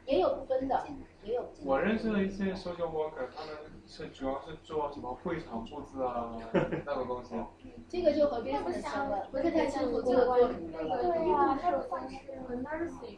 [0.07, 0.83] 也有不分的，
[1.23, 1.43] 也有。
[1.63, 6.37] 我认识的一些 social worker，他们是主要是做什么会场布置啊
[6.85, 7.35] 那种东西。
[7.89, 11.01] 这个就和别的相关，不是太清楚这个做什么的了。
[11.01, 12.15] 对呀，他的算是
[12.63, 13.17] nursing。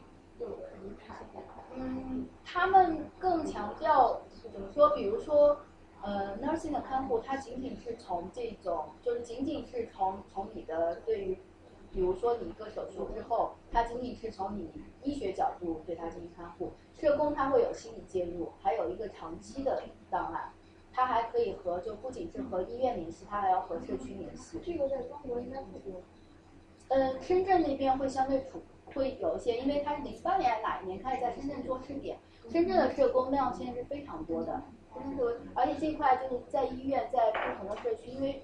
[1.75, 4.21] 嗯，他们更强调
[4.51, 4.89] 怎么说？
[4.95, 5.59] 比如说，
[6.01, 11.37] 呃，nursing 的看护，它仅仅是从这种，就是仅仅是从从你的对于，
[11.91, 14.69] 比如说你一个手术之后，它仅仅是从你
[15.03, 16.71] 医学角度对他进行看护。
[16.99, 20.51] 社工他会有心理介入，还有一个长期的档案，
[20.93, 24.59] 他还可以和就不仅是和医院联系，他还要和社区联系。
[24.63, 26.01] 这个在中国应该不多。
[26.89, 28.61] 嗯，深圳那边会相对普。
[28.93, 32.17] 会有一些，因为他是零八年哪一年开始在深圳做试点，
[32.49, 34.61] 深圳的社工量现在是非常多的，
[35.53, 38.41] 而且这块就是在医院，在不同的社区，因为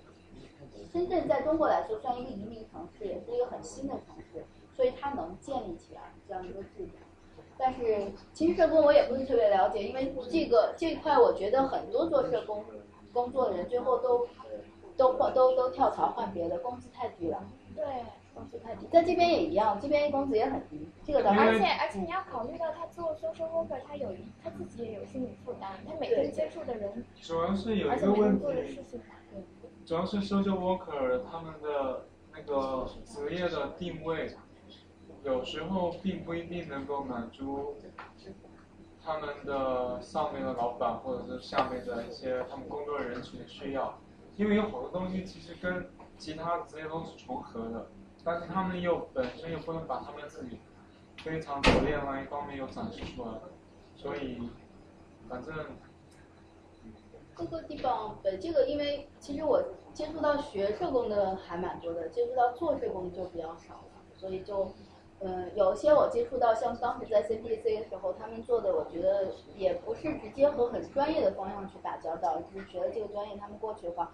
[0.89, 4.45] 深圳在中国来说算一个移民城市，也是一个很新的城市，
[4.77, 6.93] 所以它能建立起来这样一个制度。
[7.57, 12.63] 但是其实社工我也不是特别了解，因为这个这块我觉得很多做社工
[13.11, 14.25] 工作的人最后都
[14.95, 17.43] 都换都都跳槽换别的，工资太低了。
[17.75, 17.83] 对。
[18.37, 20.87] 工资太低，在这边也一样，这边工资也很低。
[21.03, 21.47] 这个当然。
[21.47, 27.03] 而且而且你要考虑到他做 social worker，他有一他自己也有心理负担，他每天接触的人。
[27.19, 28.45] 主要是有一个问题。
[29.87, 34.29] 主要是 social worker 他们的那个职业的定位，
[35.23, 37.75] 有时候并不一定能够满足
[39.03, 43.99] 他们的上面的老板或者是下面的一些他们工作人群的需要，
[44.35, 47.87] 因为有好多东西其实跟其他职业都是重合的。
[48.23, 50.59] 但是他们又本身又不能把他们自己
[51.23, 53.31] 非常熟练那一方面又展示出来，
[53.95, 54.49] 所以
[55.29, 55.55] 反正
[57.33, 59.63] 各个地方对这个，因为其实我
[59.93, 64.73] 接触到学社工的还蛮多的，接触到做社工就比较少了，所以就
[65.19, 74.13] 嗯，有些我接触到像当时在 CPC 的时候，他们做的我觉得也不是直接和很专业的方向去打交道，只是学了这个专业，他们过去的话。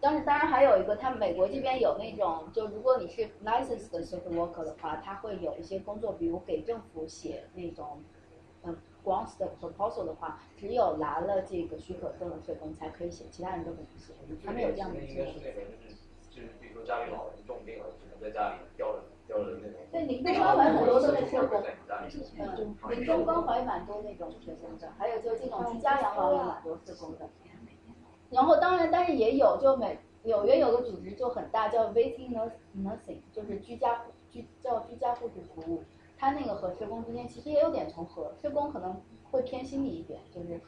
[0.00, 8.00] 但是当然还有一个，他们美国这边有那种，就如果你是 licensed 的 social worker 的话，他会有一些工作，比如给政府写那种，
[8.62, 14.12] 嗯，grants 的 proposal 的话，只有拿了这个许可证的社工才可以写，其他人都不能写。
[14.44, 15.40] 他们有这样的制度。
[16.30, 19.00] 就是比如说家里老人重病了，只能在家里吊着。
[19.90, 21.62] 对，临终关怀很多都是社工。
[22.38, 27.28] 嗯，临终关怀蛮多那种社工的，还有就这种居家养老也蛮多社工的。
[28.30, 32.34] 然后当然，但是也有，就美纽约有个组织就很大，叫 Waiting
[32.76, 35.82] Nursing，就是居家居叫居家护士服务。
[36.18, 40.60] 它那个和社工之间其实也有点重合，社工可能会偏心理一点，就是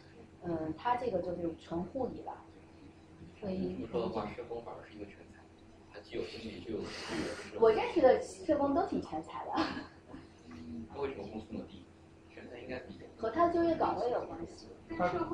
[0.43, 2.45] 嗯，他这个就是纯护理吧。
[3.41, 5.17] 所以你说的话，社工反而是一个全
[6.09, 7.15] 既有心理，又有资
[7.53, 7.61] 源。
[7.61, 9.53] 我认识的社工都挺全才的。
[10.89, 11.85] 他为什么工资那么低？
[12.33, 13.01] 全才应该比。
[13.17, 14.69] 和他的就业岗位有关系。
[14.97, 15.25] 和社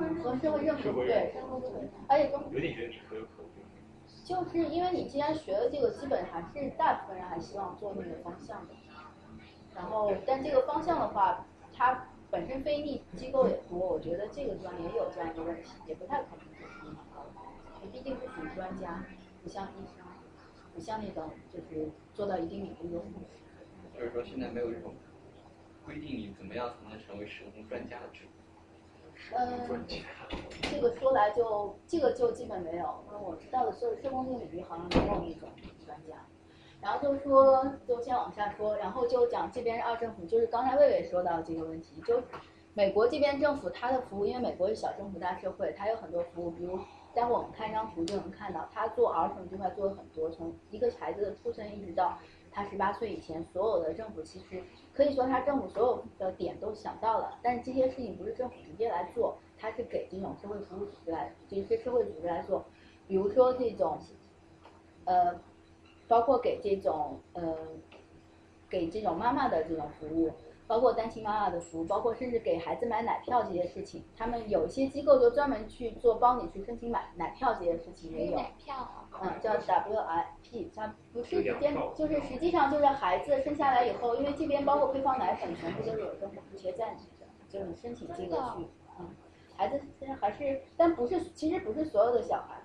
[0.50, 1.34] 会认可对，
[2.08, 3.52] 而且中有点觉得你可有可无。
[4.24, 8.72] 就是因为你既然学了这个，基本还是大部分人还希望做那个方向的。
[9.74, 11.44] 然后，但这个方向的话，
[11.74, 16.42] 它本身非利机构也多，我觉得这个专也有这样一个问题，也不太可能。
[17.92, 19.04] 毕竟不属于专家，
[19.42, 20.06] 不像医生。
[20.74, 23.00] 不像那种就是做到一定领域的。
[23.94, 24.94] 就是说现在没有这种
[25.84, 28.30] 规定你怎么样才能成为社工专家的制度。
[29.36, 29.84] 嗯，
[30.62, 35.48] 这个说来就这个就基本没有，因为我知道的社社工这个领域好像没有那种
[35.84, 36.16] 专家。
[36.80, 42.20] 然后就说就先往下说，然后就讲这边是二政府，就是刚才魏魏说到这个问题，就
[42.74, 46.80] 美国这边政府它的服务，因为美国是小政府大社会，它有很多服务，比如
[47.14, 52.18] 待会我们看一张图就能看到，他做儿童这块做了很多，从一个孩子的出生一直到
[52.50, 62.64] 他十八岁以前，所有的政府其实可以说他政府所有的点都想到了，但是这些事情不是政府直接来做，他是给这种社会服务组织来，这些社会组织来做，
[63.06, 63.98] 比如说这种，
[65.04, 65.34] 呃。
[66.08, 67.56] 包括给这种呃，
[68.68, 70.30] 给这种妈妈的这种服务，
[70.72, 78.36] 包括单亲妈妈的服务，包括甚至给孩子买奶票这些事情，他们有一些机构就专门去做，帮你去申请买奶票这些事情也有。
[78.38, 78.88] 奶票。
[79.20, 88.66] 嗯，叫 WIP，它不是直接，就是实际上就是孩子生下来以后，因为这边包括配方奶粉全部都是有政府补贴在里面的，就是你申请这个去，
[88.98, 89.10] 嗯，
[89.54, 92.56] 孩子现在还是，但不是，其实不是所有的小孩。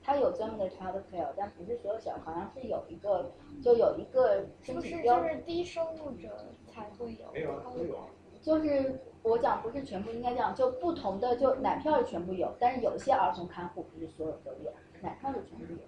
[0.00, 3.30] 他有专门的 child care，但不是所有小孩，好像是有一个，
[3.62, 5.28] 就有一个申请标准。
[5.28, 6.46] 就是低收入者
[6.78, 7.32] 才会有。
[7.32, 7.98] 没有，都有。
[8.40, 15.78] 就是我讲不是全部，应该这样就不同的，就奶票是全部有，但是有些儿童看护不是所有都有，奶票是全部有。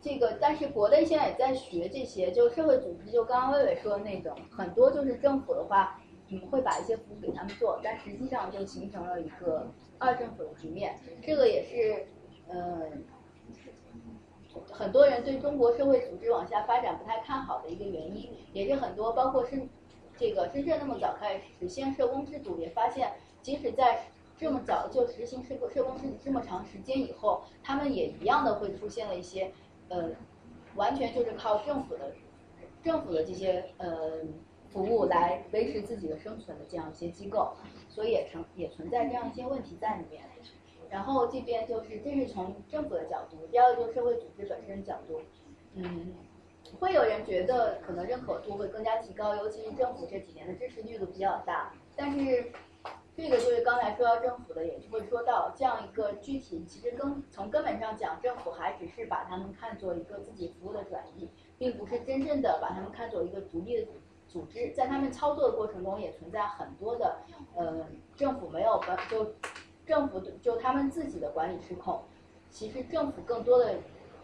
[0.00, 9.66] 这个，但是国内现在也在学这些，就社会组织，就刚刚魏魏说的那种，很多就是政府的话，嗯，会把一些服务给他们做，但实际上就形成了一个。
[9.98, 12.06] 二政府的局面，这个也是，
[12.48, 13.02] 嗯，
[14.70, 19.68] 很多人对中国社会组织往下发展不太看好的一个原因，也是很多包括深，
[20.16, 23.12] 这个深圳那么早开始实现社工制度，也发现
[23.42, 24.04] 即使在
[24.36, 29.52] 这么早就实行社社工制度这么长时间以后，他们也一样的会出现了一些，
[29.88, 30.10] 呃，
[30.74, 32.12] 完全就是靠政府的，
[32.82, 34.20] 政府的这些呃
[34.68, 37.52] 服务来维持自己的生存的这样一些机构。
[37.88, 40.22] 所以也成也存在这样一些问题在里面，
[40.90, 45.20] 然后这边就是这是从政府的角度，第二个就是社会组织本身的角度，
[45.74, 46.14] 嗯，
[46.78, 52.52] 会有人觉得可能认可度会更加提高，尤其是政府这几年的支持力度比较大，但是
[53.16, 63.88] 这个就是刚才说到政府的，也就会说到这样一个具体，其实根从根本上讲，政府还只是把他们看作一个自己服务的转移，并不是真正的把他们看作一个独立的。
[64.28, 67.16] 组织在他们操作的过程中也存在很多的，
[67.54, 69.24] 呃，政府没有把就
[69.86, 72.02] 政府就他们自己的管理失控。
[72.50, 73.74] 其实政府更多的，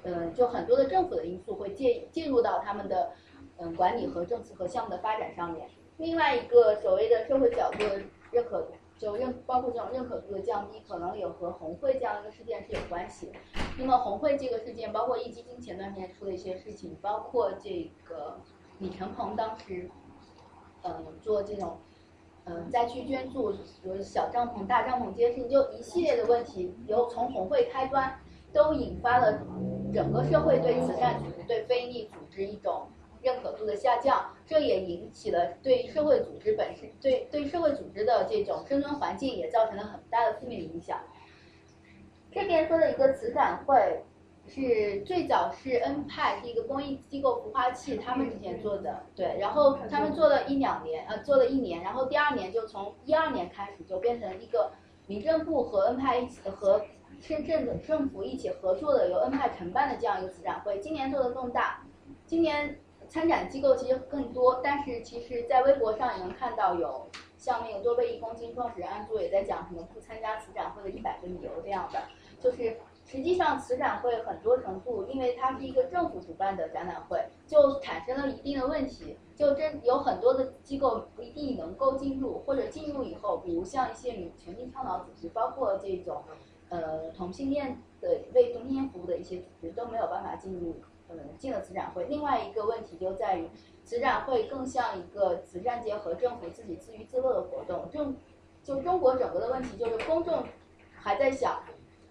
[0.03, 3.13] 呃，就很多的政府的因素会介介入到他们的，
[3.59, 5.69] 嗯，管理和政策和项目的发展上面。
[5.99, 8.01] 另外一个所谓的社会角度的
[8.31, 8.67] 认可，
[8.99, 13.33] 就认包括这种认可度的降低，可能也和红会这样一个事件是有关系。
[13.79, 18.41] 那么红会这个事件，包括壹基金前段时间出的一些事情，包括这个
[18.79, 19.91] 李承鹏当时。
[20.85, 21.79] 嗯，做这种，
[22.45, 23.55] 嗯，灾区捐助，
[23.85, 28.19] 有小帐篷、大帐篷这些事情，就一系列的问题，由从红会开端，
[28.53, 29.41] 都引发了
[29.95, 32.89] 整个社会对慈善组织、对非利组织一种
[33.23, 34.35] 认可度的下降。
[34.45, 40.99] 这也引起了对社会组织本身、对对社会组织的这种生存环境也造成了很大的负面影响。
[42.33, 44.03] 这边说的一个慈善会。
[44.49, 54.73] 是最早是恩派是一个公益机构孵化器，他们之前做的，对，然后他们做了一两年，呃，做了一年，然后第二年就从一二年开始就变成一个
[55.07, 56.85] 民政部和恩派一起和
[57.21, 61.85] 深圳的政府一起合作的，由恩派承办的这样一个慈善会，今年做的更大，
[62.27, 72.03] 今年参展机构其实更多，但是其实在微博上也能看到有像那个多倍一公斤创始人安祖也在讲什么不参加慈善会的一百个理由这样的，
[72.41, 72.77] 就是。
[73.13, 79.19] 实际上，慈善会很多程度，因为它是一个政府主办的展览会，就产生了一定的问题。
[79.37, 86.23] 就真有很多的机构不一定能够进入，或者进入以后，比如像一些女权利倡导组织，包括这种，
[86.71, 90.77] 呃，同性恋的为同性恋服务的一些组织都没有办法进入，
[91.09, 92.07] 呃，进了慈善会。
[92.07, 93.47] 另外一个问题就在于，
[93.85, 97.91] 慈善会更像一个慈善界和政府自己自娱自乐的活动。
[97.91, 98.15] 就
[98.63, 100.43] 就中国整个的问题就是公众
[100.95, 101.61] 还在想。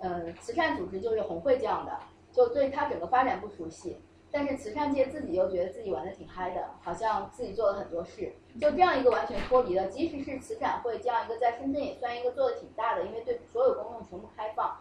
[0.01, 1.97] 嗯，慈善组织就是红会这样的，
[2.31, 3.97] 就对他整个发展不熟悉，
[4.31, 9.87] 但是慈善界自己又觉得自己玩的挺嗨的，好像自己做了很多事，就这样一个完全脱离了。
[9.87, 14.77] 即使是慈善会这样一个在深圳也算一个做的挺大的，因为对所有公众全部开放，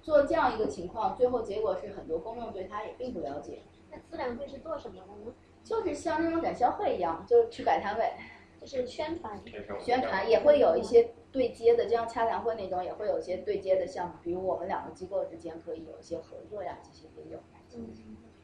[0.00, 3.60] 做这样一个情况，最后结果是很多公众对他也并不了解。
[3.90, 5.34] 那慈善会是做什么的呢？
[5.62, 8.12] 就是像那种展销会一样，就是去摆摊位。
[8.60, 9.38] 就是宣传，
[9.78, 17.40] 宣传也会有一些对接的，就像洽谈会那种，也会有一些对接的项目，比如我们两个机构之间可以有一些合作呀，这些也有。
[17.74, 17.90] 嗯，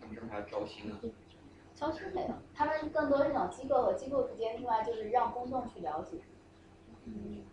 [0.01, 0.99] 你们这还招新啊。
[1.77, 6.19] 招新没有，他们更多是种机构和机构之间，另外就是让公众去了解。
[7.05, 7.45] 嗯。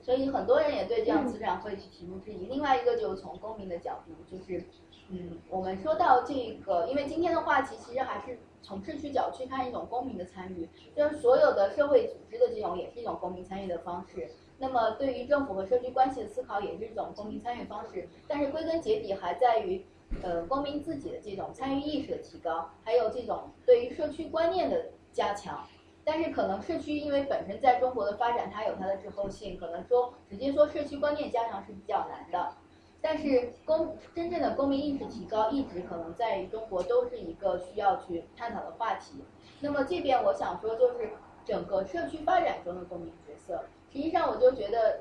[0.00, 2.46] 所以很多人也对这样资产会去提出质疑。
[2.46, 4.64] 另外一个就是从公民的角度，就是，
[5.10, 14.30] 嗯，我们说到这个，因为今天的话题其实还是从社区角去看一种公民的参与，就是所有的社会组织的这种也是一种公民参与的方式。
[14.62, 18.08] 那么对于政府和社区关系的思考也是一种公民参与方式。
[18.28, 19.84] 但是归根结底还在于，
[20.22, 25.60] 呃，公民自己的这种参与意识的提高，还有这种对于社区观念的加强。
[26.04, 32.54] 但是可能社区因为本身在中国的发展，它有它的滞后性，可能说直接说社区观念加强是比较难的。
[33.00, 39.24] 但是公真正的公民意识提高，一直可能在于中国都是一个需要去探讨的话题。
[39.58, 41.10] 那么这边我想说，就是
[41.44, 45.00] 整个社区发展中的公民角色，实际上我就觉得，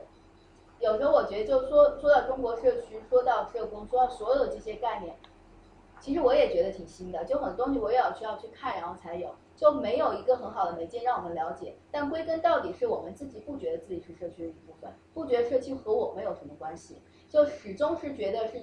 [0.80, 5.16] 有时候我觉得就说说到中国社区，说到社工，说到所有这些概念，
[6.00, 9.34] 其实我也觉得挺新的，就很多东西我也要需要去看，然后才有。
[9.54, 18.60] 就没有一个很好的媒介让我们了解，但归根到底是我们自己不觉得自己是社区的一部分，不觉得社区和我们有什么关系，就始终是觉得是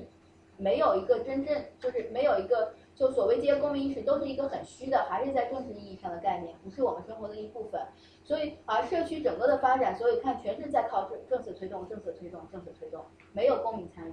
[0.57, 7.81] 没有一个真正就是没有一个就所谓这些公民意识都是一个很虚的，还是在政治意义上的概念，不是我们生活的一部分。
[8.29, 14.13] 所以而社区整个的发展，所以看全是在靠政政策推动、政策推动、政策推动，没有公民参与。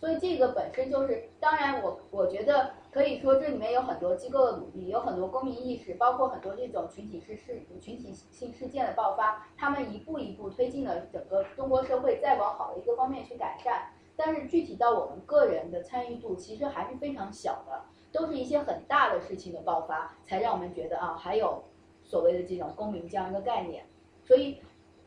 [0.00, 13.90] 所以这个本身就是，当然我我觉得可以说这里面有很多机构的努力，有很多公民意识，包括很多这种群体事事群体性事件的爆发，他们一步一步推进了整个中国社会再往好的一个方面去改善。
[14.16, 21.62] 但是具体到我们个人的参与度，其实还是非常小的，都是一些很大的事情的爆发，才让我们觉得啊，还有
[22.04, 23.84] 所谓的这种公民这样一个概念。
[24.24, 24.58] 所以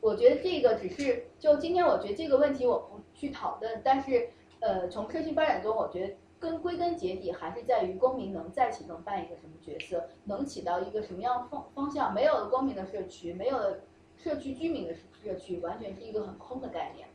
[0.01, 4.29] 我觉得这个只是就今天我觉得这个问题我不去讨论，但是。
[4.59, 12.11] 呃，从社区发展中，我觉得根归根结底还是在于公民能在其中扮演一个什么角色，能起到一个什么样方方向。
[12.11, 13.81] 没有了公民的社区，没有了
[14.17, 17.07] 社区居民的社区，完全是一个很空的概念。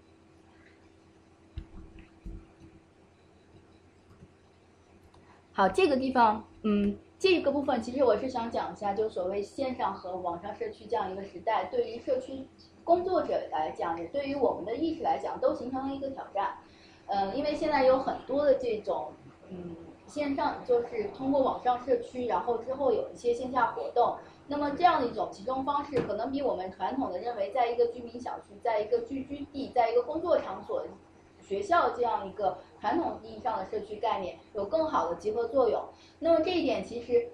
[5.52, 12.48] 好，这个地方，嗯，这个部分其实我是想讲一下，就所谓线上和网上社区这样一个时代，对于社区
[12.82, 16.58] 工作者来讲，也对于我们的意识来讲，都形成了一个挑战。
[17.06, 19.12] 嗯，因为现在有很多的这种，
[19.50, 24.16] 嗯，线上就是通过网上社区，然后之后有一些线下活动。
[24.48, 30.84] 那么这样的一种集中方式，可能比我们传统的认为，在一个居民小区，在一个聚居地，在一个工作场所、
[31.52, 35.84] 学校这样一个传统意义上的社区概念，有更好的集合作用。
[36.18, 37.28] 那么这一点其实，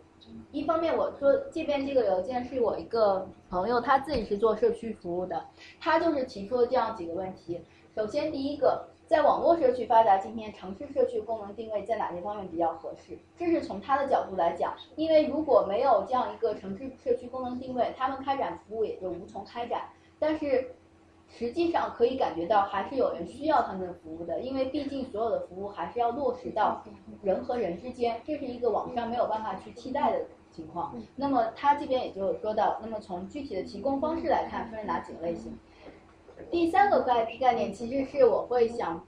[0.50, 5.44] 一方面我说这边这个邮件是我一个朋友，他自己是做社区服务的，
[5.80, 7.60] 他就是提出了这样几个问题。
[7.94, 8.88] 首先第一个。
[9.08, 13.18] 在网络社区发达今天，城市社区功能定位在哪些方面比较合适？
[13.38, 19.88] 这是从他的角度来讲，因为如果没有这样一个城市社区功能定位，他们开展服务也就无从开展。
[20.18, 20.74] 但是
[21.28, 26.82] 实际上可以感觉到，还是有人需要他们的服务的，因为毕竟所有的服务还是要落实到
[27.22, 30.96] 人和人之间，这是一个网上没有办法去替代的情况。
[31.16, 35.56] 那么他这边也就有说到，那么从具体的提供方式来看，分为哪几个类型？
[36.50, 39.04] 第三个概概念其实是我会想，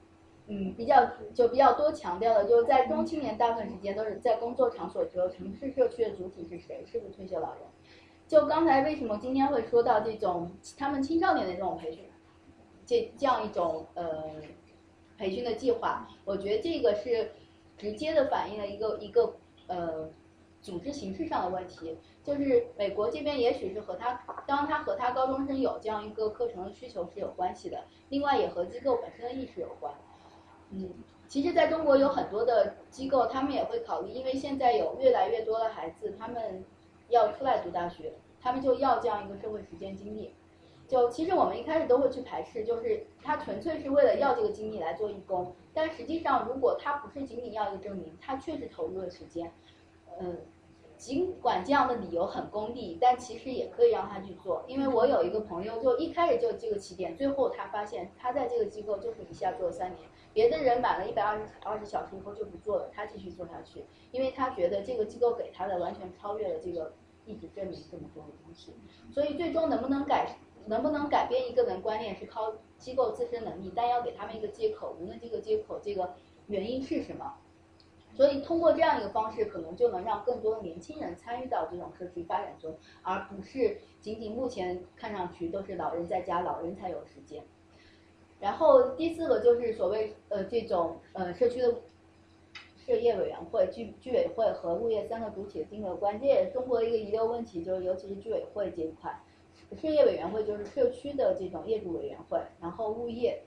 [0.47, 6.85] 嗯，比较就比较多强调的，就是在中青年大部分时间都是在工作场所之后，城市社区的主体是谁？
[6.85, 7.61] 是不是退休老人？
[8.27, 12.05] 就刚才为什么今天会说到这种他们青少年的这种培训，
[12.85, 14.23] 这这样一种呃
[15.17, 17.31] 培训的计划，我觉得这个是
[17.77, 19.33] 直接的反映了一个一个
[19.67, 20.09] 呃
[20.61, 21.97] 组织形式上的问题。
[22.23, 24.13] 就是美国这边也许是和他，
[24.45, 29.91] 当他和他高中生有这样一个课程的需求是有关系的，另外也和机构本身的意识有关。
[30.69, 30.93] 嗯，
[31.27, 36.63] 其实在中国有很多的机构，他们也会考虑，因为现在有越来越多的孩子，他们
[37.09, 40.35] 要出来读大学，他们就要这样一个社会实践经历。
[40.91, 49.49] 就其实我们一开始都会去排斥，就是他纯粹是为了要这个经历来做义工，但实际上如果他不是仅仅要一个证明，他确实投入了时间，
[50.19, 50.37] 嗯。
[50.97, 54.63] 尽管这样的理由很功利，但其实也可以让他去做。
[54.67, 66.93] 因为我有一个朋友，就一开始就这个起点，最后他发现他在这个机构就是一下做了三年，别的人满了一百二十二十小时以后就不做了，他继续做下去，因为他觉得这个机构给他的完全超越了这个
[67.25, 68.75] 一直证明这么多的东西。
[69.11, 76.13] 所以最终能不能改，能不能改变一个人观念是靠机构自身能力，但要给他们一个接口，无论这个接口这个
[76.47, 77.33] 原因是什么。
[78.13, 87.41] 所以通过这样一个方式，可能就能让更多的年轻人参与到这种社区发展中，而不是仅仅目前看上去都是老人在家，老人才有时间。
[88.39, 91.73] 然后第四个就是所谓呃这种呃社区的
[92.85, 99.17] 事业委员会、居居委会和物业三个主体的定位关键中国一个遗留问题，就是尤其是居委会这一块，
[99.75, 103.43] 事业委员会就是社区的这种业主委员会，然后物业。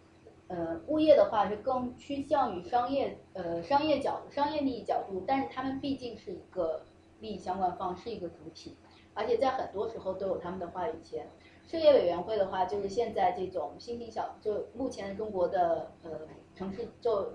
[0.46, 6.82] 呃，物业的话是更趋向于商业，呃，商业角、商业利益角度，但是他们毕竟是一个
[7.20, 8.76] 利益相关方，是一个主体，
[9.14, 11.26] 而且在很多时候都有他们的话语权。
[11.66, 16.10] 事业委员会的话，就是现在这种新型小，就目前中国的呃
[16.54, 17.32] 城市就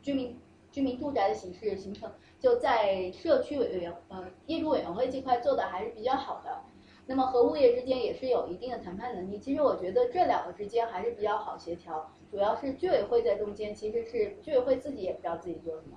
[0.00, 0.40] 居民
[0.72, 6.58] 居民住宅的形式形成，就在社区委员呃业主委员会这块做的还是比较好的。
[7.06, 9.38] 那么和物业之间也是有一定的谈判能力。
[9.38, 12.10] 其实我觉得这两个之间还是比较好协调。
[12.30, 15.96] 主要是居委会在中间，其实是居委会自己也不知道自己做什么，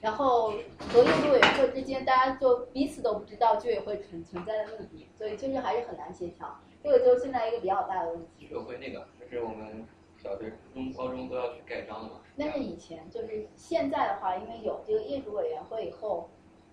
[0.00, 6.58] 然后和业主委员会之间，大家就彼此都不知道居委会存存在的目的，所以其实还是很难协调。
[6.82, 8.48] 这个就是现在一个比较大的问题。
[8.48, 9.86] 居委会那个就是我们
[10.20, 12.20] 小学、初中、高中都要去盖章的嘛。
[12.34, 16.28] 那是以前，就是现在的话，因为有这个业主委员会以后，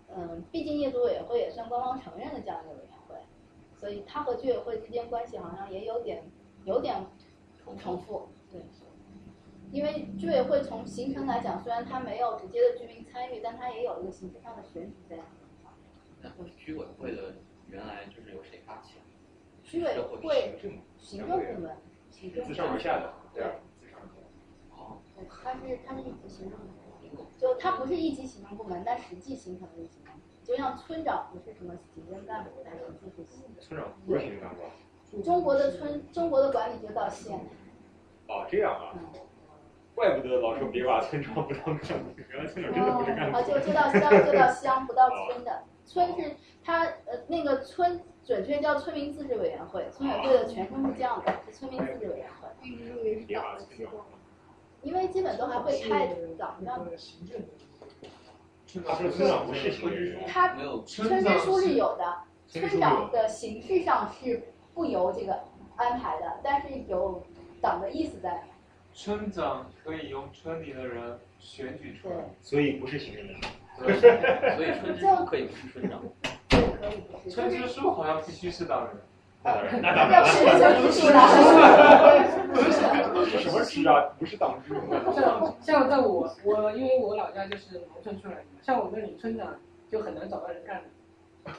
[0.07, 2.73] 嗯，毕竟业主委员会也算官方承认的这样一个
[3.79, 6.23] 所以他和居委会之间关系好像也有点
[6.65, 7.05] 有点
[7.77, 8.29] 重复。
[8.51, 8.61] 对，
[9.71, 15.17] 因为居委会从形成来讲，虽然它没有直接的居民参与，但它也有一个形式上的选举在。
[16.21, 17.35] 那居委会的
[17.67, 18.95] 原来就是由谁发起？
[19.63, 20.57] 居委会
[20.97, 21.77] 行政部门，
[22.09, 23.43] 行政自上而下的，对，
[23.79, 24.75] 自上而下。
[24.75, 24.97] 哦，
[25.29, 30.18] 它是它是一级行政部门，就它不是一级行政部门，但实际形成的一级行政部门，
[30.49, 33.23] 就像村长不是什么行政干部，但是就是。
[33.59, 35.21] 村长不是行政干部。
[35.21, 37.39] 中国的村，中国的管理就到县。
[38.27, 38.97] 哦，这样啊，
[39.93, 43.37] 怪不得老说别把村长不当干部，原来村长真的不是干部。
[43.37, 45.61] 啊，就就到乡，就到乡，不到村的。
[45.85, 52.47] 村是它呃那个村，准确叫村民自治委员会，村委会的全称是这样的，是村民自治委员会。
[54.81, 56.07] 因为基本都还会开
[56.39, 56.87] 党章。
[58.71, 62.17] 村长不是村支书他村支书是有的，
[62.47, 65.39] 村长的形式上是不由这个
[65.75, 67.23] 安排的，但是有。
[67.61, 68.41] 党的意思在。
[68.93, 73.35] 村长可以由村里的人选举出来，所以不是行政的，
[74.55, 76.01] 所以村 支书可以不是村长。
[76.47, 77.29] 对，可以不是。
[77.29, 78.95] 村支书好像必须是党人。
[79.41, 80.23] 那当然，那当然。
[80.81, 81.17] 不是了。
[83.25, 84.03] 是什么支啊？
[84.17, 84.73] 不是党支。
[85.13, 89.55] 像像在我我因为我老家就是农村出来的，像我们里村长
[89.89, 90.83] 就很难找到人干的。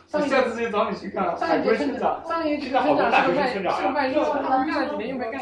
[0.06, 1.36] 上下次就找你去干。
[1.36, 2.92] 上一届村长，上一届村长是
[3.28, 5.40] 个外是个外用，他干了几年又没干。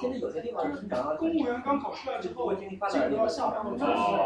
[0.00, 3.70] 现在有些地方村长，公务员刚考出来之后，进到下班了，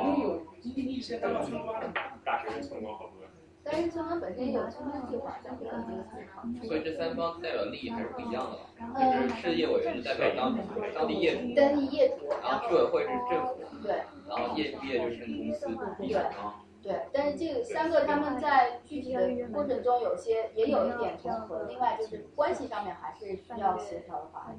[0.04, 1.80] 因为有经济力，先当了村官。
[2.24, 3.27] 大学生村官好多。
[3.64, 8.58] 但是村官本身有村官计划，相对来说所以这三方代表利益还是不一样的。
[8.94, 10.56] 就是事业委员是代表当
[10.94, 15.66] 当地业主，当地业主，然后居委会是政府，对，然后业主业就是公司、
[16.00, 16.54] 地产商。
[16.88, 24.50] 对，但是这三个他们在具体的过程中有些也有一点重合，另外就是关系上面还是需要协调的话，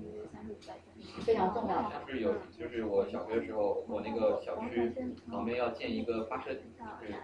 [1.25, 2.05] 非常重要的。
[2.07, 4.93] 是有，就是我小学的时候，我那个小区
[5.27, 6.61] 旁边要建一个发射，就
[7.07, 7.15] 是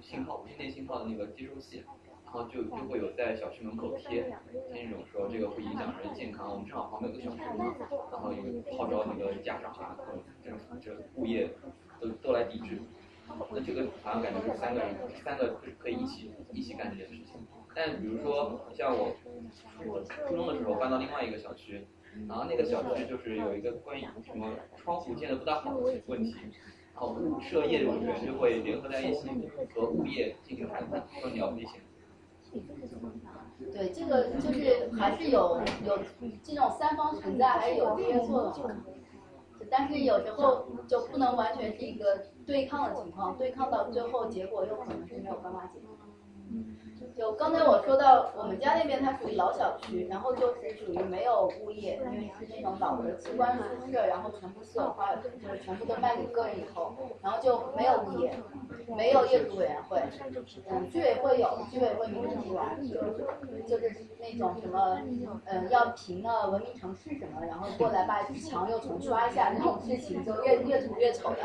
[0.00, 1.84] 信号无线电信号的那个接收器，
[2.24, 4.24] 然后就就会有在小区门口贴
[4.72, 7.38] 贴那种说这个会影响人健康，我们正好旁边有个小区，
[8.10, 9.96] 然后有号召那个家长啊，
[10.42, 11.48] 政府这物业
[12.00, 12.82] 都都来抵制。
[13.50, 14.88] 那这个好像感觉是三个人，
[15.24, 17.46] 三个可以一起一起干这件事情。
[17.74, 19.14] 但比如说像我
[20.04, 21.86] 初中的时候搬到另外一个小区，
[22.28, 26.34] 然后那个小区就是有一个关于什么窗户建的不大好的问题，
[26.94, 29.28] 然后物设业主员就会联合在一起
[29.74, 31.80] 和物业进行谈判，说你要赔钱。
[33.72, 35.98] 对，这个就是还是有有
[36.42, 38.70] 这种三方存在，还是有这些作用。
[39.70, 45.86] 但是有时候就不能完全是一个对抗的情况，对抗到最后结果有可能是没有办法解决。
[47.18, 58.32] 就刚才我说到我们家那边，它属于老小区，然后就是属于没有物业，因为是那种老的机关宿舍，然后全部私有化，就是全部都卖给个人以后，然后就没有物业，
[58.96, 60.00] 没有业主委员会，
[60.70, 65.00] 嗯，居委会有，居委会名正言顺，就是就是那种什么，
[65.46, 71.38] 嗯，要评了文明城市什么，然后过来把墙又重刷一下那种事情，就越越土越丑的。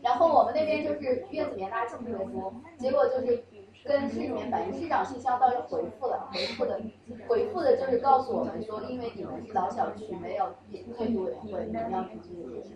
[0.00, 3.42] 然后我们那边就是院子里面垃圾特别多，结果就是。
[3.84, 6.80] 跟市里面反映，市长信箱倒是回复了，回复的
[7.28, 12.74] 回复的就是告诉我们说，因为你们是老小区，没有业主委员会，你们要重新联系，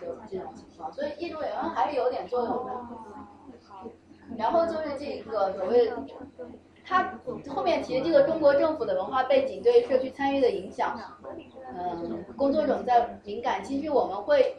[0.00, 2.72] 就这种情况，所以业主委员会还是有点作用的。
[4.38, 5.92] 然后就是这个所谓，
[6.84, 10.98] 他后面提的这个中国政府的文化背景对社区参与的影响，
[11.76, 14.56] 嗯，工作者在敏感，其实我们会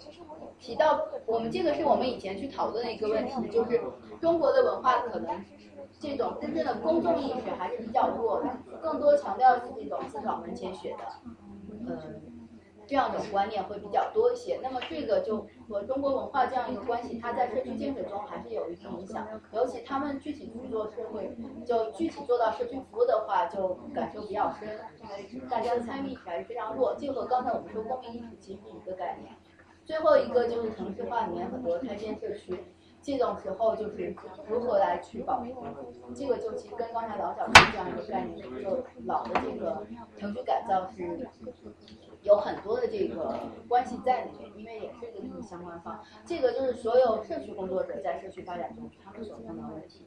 [0.64, 3.82] 提到，我们这个是我们以前去讨论的一个问题，就是
[4.22, 5.43] 中国的文化可能
[6.00, 8.50] 这种真正的公众意识还是比较弱的，
[8.82, 11.03] 更多强调是这种自扫门前雪的，
[11.69, 12.22] 嗯。
[12.85, 14.59] 这样的观念会比较多一些。
[14.61, 19.25] 那么这个就和中国文化这样一个关系，它在社区建设中还是有一定影响。
[19.53, 21.33] 尤其他们具体去做社会，
[21.66, 24.77] 就具体做到社区服务的话，就感受比较深，
[25.50, 26.93] 大家的参与意识还是非常弱。
[26.95, 29.33] 就和刚才我们说公民意识其实是一个概念。
[29.86, 32.58] 最后一个就是城市化里面很多拆迁社区，
[33.02, 34.16] 这种时候就是
[34.48, 35.66] 如何来去保护。
[36.16, 39.86] 这个就其实跟刚才老小区这样一个概念，就老的这个
[40.18, 41.28] 城区改造是。
[42.24, 43.38] 有很多的这个
[43.68, 46.02] 关系在里面，因为也是一个相关方。
[46.26, 50.06] 这个就是所有社区工作者在社区发展中他们所碰到的问题。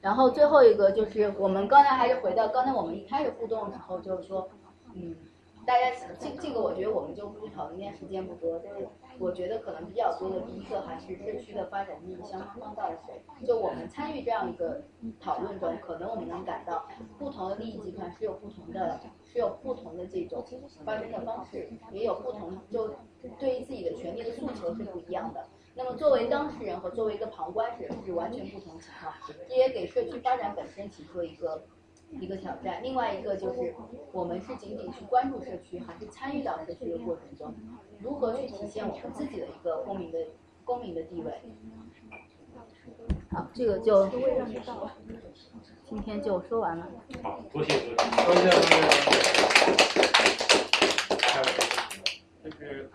[0.00, 4.48] 然后最后一个就是我们刚才还是回到刚才我们一开始互动的时候，就是说，
[4.94, 5.16] 嗯，
[5.66, 8.88] 大家这这个我觉得我们就不去讨论，因为时间不多，就是。
[9.18, 13.22] 我觉得可能比较多的第一个还是社区的发展利益相关方到底谁？
[13.46, 14.82] 就我们参与这样一个
[15.20, 20.42] 讨论中，可能我们能感到不同的利益集团是有不同的，是有不同的这种
[20.82, 22.88] 发生的方式，也有不同就
[23.38, 25.46] 对于自己的权利的诉求是不一样的。
[25.74, 29.12] 那么作为当事人和作为一个旁观者是完全不同情况，
[29.46, 31.62] 这也给社区发展本身提出了一个
[32.20, 32.82] 一个挑战。
[32.82, 33.74] 另外一个就是
[34.12, 37.54] 我们是仅仅去关注社区，还是参与到社区的过程中？
[38.00, 40.18] 如何去体现我们自己的一个公民的
[40.64, 41.40] 公民的地位？
[43.30, 44.08] 好，这个就
[45.84, 46.86] 今天就说完了。
[47.22, 48.50] 好，多谢多谢。
[52.44, 52.90] 就是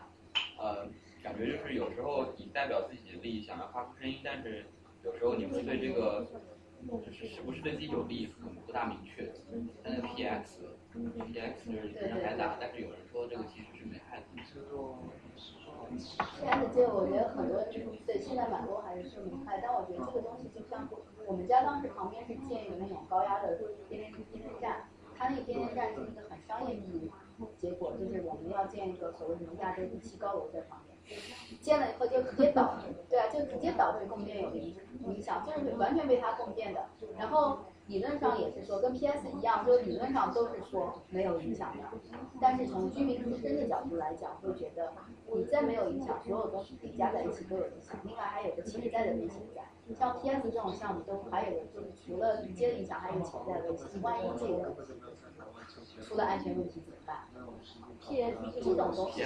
[0.60, 0.88] 呃，
[1.24, 4.66] 感觉就是有时候你代表自己的利益想要发出声音，但是
[5.04, 6.28] 有时候你会对这个
[6.86, 9.34] 就是是不是对自己有利可能不大明确。
[9.84, 14.24] 但那个 PX，PX 就是非常挨打，但是有人说这个其实是没害的。
[15.88, 17.64] PX 这，我觉得很多
[18.06, 20.88] 对现在蛮多还是受民害，但我觉得这个东西就像
[21.26, 23.58] 我们家当时旁边是建有那种高压的
[23.88, 27.12] 变电变电站，它那个变电站是一个很商业秘密，
[27.60, 30.97] 结果就是我们要建一个所谓什么亚洲第七高楼在旁边，
[31.62, 32.76] 建了以后就直接导，
[33.10, 36.86] 对啊，就直接导对供电有影影响，就是完全被它供电的，
[37.18, 37.60] 然后。
[37.88, 41.84] 理论上也是说跟 PS 一样，就理论上都是说没有影响的，
[42.42, 44.92] 但是从居民自身的角度来讲，会觉得
[45.34, 47.96] 你再没有影响，所有东西叠加在一起都有影响。
[48.04, 49.64] 另外还有个潜在的危险在，
[49.96, 54.02] 像 PS 这种项目都还有就是除了直接的影响，还有潜在的危险。
[54.02, 54.76] 万一这个
[56.02, 57.28] 出了安全问题怎么办
[58.02, 59.24] ？PS 这种东西，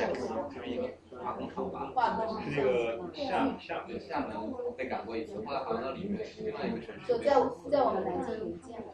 [1.17, 7.07] 化工厂吧，化工是这个厦厦厦门被赶过一次，后来好像到里面另外一个城市。
[7.07, 7.33] 就在
[7.69, 8.87] 在我们南京已经建了，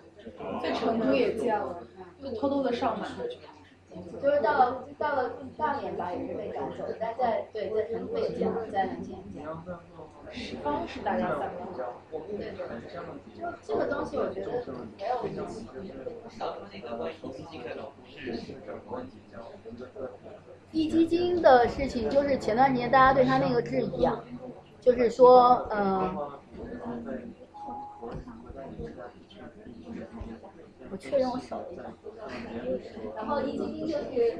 [0.61, 1.83] 在成都也建了，
[2.21, 3.23] 就偷偷的上满了。
[4.21, 9.81] 就是到了到了大连吧，也是被赶走，但在对在成都也建了，在南京也建了。
[10.31, 11.67] 十方是大家三方。
[12.27, 12.51] 对对，
[13.37, 14.47] 就这个东西，我觉得
[14.97, 15.99] 没有意思。
[16.39, 17.69] 当初那个投资金的
[18.05, 19.11] 是什么问题？
[20.73, 24.23] 壹基金的事情，就是前段时间大家对他那个质疑啊，
[24.81, 26.17] 就是说，嗯，
[30.91, 31.83] 我确认我手一下，
[33.15, 34.37] 然后壹基金就是。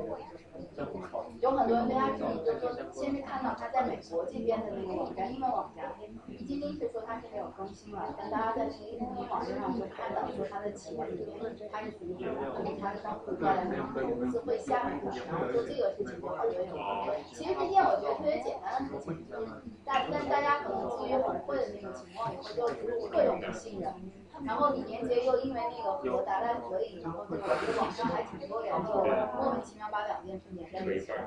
[1.40, 5.94] 有很多人对他质疑，就是说，先是看到他在美国这边的那个网站，英文网站，
[6.48, 12.16] 今天是说他是没有更新了，但大家在那个英文网站上就看到说他的企业里面，他是属于
[12.80, 13.68] 他的商户在
[14.02, 16.68] 公司会下面的，然后做这个事情就好多人。
[17.34, 19.52] 其实这件我觉得特别简单的事情，就是
[19.86, 23.94] 大但大家可能基于很会的那个情况以后，就各种不信任。
[24.46, 31.24] 然后李连杰又因为那个和达赖合影，然后就我觉得网上还挺多人就莫名其妙把两件事连在一起了。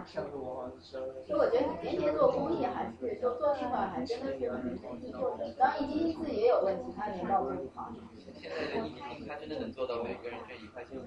[0.81, 5.53] 所以我觉得李连杰做公益还是就做那块还真的是很认真去做的。
[5.59, 7.91] 当然，易金字也有问题，他年报做不好。
[8.35, 10.99] 现在的易金他真的能做到每个人捐一块钱？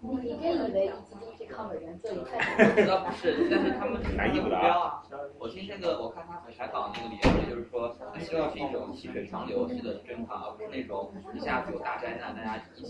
[0.00, 2.68] 你你真以为易金是靠每人做一块钱？
[2.68, 4.10] 我知道不是，但是他们是
[4.40, 5.02] 目标啊。
[5.38, 11.70] 我听那个我看他采访那个李连杰，就是说他希望是一种细水长流式的捐款，而不是那种一下。
[11.70, 12.86] 有大灾难，大家一起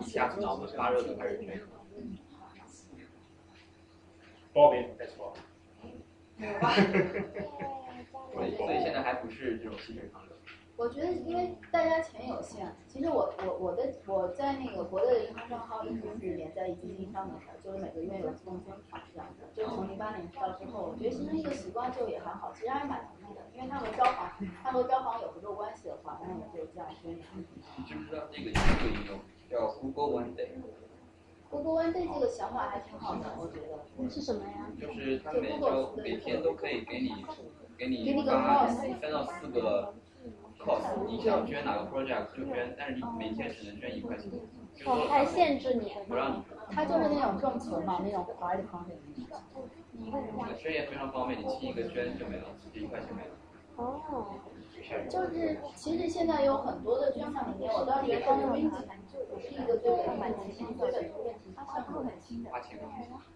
[0.00, 1.60] 一下子脑子发热就开始捐。
[4.52, 5.32] 包别再说。
[8.32, 10.25] 所以 所以现在还不是这种细水长流。
[10.76, 19.48] 我觉得，因为大家钱有限，其实我我我的我在那个国内的银行账号一直是连在基金上面的，就是每个月有自动捐款这样的。
[19.54, 27.16] 就是从零八年到之后，我觉得形成一个习惯就也还好，其实还蛮容易的，因为它和招行，它和招行有合作关系的话，那我就这样捐。
[27.76, 29.18] 你知不知道这个这个应用
[29.50, 34.10] 叫 Google One Day？Google One Day 这个想法还挺好的，我觉得。
[34.10, 34.68] 是什么呀？
[34.78, 37.24] 就是它每周每天都可以给你
[37.78, 39.94] 给给你发三到四个
[40.66, 44.38] cost，你想捐哪个 project 就捐，但是你每天只能捐一块钱，就
[44.90, 45.92] 哦，说还限制你。
[46.08, 48.98] 不让你他就是那种众筹嘛，那种 crowdfunding。
[50.58, 53.28] 捐也非常方便，你轻一个捐就没了，这一块钱没了。
[53.76, 54.26] 哦。
[55.08, 58.70] 就是其实现在有很多的捐款里面，我倒觉得 fundraising
[59.30, 62.50] 不是一个最本的问题，最本的问题是项目很轻的。
[62.50, 62.78] 花钱。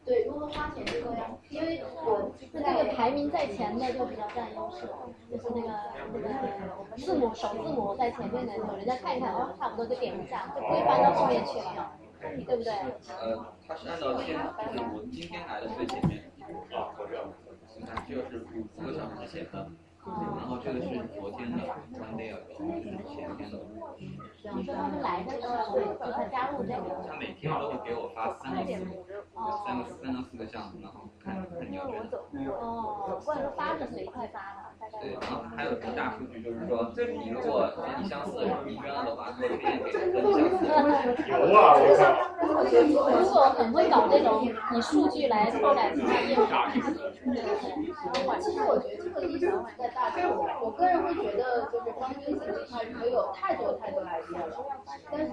[0.05, 1.31] 对，如何花钱这个呀？
[1.49, 4.97] 因为我那这个排名在前的就比较占优势了，
[5.31, 5.69] 就是那个
[6.13, 12.73] 那个字母首字母在前面的，就人家看一看，哦，差不多就点一下，就规范到后面去了，对不对？
[13.21, 14.39] 呃，它是按照天，
[14.73, 16.31] 就是我今天来的最前面。
[16.73, 17.25] 啊，我知道。
[17.77, 19.67] 你看，这个是五五个小时之前的，
[20.07, 21.59] 然后这个是昨天的
[21.93, 23.59] one day ago，就是前天的。
[24.55, 27.05] 你说他们来的时候就他加入这个。
[27.07, 28.87] 他每天都会给我发三到四个，
[29.67, 32.01] 三个三到四个项目，然后看看你要捐。
[32.49, 34.70] 哦，或者说发是随快发的，
[35.01, 36.93] 对，然后还有一个大数据，就是说
[37.23, 39.57] 你如果跟你相似的你捐了的话，给我
[39.91, 41.29] 推荐给跟你相似的。
[41.29, 42.03] 有啊，我操！
[42.41, 46.47] 如果很会搞这种以数据来拓展其他业务。
[48.41, 50.21] 其实我觉得这个意思是在大众，
[50.63, 54.57] 我个人会觉得就是方军型这块可以有太多太多 idea 了，
[55.11, 55.33] 但是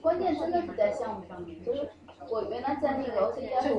[0.00, 1.88] 关键真的是在项目上面，就是
[2.28, 3.32] 我原来在那个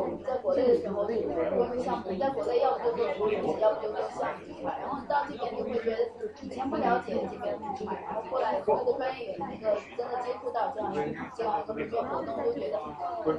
[0.08, 5.98] 们在国内的时候，就是说是项目，在国内要不就做服务游戏，要不就做项目这块，然后你到这边就会觉得
[6.42, 11.04] 以前不了解这边这块，然后过来做一个专业有，那个真的接触到这样一个
[11.36, 12.80] 这样一个做活动，就觉得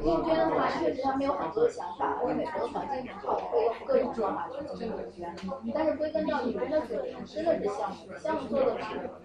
[0.00, 5.34] 募捐的话，确实他们有很多想法，而且美国环境很好，会用各种方法去募捐，
[5.74, 8.76] 但是归根到底真的是真的是项目，项目做的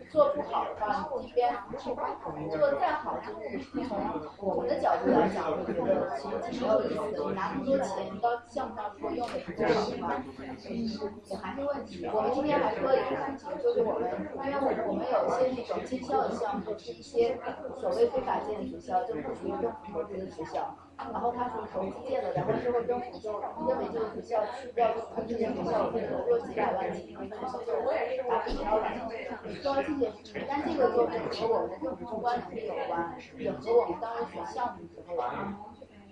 [0.09, 1.55] 做不好的话，你这边
[2.49, 3.57] 做的再好，就是
[3.87, 3.97] 从
[4.39, 7.17] 我们的角度来讲，其实挺有意思的。
[7.27, 7.87] 你拿那么多钱
[8.21, 10.23] 到项目上如果用的不够好的话，
[11.27, 12.07] 也还是问题。
[12.07, 14.07] 我们今天还说一个事情，就是我们
[14.45, 17.37] 因为我我们有一些那种经销的项目，是一些
[17.79, 20.75] 所谓非法建的学校，就不属于政府投资的学校。
[20.97, 24.41] 然后他属于投资建的，然后之后政府就认为这个学校
[24.75, 27.71] 要投这间学校会投入几百万几千万，然后就
[28.27, 28.83] 把抵消了。
[29.61, 30.11] 说这些，
[30.49, 31.13] 但这个就是
[31.45, 35.55] 和我们的政府公关能力有关，也和我们当时选项目的时候有关。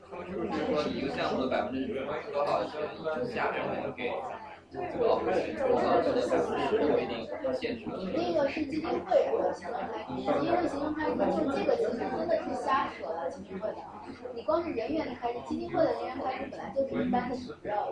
[0.08, 0.32] 他们是
[0.72, 2.80] 说一个项目的百分之多少钱
[3.24, 4.14] 以下才会给
[4.70, 7.82] 这个 operation 多少的百分之有一定限制？
[8.14, 9.10] 那个是基金会，
[10.16, 13.78] 因为行政开支就这个其实真的是瞎扯了，基金会的。
[14.34, 17.90] 你光是人员的开支，基金会的人员开支本来就是一般的比较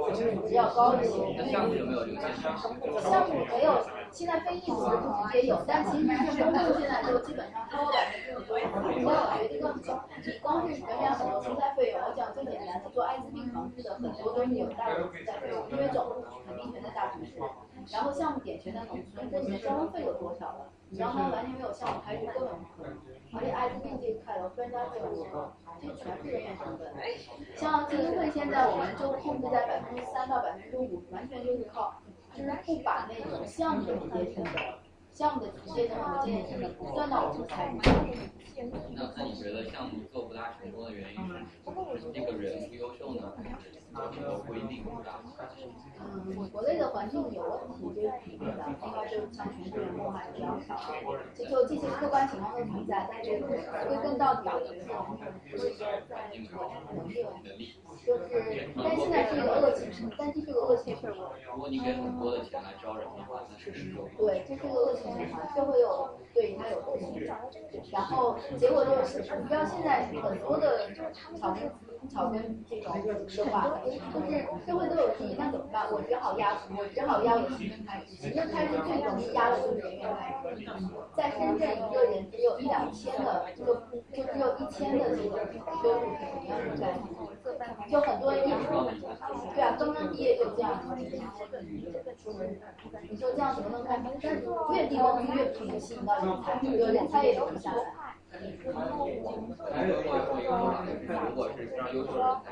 [0.48, 1.17] 比较高一些。
[1.38, 2.42] 那项目有没有这个限制？
[3.00, 8.51] 项目没有，现在非义务的不直接有，但其实是公共现在都基本上超过百分之五十。
[9.00, 9.75] 因为我觉得这个，
[10.24, 17.33] 你光是人员很多存在费用，我讲最简单的，做艾滋病防治的很多都是有大量的蔬菜费用，因为总部肯定全在大城市，
[17.92, 20.69] 然后项目点全在农村，这里面交通费有多少了？
[20.98, 22.98] 然后他完全没有项目开支，根本不可能。
[23.36, 25.28] 而且艾滋病这一块的专家费用，
[25.82, 26.94] 这全是人员成本。
[27.56, 32.00] 像基金会现在我们就控制在百分之三到百分之五，完全就是靠，
[32.36, 34.64] 就是不把那种项目的直接成本、
[35.14, 37.80] 项目的直接成本和间接成本不算到我们开支。
[38.92, 41.17] 那那你觉得项目做不大成功的原因
[41.98, 45.19] 是这个人不优秀呢，还是有什么规定不大？
[46.00, 50.80] 嗯，国内的环境有问题，这是肯定的，另外就是像全职员工还是比较少，
[51.35, 54.75] 这就这些客观情况都存在，但是归根到底就是
[56.93, 57.69] 能力问题，
[58.06, 58.30] 就是，
[58.75, 61.19] 但现在是一个恶性循，但这是个恶性循环。
[61.53, 63.56] 如果你给很多的钱来招人的话，那
[64.17, 65.02] 对，这是个恶性
[65.56, 67.40] 就，会有对他有恶性循环，
[67.92, 70.90] 然后结果就是，你知道现在很多的
[71.40, 71.72] 草根
[72.10, 73.80] 草根这种的话，
[74.14, 74.28] 就是
[74.66, 75.88] 社会都有利益，那怎么办？
[75.92, 80.66] 我只好压，我只好压我行政开支，行政开支最容易压的就是人员开支。
[81.16, 83.64] 在深圳，一个人只有一两千的，就
[84.12, 85.38] 就只有一千的这个
[85.82, 87.14] 收入，是什么样的概念？
[87.90, 88.52] 就很多人一
[89.53, 90.82] 对啊，刚刚毕业就这样，
[93.10, 94.03] 你说这样怎么能干？
[94.03, 98.02] 但是越低工资越不可能吸引到人才，有人才也留不下来。
[98.34, 100.10] 还有一个
[100.42, 100.50] 一个，
[101.30, 102.45] 如果是非常优秀的人才，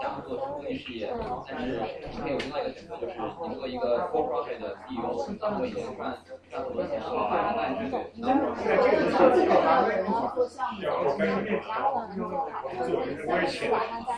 [0.00, 1.12] 想做公益事业，
[1.46, 1.66] 但是
[2.10, 5.04] 你可以有另外一个选择，就是你做一个 for profit 的 CEO，
[5.40, 6.16] 然后已经赚
[6.50, 7.06] 赚很多钱了，
[7.54, 7.92] 那你就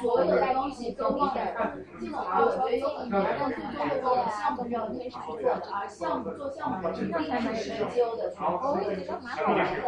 [0.02, 5.34] 所有的东西都放在这种，我觉得有很多东西最后做项目没有那啥做，
[5.72, 6.30] 而项目。
[6.36, 6.74] 做项目。
[6.94, 7.12] 是定
[7.54, 9.80] 是没有的，我会觉得蛮好玩的。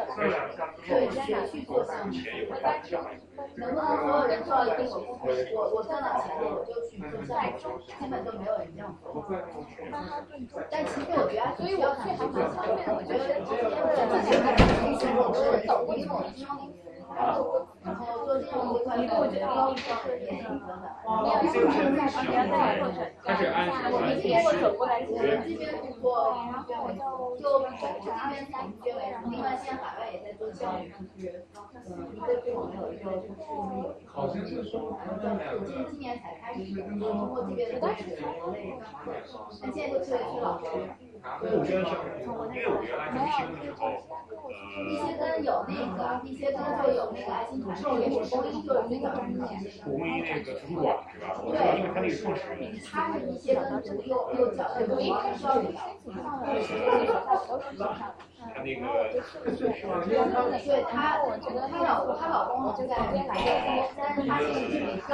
[0.86, 2.14] 对，学去做项目，
[3.56, 4.94] 能不能所有人做一定我
[5.54, 9.24] 我我赚到钱了我就去做项目，基本都没有人这样做。
[10.70, 14.12] 但其实我觉得，所以我最还蛮方便的，我觉得这些为了赚
[14.98, 16.68] 钱，我是抖音我是然后
[17.16, 20.84] 然后做这种这块，因为我觉得高一高二也挺多的。
[23.24, 23.56] 它是按
[23.92, 27.00] 我们这边走过来，我们这边不做，然后就就
[27.38, 27.70] 就这
[28.30, 38.00] 边采取为主，另外现在海外也在做教育，一个对我们有一个就是有一个，我记得今年才开始，通过这边的方式
[38.40, 38.74] 国内，
[39.62, 40.64] 但现在就特别缺老师。
[41.42, 41.88] 因为我原来
[42.20, 43.80] 因为我原来读新闻的时候，
[44.84, 49.40] 密歇根有那个，一些跟就有那个爱心团队，也是公益，就有那个专业。
[49.82, 51.24] 公益那个图书馆是吧？
[51.44, 51.56] 因为
[51.94, 52.52] 他那个创始人。
[52.84, 55.48] 他是密歇根读又又教又一开始就
[56.12, 56.60] 他那个，
[57.72, 57.84] 对
[60.90, 63.40] 他，我觉得他老他老公就在那边来的，
[63.96, 64.74] 但是他是女
[65.06, 65.08] 生，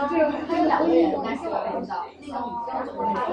[0.47, 3.33] 他有两个人，男生我不知道，那个女生就是他的。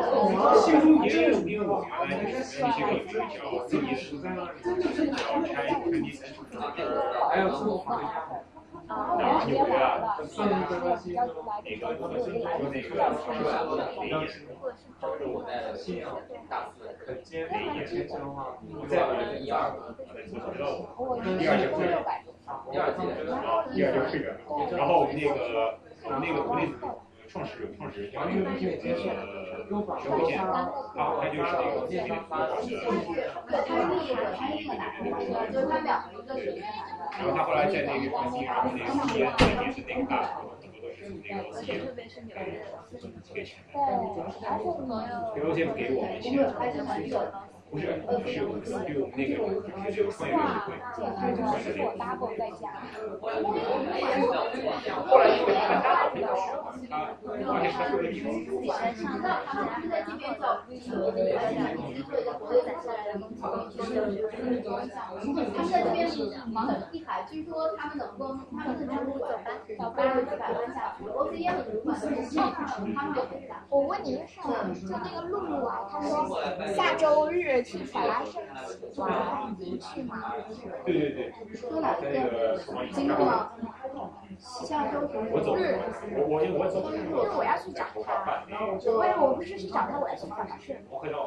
[1.08, 3.35] 因为因为我原来就是那些个有一个叫
[3.66, 4.69] 自己是在那叫
[5.66, 6.22] Chinese Chinese
[7.30, 7.72] 还有是我
[8.88, 11.75] 们然后纽约啊，那个那个那
[14.09, 14.25] 个
[14.99, 16.16] 就是我在信阳
[16.49, 19.93] 大四，很艰难的签的话，我在我一二，我
[20.53, 20.66] 知道
[20.98, 21.93] 我，第二就退了，
[22.72, 22.98] 第二届，
[23.75, 24.30] 第二就退了，
[24.77, 25.30] 然后我们那个
[26.03, 26.61] 我们那个国内
[27.38, 28.77] 创始人创始人叫那个呃徐伟
[30.25, 30.74] 健，啊，
[31.22, 33.22] 他就是那个他是那个
[34.33, 36.66] 他是那个男的，就是他两个一个是女的。
[37.19, 39.30] 然后他后来在那个重庆，然后那个西安，
[39.61, 41.77] 也是那个大很多都是那个西安，
[43.32, 43.61] 给钱，
[45.35, 46.33] 给欧先给我们钱，
[47.70, 47.84] 不是，
[48.26, 48.62] 是是我们
[49.16, 49.36] 那个
[49.92, 52.62] 就是创业委员会，是我 double 在家。
[55.06, 56.92] 后来因为他 double 的时候，他
[57.28, 58.26] 而且他是个女生。
[59.46, 61.20] 他们是在这边找工作，而
[61.52, 61.56] 且
[61.94, 66.08] 是对着国内在下来的工作，其实就是他们在这边
[66.48, 69.36] 忙得厉害，据说他们能够，他们的主管
[69.78, 73.66] 到八十几百万下，OCM 的主管都是上他们很大。
[73.70, 76.40] 我问你个事儿，就那个露露啊，她说
[76.74, 78.42] 下周日去法拉盛
[78.95, 80.34] 玩，你去吗？
[80.86, 81.34] 对对对。
[81.56, 82.02] 说哪个？
[82.92, 83.50] 经过？
[84.40, 85.30] 下周日。
[85.32, 85.56] 我走。
[86.16, 86.92] 我我我走。
[86.92, 88.44] 因为我要去找他，
[88.86, 90.76] 我为我不是去找他，我要去法拉盛。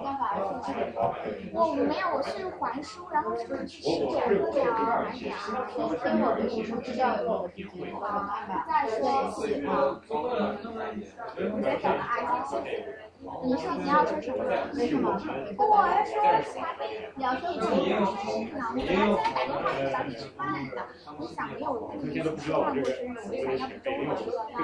[0.02, 1.50] 干法去。
[1.52, 5.66] 我没有，我是还书，然后是去吃点喝点买点啊？
[6.02, 8.64] 跟我对我不知道有没有提前安排。
[8.68, 9.70] 再说一起啊。
[10.10, 13.09] 我在找个阿姐。
[13.42, 14.44] 你说你要说什么？
[14.72, 15.10] 没什么？
[15.58, 16.14] 我要说
[16.54, 16.82] 茶杯，
[17.16, 17.58] 你要说你
[17.90, 18.72] 要说什么？
[18.74, 20.40] 我要再打电话找你吃饭
[20.70, 20.76] 的。
[21.18, 24.56] 我想没有跟你说过生日，我就想要不中午吃了饭，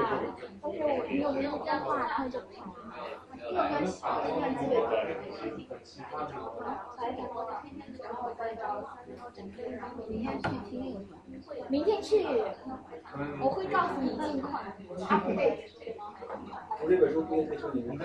[0.62, 2.80] 但是我没有没有电话，然后就跑了。
[3.36, 4.86] 没有关系，我看机会多。
[10.08, 11.00] 明天去听一个。
[11.68, 12.24] 明天去，
[13.40, 14.60] 我会告诉你近况。
[16.80, 17.98] 我这本书不也推送你们？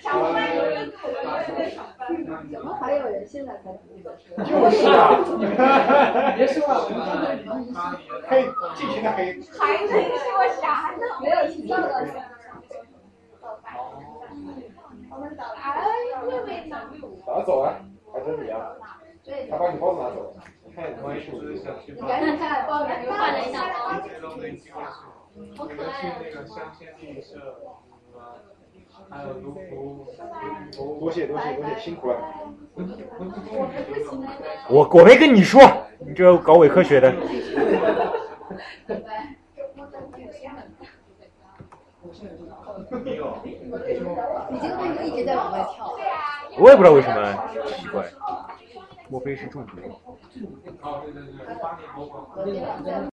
[0.00, 2.08] 上班有人口有人上班，
[2.50, 4.34] 怎么还有人现在才读这本书？
[4.44, 4.90] 就是啊，
[6.36, 6.90] 别说了，我
[7.54, 7.74] 们
[8.26, 8.44] 黑，
[8.74, 9.40] 尽情的黑。
[9.58, 11.04] 还能说啥呢？
[11.20, 11.88] 没有听到的。
[15.10, 15.70] 我们走了，哎，
[16.26, 16.72] 妹妹呢？
[17.26, 17.76] 咋走啊？
[18.12, 18.72] 还是你啊？
[19.50, 20.42] 他把你包子拿走了。
[20.74, 23.54] 你看你赶紧看包子，换了一。
[25.56, 26.16] 好可爱啊！
[26.20, 27.32] 那个香榭丽舍，
[29.08, 30.06] 还有卢浮。
[30.98, 32.16] 多谢多谢多谢，辛苦了。
[34.68, 35.60] 我我没跟你说，
[36.00, 37.12] 你这搞伪科学的。
[37.12, 37.40] 你
[38.88, 38.94] 这
[43.08, 43.30] 个
[43.80, 45.94] 为什么一直在往外跳？
[46.58, 47.16] 我也不知道为什么，
[47.76, 48.04] 奇怪，
[49.08, 49.76] 莫非是中毒？